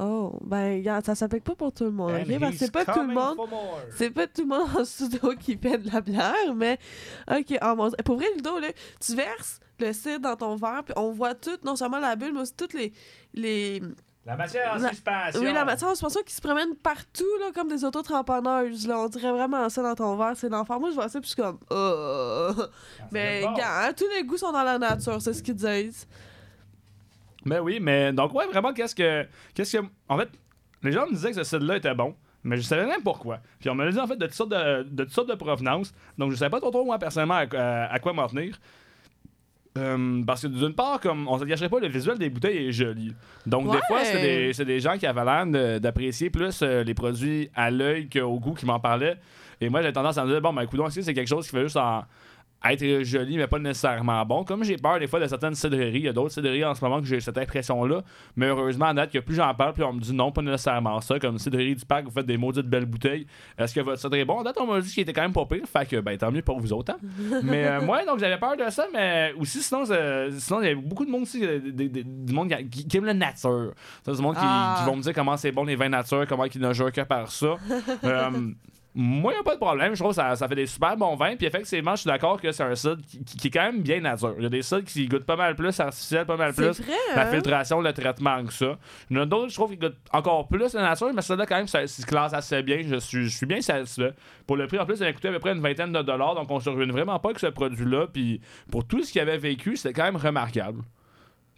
Oh, 0.00 0.38
ben, 0.44 0.76
regarde, 0.76 1.04
ça 1.04 1.14
s'applique 1.16 1.42
pas 1.42 1.56
pour 1.56 1.72
tout 1.72 1.84
le 1.84 1.90
monde? 1.90 2.12
Parce 2.12 2.52
que 2.52 2.58
c'est 2.58 2.70
pas 2.70 2.84
tout 2.84 3.00
le 3.00 3.12
monde. 3.12 3.36
C'est 3.96 4.10
pas 4.10 4.26
tout 4.28 4.42
le 4.42 4.46
monde 4.46 4.68
en 4.78 4.84
studio 4.84 5.34
qui 5.40 5.56
fait 5.56 5.78
de 5.78 5.90
la 5.92 6.00
bière, 6.00 6.54
mais 6.54 6.78
ok, 7.28 7.58
oh 7.62 7.74
mon. 7.74 7.90
Pour 8.04 8.16
vrai, 8.16 8.26
Ludo, 8.36 8.60
là, 8.60 8.68
tu 9.00 9.16
verses 9.16 9.58
le 9.80 9.92
cidre 9.92 10.20
dans 10.20 10.36
ton 10.36 10.54
verre, 10.56 10.82
puis 10.84 10.94
on 10.96 11.10
voit 11.10 11.34
tout, 11.34 11.58
non 11.64 11.74
seulement 11.74 11.98
la 11.98 12.14
bulle, 12.14 12.32
mais 12.32 12.42
aussi 12.42 12.54
toutes 12.56 12.74
les. 12.74 12.92
les... 13.34 13.82
La 14.24 14.36
matière 14.36 14.74
en 14.74 14.78
La- 14.78 14.90
suspension. 14.90 15.40
Oui, 15.40 15.52
la 15.52 15.64
matière 15.64 15.88
en 15.88 15.94
suspension 15.94 16.20
qui 16.24 16.34
se 16.34 16.42
promène 16.42 16.74
partout, 16.76 17.24
là, 17.40 17.46
comme 17.52 17.68
des 17.68 17.82
autotramponneuses. 17.84 18.86
Là. 18.86 18.98
On 19.00 19.08
dirait 19.08 19.32
vraiment 19.32 19.68
ça 19.70 19.82
dans 19.82 19.94
ton 19.94 20.16
verre, 20.16 20.34
c'est 20.36 20.50
l'enfer. 20.50 20.78
Moi, 20.78 20.90
je 20.90 20.94
vois 20.96 21.08
ça, 21.08 21.18
puis 21.18 21.30
je 21.30 21.34
suis 21.34 21.42
comme. 21.42 21.58
Oh. 21.70 22.50
Mais, 23.10 23.42
bon. 23.42 23.54
gars, 23.54 23.86
hein, 23.86 23.92
tous 23.96 24.04
les 24.14 24.22
goûts 24.24 24.36
sont 24.36 24.52
dans 24.52 24.64
la 24.64 24.78
nature, 24.78 25.20
c'est 25.22 25.32
ce 25.32 25.42
qu'ils 25.42 25.54
disent. 25.54 26.06
Mais 27.44 27.58
oui, 27.60 27.78
mais 27.80 28.12
donc, 28.12 28.34
ouais, 28.34 28.46
vraiment, 28.46 28.72
qu'est-ce 28.72 28.94
que. 28.94 29.26
Qu'est-ce 29.54 29.76
que. 29.78 29.82
En 30.08 30.18
fait, 30.18 30.28
les 30.82 30.92
gens 30.92 31.06
me 31.06 31.12
disaient 31.12 31.30
que 31.30 31.36
ce 31.36 31.44
cidre-là 31.44 31.76
était 31.76 31.94
bon, 31.94 32.14
mais 32.44 32.56
je 32.56 32.62
savais 32.62 32.86
même 32.86 33.02
pourquoi. 33.02 33.38
Puis 33.60 33.70
on 33.70 33.74
me 33.74 33.84
l'a 33.84 33.90
dit, 33.92 33.98
en 34.00 34.06
fait, 34.06 34.16
de 34.16 34.26
toutes 34.26 34.34
sortes 34.34 34.50
de, 34.50 34.82
de, 34.82 35.04
toutes 35.04 35.12
sortes 35.12 35.28
de 35.28 35.34
provenances. 35.34 35.92
Donc, 36.18 36.30
je 36.32 36.36
savais 36.36 36.50
pas 36.50 36.60
trop, 36.60 36.70
trop, 36.70 36.84
moi, 36.84 36.98
personnellement, 36.98 37.34
à, 37.34 37.46
à- 37.56 37.92
à 37.92 37.98
quoi 38.00 38.12
m'en 38.12 38.26
tenir. 38.26 38.58
Euh, 39.76 40.22
parce 40.26 40.42
que 40.42 40.48
d'une 40.48 40.74
part, 40.74 40.98
comme 40.98 41.28
on 41.28 41.38
se 41.38 41.44
cacherait 41.44 41.68
pas, 41.68 41.78
le 41.78 41.86
visuel 41.88 42.18
des 42.18 42.30
bouteilles 42.30 42.68
est 42.68 42.72
joli. 42.72 43.14
Donc, 43.46 43.70
des 43.70 43.78
fois, 43.86 44.02
c'est 44.02 44.20
des, 44.20 44.64
des 44.64 44.80
gens 44.80 44.98
qui 44.98 45.06
avaient 45.06 45.24
l'air 45.24 45.80
d'apprécier 45.80 46.30
plus 46.30 46.60
euh, 46.62 46.82
les 46.82 46.94
produits 46.94 47.48
à 47.54 47.70
l'œil 47.70 48.08
qu'au 48.08 48.40
goût 48.40 48.54
qui 48.54 48.66
m'en 48.66 48.80
parlaient. 48.80 49.16
Et 49.60 49.68
moi, 49.68 49.82
j'ai 49.82 49.92
tendance 49.92 50.18
à 50.18 50.24
me 50.24 50.30
dire, 50.32 50.40
bon, 50.40 50.52
ben, 50.52 50.66
que 50.66 50.90
c'est 50.90 51.14
quelque 51.14 51.28
chose 51.28 51.44
qui 51.44 51.50
fait 51.54 51.62
juste 51.62 51.76
en 51.76 52.04
être 52.64 53.02
joli, 53.04 53.36
mais 53.36 53.46
pas 53.46 53.58
nécessairement 53.58 54.24
bon. 54.26 54.42
Comme 54.44 54.64
j'ai 54.64 54.76
peur 54.76 54.98
des 54.98 55.06
fois 55.06 55.20
de 55.20 55.26
certaines 55.28 55.54
cidreries, 55.54 55.98
il 56.00 56.04
y 56.04 56.08
a 56.08 56.12
d'autres 56.12 56.32
cidreries 56.34 56.64
en 56.64 56.74
ce 56.74 56.84
moment 56.84 57.00
que 57.00 57.06
j'ai 57.06 57.20
cette 57.20 57.38
impression-là. 57.38 58.02
Mais 58.36 58.46
heureusement, 58.46 58.86
à 58.86 58.94
date, 58.94 59.12
que 59.12 59.18
plus 59.20 59.36
j'en 59.36 59.54
parle, 59.54 59.74
plus 59.74 59.84
on 59.84 59.92
me 59.92 60.00
dit 60.00 60.12
non, 60.12 60.32
pas 60.32 60.42
nécessairement 60.42 61.00
ça. 61.00 61.18
Comme 61.20 61.38
cidrerie 61.38 61.76
du 61.76 61.84
parc, 61.86 62.04
vous 62.06 62.10
faites 62.10 62.26
des 62.26 62.36
maudites 62.36 62.66
belles 62.66 62.84
bouteilles. 62.86 63.26
Est-ce 63.56 63.72
que 63.74 63.80
votre 63.80 64.00
cidre 64.00 64.16
est 64.16 64.24
bon? 64.24 64.40
À 64.40 64.44
date, 64.44 64.56
on 64.60 64.66
m'a 64.66 64.80
dit 64.80 64.92
qu'il 64.92 65.02
était 65.04 65.12
quand 65.12 65.22
même 65.22 65.32
pas 65.32 65.46
pire. 65.46 65.62
Fait 65.72 65.86
que, 65.88 66.00
ben, 66.00 66.18
tant 66.18 66.32
mieux 66.32 66.42
pour 66.42 66.58
vous 66.58 66.72
autres. 66.72 66.92
hein. 66.92 66.98
mais 67.44 67.64
euh, 67.66 67.80
moi, 67.80 68.04
donc, 68.04 68.18
j'avais 68.18 68.38
peur 68.38 68.56
de 68.56 68.68
ça. 68.70 68.86
Mais 68.92 69.32
aussi, 69.38 69.62
sinon, 69.62 69.84
euh, 69.90 70.30
sinon 70.36 70.60
il 70.62 70.68
y 70.68 70.72
a 70.72 70.74
beaucoup 70.74 71.04
de 71.04 71.10
monde 71.10 71.22
aussi, 71.22 71.44
euh, 71.44 71.60
du 71.60 72.32
monde 72.32 72.52
qui, 72.70 72.88
qui 72.88 72.96
aime 72.96 73.04
la 73.04 73.14
nature. 73.14 73.72
Ça, 74.04 74.12
c'est 74.12 74.16
du 74.16 74.22
monde 74.22 74.34
qui, 74.34 74.40
Ah. 74.44 74.76
qui 74.80 74.84
vont 74.90 74.96
me 74.96 75.02
dire 75.02 75.12
comment 75.14 75.36
c'est 75.36 75.52
bon 75.52 75.64
les 75.64 75.76
vins 75.76 75.88
nature, 75.88 76.26
comment 76.28 76.44
ils 76.44 76.60
ne 76.60 76.72
jouent 76.72 76.90
que 76.90 77.02
par 77.02 77.30
ça. 77.30 77.54
Euh, 78.04 78.30
moi, 78.94 79.32
il 79.32 79.36
n'y 79.36 79.40
a 79.40 79.44
pas 79.44 79.54
de 79.54 79.60
problème. 79.60 79.94
Je 79.94 79.98
trouve 80.00 80.10
que 80.10 80.16
ça, 80.16 80.34
ça 80.34 80.48
fait 80.48 80.54
des 80.56 80.66
super 80.66 80.96
bons 80.96 81.14
vins. 81.14 81.36
Puis 81.36 81.46
effectivement, 81.46 81.92
je 81.94 82.00
suis 82.00 82.08
d'accord 82.08 82.40
que 82.40 82.50
c'est 82.50 82.62
un 82.64 82.74
cidre 82.74 82.96
qui, 83.06 83.22
qui- 83.22 83.36
qui 83.36 83.46
est 83.48 83.50
quand 83.50 83.62
même 83.62 83.82
bien 83.82 84.00
nature. 84.00 84.34
Il 84.38 84.42
y 84.42 84.46
a 84.46 84.48
des 84.48 84.62
cidres 84.62 84.84
qui 84.84 85.06
goûtent 85.06 85.24
pas 85.26 85.36
mal 85.36 85.54
plus 85.54 85.78
artificiel, 85.78 86.26
pas 86.26 86.36
mal 86.36 86.52
plus. 86.54 86.80
vrai, 86.80 86.92
La 87.14 87.22
hein? 87.28 87.30
filtration, 87.30 87.80
le 87.80 87.92
traitement 87.92 88.44
que 88.44 88.52
ça. 88.52 88.76
Il 89.10 89.16
y 89.16 89.20
en 89.20 89.22
a 89.22 89.26
d'autres, 89.26 89.50
je 89.50 89.54
trouve, 89.54 89.70
qui 89.70 89.76
goûtent 89.76 89.96
encore 90.12 90.48
plus 90.48 90.72
la 90.74 90.82
nature, 90.82 91.12
mais 91.14 91.22
celle-là, 91.22 91.46
quand 91.46 91.56
même, 91.56 91.68
ça 91.68 91.86
se 91.86 92.04
classe 92.04 92.32
assez 92.34 92.62
bien. 92.62 92.80
Je 92.88 92.96
suis, 92.96 93.24
je 93.28 93.36
suis 93.36 93.46
bien 93.46 93.60
satisfait. 93.60 94.14
Pour 94.46 94.56
le 94.56 94.66
prix, 94.66 94.78
en 94.78 94.86
plus, 94.86 94.96
ça 94.96 95.04
a 95.06 95.12
coûté 95.12 95.28
à 95.28 95.32
peu 95.32 95.38
près 95.38 95.52
une 95.52 95.60
vingtaine 95.60 95.92
de 95.92 96.02
dollars, 96.02 96.34
donc 96.34 96.50
on 96.50 96.58
se 96.58 96.68
ruine 96.70 96.90
vraiment 96.90 97.18
pas 97.18 97.28
avec 97.28 97.38
ce 97.38 97.46
produit-là. 97.46 98.06
Puis 98.12 98.40
pour 98.70 98.84
tout 98.86 99.02
ce 99.04 99.12
qu'il 99.12 99.20
avait 99.20 99.38
vécu, 99.38 99.76
c'était 99.76 99.92
quand 99.94 100.04
même 100.04 100.16
remarquable. 100.16 100.82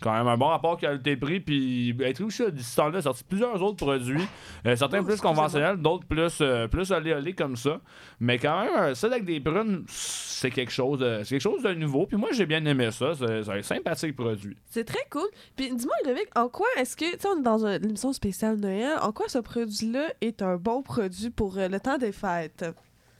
Quand 0.02 0.12
même 0.12 0.28
un 0.28 0.36
bon 0.36 0.46
rapport 0.46 0.76
qualité-prix, 0.78 1.40
puis 1.40 1.96
être 2.00 2.22
aussi 2.22 2.42
ce 2.56 2.76
temps-là, 2.76 3.02
sorti 3.02 3.22
plusieurs 3.24 3.62
autres 3.62 3.84
produits, 3.84 4.26
Euh, 4.66 4.76
certains 4.76 5.00
Oh, 5.00 5.04
plus 5.04 5.20
conventionnels, 5.20 5.76
d'autres 5.76 6.06
plus, 6.06 6.38
euh, 6.40 6.68
plus 6.68 6.90
olé 6.92 7.32
comme 7.34 7.56
ça. 7.56 7.80
Mais 8.18 8.38
quand 8.38 8.62
même, 8.62 8.74
un 8.74 8.94
celle 8.94 9.12
avec 9.12 9.24
des 9.24 9.40
prunes, 9.40 9.84
c'est 9.88 10.50
quelque 10.50 10.72
chose 10.72 10.98
de, 10.98 11.20
c'est 11.22 11.30
quelque 11.36 11.42
chose 11.42 11.62
de 11.62 11.74
nouveau. 11.74 12.06
Puis 12.06 12.16
moi, 12.16 12.30
j'ai 12.32 12.46
bien 12.46 12.64
aimé 12.64 12.90
ça. 12.90 13.12
C'est 13.14 13.48
un 13.50 13.62
sympathique 13.62 14.16
produit. 14.16 14.56
C'est 14.70 14.84
très 14.84 15.06
cool. 15.10 15.28
Puis 15.56 15.70
dis-moi, 15.74 15.94
Ludovic, 16.04 16.28
en 16.36 16.48
quoi 16.48 16.66
est-ce 16.78 16.96
que, 16.96 17.10
tu 17.12 17.18
sais, 17.20 17.28
on 17.28 17.38
est 17.38 17.42
dans 17.42 17.66
une 17.66 17.84
émission 17.84 18.12
spéciale 18.12 18.56
Noël, 18.56 18.98
en 19.02 19.12
quoi 19.12 19.26
ce 19.28 19.38
produit-là 19.38 20.08
est 20.20 20.42
un 20.42 20.56
bon 20.56 20.82
produit 20.82 21.30
pour 21.30 21.58
euh, 21.58 21.68
le 21.68 21.78
temps 21.80 21.98
des 21.98 22.12
fêtes? 22.12 22.64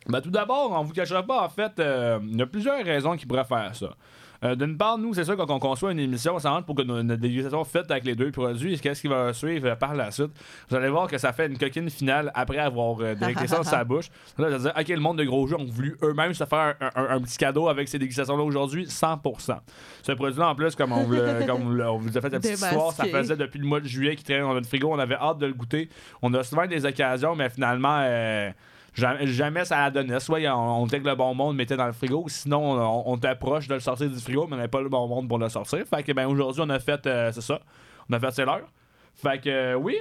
Ben, 0.07 0.21
tout 0.21 0.31
d'abord, 0.31 0.73
on 0.73 0.83
vous 0.83 0.93
cachera 0.95 1.23
pas, 1.23 1.45
en 1.45 1.49
fait, 1.49 1.73
euh, 1.79 2.19
il 2.23 2.39
y 2.39 2.43
a 2.43 2.47
plusieurs 2.47 2.83
raisons 2.85 3.17
qui 3.17 3.27
pourraient 3.27 3.45
faire 3.45 3.75
ça. 3.77 3.95
Euh, 4.43 4.55
D'une 4.55 4.77
part, 4.79 4.97
nous, 4.97 5.13
c'est 5.13 5.25
sûr, 5.25 5.37
quand 5.37 5.51
on 5.51 5.59
conçoit 5.59 5.93
une 5.93 5.99
émission, 5.99 6.39
ça 6.39 6.51
rentre 6.51 6.65
pour 6.67 6.75
que 6.75 6.83
notre 6.83 7.21
dégustation 7.21 7.63
faite 7.65 7.91
avec 7.91 8.05
les 8.05 8.15
deux 8.15 8.31
produits, 8.31 8.79
qu'est-ce 8.81 9.03
qui 9.03 9.09
va 9.09 9.33
suivre 9.35 9.69
euh, 9.69 9.75
par 9.77 9.95
la 9.95 10.11
suite. 10.11 10.31
Vous 10.71 10.77
allez 10.77 10.89
voir 10.89 11.09
que 11.09 11.19
ça 11.19 11.33
fait 11.35 11.47
une 11.47 11.59
coquine 11.59 11.91
finale 11.91 12.31
après 12.35 12.57
avoir 12.59 12.99
euh, 13.01 13.15
délecté 13.15 13.47
ça 13.47 13.59
dans 13.59 13.63
sa 13.65 13.85
bouche. 13.85 14.07
Là, 14.39 14.51
je 14.51 14.57
dire, 14.57 14.73
OK, 14.79 14.89
le 14.89 14.97
monde 15.01 15.19
de 15.19 15.25
gros 15.25 15.47
jeux 15.47 15.57
ont 15.57 15.67
voulu 15.67 15.97
eux-mêmes 16.03 16.33
se 16.33 16.45
faire 16.45 16.75
un, 16.81 16.91
un- 16.95 17.17
un 17.17 17.21
petit 17.21 17.37
cadeau 17.37 17.69
avec 17.69 17.89
ces 17.89 17.99
dégustations-là 17.99 18.43
aujourd'hui, 18.43 18.85
100%. 18.87 19.59
Ce 20.03 20.13
produit-là, 20.13 20.49
en 20.49 20.55
plus, 20.55 20.75
comme 20.75 20.93
on 20.93 21.03
vous, 21.03 21.13
le- 21.13 21.45
comme 21.47 21.61
on 21.63 21.65
vous 21.67 21.73
le- 21.75 21.89
on 21.91 21.99
vous 21.99 22.17
a 22.17 22.21
fait 22.23 22.31
la 22.31 22.39
petite 22.41 22.55
Démasqué. 22.55 22.75
histoire, 22.77 22.93
ça 22.93 23.05
faisait 23.05 23.37
depuis 23.37 23.59
le 23.59 23.67
mois 23.67 23.81
de 23.81 23.87
juillet 23.87 24.17
qui 24.17 24.25
traînait 24.25 24.41
dans 24.41 24.55
notre 24.55 24.69
frigo. 24.69 24.89
On 24.91 24.99
avait 24.99 25.17
hâte 25.17 25.39
de 25.39 25.47
le 25.47 25.53
goûter. 25.55 25.91
On 26.23 26.33
a 26.35 26.43
souvent 26.45 26.67
des 26.67 26.87
occasions, 26.87 27.35
mais 27.37 27.51
finalement, 27.51 27.99
euh, 28.03 28.51
jamais, 28.95 29.27
jamais 29.27 29.65
ça 29.65 29.83
la 29.83 29.91
donnait. 29.91 30.21
Soit 30.21 30.41
on, 30.51 30.83
on 30.83 30.87
était 30.87 31.01
que 31.01 31.09
le 31.09 31.15
bon 31.15 31.35
monde 31.35 31.57
mettait 31.57 31.77
dans 31.77 31.87
le 31.87 31.93
frigo, 31.93 32.25
sinon 32.29 32.73
on, 32.73 33.13
on 33.13 33.19
t'approche 33.19 33.69
de 33.69 33.75
le 33.75 33.81
sortir 33.81 34.09
du 34.11 34.19
frigo, 34.19 34.47
mais 34.47 34.55
on 34.55 34.57
n'avait 34.57 34.69
pas 34.69 34.81
le 34.81 34.89
bon 34.89 35.07
monde 35.09 35.29
pour 35.29 35.39
le 35.39 35.49
sortir. 35.49 35.85
Fait 35.87 36.03
que 36.03 36.13
ben 36.13 36.27
aujourd'hui, 36.27 36.63
on 36.65 36.71
a 36.71 36.79
fait, 36.79 37.07
euh, 37.07 37.31
c'est 37.33 37.41
ça, 37.41 37.61
on 38.09 38.13
a 38.15 38.21
fait 38.21 38.31
c'est 38.33 38.45
l'heure. 38.45 38.69
Fait 39.15 39.41
que 39.41 39.49
euh, 39.49 39.75
oui. 39.75 39.97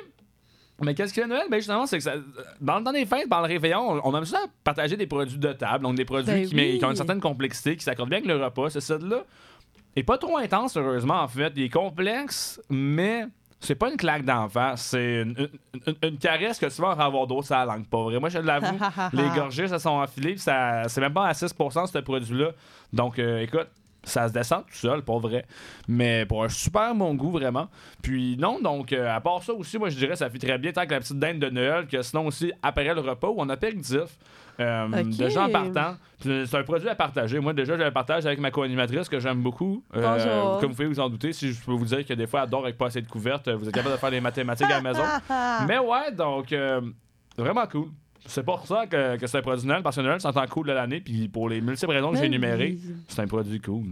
Mais 0.81 0.95
qu'est-ce 0.95 1.19
a 1.19 1.27
Noël? 1.27 1.47
Ben 1.51 1.57
justement, 1.57 1.85
c'est 1.85 1.97
que 1.97 2.03
ça, 2.03 2.13
dans 2.61 2.77
le 2.77 2.85
temps 2.85 2.93
des 2.93 3.05
fêtes, 3.05 3.27
pendant 3.29 3.41
le 3.41 3.49
réveillon, 3.49 3.81
on, 3.81 4.01
on 4.01 4.17
aime 4.17 4.23
ça 4.23 4.39
partager 4.63 4.95
des 4.95 5.07
produits 5.07 5.37
de 5.37 5.51
table, 5.51 5.83
donc 5.83 5.95
des 5.95 6.05
produits 6.05 6.33
Ben 6.33 6.47
qui, 6.47 6.55
oui. 6.55 6.77
qui 6.79 6.85
ont 6.85 6.89
une 6.91 6.95
certaine 6.95 7.19
complexité, 7.19 7.75
qui 7.75 7.83
s'accordent 7.83 8.09
bien 8.09 8.19
avec 8.19 8.29
le 8.29 8.41
repas. 8.41 8.69
C'est 8.69 8.79
ça 8.79 8.97
de 8.97 9.09
là. 9.09 9.25
Et 9.97 10.03
pas 10.03 10.17
trop 10.17 10.37
intense, 10.37 10.77
heureusement, 10.77 11.21
en 11.21 11.27
fait. 11.27 11.51
Il 11.57 11.63
est 11.63 11.69
complexe, 11.69 12.61
mais 12.69 13.25
c'est 13.59 13.75
pas 13.75 13.89
une 13.91 13.97
claque 13.97 14.23
d'en 14.25 14.47
face. 14.49 14.81
C'est 14.83 15.21
une, 15.21 15.35
une- 15.37 15.49
une- 15.87 16.09
une 16.09 16.17
caresse 16.17 16.57
que 16.59 16.65
tu 16.67 16.81
vas 16.81 16.89
en 16.89 16.99
avoir 16.99 17.27
d'autres 17.27 17.51
à 17.51 17.65
la 17.65 17.73
langue. 17.73 17.85
Pas 17.87 18.01
vrai. 18.03 18.19
Moi, 18.19 18.29
je 18.29 18.39
l'avoue, 18.39 18.77
les 19.13 19.27
gorgées, 19.35 19.67
ça 19.67 19.79
sont 19.79 19.89
enfilées. 19.89 20.37
ça, 20.37 20.83
c'est 20.87 21.01
même 21.01 21.13
pas 21.13 21.27
à 21.27 21.33
6% 21.33 21.87
ce 21.91 21.97
produit-là. 21.99 22.51
Donc, 22.93 23.19
euh, 23.19 23.39
écoute, 23.41 23.67
ça 24.03 24.29
se 24.29 24.33
descend 24.33 24.61
tout 24.65 24.73
seul, 24.75 25.01
pas 25.03 25.17
vrai. 25.19 25.45
Mais 25.87 26.25
pour 26.25 26.43
un 26.45 26.49
super 26.49 26.95
bon 26.95 27.13
goût, 27.15 27.31
vraiment. 27.31 27.67
Puis 28.01 28.37
non, 28.37 28.59
donc, 28.61 28.93
euh, 28.93 29.13
à 29.13 29.19
part 29.19 29.43
ça 29.43 29.53
aussi, 29.53 29.77
moi, 29.77 29.89
je 29.89 29.97
dirais 29.97 30.15
ça 30.15 30.29
fait 30.29 30.39
très 30.39 30.57
bien 30.57 30.71
tant 30.71 30.85
que 30.85 30.91
la 30.91 30.99
petite 31.01 31.19
dinde 31.19 31.39
de 31.39 31.49
Noël, 31.49 31.85
que 31.85 32.01
sinon 32.01 32.27
aussi, 32.27 32.53
après 32.63 32.93
le 32.93 33.01
repas 33.01 33.27
ou 33.27 33.41
en 33.41 33.49
apéritif. 33.49 34.17
Euh, 34.59 34.87
Ok. 34.87 35.09
Déjà 35.17 35.45
en 35.45 35.49
partant. 35.49 35.95
C'est 36.19 36.53
un 36.55 36.63
produit 36.63 36.89
à 36.89 36.95
partager. 36.95 37.39
Moi, 37.39 37.53
déjà, 37.53 37.77
je 37.77 37.83
le 37.83 37.91
partage 37.91 38.25
avec 38.25 38.39
ma 38.39 38.51
co-animatrice 38.51 39.07
que 39.07 39.19
j'aime 39.19 39.41
beaucoup. 39.41 39.83
Euh, 39.95 40.59
comme 40.59 40.71
vous 40.71 40.75
pouvez 40.75 40.87
vous 40.87 40.99
en 40.99 41.09
douter, 41.09 41.31
si 41.33 41.53
je 41.53 41.63
peux 41.63 41.71
vous 41.71 41.85
dire 41.85 42.05
que 42.05 42.13
des 42.13 42.27
fois, 42.27 42.41
elle 42.43 42.49
dort 42.49 42.63
avec 42.63 42.77
pas 42.77 42.87
assez 42.87 43.01
de 43.01 43.07
couvertes, 43.07 43.47
vous 43.49 43.67
êtes 43.69 43.73
capable 43.73 43.95
de 43.95 43.99
faire 43.99 44.11
des 44.11 44.19
mathématiques 44.21 44.67
à 44.69 44.81
la 44.81 44.81
maison. 44.81 45.03
Mais 45.67 45.79
ouais, 45.79 46.11
donc, 46.11 46.51
euh, 46.51 46.81
vraiment 47.37 47.65
cool. 47.67 47.87
C'est 48.25 48.43
pour 48.43 48.67
ça 48.67 48.85
que, 48.85 49.15
que 49.17 49.27
c'est 49.27 49.37
un 49.37 49.41
produit 49.41 49.65
Noël, 49.65 49.81
parce 49.81 49.95
que 49.95 50.01
Noël 50.01 50.19
s'entend 50.19 50.45
cool 50.47 50.67
de 50.67 50.73
l'année, 50.73 50.99
puis 50.99 51.29
pour 51.29 51.47
les 51.47 51.61
multiples 51.61 51.93
raisons 51.93 52.11
que 52.11 52.17
j'ai 52.17 52.25
énumérées, 52.25 52.77
c'est 53.07 53.21
un 53.21 53.27
produit 53.27 53.61
cool. 53.61 53.85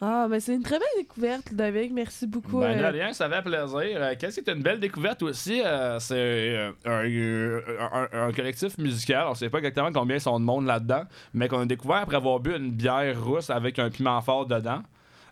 Ah, 0.00 0.28
mais 0.30 0.38
c'est 0.38 0.54
une 0.54 0.62
très 0.62 0.78
belle 0.78 0.86
découverte, 0.96 1.50
Ludovic. 1.50 1.92
Merci 1.92 2.26
beaucoup. 2.28 2.60
Ben, 2.60 2.78
euh, 2.78 2.90
rien, 2.90 3.12
ça 3.12 3.28
fait 3.28 3.42
plaisir. 3.42 3.76
Euh, 4.00 4.14
Qu'est-ce 4.18 4.40
qui 4.40 4.48
est 4.48 4.52
une 4.54 4.62
belle 4.62 4.78
découverte 4.78 5.22
aussi? 5.24 5.60
euh, 5.64 5.98
c'est 5.98 6.70
euh, 6.86 7.60
un, 7.80 8.08
un- 8.12 8.28
un 8.28 8.32
collectif 8.32 8.78
musical. 8.78 9.26
On 9.28 9.34
sait 9.34 9.50
pas 9.50 9.58
exactement 9.58 9.90
combien 9.92 10.20
sont 10.20 10.38
de 10.38 10.44
monde 10.44 10.66
là-dedans, 10.66 11.02
mais 11.34 11.48
qu'on 11.48 11.60
a 11.60 11.66
découvert 11.66 11.96
après 11.96 12.16
avoir 12.16 12.38
bu 12.38 12.54
une 12.54 12.70
bière 12.70 13.20
rousse 13.24 13.50
avec 13.50 13.78
un 13.80 13.90
piment 13.90 14.20
fort 14.20 14.46
dedans. 14.46 14.82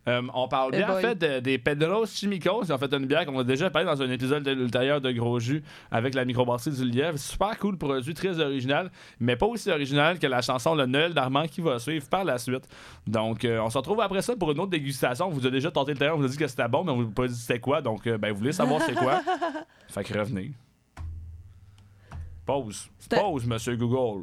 Euh, 0.09 0.23
on 0.35 0.47
parle 0.47 0.71
bien 0.71 0.89
en 0.89 1.01
fait 1.01 1.15
de- 1.17 1.41
des 1.41 1.59
Pedros 1.59 2.07
Chimicos. 2.07 2.63
Ils 2.65 2.73
ont 2.73 2.79
fait 2.79 2.93
une 2.95 3.07
bière 3.07 3.27
qu'on 3.27 3.39
a 3.41 3.45
déjà 3.45 3.71
parlé 3.71 3.87
dans 3.87 4.01
un 4.01 4.11
épisode 4.11 4.45
de 4.45 4.53
l'ultérieur 4.53 5.01
de 5.01 5.11
Gros 5.11 5.41
Jus 5.41 5.63
avec 5.91 6.15
la 6.15 6.25
microbrasserie 6.25 6.77
du 6.77 6.85
Lièvre. 6.91 7.19
Super 7.19 7.59
cool 7.59 7.77
produit, 7.77 8.15
très 8.15 8.39
original, 8.39 8.91
mais 9.19 9.35
pas 9.35 9.47
aussi 9.47 9.71
original 9.71 10.19
que 10.21 10.27
la 10.29 10.43
chanson 10.43 10.75
Le 10.77 10.87
Noël 10.87 11.13
d'Armand 11.13 11.47
qui 11.49 11.61
va 11.61 11.79
suivre 11.81 12.09
par 12.09 12.25
la 12.25 12.39
suite. 12.39 12.69
Donc, 13.07 13.45
euh, 13.45 13.59
on 13.61 13.69
se 13.71 13.79
retrouve 13.79 14.01
après 14.01 14.23
ça 14.23 14.37
pour 14.37 14.53
une 14.53 14.61
autre 14.61 14.71
dégustation. 14.71 15.27
On 15.27 15.31
vous 15.31 15.47
a 15.47 15.51
déjà 15.51 15.71
tenté 15.73 15.93
le 15.93 15.99
terrain, 15.99 16.15
on 16.15 16.19
vous 16.19 16.25
a 16.27 16.29
dit 16.29 16.37
que 16.37 16.47
c'était 16.47 16.69
bon, 16.69 16.85
mais 16.85 16.93
on 16.93 17.03
vous 17.03 17.09
a 17.09 17.13
pas 17.15 17.27
dit 17.27 17.35
c'était 17.35 17.59
quoi. 17.61 17.83
Donc, 17.83 18.07
euh, 18.07 18.17
ben, 18.17 18.31
vous 18.33 18.39
voulez 18.39 18.53
savoir 18.53 18.81
c'est 18.83 18.95
quoi? 18.95 19.21
fait 19.89 20.05
que 20.05 20.19
revenez. 20.19 20.53
Pause. 22.45 22.89
Pause, 23.11 23.47
monsieur 23.47 23.75
Google. 23.77 24.23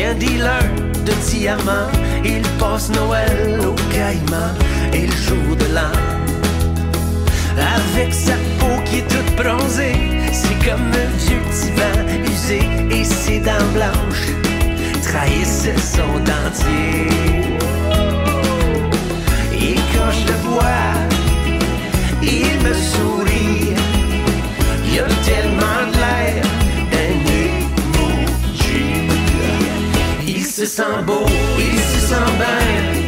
Ancien 0.00 0.14
dealer 0.14 0.62
de 1.04 1.12
diamants. 1.28 1.90
Il 2.24 2.42
passe 2.58 2.90
Noël 2.90 3.60
au 3.60 3.74
Caïman 3.92 4.54
et 4.92 5.06
le 5.06 5.16
jour 5.16 5.56
de 5.56 5.74
l'an. 5.74 5.92
Avec 7.56 8.12
sa 8.14 8.34
peau 8.58 8.80
qui 8.84 8.98
est 8.98 9.08
toute 9.08 9.36
bronzée, 9.36 9.96
c'est 10.32 10.58
comme 10.64 10.90
un 10.92 11.10
vieux 11.18 11.42
divan 11.60 11.96
usé 12.24 12.60
et 12.90 13.04
ses 13.04 13.40
dents 13.40 13.70
blanches 13.74 14.32
trahissent 15.02 15.68
son 15.76 16.12
dentier. 16.20 17.08
Et 19.52 19.74
quand 19.92 20.10
je 20.18 20.26
le 20.32 20.38
vois, 20.48 20.92
il 22.22 22.58
me 22.66 22.74
sourit. 22.74 23.74
Il 24.92 24.98
a 24.98 25.04
tellement 25.24 25.86
de 25.92 25.96
l'air 25.96 26.59
se 30.60 30.66
sent 30.66 31.02
beau, 31.06 31.24
il 31.58 31.78
se 31.80 32.00
sent 32.08 32.32
bien 32.36 32.99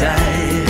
solitaire. 0.00 0.66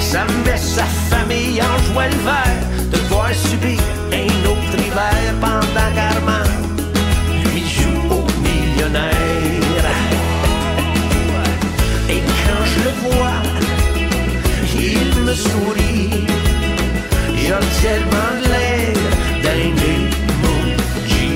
Ça 0.00 0.24
met 0.44 0.56
sa 0.56 0.84
famille 1.10 1.60
en 1.60 1.92
joie 1.92 2.08
le 2.08 2.18
vert 2.28 2.62
de 2.92 2.98
voir 3.08 3.30
subir 3.34 3.80
un 4.12 4.50
autre 4.52 4.76
hiver 4.86 5.34
pendant 5.40 5.90
qu'Armand 5.94 6.50
lui 7.44 7.62
joue 7.76 8.02
au 8.10 8.24
millionnaire. 8.46 9.84
Et 12.08 12.20
quand 12.44 12.64
je 12.72 12.78
le 12.86 12.92
vois, 13.04 13.38
il 14.74 15.10
me 15.24 15.34
sourit. 15.34 16.26
A 17.50 17.60
tellement 17.80 18.32
l'air 18.50 18.92
d'un 19.42 19.60
emoji. 19.68 21.28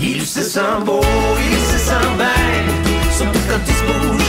Il 0.00 0.20
se 0.26 0.42
sent 0.42 0.76
beau, 0.86 1.04
il 1.38 1.58
se 1.70 1.78
sent 1.88 2.08
bien, 2.16 2.54
surtout 3.18 3.44
quand 3.50 3.64
il 3.68 3.74
se 3.74 3.84
bouge 3.84 4.21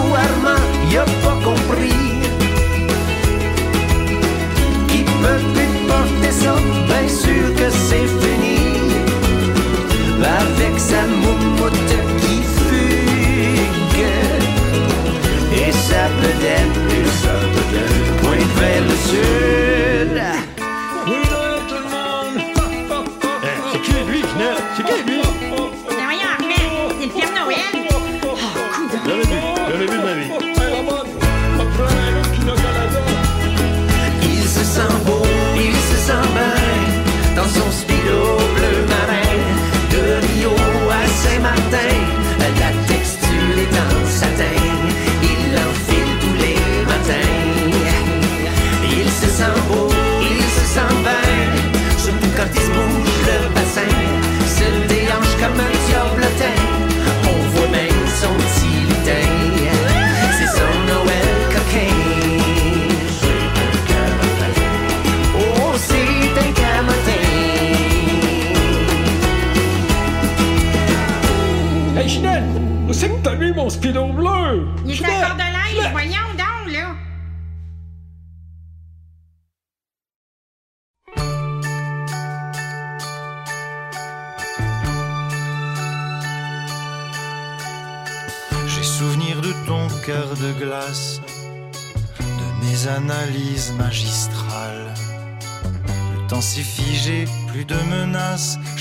Le 0.00 0.39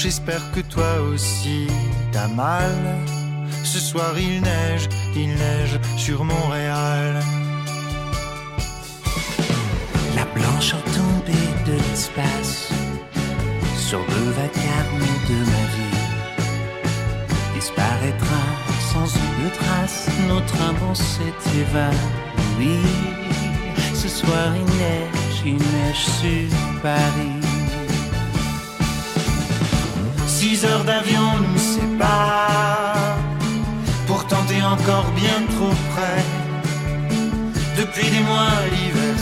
J'espère 0.02 0.50
que 0.54 0.62
toi 0.62 1.02
aussi 1.12 1.68
t'as 2.14 2.30
mal. 2.30 2.72
Ce 3.66 3.80
soir 3.80 4.18
il 4.18 4.40
neige, 4.42 4.88
il 5.14 5.28
neige 5.36 5.78
sur 5.98 6.24
Montréal. 6.24 7.20
La 10.16 10.24
blancheur 10.24 10.82
tombée 10.96 11.50
de 11.68 11.74
l'espace 11.74 12.70
sur 13.76 14.00
le 14.00 14.32
vacarme 14.40 15.06
de 15.28 15.38
ma 15.52 15.66
vie 15.76 16.00
disparaîtra 17.54 18.44
sans 18.94 19.06
une 19.06 19.50
trace. 19.52 20.08
Notre 20.30 20.62
amour 20.62 20.96
s'est 20.96 21.60
évanoui. 21.60 22.80
Ce 23.94 24.08
soir 24.08 24.48
il 24.56 24.78
neige, 24.78 25.42
il 25.46 25.56
neige 25.56 26.06
sur 26.22 26.82
Paris. 26.82 27.39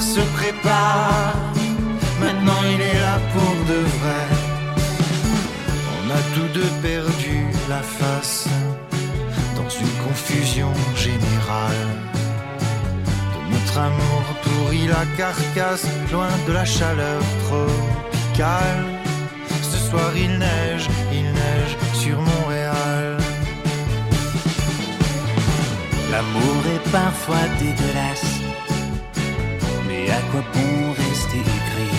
Se 0.01 0.21
prépare. 0.37 1.33
Maintenant 2.19 2.61
il 2.73 2.81
est 2.81 2.99
là 2.99 3.19
pour 3.33 3.55
de 3.71 3.79
vrai. 3.99 4.25
On 5.95 6.09
a 6.09 6.21
tous 6.35 6.49
deux 6.53 6.71
perdu 6.81 7.37
la 7.69 7.81
face 7.81 8.47
dans 9.55 9.69
une 9.69 9.95
confusion 10.07 10.71
générale. 10.95 11.91
De 13.33 13.53
notre 13.53 13.77
amour 13.77 14.23
pourrit 14.43 14.87
la 14.87 15.05
carcasse, 15.17 15.85
loin 16.11 16.29
de 16.47 16.53
la 16.53 16.65
chaleur 16.65 17.21
tropicale. 17.45 18.85
Ce 19.61 19.77
soir 19.89 20.11
il 20.15 20.37
neige, 20.37 20.87
il 21.11 21.23
neige 21.23 21.77
sur 21.93 22.21
Montréal. 22.21 23.17
L'amour 26.11 26.63
est 26.73 26.91
parfois 26.91 27.43
dégueulasse, 27.59 28.36
mais 30.07 30.13
à 30.13 30.21
quoi 30.31 30.41
bon 30.53 30.91
rester 30.93 31.39
aigri 31.39 31.97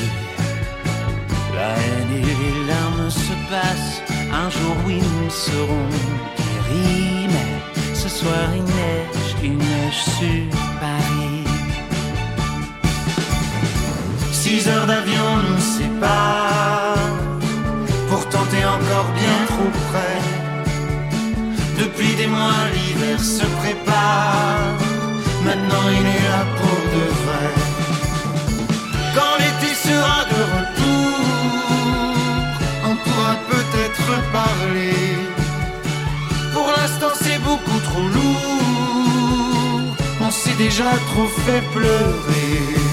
La 1.55 1.71
haine 1.71 2.13
et 2.17 2.25
les 2.25 2.67
larmes 2.67 3.11
se 3.11 3.35
passent, 3.51 4.03
un 4.33 4.51
jour 4.51 4.77
oui 4.87 5.01
nous 5.01 5.31
serons 5.31 5.89
guéris, 6.37 7.29
mais 7.29 7.95
ce 7.95 8.09
soir 8.09 8.49
il 8.55 8.63
neige, 8.63 9.31
il 9.43 9.57
neige 9.57 10.03
sur 10.19 10.59
Paris. 10.81 11.45
Six 14.33 14.69
heures 14.69 14.87
d'avion 14.87 15.29
nous 15.49 15.61
séparent. 15.61 16.97
Pourtant 18.09 18.45
t'es 18.51 18.65
encore 18.65 19.11
bien 19.23 19.39
trop 19.49 19.71
près. 19.89 20.21
Depuis 21.79 22.15
des 22.17 22.27
mois, 22.27 22.63
l'hiver 22.73 23.21
se 23.21 23.45
prépare. 23.61 24.75
Maintenant 25.45 25.87
il 25.91 26.07
est 26.07 26.29
là 26.29 26.45
pour 26.57 26.79
de 26.95 27.05
vrai. 27.25 27.68
Quand 29.15 29.35
l'été 29.41 29.75
sera 29.75 30.25
de 30.35 30.41
retour, 30.57 31.19
on 32.91 32.95
pourra 33.05 33.35
peut-être 33.53 34.09
parler. 34.33 34.95
Pour 36.53 36.69
l'instant 36.77 37.13
c'est 37.23 37.41
beaucoup 37.41 37.81
trop 37.89 38.09
lourd. 38.17 39.97
On 40.21 40.31
s'est 40.31 40.59
déjà 40.59 40.91
trop 41.11 41.29
fait 41.45 41.63
pleurer. 41.73 42.88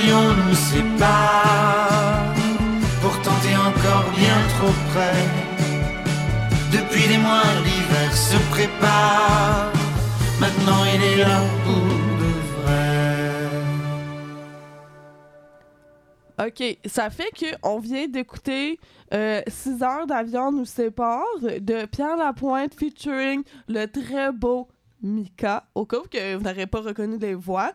D'avion 0.00 0.34
nous 0.34 0.54
séparent. 0.54 2.34
Pourtant 3.02 3.34
t'es 3.42 3.54
encore 3.54 4.10
bien 4.16 4.38
trop 4.56 4.72
près. 4.92 5.26
Depuis 6.72 7.06
des 7.06 7.18
mois, 7.18 7.42
l'hiver 7.64 8.16
se 8.16 8.36
prépare. 8.50 9.70
Maintenant 10.40 10.84
il 10.94 11.02
est 11.02 11.16
là 11.16 11.42
pour 11.64 11.84
de 12.20 12.32
vrai. 16.38 16.46
OK, 16.46 16.78
ça 16.86 17.10
fait 17.10 17.30
qu'on 17.38 17.78
vient 17.78 18.08
d'écouter 18.08 18.80
6 19.12 19.82
heures 19.82 20.06
d'avion 20.06 20.50
nous 20.50 20.64
sépare 20.64 21.26
de 21.42 21.84
Pierre 21.84 22.16
Lapointe 22.16 22.74
featuring 22.74 23.42
le 23.68 23.84
très 23.84 24.32
beau 24.32 24.68
Mika, 25.02 25.64
au 25.74 25.86
cas 25.86 25.98
où 25.98 26.08
que 26.10 26.36
vous 26.36 26.42
n'aurez 26.42 26.66
pas 26.66 26.80
reconnu 26.80 27.18
les 27.18 27.34
voix. 27.34 27.72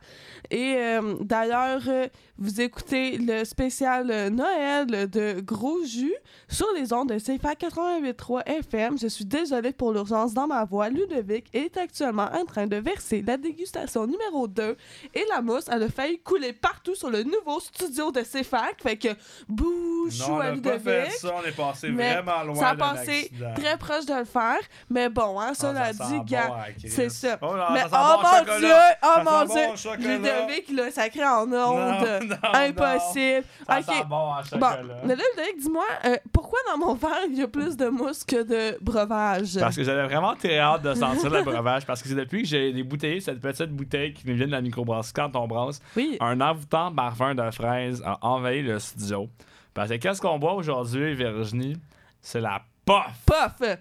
Et 0.51 0.75
euh, 0.77 1.15
d'ailleurs, 1.21 1.83
euh, 1.87 2.07
vous 2.37 2.59
écoutez 2.59 3.17
le 3.17 3.45
spécial 3.45 4.11
euh, 4.11 4.29
Noël 4.29 5.09
de 5.09 5.39
Gros 5.39 5.85
Jus 5.85 6.13
sur 6.49 6.67
les 6.75 6.91
ondes 6.91 7.07
de 7.07 7.17
CFA 7.17 7.53
88.3 7.53 8.43
FM. 8.45 8.99
Je 8.99 9.07
suis 9.07 9.23
désolée 9.23 9.71
pour 9.71 9.93
l'urgence 9.93 10.33
dans 10.33 10.45
ma 10.45 10.65
voix. 10.65 10.89
Ludovic 10.89 11.45
est 11.53 11.77
actuellement 11.77 12.29
en 12.33 12.43
train 12.43 12.67
de 12.67 12.75
verser 12.75 13.23
la 13.25 13.37
dégustation 13.37 14.05
numéro 14.05 14.49
2 14.49 14.75
et 15.13 15.23
la 15.29 15.41
mousse, 15.41 15.65
elle 15.71 15.83
a 15.83 15.89
failli 15.89 16.19
couler 16.19 16.51
partout 16.51 16.93
sur 16.93 17.09
le 17.09 17.23
nouveau 17.23 17.61
studio 17.61 18.11
de 18.11 18.19
CFAC. 18.21 18.81
Fait 18.83 18.97
que 18.97 19.07
Non, 19.47 20.35
on 20.35 20.39
à 20.41 20.51
n'a 20.51 20.57
pas 20.61 20.77
fait 20.79 21.03
Ludovic. 21.03 21.11
ça, 21.13 21.35
on 21.41 21.47
est 21.47 21.55
passé 21.55 21.89
vraiment 21.89 22.43
loin 22.43 22.55
Ça 22.55 22.69
a 22.71 22.75
passé 22.75 23.31
très 23.55 23.77
proche 23.77 24.05
de 24.05 24.13
le 24.13 24.25
faire. 24.25 24.59
Mais 24.89 25.07
bon, 25.07 25.39
hein, 25.39 25.51
Ah, 25.51 25.55
cela 25.55 25.93
ça 25.93 26.05
dit, 26.05 26.17
sent 26.17 26.21
gars, 26.25 26.47
bon 26.47 26.55
Christ. 26.79 26.95
c'est 26.95 27.09
ça. 27.09 27.39
Oh 27.41 27.55
là, 27.55 27.69
mais 27.71 27.79
ça 27.89 28.17
oh 28.19 28.21
bon 28.21 28.51
mon 28.51 28.59
dieu, 28.59 28.73
oh 29.03 29.19
mon 29.23 29.45
dieu. 29.53 30.07
Ludovic 30.09 30.69
l'a 30.71 30.91
sacré 30.91 31.23
en 31.23 31.49
onde. 31.49 32.24
Non, 32.29 32.35
non, 32.43 32.59
Impossible. 32.59 33.43
Ça 33.67 33.79
ok. 33.79 33.85
sent 33.85 34.03
bon 34.09 34.31
à 34.33 34.41
Bon, 34.41 34.43
chocolat. 34.43 34.77
mais 35.05 35.15
là, 35.15 35.23
dis-moi, 35.57 35.83
euh, 36.05 36.15
pourquoi 36.31 36.59
dans 36.71 36.77
mon 36.77 36.93
verre 36.95 37.25
il 37.29 37.37
y 37.37 37.41
a 37.41 37.47
plus 37.47 37.75
de 37.77 37.87
mousse 37.87 38.23
que 38.23 38.43
de 38.43 38.77
breuvage? 38.83 39.57
Parce 39.59 39.75
que 39.75 39.83
j'avais 39.83 40.03
vraiment 40.05 40.35
très 40.35 40.59
hâte 40.59 40.81
de 40.83 40.93
sentir 40.93 41.29
le 41.29 41.43
breuvage. 41.43 41.85
Parce 41.85 42.01
que 42.01 42.07
c'est 42.09 42.15
depuis 42.15 42.43
que 42.43 42.47
j'ai 42.47 42.71
débouteillé 42.73 43.19
cette 43.21 43.39
petite 43.41 43.69
bouteille 43.71 44.13
qui 44.13 44.27
nous 44.27 44.35
vient 44.35 44.47
de 44.47 44.51
la 44.51 44.61
microbrasserie 44.61 45.13
quand 45.15 45.35
on 45.35 45.47
brasse. 45.47 45.81
Oui. 45.95 46.17
Un 46.19 46.39
envoûtant 46.41 46.93
parfum 46.93 47.35
de 47.35 47.51
fraise 47.51 48.01
a 48.05 48.17
envahi 48.25 48.61
le 48.61 48.79
studio. 48.79 49.29
Parce 49.73 49.89
que 49.89 49.95
qu'est-ce 49.95 50.21
qu'on 50.21 50.39
boit 50.39 50.53
aujourd'hui, 50.53 51.13
Virginie? 51.15 51.75
C'est 52.21 52.41
la 52.41 52.61
POF. 52.85 53.05
Puff! 53.25 53.77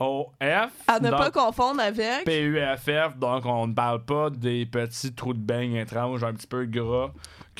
P-O-F. 0.00 0.72
À 0.88 0.98
ne 0.98 1.10
pas 1.10 1.30
confondre 1.30 1.80
avec. 1.80 2.24
P-U-F-F. 2.24 3.18
Donc, 3.18 3.44
on 3.44 3.66
ne 3.66 3.74
parle 3.74 4.02
pas 4.02 4.30
des 4.30 4.64
petits 4.64 5.12
trous 5.12 5.34
de 5.34 5.38
beigne 5.38 5.76
étranges 5.76 6.24
un 6.24 6.32
petit 6.32 6.46
peu 6.46 6.64
gras 6.64 7.10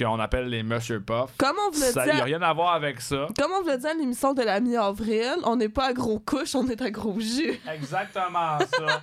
qu'on 0.05 0.19
appelle 0.21 0.49
les 0.49 0.63
Monsieur 0.63 1.01
Puff. 1.01 1.31
Comme 1.39 1.57
on 1.67 1.71
vous 1.71 1.79
Ça 1.81 2.05
le 2.05 2.07
n'a 2.11 2.15
dit, 2.17 2.21
à- 2.21 2.25
rien 2.25 2.43
à 2.43 2.53
voir 2.53 2.75
avec 2.75 3.01
ça. 3.01 3.27
comme 3.39 3.51
on 3.59 3.63
vous 3.63 3.69
le 3.69 3.77
dit 3.79 3.87
à 3.87 3.95
l'émission 3.95 4.33
de 4.35 4.43
la 4.43 4.61
mi-avril, 4.61 5.33
on 5.45 5.57
n'est 5.57 5.69
pas 5.69 5.87
à 5.89 5.93
gros 5.93 6.19
couches, 6.19 6.55
on 6.55 6.67
est 6.69 6.81
à 6.83 6.91
gros 6.91 7.19
jus. 7.21 7.59
Exactement 7.73 8.59
ça. 8.59 9.03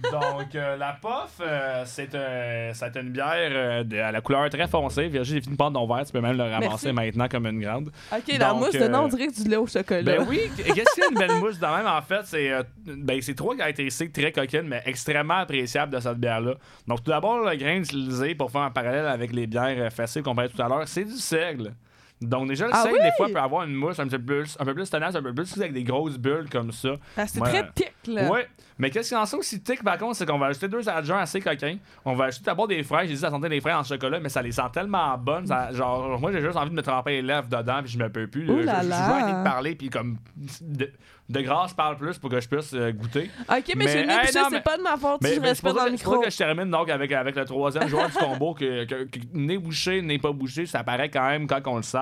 Donc, 0.12 0.54
euh, 0.54 0.76
la 0.76 0.92
Puff, 1.00 1.40
euh, 1.40 1.82
c'est 1.86 2.14
euh, 2.14 2.72
une 2.96 3.10
bière 3.10 3.34
euh, 3.36 3.84
de- 3.84 3.96
à 3.98 4.12
la 4.12 4.20
couleur 4.20 4.48
très 4.50 4.66
foncée. 4.68 5.08
Virginie, 5.08 5.38
j'ai 5.38 5.42
fini 5.42 5.52
de 5.54 5.58
prendre 5.58 5.78
ton 5.78 5.92
verre. 5.92 6.04
Tu 6.06 6.12
peux 6.12 6.20
même 6.20 6.36
le 6.36 6.44
ramasser 6.44 6.68
Merci. 6.68 6.92
maintenant 6.92 7.28
comme 7.28 7.46
une 7.46 7.60
grande. 7.60 7.90
Ok, 8.12 8.36
la 8.38 8.54
mousse 8.54 8.72
de 8.72 8.88
nom, 8.88 9.02
on 9.04 9.08
dirait 9.08 9.26
que 9.28 9.42
du 9.42 9.48
lait 9.48 9.56
au 9.56 9.66
chocolat. 9.66 10.02
Ben 10.02 10.26
oui, 10.28 10.40
qu'est-ce 10.56 10.94
qu'il 10.94 11.02
y 11.02 11.06
a 11.06 11.10
une 11.10 11.18
belle 11.18 11.34
mousse 11.40 11.58
de 11.58 11.66
même? 11.66 11.86
En 11.86 12.02
fait, 12.02 12.22
c'est 12.24 12.50
ben, 12.86 13.20
trois 13.36 13.56
caractéristiques 13.56 14.12
très 14.12 14.32
coquines, 14.32 14.66
mais 14.68 14.82
extrêmement 14.86 15.38
appréciables 15.38 15.92
de 15.94 16.00
cette 16.00 16.18
bière-là. 16.18 16.54
Donc, 16.86 17.02
tout 17.04 17.10
d'abord, 17.10 17.38
le 17.38 17.56
grain 17.56 17.76
utilisé 17.76 18.34
pour 18.34 18.50
faire 18.50 18.62
un 18.62 18.70
parallèle 18.70 19.06
avec 19.06 19.32
les 19.32 19.46
bières 19.46 19.92
faciles 19.92 20.22
qu'on 20.22 20.34
parlait 20.38 20.48
tout 20.50 20.62
à 20.62 20.68
l'heure, 20.68 20.88
c'est 20.88 21.04
du 21.04 21.16
seigle. 21.16 21.74
Donc, 22.20 22.48
déjà, 22.48 22.66
le 22.66 22.72
Ah 22.74 22.82
seigle, 22.82 22.96
oui? 22.96 23.04
des 23.04 23.12
fois, 23.16 23.28
peut 23.28 23.38
avoir 23.38 23.62
une 23.64 23.74
mousse 23.74 24.00
un 24.00 24.08
peu 24.08 24.18
plus, 24.18 24.56
un 24.58 24.64
peu 24.64 24.74
plus 24.74 24.90
tenace, 24.90 25.14
un 25.14 25.22
peu 25.22 25.32
plus 25.32 25.56
avec 25.56 25.72
des 25.72 25.84
grosses 25.84 26.18
bulles 26.18 26.48
comme 26.50 26.72
ça. 26.72 26.96
Ah, 27.16 27.28
c'est 27.28 27.40
Ouais. 27.40 27.48
très 27.48 27.70
tic, 27.72 27.92
là. 28.08 28.28
Ouais, 28.28 28.48
mais 28.76 28.90
qu'est-ce 28.90 29.10
qu'il 29.10 29.16
en 29.16 29.24
sait 29.24 29.36
aussi 29.36 29.62
tic 29.62 29.84
par 29.84 29.96
contre, 29.98 30.16
c'est 30.16 30.26
qu'on 30.26 30.36
va 30.38 30.46
ajouter 30.46 30.66
deux 30.66 30.88
adjoints 30.88 31.20
assez 31.20 31.40
coquins. 31.40 31.76
On 32.04 32.14
va 32.14 32.24
ajouter 32.24 32.44
d'abord 32.46 32.66
des 32.66 32.82
fraises. 32.82 33.06
J'ai 33.08 33.14
dit 33.14 33.20
ça 33.20 33.30
sentait 33.30 33.48
des 33.48 33.60
fraises 33.60 33.76
en 33.76 33.84
chocolat, 33.84 34.18
mais 34.18 34.30
ça 34.30 34.42
les 34.42 34.50
sent 34.50 34.62
tellement 34.72 35.16
bonnes. 35.16 35.46
ça- 35.46 35.70
genre, 35.72 36.18
moi 36.18 36.32
j'ai 36.32 36.40
juste 36.40 36.56
envie 36.56 36.70
de 36.70 36.74
me 36.74 36.82
tremper 36.82 37.10
les 37.12 37.22
lèvres 37.22 37.46
dedans, 37.48 37.82
puis 37.84 37.92
je 37.92 37.98
me 37.98 38.08
peux 38.10 38.26
plus. 38.26 38.50
Ouh 38.50 38.62
je, 38.62 38.66
là 38.66 38.78
je, 38.80 38.84
je 38.86 38.88
là. 38.90 39.14
arrêter 39.14 39.38
de 39.38 39.44
parler, 39.44 39.74
puis 39.76 39.88
comme 39.88 40.18
de, 40.60 40.90
de 41.28 41.40
grâce 41.42 41.74
parle 41.74 41.96
plus 41.98 42.18
pour 42.18 42.30
que 42.30 42.40
je 42.40 42.48
puisse 42.48 42.72
euh, 42.72 42.90
goûter. 42.92 43.30
Ok, 43.50 43.72
mais, 43.76 43.86
j'ai 43.88 43.98
hey, 44.00 44.06
non, 44.34 44.48
c'est 44.50 44.62
pas 44.62 44.76
de 44.78 44.82
ma 44.82 44.96
faute 44.96 45.20
Mais, 45.22 45.30
si 45.30 45.36
je 45.36 45.40
reste 45.40 45.62
pas 45.62 45.72
dans 45.72 45.80
ça, 45.80 45.84
le 45.90 45.96
c'est 45.96 46.04
ça 46.04 46.08
micro. 46.10 46.22
que 46.22 46.30
je 46.30 46.36
termine 46.38 46.70
donc 46.70 46.88
avec, 46.88 47.12
avec 47.12 47.36
le 47.36 47.44
troisième 47.44 47.86
joueur 47.88 48.06
du 48.08 48.12
combo 48.18 48.54
que, 48.54 48.84
que- 48.84 49.58
bouché, 49.58 50.00
nez 50.00 50.18
pas 50.18 50.32
bouché, 50.32 50.64
ça 50.64 50.82
paraît 50.84 51.10
quand 51.10 51.26
même 51.28 51.46
quand 51.46 51.60
on 51.66 51.76
le 51.76 51.82
sent. 51.82 51.98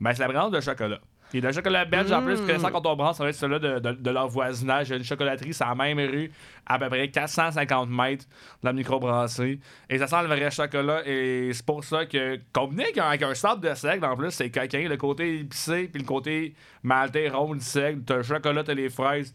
Ben, 0.00 0.12
c'est 0.14 0.20
la 0.26 0.28
brance 0.32 0.50
de 0.50 0.60
chocolat. 0.60 0.98
Et 1.32 1.40
le 1.40 1.52
chocolat 1.52 1.84
belge, 1.84 2.10
en 2.12 2.22
plus, 2.22 2.40
Mm. 2.40 2.46
connaissant 2.46 2.70
quand 2.70 2.86
on 2.86 2.96
brasse, 2.96 3.16
ça 3.18 3.24
va 3.24 3.30
être 3.30 3.36
celui 3.36 3.60
de, 3.60 3.78
de, 3.78 3.92
de 3.92 4.10
leur 4.10 4.26
voisinage. 4.28 4.88
Il 4.88 4.90
y 4.90 4.94
a 4.94 4.96
une 4.98 5.04
chocolaterie, 5.04 5.54
c'est 5.54 5.64
la 5.64 5.74
même 5.74 5.98
rue, 5.98 6.30
à 6.66 6.78
peu 6.78 6.88
près 6.88 7.08
450 7.08 7.88
mètres 7.88 8.26
de 8.62 8.66
la 8.68 8.72
microbrasserie. 8.72 9.60
Et 9.88 9.98
ça 9.98 10.06
sent 10.06 10.22
le 10.22 10.28
vrai 10.28 10.50
chocolat. 10.50 11.02
Et 11.06 11.50
c'est 11.52 11.64
pour 11.64 11.84
ça 11.84 12.04
que, 12.06 12.38
combiné 12.52 12.84
avec 12.84 12.98
un, 12.98 13.04
avec 13.04 13.22
un 13.22 13.34
sable 13.34 13.68
de 13.68 13.74
seigle, 13.74 14.04
en 14.04 14.16
plus, 14.16 14.30
c'est 14.32 14.50
coquin. 14.50 14.88
Le 14.88 14.96
côté 14.96 15.40
épicé, 15.40 15.88
puis 15.92 16.02
le 16.02 16.06
côté 16.06 16.54
maltais 16.82 17.28
rond 17.28 17.54
du 17.54 17.60
seigle. 17.60 18.02
T'as 18.04 18.16
le 18.16 18.22
chocolat, 18.22 18.64
t'as 18.64 18.74
les 18.74 18.88
fraises. 18.90 19.32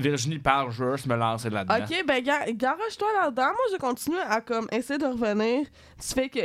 Virginie 0.00 0.38
parle, 0.38 0.70
je 0.72 1.08
me 1.08 1.16
lancer 1.16 1.50
là-dedans. 1.50 1.76
Ok, 1.78 2.04
ben 2.06 2.22
gar- 2.22 2.50
garoche-toi 2.52 3.08
là-dedans. 3.22 3.42
Moi, 3.46 3.66
je 3.72 3.76
continue 3.78 4.18
à 4.28 4.40
comme 4.40 4.66
essayer 4.72 4.98
de 4.98 5.06
revenir. 5.06 5.66
Tu 6.00 6.14
fais 6.14 6.28
que 6.28 6.40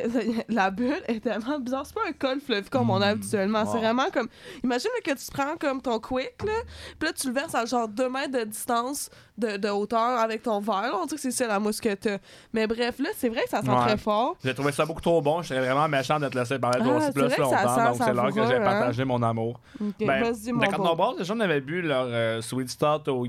la 0.53 0.69
bulle 0.71 1.01
est 1.07 1.21
tellement 1.23 1.59
bizarre. 1.59 1.85
C'est 1.85 1.95
pas 1.95 2.01
un 2.09 2.13
col 2.13 2.39
fleuve 2.41 2.69
comme 2.69 2.89
on 2.89 3.01
a 3.01 3.07
habituellement. 3.07 3.65
C'est 3.65 3.77
vraiment 3.77 4.09
comme. 4.13 4.27
Imagine 4.63 4.89
que 5.03 5.11
tu 5.11 5.31
prends 5.31 5.55
comme 5.59 5.81
ton 5.81 5.99
quick, 5.99 6.35
là. 6.45 6.53
Puis 6.99 7.07
là, 7.07 7.13
tu 7.13 7.27
le 7.27 7.33
verses 7.33 7.55
à 7.55 7.65
genre 7.65 7.87
2 7.87 8.09
mètres 8.09 8.37
de 8.37 8.43
distance 8.43 9.09
de, 9.37 9.57
de 9.57 9.69
hauteur 9.69 9.99
avec 10.19 10.43
ton 10.43 10.59
verre. 10.59 10.81
là. 10.83 10.91
On 11.01 11.05
dirait 11.05 11.15
que 11.15 11.21
c'est 11.21 11.31
ça 11.31 11.47
la 11.47 11.59
mousse 11.59 11.79
que 11.81 11.93
t'as. 11.93 12.17
Mais 12.53 12.67
bref, 12.67 12.99
là, 12.99 13.09
c'est 13.15 13.29
vrai 13.29 13.43
que 13.43 13.49
ça 13.49 13.61
sent 13.61 13.69
Ouais. 13.69 13.81
très 13.87 13.97
fort. 13.97 14.35
J'ai 14.43 14.53
trouvé 14.53 14.71
ça 14.71 14.85
beaucoup 14.85 15.01
trop 15.01 15.21
bon. 15.21 15.41
Je 15.41 15.49
serais 15.49 15.59
vraiment 15.61 15.87
méchant 15.87 16.19
de 16.19 16.27
te 16.29 16.37
laisser 16.37 16.59
parler 16.59 16.79
Ah, 16.83 16.95
aussi 16.97 17.05
c'est 17.07 17.13
plus 17.13 17.29
ça 17.29 17.41
longtemps. 17.41 17.75
sent 17.75 17.85
donc 17.85 17.95
c'est 18.05 18.13
l'heure 18.13 18.33
que 18.33 18.45
j'ai 18.47 18.55
hein. 18.55 18.63
partagé 18.63 19.03
mon 19.05 19.21
amour. 19.23 19.59
Ok, 19.81 19.93
Ben, 19.99 20.23
vas-y, 20.23 20.51
mon 20.51 20.59
mais 20.61 20.67
quand 20.69 20.79
on 21.11 21.15
déjà, 21.17 21.33
on 21.33 21.39
avait 21.39 21.61
bu 21.61 21.81
leur 21.81 22.05
euh, 22.07 22.41
Sweet 22.41 22.69
Start 22.69 23.07
au 23.07 23.25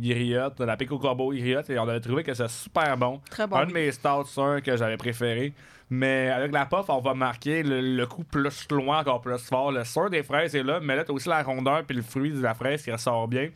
La 0.59 0.76
Pico 0.76 0.98
Corbeau 0.98 1.32
Guiriotte, 1.32 1.70
et 1.70 1.78
on 1.78 1.88
avait 1.88 2.01
trouvé 2.01 2.22
que 2.22 2.34
c'est 2.34 2.48
super 2.48 2.97
bon. 2.97 3.20
Très 3.30 3.47
bon. 3.47 3.56
Un 3.56 3.66
de 3.66 3.72
mes 3.72 3.93
stouts, 3.93 4.24
sûrs 4.26 4.60
que 4.64 4.76
j'avais 4.76 4.97
préféré. 4.97 5.52
Mais 5.88 6.30
avec 6.30 6.51
la 6.52 6.66
puff, 6.66 6.86
on 6.88 7.01
va 7.01 7.14
marquer 7.14 7.62
le, 7.62 7.80
le 7.80 8.06
coup 8.06 8.24
plus 8.24 8.51
loin, 8.70 9.01
encore 9.01 9.20
plus 9.20 9.38
fort. 9.38 9.70
Le 9.70 9.84
sort 9.84 10.10
des 10.10 10.22
fraises 10.24 10.55
est 10.56 10.62
là, 10.64 10.80
mais 10.82 10.97
là, 10.97 11.05
t'as 11.05 11.12
aussi 11.12 11.28
la 11.28 11.43
rondeur 11.43 11.84
puis 11.84 11.97
le 11.97 12.02
fruit 12.02 12.32
de 12.32 12.43
la 12.43 12.55
fraise 12.55 12.82
qui 12.82 12.90
ressort 12.90 13.28
bien. 13.28 13.51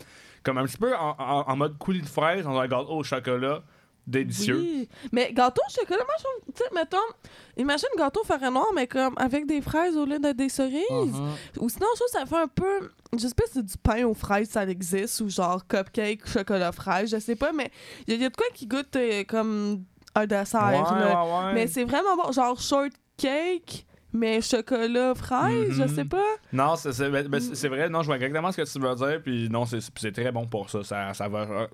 Comme 0.44 0.56
un 0.58 0.64
petit 0.64 0.78
peu 0.78 0.94
en, 0.96 1.16
en- 1.18 1.44
en 1.50 1.56
mode 1.56 1.76
coulis 1.76 2.00
de 2.02 2.06
fraise, 2.06 2.46
on 2.46 2.56
a 2.58 2.62
un 2.64 2.68
gâteau 2.68 2.90
au 2.98 3.02
chocolat 3.02 3.60
délicieux. 4.06 4.58
Oui. 4.60 4.88
Mais 5.12 5.32
gâteau 5.32 5.62
au 5.66 5.70
chocolat, 5.72 6.04
moi, 6.04 6.14
je 6.18 6.52
tu 6.52 6.58
sais, 6.62 6.68
mettons, 6.74 6.96
imagine 7.56 7.88
gâteau 7.96 8.22
farine 8.24 8.50
noir, 8.54 8.66
mais 8.74 8.86
comme 8.86 9.14
avec 9.16 9.46
des 9.46 9.60
fraises 9.60 9.96
au 9.96 10.04
lieu 10.04 10.18
d'être 10.18 10.36
des 10.36 10.48
cerises. 10.48 10.80
Uh-huh. 10.90 11.58
Ou 11.60 11.68
sinon, 11.68 11.86
je 11.94 12.00
trouve 12.00 12.12
que 12.12 12.18
ça 12.18 12.26
fait 12.26 12.42
un 12.42 12.48
peu. 12.48 12.90
Je 13.16 13.26
sais 13.28 13.34
pas 13.34 13.44
si 13.46 13.52
c'est 13.54 13.64
du 13.66 13.78
pain 13.78 14.04
aux 14.04 14.14
fraises, 14.14 14.48
ça 14.50 14.64
existe, 14.64 15.20
ou 15.20 15.28
genre 15.28 15.66
cupcake, 15.66 16.26
chocolat 16.26 16.72
fraise, 16.72 17.10
je 17.10 17.18
sais 17.18 17.36
pas, 17.36 17.52
mais 17.52 17.70
il 18.06 18.14
y, 18.14 18.16
a- 18.16 18.20
y 18.22 18.24
a 18.26 18.30
de 18.30 18.36
quoi 18.36 18.46
qui 18.54 18.66
goûte 18.66 18.94
euh, 18.96 19.24
comme 19.24 19.84
un 20.14 20.26
dessert. 20.26 20.60
Ouais, 20.66 20.98
là. 21.00 21.24
ouais, 21.24 21.46
ouais. 21.46 21.54
Mais 21.54 21.66
c'est 21.66 21.84
vraiment 21.84 22.16
bon. 22.16 22.32
Genre 22.32 22.60
shortcake, 22.60 23.86
mais 24.12 24.40
chocolat 24.40 25.14
fraise, 25.14 25.70
je 25.72 25.82
Mhm. 25.82 25.88
sais 25.88 26.04
pas. 26.04 26.24
Non, 26.52 26.76
c'est 26.76 26.90
ben, 27.10 27.26
ben, 27.28 27.40
c'est- 27.40 27.68
vrai, 27.68 27.88
non, 27.88 28.02
je 28.02 28.06
vois 28.06 28.16
exactement 28.16 28.50
ce 28.52 28.60
que 28.60 28.70
tu 28.72 28.78
veux 28.80 28.94
dire, 28.94 29.20
puis 29.22 29.48
non, 29.48 29.64
c'est 29.66 30.12
très 30.12 30.32
bon 30.32 30.46
pour 30.46 30.68
ça. 30.70 30.82
Ça, 30.82 31.14
ça 31.14 31.28
va. 31.28 31.40
euh, 31.40 31.66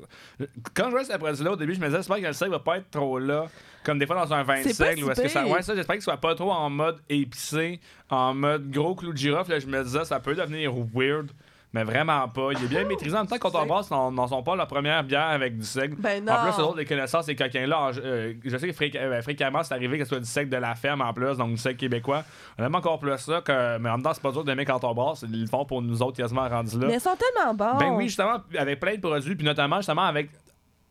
Quand 0.74 0.86
je 0.86 0.90
vois 0.90 1.04
cette 1.04 1.18
produit-là, 1.18 1.52
au 1.52 1.56
début, 1.56 1.74
je 1.74 1.80
me 1.80 1.86
disais, 1.86 1.98
j'espère 1.98 2.18
que 2.20 2.26
le 2.26 2.32
seigle 2.32 2.52
va 2.52 2.58
pas 2.60 2.78
être 2.78 2.90
trop 2.90 3.18
là, 3.18 3.46
comme 3.84 3.98
des 3.98 4.06
fois 4.06 4.16
dans 4.16 4.32
un 4.34 4.42
vin 4.42 4.58
de 4.62 4.68
C'est 4.68 4.76
pas 4.78 4.90
seigle, 4.90 4.98
si 4.98 5.04
ou 5.04 5.10
est-ce 5.10 5.22
que 5.22 5.28
ça. 5.28 5.46
Ouais, 5.46 5.62
ça, 5.62 5.74
j'espère 5.74 5.94
qu'il 5.96 6.02
soit 6.02 6.16
pas 6.18 6.34
trop 6.34 6.50
en 6.52 6.68
mode 6.70 6.98
épicé, 7.08 7.80
en 8.10 8.34
mode 8.34 8.70
gros 8.70 8.94
clou 8.94 9.12
de 9.12 9.16
girofle. 9.18 9.50
Là, 9.52 9.58
je 9.58 9.66
me 9.66 9.82
disais, 9.82 10.04
ça 10.04 10.20
peut 10.20 10.34
devenir 10.34 10.72
weird. 10.94 11.30
Mais 11.72 11.82
vraiment 11.84 12.26
pas. 12.28 12.51
Il 12.52 12.64
est 12.64 12.68
bien 12.68 12.84
maîtrisé. 12.84 13.14
En 13.14 13.18
même 13.20 13.26
temps, 13.26 13.36
quand 13.38 13.55
on 13.55 13.66
brasse, 13.66 13.90
n'en 13.90 14.10
n'en 14.10 14.26
sont 14.26 14.43
pas 14.43 14.56
la 14.56 14.64
première 14.64 15.05
bière 15.05 15.26
avec 15.28 15.59
du 15.59 15.64
seigle. 15.64 15.97
Ben 15.98 16.24
non. 16.24 16.32
En 16.32 16.44
plus, 16.51 16.59
eux 16.62 16.64
autres, 16.64 16.78
les 16.78 16.84
connaissances, 16.86 17.26
ces 17.26 17.36
coquins-là, 17.36 17.90
euh, 17.98 18.32
je 18.44 18.56
sais 18.56 18.68
que 18.68 18.72
fréqu- 18.74 18.97
euh, 18.97 19.20
fréquemment, 19.20 19.62
c'est 19.62 19.74
arrivé 19.74 19.98
que 19.98 20.05
ce 20.05 20.09
soit 20.10 20.20
du 20.20 20.26
seigle 20.26 20.48
de 20.51 20.56
la 20.56 20.74
ferme 20.74 21.02
en 21.02 21.12
plus, 21.12 21.36
donc 21.36 21.51
du 21.51 21.56
seigle 21.59 21.76
québécois. 21.76 22.24
On 22.59 22.64
aime 22.64 22.74
encore 22.74 22.98
plus 22.98 23.18
ça, 23.18 23.43
que, 23.43 23.78
mais 23.78 23.90
en 23.90 23.94
même 23.97 24.02
temps, 24.02 24.14
c'est 24.14 24.22
pas 24.22 24.32
dur 24.32 24.44
d'aimer 24.44 24.64
quand 24.64 24.82
on 24.84 24.94
brasse. 24.94 25.22
Ils 25.28 25.43
le 25.43 25.47
font 25.48 25.64
pour 25.66 25.82
nous 25.82 26.01
autres 26.02 26.16
quasiment 26.16 26.48
rendus 26.48 26.78
là. 26.78 26.86
Mais 26.86 26.94
ils 26.94 27.01
sont 27.01 27.16
tellement 27.16 27.52
bons. 27.52 27.78
Ben 27.78 27.90
oui, 27.94 28.05
justement, 28.05 28.36
avec 28.56 28.80
plein 28.80 28.94
de 28.94 29.01
produits, 29.01 29.34
puis 29.36 29.44
notamment, 29.44 29.76
justement, 29.76 30.02
avec. 30.05 30.30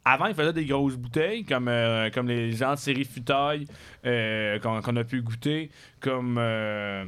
Avant, 0.07 0.27
ils 0.27 0.35
faisaient 0.35 0.53
des 0.53 0.65
grosses 0.65 0.97
bouteilles, 0.97 1.45
comme, 1.45 1.67
euh, 1.67 2.11
comme 2.13 2.27
les 2.27 2.51
gens 2.51 2.73
de 2.73 2.77
série 2.77 3.05
Futaille, 3.05 3.65
euh, 4.05 4.59
qu'on 4.59 4.79
qu'on 4.81 4.95
a 4.97 5.03
pu 5.03 5.23
goûter, 5.23 5.71
comme. 5.99 6.37
euh, 6.37 7.05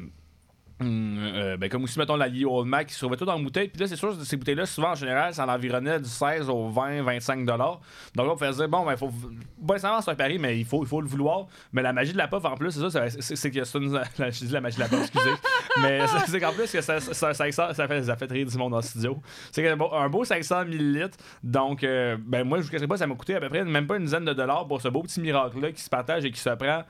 Hum, 0.79 1.17
euh, 1.19 1.57
ben, 1.57 1.69
comme 1.69 1.83
aussi, 1.85 1.97
mettons, 1.97 2.15
la 2.15 2.27
Old 2.27 2.67
Mac 2.67 2.85
qui 2.87 2.93
se 2.93 2.99
trouvait 2.99 3.17
tout 3.17 3.27
en 3.27 3.39
bouteille. 3.39 3.67
Puis 3.67 3.81
là, 3.81 3.87
c'est 3.87 3.95
sûr, 3.95 4.13
ces 4.23 4.37
bouteilles-là, 4.37 4.67
souvent, 4.67 4.91
en 4.91 4.95
général, 4.95 5.33
ça 5.33 5.43
en 5.43 5.49
environnait 5.49 5.99
du 5.99 6.07
16 6.07 6.49
au 6.49 6.69
20, 6.69 7.01
25 7.01 7.45
dollars. 7.45 7.79
Donc 8.13 8.27
là, 8.27 8.33
on 8.33 8.37
faisait 8.37 8.53
dire, 8.57 8.69
bon, 8.69 8.85
ben, 8.85 8.91
il 8.91 8.97
faut. 8.97 9.09
Bon, 9.57 9.73
nécessairement, 9.73 10.01
c'est 10.01 10.11
un 10.11 10.15
pari, 10.15 10.37
mais 10.37 10.59
il 10.59 10.65
faut, 10.65 10.83
il 10.83 10.87
faut 10.87 11.01
le 11.01 11.07
vouloir. 11.07 11.47
Mais 11.73 11.81
la 11.81 11.93
magie 11.93 12.13
de 12.13 12.17
la 12.19 12.27
puff, 12.27 12.45
en 12.45 12.53
plus, 12.55 12.69
c'est 12.71 12.87
ça, 12.91 13.09
c'est- 13.09 13.49
que 13.49 13.57
la- 14.21 14.29
Je 14.29 14.45
dis 14.45 14.51
la 14.53 14.61
magie 14.61 14.75
de 14.75 14.81
la 14.81 14.87
puff, 14.87 15.01
excusez. 15.01 15.31
mais 15.81 16.01
c'est- 16.27 16.39
qu'en 16.39 16.53
plus, 16.53 16.71
que 16.71 16.81
ça, 16.81 16.99
ça, 16.99 17.33
500, 17.33 17.73
ça, 17.73 17.87
fait, 17.87 18.03
ça 18.03 18.15
fait 18.15 18.31
rire 18.31 18.45
du 18.45 18.57
monde 18.57 18.75
en 18.75 18.81
studio. 18.83 19.19
C'est 19.51 19.67
un 19.67 20.09
beau 20.09 20.25
500 20.25 20.65
millilitres. 20.65 21.17
Donc, 21.43 21.83
euh, 21.83 22.17
ben, 22.19 22.43
moi, 22.43 22.59
je 22.59 22.65
vous 22.65 22.69
cacherai 22.69 22.87
pas, 22.87 22.97
ça 22.97 23.07
m'a 23.07 23.15
coûté 23.15 23.33
à 23.35 23.39
peu 23.39 23.49
près 23.49 23.63
même 23.65 23.87
pas 23.87 23.97
une 23.97 24.03
dizaine 24.03 24.25
de 24.25 24.33
dollars 24.33 24.67
pour 24.67 24.79
ce 24.79 24.89
beau 24.89 25.01
petit 25.01 25.21
miracle-là 25.21 25.71
qui 25.71 25.81
se 25.81 25.89
partage 25.89 26.23
et 26.23 26.29
qui 26.29 26.39
se 26.39 26.49
prend. 26.51 26.83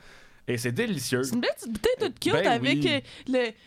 Et 0.50 0.58
c'est 0.58 0.72
délicieux. 0.72 1.24
C'est 1.24 1.36
une 1.36 1.42
belle 1.42 1.52
petite 1.56 1.74
bouteille 1.74 1.96
toute 2.00 2.20
cute 2.20 2.32
Ben 2.34 2.48
avec 2.48 2.78
oui. 2.78 2.90
euh, 2.90 3.00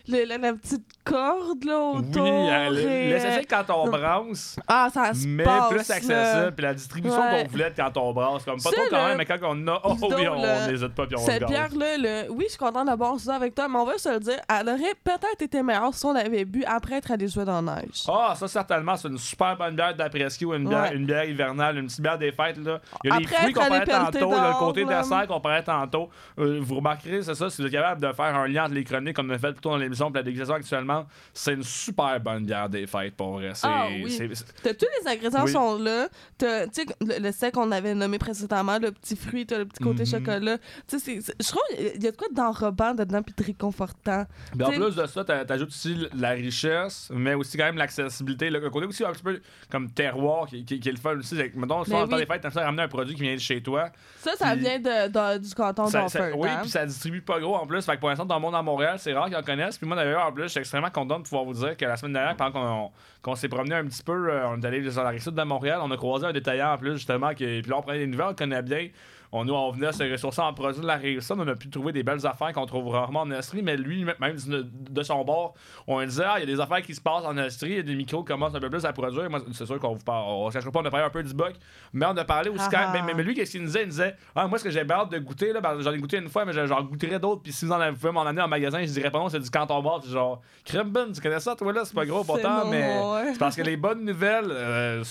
le, 0.08 0.16
le- 0.18 0.24
la, 0.24 0.38
la 0.38 0.52
petite 0.54 0.82
corde 1.04 1.62
là 1.64 1.78
autour. 1.78 2.22
Oui, 2.22 2.48
elle- 2.50 2.78
et, 2.78 3.10
l'essentiel 3.10 3.40
euh, 3.40 3.64
quand 3.66 3.74
on 3.74 3.88
branche. 3.90 4.56
Ah, 4.66 4.88
ça 4.92 5.12
se 5.12 5.26
mais 5.26 5.44
passe, 5.44 5.68
plus 5.68 5.78
accessible. 5.80 6.52
Puis 6.56 6.62
la 6.64 6.72
distribution 6.74 7.20
Ouais. 7.20 7.42
qu'on 7.44 7.50
voulait 7.50 7.72
quand 7.76 7.96
on 7.98 8.12
brasse. 8.14 8.44
Comme 8.44 8.62
pas 8.62 8.70
trop 8.70 8.82
quand 8.88 9.06
même, 9.08 9.18
mais 9.18 9.26
quand 9.26 9.36
on 9.42 9.68
a, 9.68 9.80
oh 9.84 9.92
oui, 10.00 10.08
Disons, 10.16 10.32
on 10.36 10.42
le- 10.42 10.70
n'hésite 10.72 10.94
pas 10.94 11.06
puis 11.06 11.16
on 11.16 11.26
Cette 11.26 11.44
bière-là, 11.46 11.98
le... 11.98 12.30
oui, 12.32 12.44
je 12.46 12.50
suis 12.50 12.58
contente 12.58 12.88
de 12.90 12.96
boire 12.96 13.18
ça 13.20 13.34
avec 13.34 13.54
toi, 13.54 13.68
mais 13.68 13.78
on 13.78 13.84
va 13.84 13.98
se 13.98 14.08
le 14.08 14.20
dire, 14.20 14.38
elle 14.48 14.68
aurait 14.68 14.94
peut-être 15.04 15.42
été 15.42 15.62
meilleure 15.62 15.92
si 15.94 16.06
on 16.06 16.12
l'avait 16.14 16.44
bu 16.46 16.64
après 16.64 16.96
être 16.96 17.10
allé 17.10 17.28
jouer 17.28 17.44
dans 17.44 17.60
la 17.60 17.76
neige. 17.76 18.04
Ah, 18.08 18.32
ça, 18.36 18.48
certainement, 18.48 18.96
c'est 18.96 19.08
une 19.08 19.18
super 19.18 19.54
bonne 19.56 19.76
bière 19.76 19.94
d'après-ski 19.94 20.46
ou 20.46 20.54
une 20.54 20.66
bière, 20.66 20.84
Ouais. 20.84 20.94
une 20.96 21.04
bière 21.04 21.24
hivernale, 21.24 21.76
une 21.76 21.86
petite 21.88 22.00
bière 22.00 22.16
des 22.18 22.32
fêtes. 22.32 22.56
Là. 22.56 22.80
Il 23.04 23.10
y 23.10 23.12
a 23.12 23.18
les 23.18 23.24
Après 23.26 23.36
fruits 23.36 23.50
être 23.50 23.54
qu'on 23.60 23.68
parlait 23.68 23.84
tantôt, 23.84 24.30
là, 24.30 24.36
le 24.36 24.42
dehors, 24.48 24.58
côté 24.58 24.84
dessert 24.86 25.26
qu'on 25.28 25.40
parlait 25.40 25.62
tantôt. 25.62 26.08
Euh, 26.38 26.60
vous 26.70 26.76
remarquerez, 26.76 27.22
c'est 27.22 27.34
ça, 27.34 27.50
si 27.50 27.60
vous 27.60 27.66
êtes 27.66 27.72
capable 27.72 28.00
de 28.00 28.12
faire 28.12 28.34
un 28.34 28.46
lien 28.48 28.64
entre 28.64 28.74
les 28.74 28.84
chroniques 28.84 29.16
comme 29.16 29.30
on 29.30 29.34
a 29.34 29.38
fait 29.38 29.52
plutôt 29.52 29.70
dans 29.70 29.76
l'émission 29.76 30.08
et 30.10 30.14
la 30.14 30.22
dégustation 30.22 30.54
actuellement, 30.54 31.06
c'est 31.34 31.52
une 31.54 31.62
super 31.62 32.18
bonne 32.20 32.44
bière 32.46 32.68
des 32.68 32.86
fêtes 32.86 33.14
pour 33.16 33.32
vrai. 33.34 33.52
Ah 33.62 33.86
oui. 33.90 34.18
T'as 34.62 34.74
tous 34.74 34.86
les 35.02 35.10
ingrédients 35.10 35.44
Oui. 35.44 35.52
sont 35.52 35.78
là. 35.78 36.08
Tu 36.38 36.46
sais, 36.72 36.84
le, 37.00 37.18
le 37.22 37.32
sec 37.32 37.54
qu'on 37.54 37.70
avait 37.72 37.94
nommé 37.94 38.18
précédemment, 38.18 38.78
le 38.78 38.92
petit 38.92 39.16
fruit, 39.16 39.46
t'as 39.46 39.58
le 39.58 39.66
petit 39.66 39.82
côté 39.82 40.00
Mhm. 40.02 40.06
chocolat. 40.06 40.58
Tu 40.88 40.98
sais, 40.98 41.20
je 41.40 41.48
trouve 41.48 41.62
qu'il 41.76 42.02
y 42.02 42.06
a 42.06 42.10
de 42.10 42.16
quoi 42.16 42.28
d'enrobant 42.32 42.94
dedans 42.94 43.22
puis 43.22 43.34
de 43.36 43.44
réconfortant. 43.44 44.24
Puis 44.52 44.62
en 44.64 44.70
plus 44.70 44.94
de 44.96 45.06
ça, 45.06 45.24
t'a- 45.24 45.44
t'ajoutes 45.44 45.68
aussi 45.70 45.96
la 46.14 46.30
richesse, 46.30 47.10
mais 47.12 47.34
aussi 47.34 47.56
quand 47.56 47.64
même 47.64 47.76
l'accessibilité. 47.78 48.50
Le 48.50 48.68
côté 48.70 48.86
aussi 48.86 49.04
un 49.04 49.12
petit 49.12 49.22
peu 49.22 49.40
comme 49.70 49.90
terroir 49.90 50.46
qui, 50.46 50.64
qui- 50.64 50.80
qui 50.80 50.88
est 50.88 50.92
le 50.92 50.98
fun 50.98 51.16
aussi. 51.18 51.34
Mettons, 51.34 51.66
dans 51.66 51.80
le 51.80 51.86
temps 51.86 52.06
oui. 52.12 52.18
des 52.18 52.26
fêtes, 52.26 52.42
t'as 52.42 52.64
ramener 52.64 52.82
un 52.82 52.88
produit 52.88 53.14
qui 53.14 53.22
vient 53.22 53.34
de 53.34 53.40
chez 53.40 53.62
toi. 53.62 53.88
Ça, 54.18 54.32
ça 54.36 54.52
Puis- 54.52 54.60
vient 54.60 54.78
de, 54.78 55.08
de- 55.08 55.38
du 55.38 55.54
canton 55.54 55.86
Ça- 55.86 56.08
ça- 56.08 56.18
d'Orford. 56.30 56.40
oui? 56.40 56.48
Puis 56.62 56.70
ça 56.70 56.86
distribue 56.86 57.20
pas 57.20 57.40
gros 57.40 57.56
en 57.56 57.66
plus. 57.66 57.84
Fait 57.84 57.94
que 57.94 58.00
pour 58.00 58.08
l'instant, 58.08 58.24
dans 58.24 58.36
le 58.36 58.40
monde 58.40 58.54
à 58.54 58.62
Montréal, 58.62 58.98
c'est 58.98 59.12
rare 59.12 59.26
qu'ils 59.26 59.36
en 59.36 59.42
connaissent. 59.42 59.78
Puis 59.78 59.86
moi, 59.86 59.96
d'ailleurs, 59.96 60.26
en 60.26 60.32
plus, 60.32 60.44
je 60.44 60.48
suis 60.48 60.60
extrêmement 60.60 60.90
content 60.90 61.18
de 61.18 61.24
pouvoir 61.24 61.44
vous 61.44 61.54
dire 61.54 61.76
que 61.76 61.84
la 61.84 61.96
semaine 61.96 62.14
dernière, 62.14 62.36
pendant 62.36 62.92
qu'on 63.22 63.34
s'est 63.34 63.48
promené 63.48 63.74
un 63.74 63.84
petit 63.84 64.02
peu, 64.02 64.30
euh, 64.30 64.48
on 64.48 64.60
est 64.60 64.66
allé 64.66 64.90
sur 64.90 65.02
la 65.02 65.10
rive 65.10 65.22
sud 65.22 65.34
de 65.34 65.42
Montréal, 65.42 65.80
on 65.82 65.90
a 65.90 65.96
croisé 65.96 66.26
un 66.26 66.32
détaillant 66.32 66.72
en 66.72 66.78
plus, 66.78 66.94
justement. 66.94 67.30
Qui, 67.30 67.44
puis 67.62 67.70
là, 67.70 67.78
on 67.78 67.82
prenait 67.82 67.98
des 67.98 68.06
nouvelles, 68.06 68.28
on 68.30 68.34
connaît 68.34 68.62
bien. 68.62 68.88
On, 69.32 69.44
nous, 69.44 69.54
on 69.54 69.70
venait 69.70 69.92
se 69.92 70.02
ressourcer 70.10 70.40
en 70.40 70.52
produits 70.52 70.80
de 70.80 70.86
la 70.86 71.00
sud. 71.20 71.36
On 71.38 71.46
a 71.46 71.54
pu 71.54 71.68
trouver 71.70 71.92
des 71.92 72.02
belles 72.02 72.26
affaires 72.26 72.52
qu'on 72.52 72.66
trouve 72.66 72.88
rarement 72.88 73.20
en 73.20 73.30
Estrie, 73.30 73.62
mais 73.62 73.76
lui, 73.76 74.04
même 74.04 74.36
de, 74.36 75.02
son 75.02 75.24
bord, 75.24 75.54
on 75.86 76.02
disait, 76.04 76.24
ah, 76.26 76.34
il 76.38 76.40
y 76.40 76.42
a 76.42 76.54
des 76.54 76.60
affaires 76.60 76.82
qui 76.82 76.94
se 76.94 77.00
passent 77.00 77.24
en 77.24 77.36
y 77.36 77.78
a 77.78 77.82
des 77.82 77.94
micros 77.94 78.22
qui 78.22 78.26
commencent 78.26 78.54
un 78.54 78.60
peu 78.60 78.70
plus 78.70 78.84
à 78.84 78.92
produire. 78.92 79.30
Moi, 79.30 79.40
c'est 79.52 79.66
sûr 79.66 79.78
qu'on 79.78 79.94
vous 79.94 80.04
parle, 80.04 80.24
on 80.26 80.46
ne 80.46 80.50
cherchera 80.50 80.70
pas, 80.72 80.80
on 80.80 80.84
a 80.84 80.90
parlé 80.90 81.06
un 81.06 81.10
peu 81.10 81.22
du 81.22 81.34
buck, 81.34 81.54
mais 81.92 82.06
on 82.06 82.16
a 82.16 82.24
parlé 82.24 82.50
aussi 82.50 82.64
Ah 82.66 82.70
quand 82.70 82.92
même. 82.92 83.06
ah. 83.08 83.12
Mais, 83.14 83.22
lui, 83.22 83.34
qu'est-ce 83.34 83.52
qu'il 83.52 83.60
nous 83.60 83.66
disait? 83.66 83.82
Il 83.82 83.86
nous 83.86 83.92
disait, 83.92 84.16
ah, 84.34 84.46
moi, 84.46 84.58
ce 84.58 84.64
que 84.64 84.70
j'ai 84.70 84.88
hâte 84.88 85.10
de 85.10 85.18
goûter, 85.18 85.52
là, 85.52 85.60
ben, 85.60 85.80
j'en 85.80 85.92
ai 85.92 85.98
goûté 85.98 86.18
une 86.18 86.28
fois, 86.28 86.44
mais 86.44 86.52
j'en 86.52 86.82
goûterai 86.82 87.18
d'autres. 87.18 87.42
Puis 87.42 87.52
si 87.52 87.64
vous 87.64 87.72
en 87.72 87.94
pouvez 87.94 88.12
m'en 88.12 88.22
amener 88.22 88.42
en 88.42 88.48
magasin, 88.48 88.80
je 88.82 88.86
dirais 88.86 89.10
pas 89.10 89.18
non, 89.18 89.28
c'est 89.28 89.40
du 89.40 89.50
canton. 89.50 89.80
Puis 90.00 90.10
genre, 90.10 90.40
crème 90.64 90.90
bonne, 90.90 91.12
tu 91.12 91.20
connais 91.20 91.40
ça, 91.40 91.54
toi, 91.54 91.72
là, 91.72 91.84
c'est 91.84 91.94
pas 91.94 92.06
gros 92.06 92.24
pourtant, 92.24 92.66
mais 92.66 92.82
ouais. 92.82 93.32
c'est 93.32 93.38
parce 93.38 93.56
que 93.56 93.62
les 93.62 93.76
bonnes 93.76 94.04
nouvelles, 94.04 94.50
euh, 94.50 95.04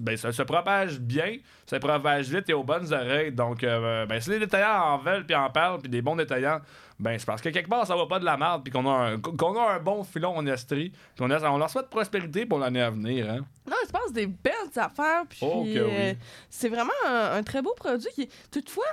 ben, 0.00 0.16
ça 0.16 0.32
se 0.32 0.42
propage 0.42 1.00
bien, 1.00 1.36
ça 1.66 1.76
se 1.76 1.80
propage 1.80 2.28
vite 2.28 2.48
et 2.48 2.54
aux 2.54 2.62
bonnes 2.62 2.92
oreilles. 2.92 3.32
Donc, 3.32 3.47
euh, 3.64 4.06
ben, 4.06 4.20
si 4.20 4.30
les 4.30 4.38
détaillants 4.38 4.94
en 4.94 4.98
veulent 4.98 5.24
puis 5.26 5.34
en 5.36 5.48
parlent, 5.50 5.80
puis 5.80 5.88
des 5.90 6.02
bons 6.02 6.16
détaillants, 6.16 6.60
ben, 6.98 7.18
c'est 7.18 7.26
parce 7.26 7.40
que 7.40 7.48
quelque 7.50 7.68
part, 7.68 7.86
ça 7.86 7.94
va 7.96 8.06
pas 8.06 8.18
de 8.18 8.24
la 8.24 8.36
merde, 8.36 8.62
puis 8.64 8.72
qu'on 8.72 8.86
a, 8.88 9.10
un, 9.12 9.18
qu'on 9.20 9.56
a 9.60 9.74
un 9.74 9.78
bon 9.78 10.02
filon 10.04 10.36
en 10.36 10.46
Estrie, 10.46 10.90
puis 10.90 11.24
on, 11.24 11.30
a- 11.30 11.50
on 11.50 11.58
leur 11.58 11.70
souhaite 11.70 11.88
prospérité 11.88 12.44
pour 12.46 12.58
l'année 12.58 12.82
à 12.82 12.90
venir. 12.90 13.30
Hein? 13.30 13.44
Non, 13.66 13.76
il 13.82 13.86
se 13.86 13.92
passe 13.92 14.12
des 14.12 14.26
belles 14.26 14.52
affaires. 14.76 15.22
Puis 15.28 15.38
Oh 15.42 15.62
que 15.62 15.68
oui. 15.68 15.76
euh, 15.78 16.14
c'est 16.50 16.68
vraiment 16.68 16.92
un, 17.06 17.36
un 17.36 17.42
très 17.42 17.62
beau 17.62 17.74
produit 17.74 18.08
qui 18.14 18.22
est 18.22 18.50
toutefois 18.50 18.86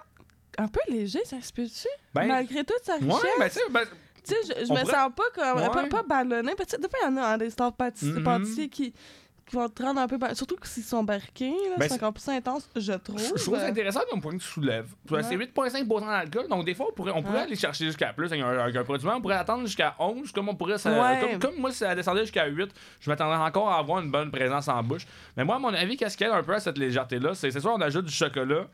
un 0.58 0.68
peu 0.68 0.80
léger, 0.88 1.20
ça 1.26 1.42
se 1.42 1.52
peut-tu? 1.52 1.88
Ben, 2.14 2.28
Malgré 2.28 2.64
toute 2.64 2.84
sa 2.84 2.94
richesse. 2.96 3.14
Ouais, 3.14 3.30
ben, 3.40 3.48
tu 3.50 3.54
sais, 3.56 3.62
ben, 3.72 3.82
Tu 4.26 4.34
sais, 4.34 4.38
je, 4.62 4.66
je 4.68 4.72
me 4.74 4.80
pourrait- 4.80 4.94
sens 4.96 5.12
pas 5.16 5.24
comme. 5.36 5.62
Ouais. 5.62 5.70
Pas, 5.90 6.02
pas 6.02 6.04
ballonné. 6.04 6.54
Parce 6.56 6.72
que 6.72 6.78
des 6.82 6.88
fois, 6.88 7.00
il 7.04 7.06
y 7.06 7.14
en 7.14 7.18
a 7.18 7.28
hein, 7.34 7.38
des 7.38 7.50
stars 7.50 7.74
pâtissiers, 7.74 8.14
Mhm. 8.14 8.24
pâtissiers 8.24 8.70
qui, 8.70 8.94
qui 9.48 9.56
vont 9.56 9.70
te 9.70 9.84
rendre 9.84 10.02
un 10.02 10.08
peu. 10.08 10.18
Surtout 10.34 10.56
que 10.56 10.68
s'ils 10.68 10.84
sont 10.84 11.04
barqués, 11.04 11.52
là, 11.52 11.76
Ben, 11.78 11.88
c'est 11.88 11.96
encore 11.96 12.14
plus 12.14 12.28
intense, 12.30 12.68
je 12.76 12.94
trouve. 12.94 13.20
Je 13.20 13.38
je 13.38 13.44
trouve 13.44 13.58
ça 13.60 13.68
intéressant 13.68 14.00
comme 14.10 14.20
point 14.22 14.32
que 14.34 14.42
tu 14.42 14.48
soulèves. 14.48 14.88
Ouais. 15.12 15.22
C'est 15.24 15.36
8,5% 15.36 16.00
d'alcool, 16.08 16.48
donc 16.48 16.66
des 16.66 16.74
fois, 16.74 16.88
on 16.90 16.94
pourrait, 16.94 17.12
on 17.14 17.22
pourrait 17.22 17.36
Ouais. 17.38 17.42
aller 17.44 17.56
chercher 17.56 17.86
jusqu'à 17.86 18.12
plus 18.14 18.26
avec 18.26 18.42
un, 18.42 18.58
avec 18.58 18.76
un 18.76 18.84
produit. 18.84 19.08
On 19.08 19.22
pourrait 19.22 19.36
attendre 19.36 19.66
jusqu'à 19.66 19.96
11, 20.00 20.32
comme 20.32 20.50
on 20.50 20.56
pourrait. 20.56 20.78
ça- 20.78 20.92
Ouais. 20.92 21.20
comme, 21.20 21.40
comme 21.40 21.60
moi, 21.62 21.72
si 21.72 21.78
ça 21.78 21.94
descendait 21.94 22.22
jusqu'à 22.22 22.48
8, 22.48 22.72
je 23.00 23.10
m'attendrais 23.10 23.38
encore 23.38 23.70
à 23.70 23.78
avoir 23.78 24.02
une 24.02 24.10
bonne 24.12 24.32
présence 24.32 24.68
en 24.68 24.82
bouche. 24.82 25.06
Mais 25.38 25.44
moi, 25.46 25.56
à 25.58 25.60
mon 25.60 25.74
avis, 25.74 25.96
qu'est-ce 25.96 26.18
qu'il 26.18 26.26
y 26.28 26.30
a 26.30 26.36
un 26.36 26.44
peu 26.44 26.54
à 26.56 26.60
cette 26.60 26.78
légèreté-là 26.78 27.36
C'est 27.36 27.52
c'est 27.52 27.60
sûr, 27.60 27.72
on 27.74 27.82
ajoute 27.82 28.06
du 28.06 28.14
chocolat. 28.14 28.66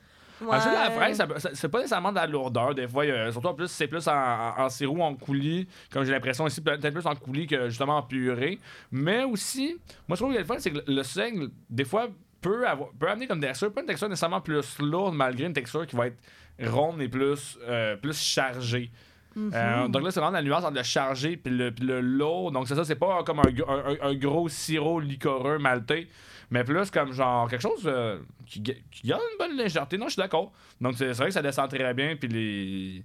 Ouais. 0.41 0.55
Ajouter 0.55 0.76
la 0.76 0.91
fraise, 0.91 1.18
ça- 1.18 1.27
ça- 1.39 1.49
c'est 1.53 1.69
pas 1.69 1.77
nécessairement 1.80 2.11
de 2.11 2.15
la 2.18 2.27
lourdeur. 2.27 2.73
Des 2.76 2.88
fois, 2.88 3.03
surtout 3.31 3.47
en 3.47 3.53
plus, 3.53 3.68
c'est 3.68 3.88
plus 3.88 4.07
en, 4.07 4.13
en, 4.13 4.53
en 4.63 4.69
sirop, 4.69 5.01
en 5.01 5.15
coulis, 5.15 5.68
comme 5.91 6.03
j'ai 6.03 6.11
l'impression 6.11 6.47
ici, 6.47 6.61
peut-être 6.61 6.89
plus 6.89 7.05
en 7.05 7.15
coulis 7.15 7.47
que 7.47 7.69
justement 7.69 7.97
en 7.97 8.03
purée. 8.03 8.59
Mais 8.91 9.23
aussi, 9.23 9.77
moi, 10.07 10.15
je 10.18 10.23
trouve 10.23 10.34
que 10.34 10.39
le 10.39 10.43
fun, 10.45 10.55
c'est 10.59 10.72
que 10.72 10.77
le- 10.77 10.84
le 10.95 11.03
seigle, 11.03 11.49
des 11.69 11.85
fois, 11.85 12.07
peut, 12.41 12.68
avoir, 12.68 12.89
peut 12.99 13.07
amener 13.09 13.27
comme 13.27 13.39
texture, 13.39 13.72
pas 13.72 13.81
une 13.81 13.88
texture 13.88 14.09
nécessairement 14.09 14.41
plus 14.41 14.80
lourde, 14.80 15.13
malgré 15.13 15.45
une 15.45 15.53
texture 15.53 15.85
qui 15.85 15.95
va 15.95 16.07
être 16.07 16.18
ronde 16.63 17.01
et 17.01 17.07
plus, 17.07 17.57
euh, 17.68 17.95
plus 17.97 18.19
chargée. 18.19 18.89
Mhm. 19.35 19.51
Euh, 19.53 19.88
donc 19.88 20.03
là, 20.03 20.11
c'est 20.11 20.19
vraiment 20.19 20.35
la 20.38 20.41
nuance 20.43 20.63
entre 20.65 20.76
le 20.76 20.84
chargé 20.84 21.38
puis 21.38 21.55
le, 21.55 21.72
puis 21.72 21.85
le 21.85 22.01
lourd. 22.01 22.51
Donc 22.51 22.68
c'est 22.68 22.76
ça, 22.76 22.84
c'est 22.84 22.95
pas 22.95 23.23
comme 23.23 23.39
un, 23.39 23.43
gr- 23.49 23.69
un- 23.69 23.93
un- 24.05 24.09
un 24.09 24.15
gros 24.15 24.49
sirop 24.49 24.99
liquoreux 24.99 25.57
maltais, 25.57 26.07
mais 26.52 26.65
plus 26.65 26.91
comme 26.91 27.14
genre 27.14 27.49
quelque 27.49 27.61
chose 27.61 27.84
euh, 27.86 28.19
qui, 28.45 28.61
qui 28.61 29.07
garde 29.07 29.22
une 29.32 29.38
bonne 29.38 29.57
légèreté. 29.57 29.98
Non, 29.98 30.07
je 30.07 30.11
suis 30.11 30.22
d'accord. 30.22 30.52
Donc 30.82 30.95
c'est 30.98 31.11
vrai 31.14 31.28
que 31.28 31.34
ça 31.34 31.41
descend 31.41 31.69
très 31.69 31.94
bien. 31.94 32.15
Puis 32.18 32.28
les. 32.28 33.03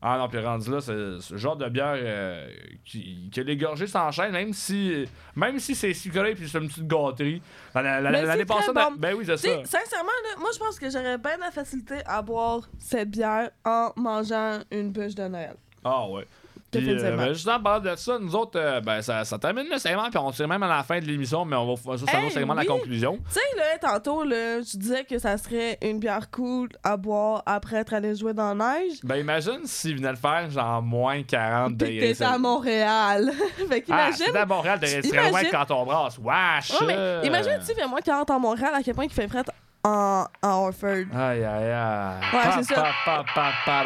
Ah 0.00 0.18
non, 0.18 0.28
puis 0.28 0.38
rendu 0.38 0.70
là, 0.70 0.80
c'est 0.80 1.20
ce 1.20 1.36
genre 1.36 1.56
de 1.56 1.68
bière 1.68 1.94
euh, 1.96 2.48
qui, 2.84 3.30
que 3.34 3.40
les 3.40 3.56
gorgées 3.56 3.86
s'enchaînent, 3.86 4.32
même 4.32 4.52
si 4.52 5.06
même 5.34 5.58
si 5.58 5.74
c'est 5.74 5.94
sucré 5.94 6.34
puis 6.34 6.48
c'est 6.48 6.58
une 6.58 6.68
petite 6.68 6.86
gâterie. 6.86 7.42
L'année 7.74 8.44
passée, 8.44 8.72
bon. 8.74 8.92
ben 8.98 9.14
oui, 9.14 9.24
c'est 9.26 9.36
ça. 9.36 9.64
sincèrement, 9.64 10.10
là, 10.24 10.38
moi, 10.38 10.50
je 10.54 10.58
pense 10.58 10.78
que 10.78 10.90
j'aurais 10.90 11.18
bien 11.18 11.36
de 11.36 11.42
la 11.42 11.50
facilité 11.50 11.96
à 12.06 12.22
boire 12.22 12.68
cette 12.78 13.10
bière 13.10 13.50
en 13.64 13.90
mangeant 13.96 14.60
une 14.70 14.90
bûche 14.90 15.14
de 15.14 15.28
Noël. 15.28 15.56
Ah 15.84 16.06
ouais. 16.08 16.26
Puis, 16.70 16.90
euh, 16.90 17.32
juste 17.32 17.48
en 17.48 17.60
parlant 17.62 17.80
de 17.80 17.96
ça, 17.96 18.18
nous 18.18 18.34
autres, 18.34 18.58
euh, 18.60 18.80
ben, 18.80 19.00
ça, 19.00 19.24
ça 19.24 19.38
termine 19.38 19.66
le 19.70 19.78
segment, 19.78 20.10
puis 20.10 20.18
on 20.18 20.30
tire 20.32 20.48
même 20.48 20.62
à 20.62 20.68
la 20.68 20.82
fin 20.82 20.98
de 20.98 21.04
l'émission, 21.04 21.44
mais 21.44 21.56
on 21.56 21.74
va 21.74 21.76
faire 21.76 21.98
ça, 22.08 22.18
Hey, 22.18 22.30
segment 22.30 22.54
de 22.54 22.58
la 22.60 22.66
conclusion. 22.66 23.18
Tu 23.28 23.34
sais, 23.34 23.40
là, 23.56 23.78
tantôt, 23.80 24.24
là, 24.24 24.60
je 24.60 24.76
disais 24.76 25.04
que 25.04 25.18
ça 25.18 25.38
serait 25.38 25.78
une 25.80 25.98
bière 26.00 26.30
cool 26.30 26.68
à 26.82 26.96
boire 26.96 27.42
après 27.46 27.76
être 27.76 27.94
allé 27.94 28.14
jouer 28.14 28.34
dans 28.34 28.52
la 28.52 28.78
neige. 28.78 28.98
Ben 29.04 29.16
imagine 29.16 29.60
s'il 29.64 29.96
venait 29.96 30.10
le 30.10 30.16
faire 30.16 30.50
genre 30.50 30.82
moins 30.82 31.22
40 31.22 31.78
Puis 31.78 31.88
degrés. 31.88 32.08
t'étais 32.08 32.24
à 32.24 32.36
Montréal. 32.38 33.30
fait 33.56 33.64
Ah, 33.70 33.80
qu'imagine. 33.80 34.26
c'était 34.26 34.38
à 34.38 34.46
Montréal, 34.46 34.78
t'aurais 34.80 35.00
Imagine- 35.00 35.30
loin 35.30 35.42
quand 35.50 35.70
on 35.74 35.84
brasse. 35.86 36.18
Wesh! 36.18 36.80
Ouais, 36.80 36.86
mais 36.88 36.94
euh. 36.96 37.22
imagine, 37.24 37.58
tu 37.66 37.74
fais 37.74 37.86
moins 37.86 38.00
40 38.00 38.30
en 38.30 38.40
Montréal, 38.40 38.72
à 38.74 38.82
quel 38.82 38.94
point 38.94 39.04
il 39.04 39.10
fait 39.10 39.28
fret 39.28 39.44
en, 39.84 40.24
en 40.42 40.48
Orford. 40.66 40.90
Aïe, 41.14 41.44
aïe, 41.44 41.70
aïe. 41.70 42.20
Ouais, 42.34 42.40
c'est 42.56 42.74
ça. 42.74 42.86
pa, 43.04 43.24
pa, 43.34 43.52
pa, 43.64 43.82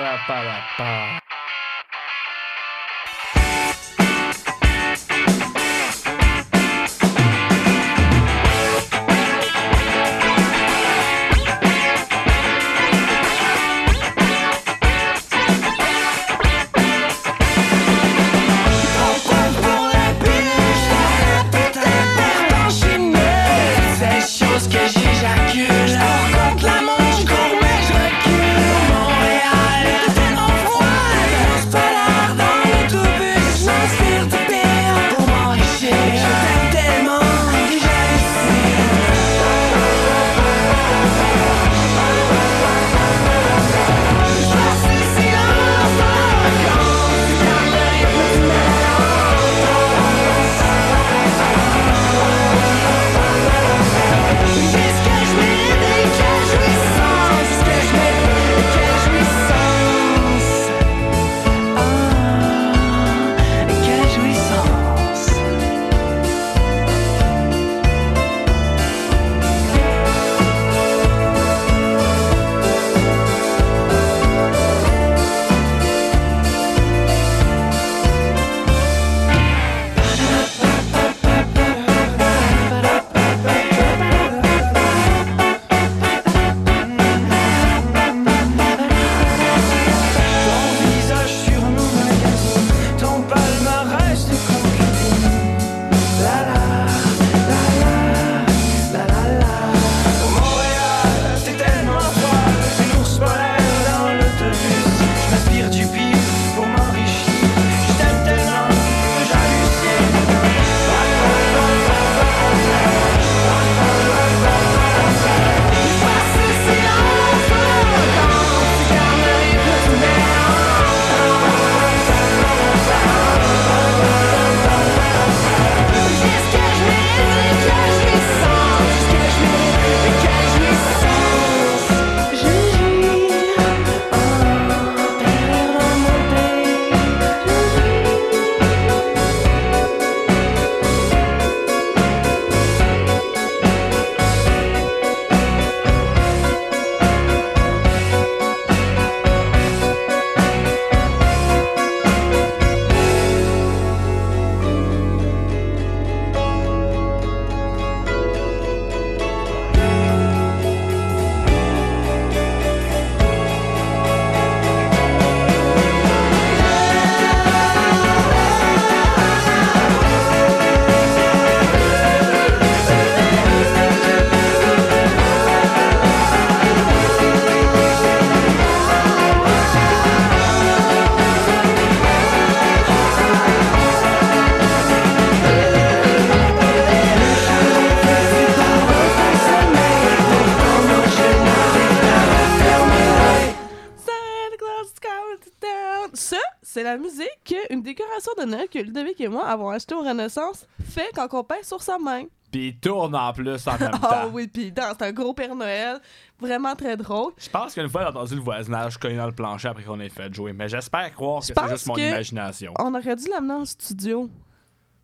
la 196.76 196.96
musique 196.96 197.28
qu'une 197.44 197.82
décoration 197.82 198.32
de 198.38 198.44
Noël 198.44 198.68
que 198.68 198.78
Ludovic 198.78 199.20
et 199.20 199.28
moi 199.28 199.44
avons 199.46 199.70
acheté 199.70 199.94
au 199.94 200.00
Renaissance 200.00 200.66
fait 200.88 201.10
quand 201.14 201.26
on 201.32 201.44
pèse 201.44 201.66
sur 201.66 201.82
sa 201.82 201.98
main. 201.98 202.24
Puis 202.52 202.68
il 202.68 202.76
tourne 202.80 203.14
en 203.14 203.32
plus 203.32 203.66
en 203.68 203.78
même 203.78 203.90
Ah 204.02 204.22
temps. 204.24 204.30
oui, 204.32 204.48
puis 204.48 204.72
dans, 204.72 204.92
c'est 204.98 205.02
un 205.06 205.12
gros 205.12 205.32
Père 205.34 205.54
Noël, 205.54 206.00
vraiment 206.38 206.74
très 206.74 206.96
drôle. 206.96 207.32
Je 207.38 207.48
pense 207.48 207.74
qu'une 207.74 207.88
fois, 207.88 208.02
j'ai 208.02 208.08
entendu 208.08 208.34
le 208.34 208.40
voisinage 208.40 208.98
cogner 208.98 209.16
dans 209.18 209.26
le 209.26 209.32
plancher 209.32 209.68
après 209.68 209.84
qu'on 209.84 210.00
ait 210.00 210.08
fait 210.08 210.32
jouer. 210.34 210.52
Mais 210.52 210.68
j'espère 210.68 211.12
croire 211.14 211.40
que 211.40 211.46
c'est 211.46 211.68
juste 211.68 211.86
mon 211.86 211.96
imagination. 211.96 212.74
On 212.78 212.92
aurait 212.94 213.14
dû 213.16 213.28
l'amener 213.28 213.54
en 213.54 213.64
studio. 213.64 214.28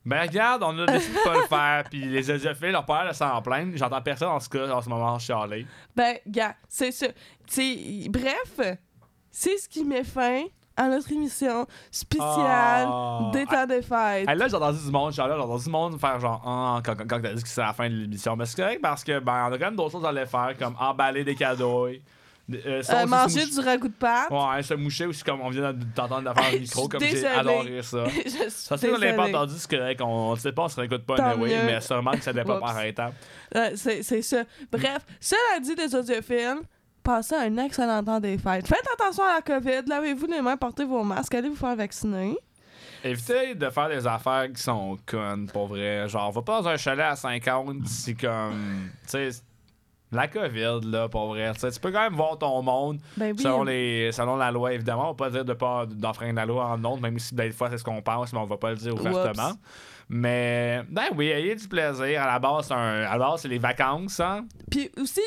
Ben 0.05 0.23
regarde, 0.23 0.63
on 0.65 0.77
a 0.79 0.87
décidé 0.87 1.15
de 1.19 1.23
pas 1.25 1.35
le 1.35 1.43
faire. 1.49 1.85
Puis 1.91 2.05
les 2.05 2.31
audiophiles, 2.31 2.71
leur 2.71 2.87
père 2.87 3.13
s'en 3.15 3.41
plaindre. 3.43 3.77
J'entends 3.77 4.03
personne 4.03 4.29
en 4.29 4.41
ce 4.41 4.49
cas 4.49 4.69
en 4.73 4.81
ce 4.81 4.89
moment 4.89 5.19
chialer. 5.19 5.67
Ben, 5.97 6.17
gars, 6.27 6.55
c'est 6.69 6.93
ça. 6.93 7.07
C'est- 7.47 8.09
bref, 8.09 8.61
c'est 9.31 9.57
ce 9.59 9.69
qui 9.69 9.85
met 9.85 10.05
fin 10.05 10.43
à 10.77 10.89
notre 10.89 11.11
émission 11.13 11.67
spéciale 11.91 12.89
des 13.33 13.47
temps 13.47 13.67
des 13.67 13.83
fêtes. 13.83 14.27
Là, 14.27 14.49
j'ai 14.49 14.55
entendu 14.57 14.85
du 14.85 14.91
monde, 14.91 15.13
j'ai 15.13 15.23
entendu 15.23 15.65
du 15.65 15.71
monde 15.71 16.01
faire 16.01 16.21
genre 16.21 16.43
ah, 16.45 16.81
quand, 16.85 16.95
quand, 16.97 17.07
quand 17.09 17.21
t'as 17.23 17.33
dit 17.33 17.43
que 17.43 17.49
c'est 17.49 17.61
la 17.61 17.73
fin 17.73 17.89
de 17.89 17.95
l'émission. 17.95 18.37
Mais 18.37 18.47
c'est 18.47 18.61
correct 18.61 18.81
parce 18.83 19.03
que 19.03 19.19
ben 19.19 19.49
on 19.49 19.53
a 19.53 19.59
quand 19.59 19.67
même 19.67 19.77
d'autres 19.77 19.93
choses 19.93 20.05
à 20.05 20.09
aller 20.09 20.27
faire 20.27 20.55
comme 20.59 20.77
emballer 20.79 21.25
des 21.25 21.35
cadeaux. 21.35 21.87
Euh, 21.87 21.99
Euh, 22.49 23.07
manger 23.07 23.45
du 23.45 23.59
ragoût 23.59 23.89
de 23.89 23.93
pâte. 23.93 24.31
Ouais, 24.31 24.63
se 24.63 24.75
moucher 24.75 25.07
aussi 25.07 25.25
comme 25.25 25.41
on 25.41 25.51
vient 25.51 25.73
de 25.73 25.85
t'entendre 25.95 26.31
de 26.33 26.41
faire 26.41 26.53
le 26.53 26.59
micro, 26.61 26.89
comme 26.89 27.01
j'ai 27.01 27.27
adoré 27.27 27.83
ça. 27.83 28.05
Je 28.25 28.49
Ça, 28.51 28.77
c'est 28.77 28.89
qu'on 28.89 28.99
l'a 28.99 29.15
pas 29.15 29.29
entendu, 29.29 29.55
c'est 29.57 29.77
correct, 29.77 30.01
on, 30.01 30.31
on 30.31 30.37
sait 30.37 30.53
pas, 30.53 30.63
on 30.63 30.69
se 30.69 30.79
réécoute 30.79 31.05
pas 31.05 31.17
anyway, 31.17 31.65
mais 31.65 31.81
sûrement 31.81 32.13
que 32.13 32.21
ça 32.23 32.31
Oups. 32.31 32.61
par 32.61 32.85
étapes. 32.85 33.15
Euh, 33.57 33.71
c'est 33.75 34.23
ça. 34.23 34.45
Bref, 34.71 34.99
cela 35.21 35.61
dit, 35.61 35.75
les 35.75 35.95
audiophiles, 35.95 36.61
passez 37.07 37.35
un 37.37 37.57
excellent 37.59 38.03
temps 38.03 38.21
des 38.21 38.37
fêtes. 38.37 38.67
Faites 38.67 38.87
attention 38.95 39.23
à 39.25 39.37
la 39.37 39.43
COVID, 39.43 39.89
lavez-vous 39.89 40.27
les 40.27 40.43
mains, 40.43 40.57
portez 40.57 40.85
vos 40.85 41.05
masques, 41.05 41.35
allez 41.35 41.49
vous 41.49 41.55
faire 41.57 41.77
vacciner. 41.77 42.37
Évitez 43.05 43.55
de 43.55 43.71
faire 43.71 43.89
des 43.89 44.07
affaires 44.07 44.49
qui 44.53 44.61
sont 44.61 44.99
connes, 45.07 45.47
pour 45.53 45.69
vrai. 45.69 46.09
Genre, 46.09 46.33
va 46.33 46.43
pas 46.43 46.61
dans 46.63 46.69
un 46.69 46.77
chalet 46.77 47.07
à 47.07 47.15
50, 47.15 47.87
c'est 47.87 48.15
comme. 48.15 48.89
Tu 49.05 49.11
sais, 49.11 49.29
la 50.11 50.27
COVID, 50.29 50.81
là, 50.85 51.09
pour 51.09 51.29
vrai. 51.29 51.53
Tu 51.55 51.81
peux 51.81 51.93
quand 51.93 52.01
même 52.03 52.15
voir 52.15 52.37
ton 52.39 52.63
monde 52.63 52.99
Ben 53.17 53.33
oui. 53.37 53.43
selon, 53.43 53.63
les, 53.65 54.11
selon 54.13 54.37
la 54.37 54.51
loi, 54.51 54.73
évidemment. 54.73 55.05
On 55.05 55.13
va 55.13 55.15
pas 55.15 55.31
dire 55.31 55.45
de 55.45 55.53
pas 55.53 55.85
d'enfreindre 55.87 56.37
la 56.37 56.47
loi 56.47 56.67
en 56.67 56.85
ondes, 56.85 57.01
même 57.01 57.19
si 57.19 57.35
des 57.35 57.51
fois 57.53 57.71
c'est 57.71 57.79
ce 57.79 57.85
qu'on 57.85 58.03
pense, 58.03 58.33
mais 58.33 58.39
on 58.41 58.47
va 58.47 58.57
pas 58.57 58.71
le 58.71 58.77
dire 58.77 58.95
ouvertement. 58.95 59.53
Mais, 60.09 60.83
ben 60.89 61.07
oui, 61.17 61.29
ayez 61.29 61.55
du 61.55 61.69
plaisir. 61.69 62.23
À 62.23 62.27
la 62.27 62.39
base, 62.39 62.67
c'est 62.69 62.75
un- 62.75 63.05
à 63.05 63.17
la 63.17 63.19
base, 63.19 63.43
c'est 63.43 63.49
les 63.49 63.59
vacances, 63.59 64.21
hein. 64.21 64.47
Puis 64.71 64.91
aussi, 65.01 65.21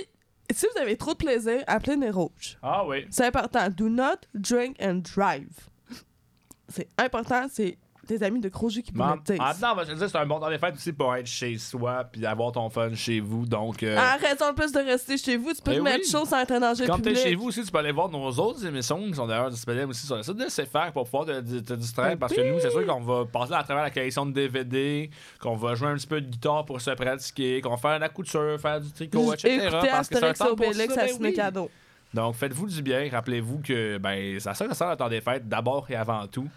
si 0.52 0.66
vous 0.74 0.82
avez 0.82 0.98
trop 0.98 1.12
de 1.12 1.18
plaisir, 1.18 1.64
appelez 1.68 1.96
les 1.96 2.10
rouges. 2.10 2.58
Ah 2.62 2.86
oui. 2.86 3.06
C'est 3.10 3.26
important. 3.26 3.70
Do 3.70 3.90
not 3.90 4.22
drink 4.34 4.78
and 4.82 5.02
drive. 5.16 5.70
C'est 6.68 6.88
important, 6.98 7.48
c'est 7.52 7.78
des 8.10 8.23
amis 8.23 8.40
de 8.41 8.49
gros 8.49 8.69
jus 8.69 8.81
qui 8.84 8.91
En 8.99 9.11
en 9.11 9.76
va 9.76 9.86
se 9.86 9.91
le 9.91 9.95
dire, 9.98 10.10
c'est 10.10 10.18
un 10.18 10.26
bon 10.26 10.40
temps 10.40 10.49
des 10.49 10.57
fêtes 10.57 10.76
aussi 10.76 10.91
pour 10.91 11.15
être 11.15 11.26
chez 11.27 11.57
soi 11.57 12.03
puis 12.11 12.26
avoir 12.26 12.52
ton 12.52 12.69
fun 12.69 12.94
chez 12.95 13.19
vous. 13.19 13.45
Donc, 13.45 13.84
euh, 13.84 13.95
Ah, 13.98 14.18
raison 14.22 14.49
de 14.52 14.56
plus 14.56 14.72
de 14.72 14.80
rester 14.80 15.18
chez 15.18 15.38
vous, 15.38 15.53
tu 15.53 15.61
peux 15.61 15.72
Ben 15.72 15.77
te 15.77 15.84
mettre 15.84 16.03
oui. 16.06 16.11
chaud 16.11 16.26
sans 16.26 16.40
être 16.41 16.52
un 16.52 16.60
danger 16.60 16.86
quand 16.88 16.95
public. 16.98 17.15
t'es 17.15 17.22
chez 17.30 17.36
vous 17.36 17.48
aussi, 17.48 17.64
tu 17.64 17.72
peux 17.72 17.77
aller 17.77 17.91
voir 17.91 18.10
nos 18.10 18.30
autres 18.31 18.65
émissions 18.65 19.02
qui 19.07 19.14
sont 19.14 19.27
d'ailleurs 19.27 19.49
disponibles 19.49 19.90
aussi 19.90 20.06
sur 20.06 20.15
le 20.18 20.23
site 20.23 20.36
de 20.38 20.45
CFR 20.45 20.91
pour 20.91 21.06
pouvoir 21.06 21.26
te, 21.26 21.40
te- 21.41 21.60
te 21.60 21.73
distraire. 21.73 22.10
Ben 22.10 22.18
parce 22.19 22.34
que 22.34 22.41
nous, 22.41 22.60
c'est 22.60 22.72
sûr 22.72 22.86
qu'on 22.86 23.02
va 23.02 23.26
passer 23.26 23.53
à 23.53 23.64
travers 23.64 23.84
la 23.84 23.91
collection 23.91 24.26
de 24.26 24.31
DVD, 24.34 25.10
qu'on 25.40 25.56
va 25.56 25.76
jouer 25.76 25.90
un 25.90 25.95
petit 25.95 26.07
peu 26.07 26.19
de 26.22 26.27
guitare 26.27 26.65
pour 26.65 26.81
se 26.81 26.91
pratiquer, 26.91 27.61
qu'on 27.61 27.72
va 27.72 27.77
faire 27.77 27.95
de 27.95 28.02
la 28.02 28.10
couture, 28.10 28.60
faire 28.60 28.81
du 28.81 28.91
tricot, 28.91 29.34
etc. 29.34 29.60
Écoutez 29.64 29.88
parce 29.90 30.10
que 30.10 30.18
c'est 30.18 30.26
un 30.26 30.34
temps 30.34 30.56
pour 30.56 30.73
ça, 30.73 30.84
à 30.84 30.88
ben 30.88 31.10
oui. 31.22 31.34
Cadeau. 31.34 31.69
Donc, 32.14 32.36
faites-vous 32.36 32.65
du 32.68 32.81
bien. 32.81 33.07
Rappelez-vous 33.11 33.60
que 33.60 33.98
ben, 33.99 34.40
ça 34.40 34.53
sert 34.56 34.72
à 34.72 34.73
ça 34.73 34.90
le 34.90 34.95
temps 34.98 35.10
des 35.10 35.22
fêtes, 35.22 35.48
d'abord 35.48 35.86
et 35.91 35.95
avant 35.95 36.26
tout. 36.27 36.48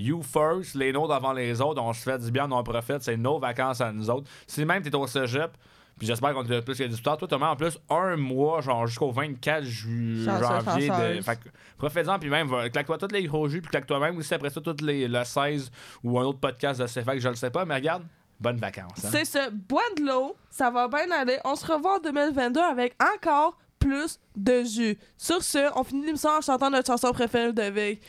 You 0.00 0.22
first, 0.22 0.74
les 0.74 0.92
nôtres 0.92 1.12
avant 1.12 1.32
les 1.32 1.60
autres. 1.60 1.80
On 1.82 1.92
se 1.92 2.02
fait 2.02 2.18
du 2.18 2.30
bien, 2.30 2.46
on 2.50 2.52
en 2.56 2.62
profite. 2.62 3.00
C'est 3.02 3.16
nos 3.16 3.38
vacances 3.38 3.80
à 3.80 3.92
nous 3.92 4.08
autres. 4.10 4.28
Si 4.46 4.64
même 4.64 4.82
t'es 4.82 4.94
au 4.94 5.06
cégep, 5.06 5.50
puis 5.98 6.06
j'espère 6.06 6.32
qu'on 6.32 6.44
t'a 6.44 6.62
plus 6.62 6.78
que 6.78 6.84
du 6.84 7.02
temps. 7.02 7.16
Toi, 7.16 7.28
Thomas, 7.28 7.50
en 7.50 7.56
plus, 7.56 7.78
un 7.90 8.16
mois, 8.16 8.62
genre 8.62 8.86
jusqu'au 8.86 9.10
24 9.10 9.62
ju- 9.64 10.24
janvier. 10.24 10.88
De... 10.88 11.20
Fait 11.22 11.38
profite-en, 11.76 12.18
puis 12.18 12.30
même, 12.30 12.48
claque-toi 12.70 12.96
tous 12.98 13.12
les 13.12 13.24
gros 13.24 13.48
jus, 13.48 13.60
puis 13.60 13.70
claque-toi 13.70 13.98
même 14.00 14.16
aussi 14.16 14.32
après 14.32 14.48
ça, 14.50 14.60
toutes 14.62 14.80
les, 14.80 15.06
le 15.08 15.22
16 15.24 15.70
ou 16.02 16.18
un 16.18 16.24
autre 16.24 16.38
podcast 16.40 16.80
de 16.80 16.86
CFAC, 16.86 17.18
je 17.20 17.28
le 17.28 17.34
sais 17.34 17.50
pas, 17.50 17.64
mais 17.66 17.74
regarde, 17.74 18.04
bonnes 18.40 18.56
vacances. 18.56 19.04
hein. 19.04 19.08
C'est 19.12 19.26
ça. 19.26 19.48
Bois 19.50 19.82
de 19.98 20.04
l'eau, 20.06 20.34
ça 20.48 20.70
va 20.70 20.88
bien 20.88 21.10
aller. 21.10 21.38
On 21.44 21.54
se 21.54 21.70
revoit 21.70 21.96
en 21.96 22.00
2022 22.00 22.60
avec 22.60 22.96
encore 23.16 23.58
plus 23.80 24.20
de 24.36 24.62
jus. 24.62 24.98
Sur 25.16 25.42
ce, 25.42 25.70
on 25.76 25.82
finit 25.82 26.06
l'émission 26.06 26.30
en 26.30 26.40
chantant 26.40 26.70
notre 26.70 26.86
chanson 26.86 27.10
préférée 27.12 27.52
de 27.52 27.62
Vic. 27.62 28.00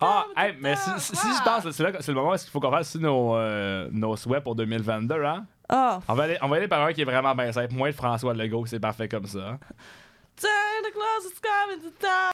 Ah, 0.00 0.26
coming 0.26 0.32
hey, 0.36 0.54
mais 0.60 0.76
si, 0.76 0.90
si, 0.98 1.16
si 1.16 1.26
je 1.26 1.42
pense, 1.42 1.68
c'est, 1.70 1.82
là, 1.82 1.92
c'est 2.00 2.12
le 2.12 2.14
moment 2.14 2.30
où 2.30 2.34
il 2.34 2.50
faut 2.50 2.60
qu'on 2.60 2.70
fasse 2.70 2.94
nos, 2.96 3.34
euh, 3.34 3.88
nos 3.90 4.14
souhaits 4.16 4.44
pour 4.44 4.54
2022, 4.54 5.24
hein? 5.24 5.46
Ah, 5.68 6.00
On 6.06 6.14
va, 6.14 6.24
aller, 6.24 6.38
on 6.42 6.48
va 6.48 6.56
aller 6.56 6.68
par 6.68 6.82
un 6.86 6.92
qui 6.92 7.00
est 7.00 7.04
vraiment 7.04 7.34
bien 7.34 7.50
simple. 7.50 7.74
Moi 7.74 7.88
de 7.90 7.94
François 7.96 8.34
Legault, 8.34 8.66
c'est 8.66 8.78
parfait 8.78 9.08
comme 9.08 9.26
ça. 9.26 9.58
is 11.26 11.40
coming 11.40 11.80
to 11.80 11.90
town. 11.98 12.16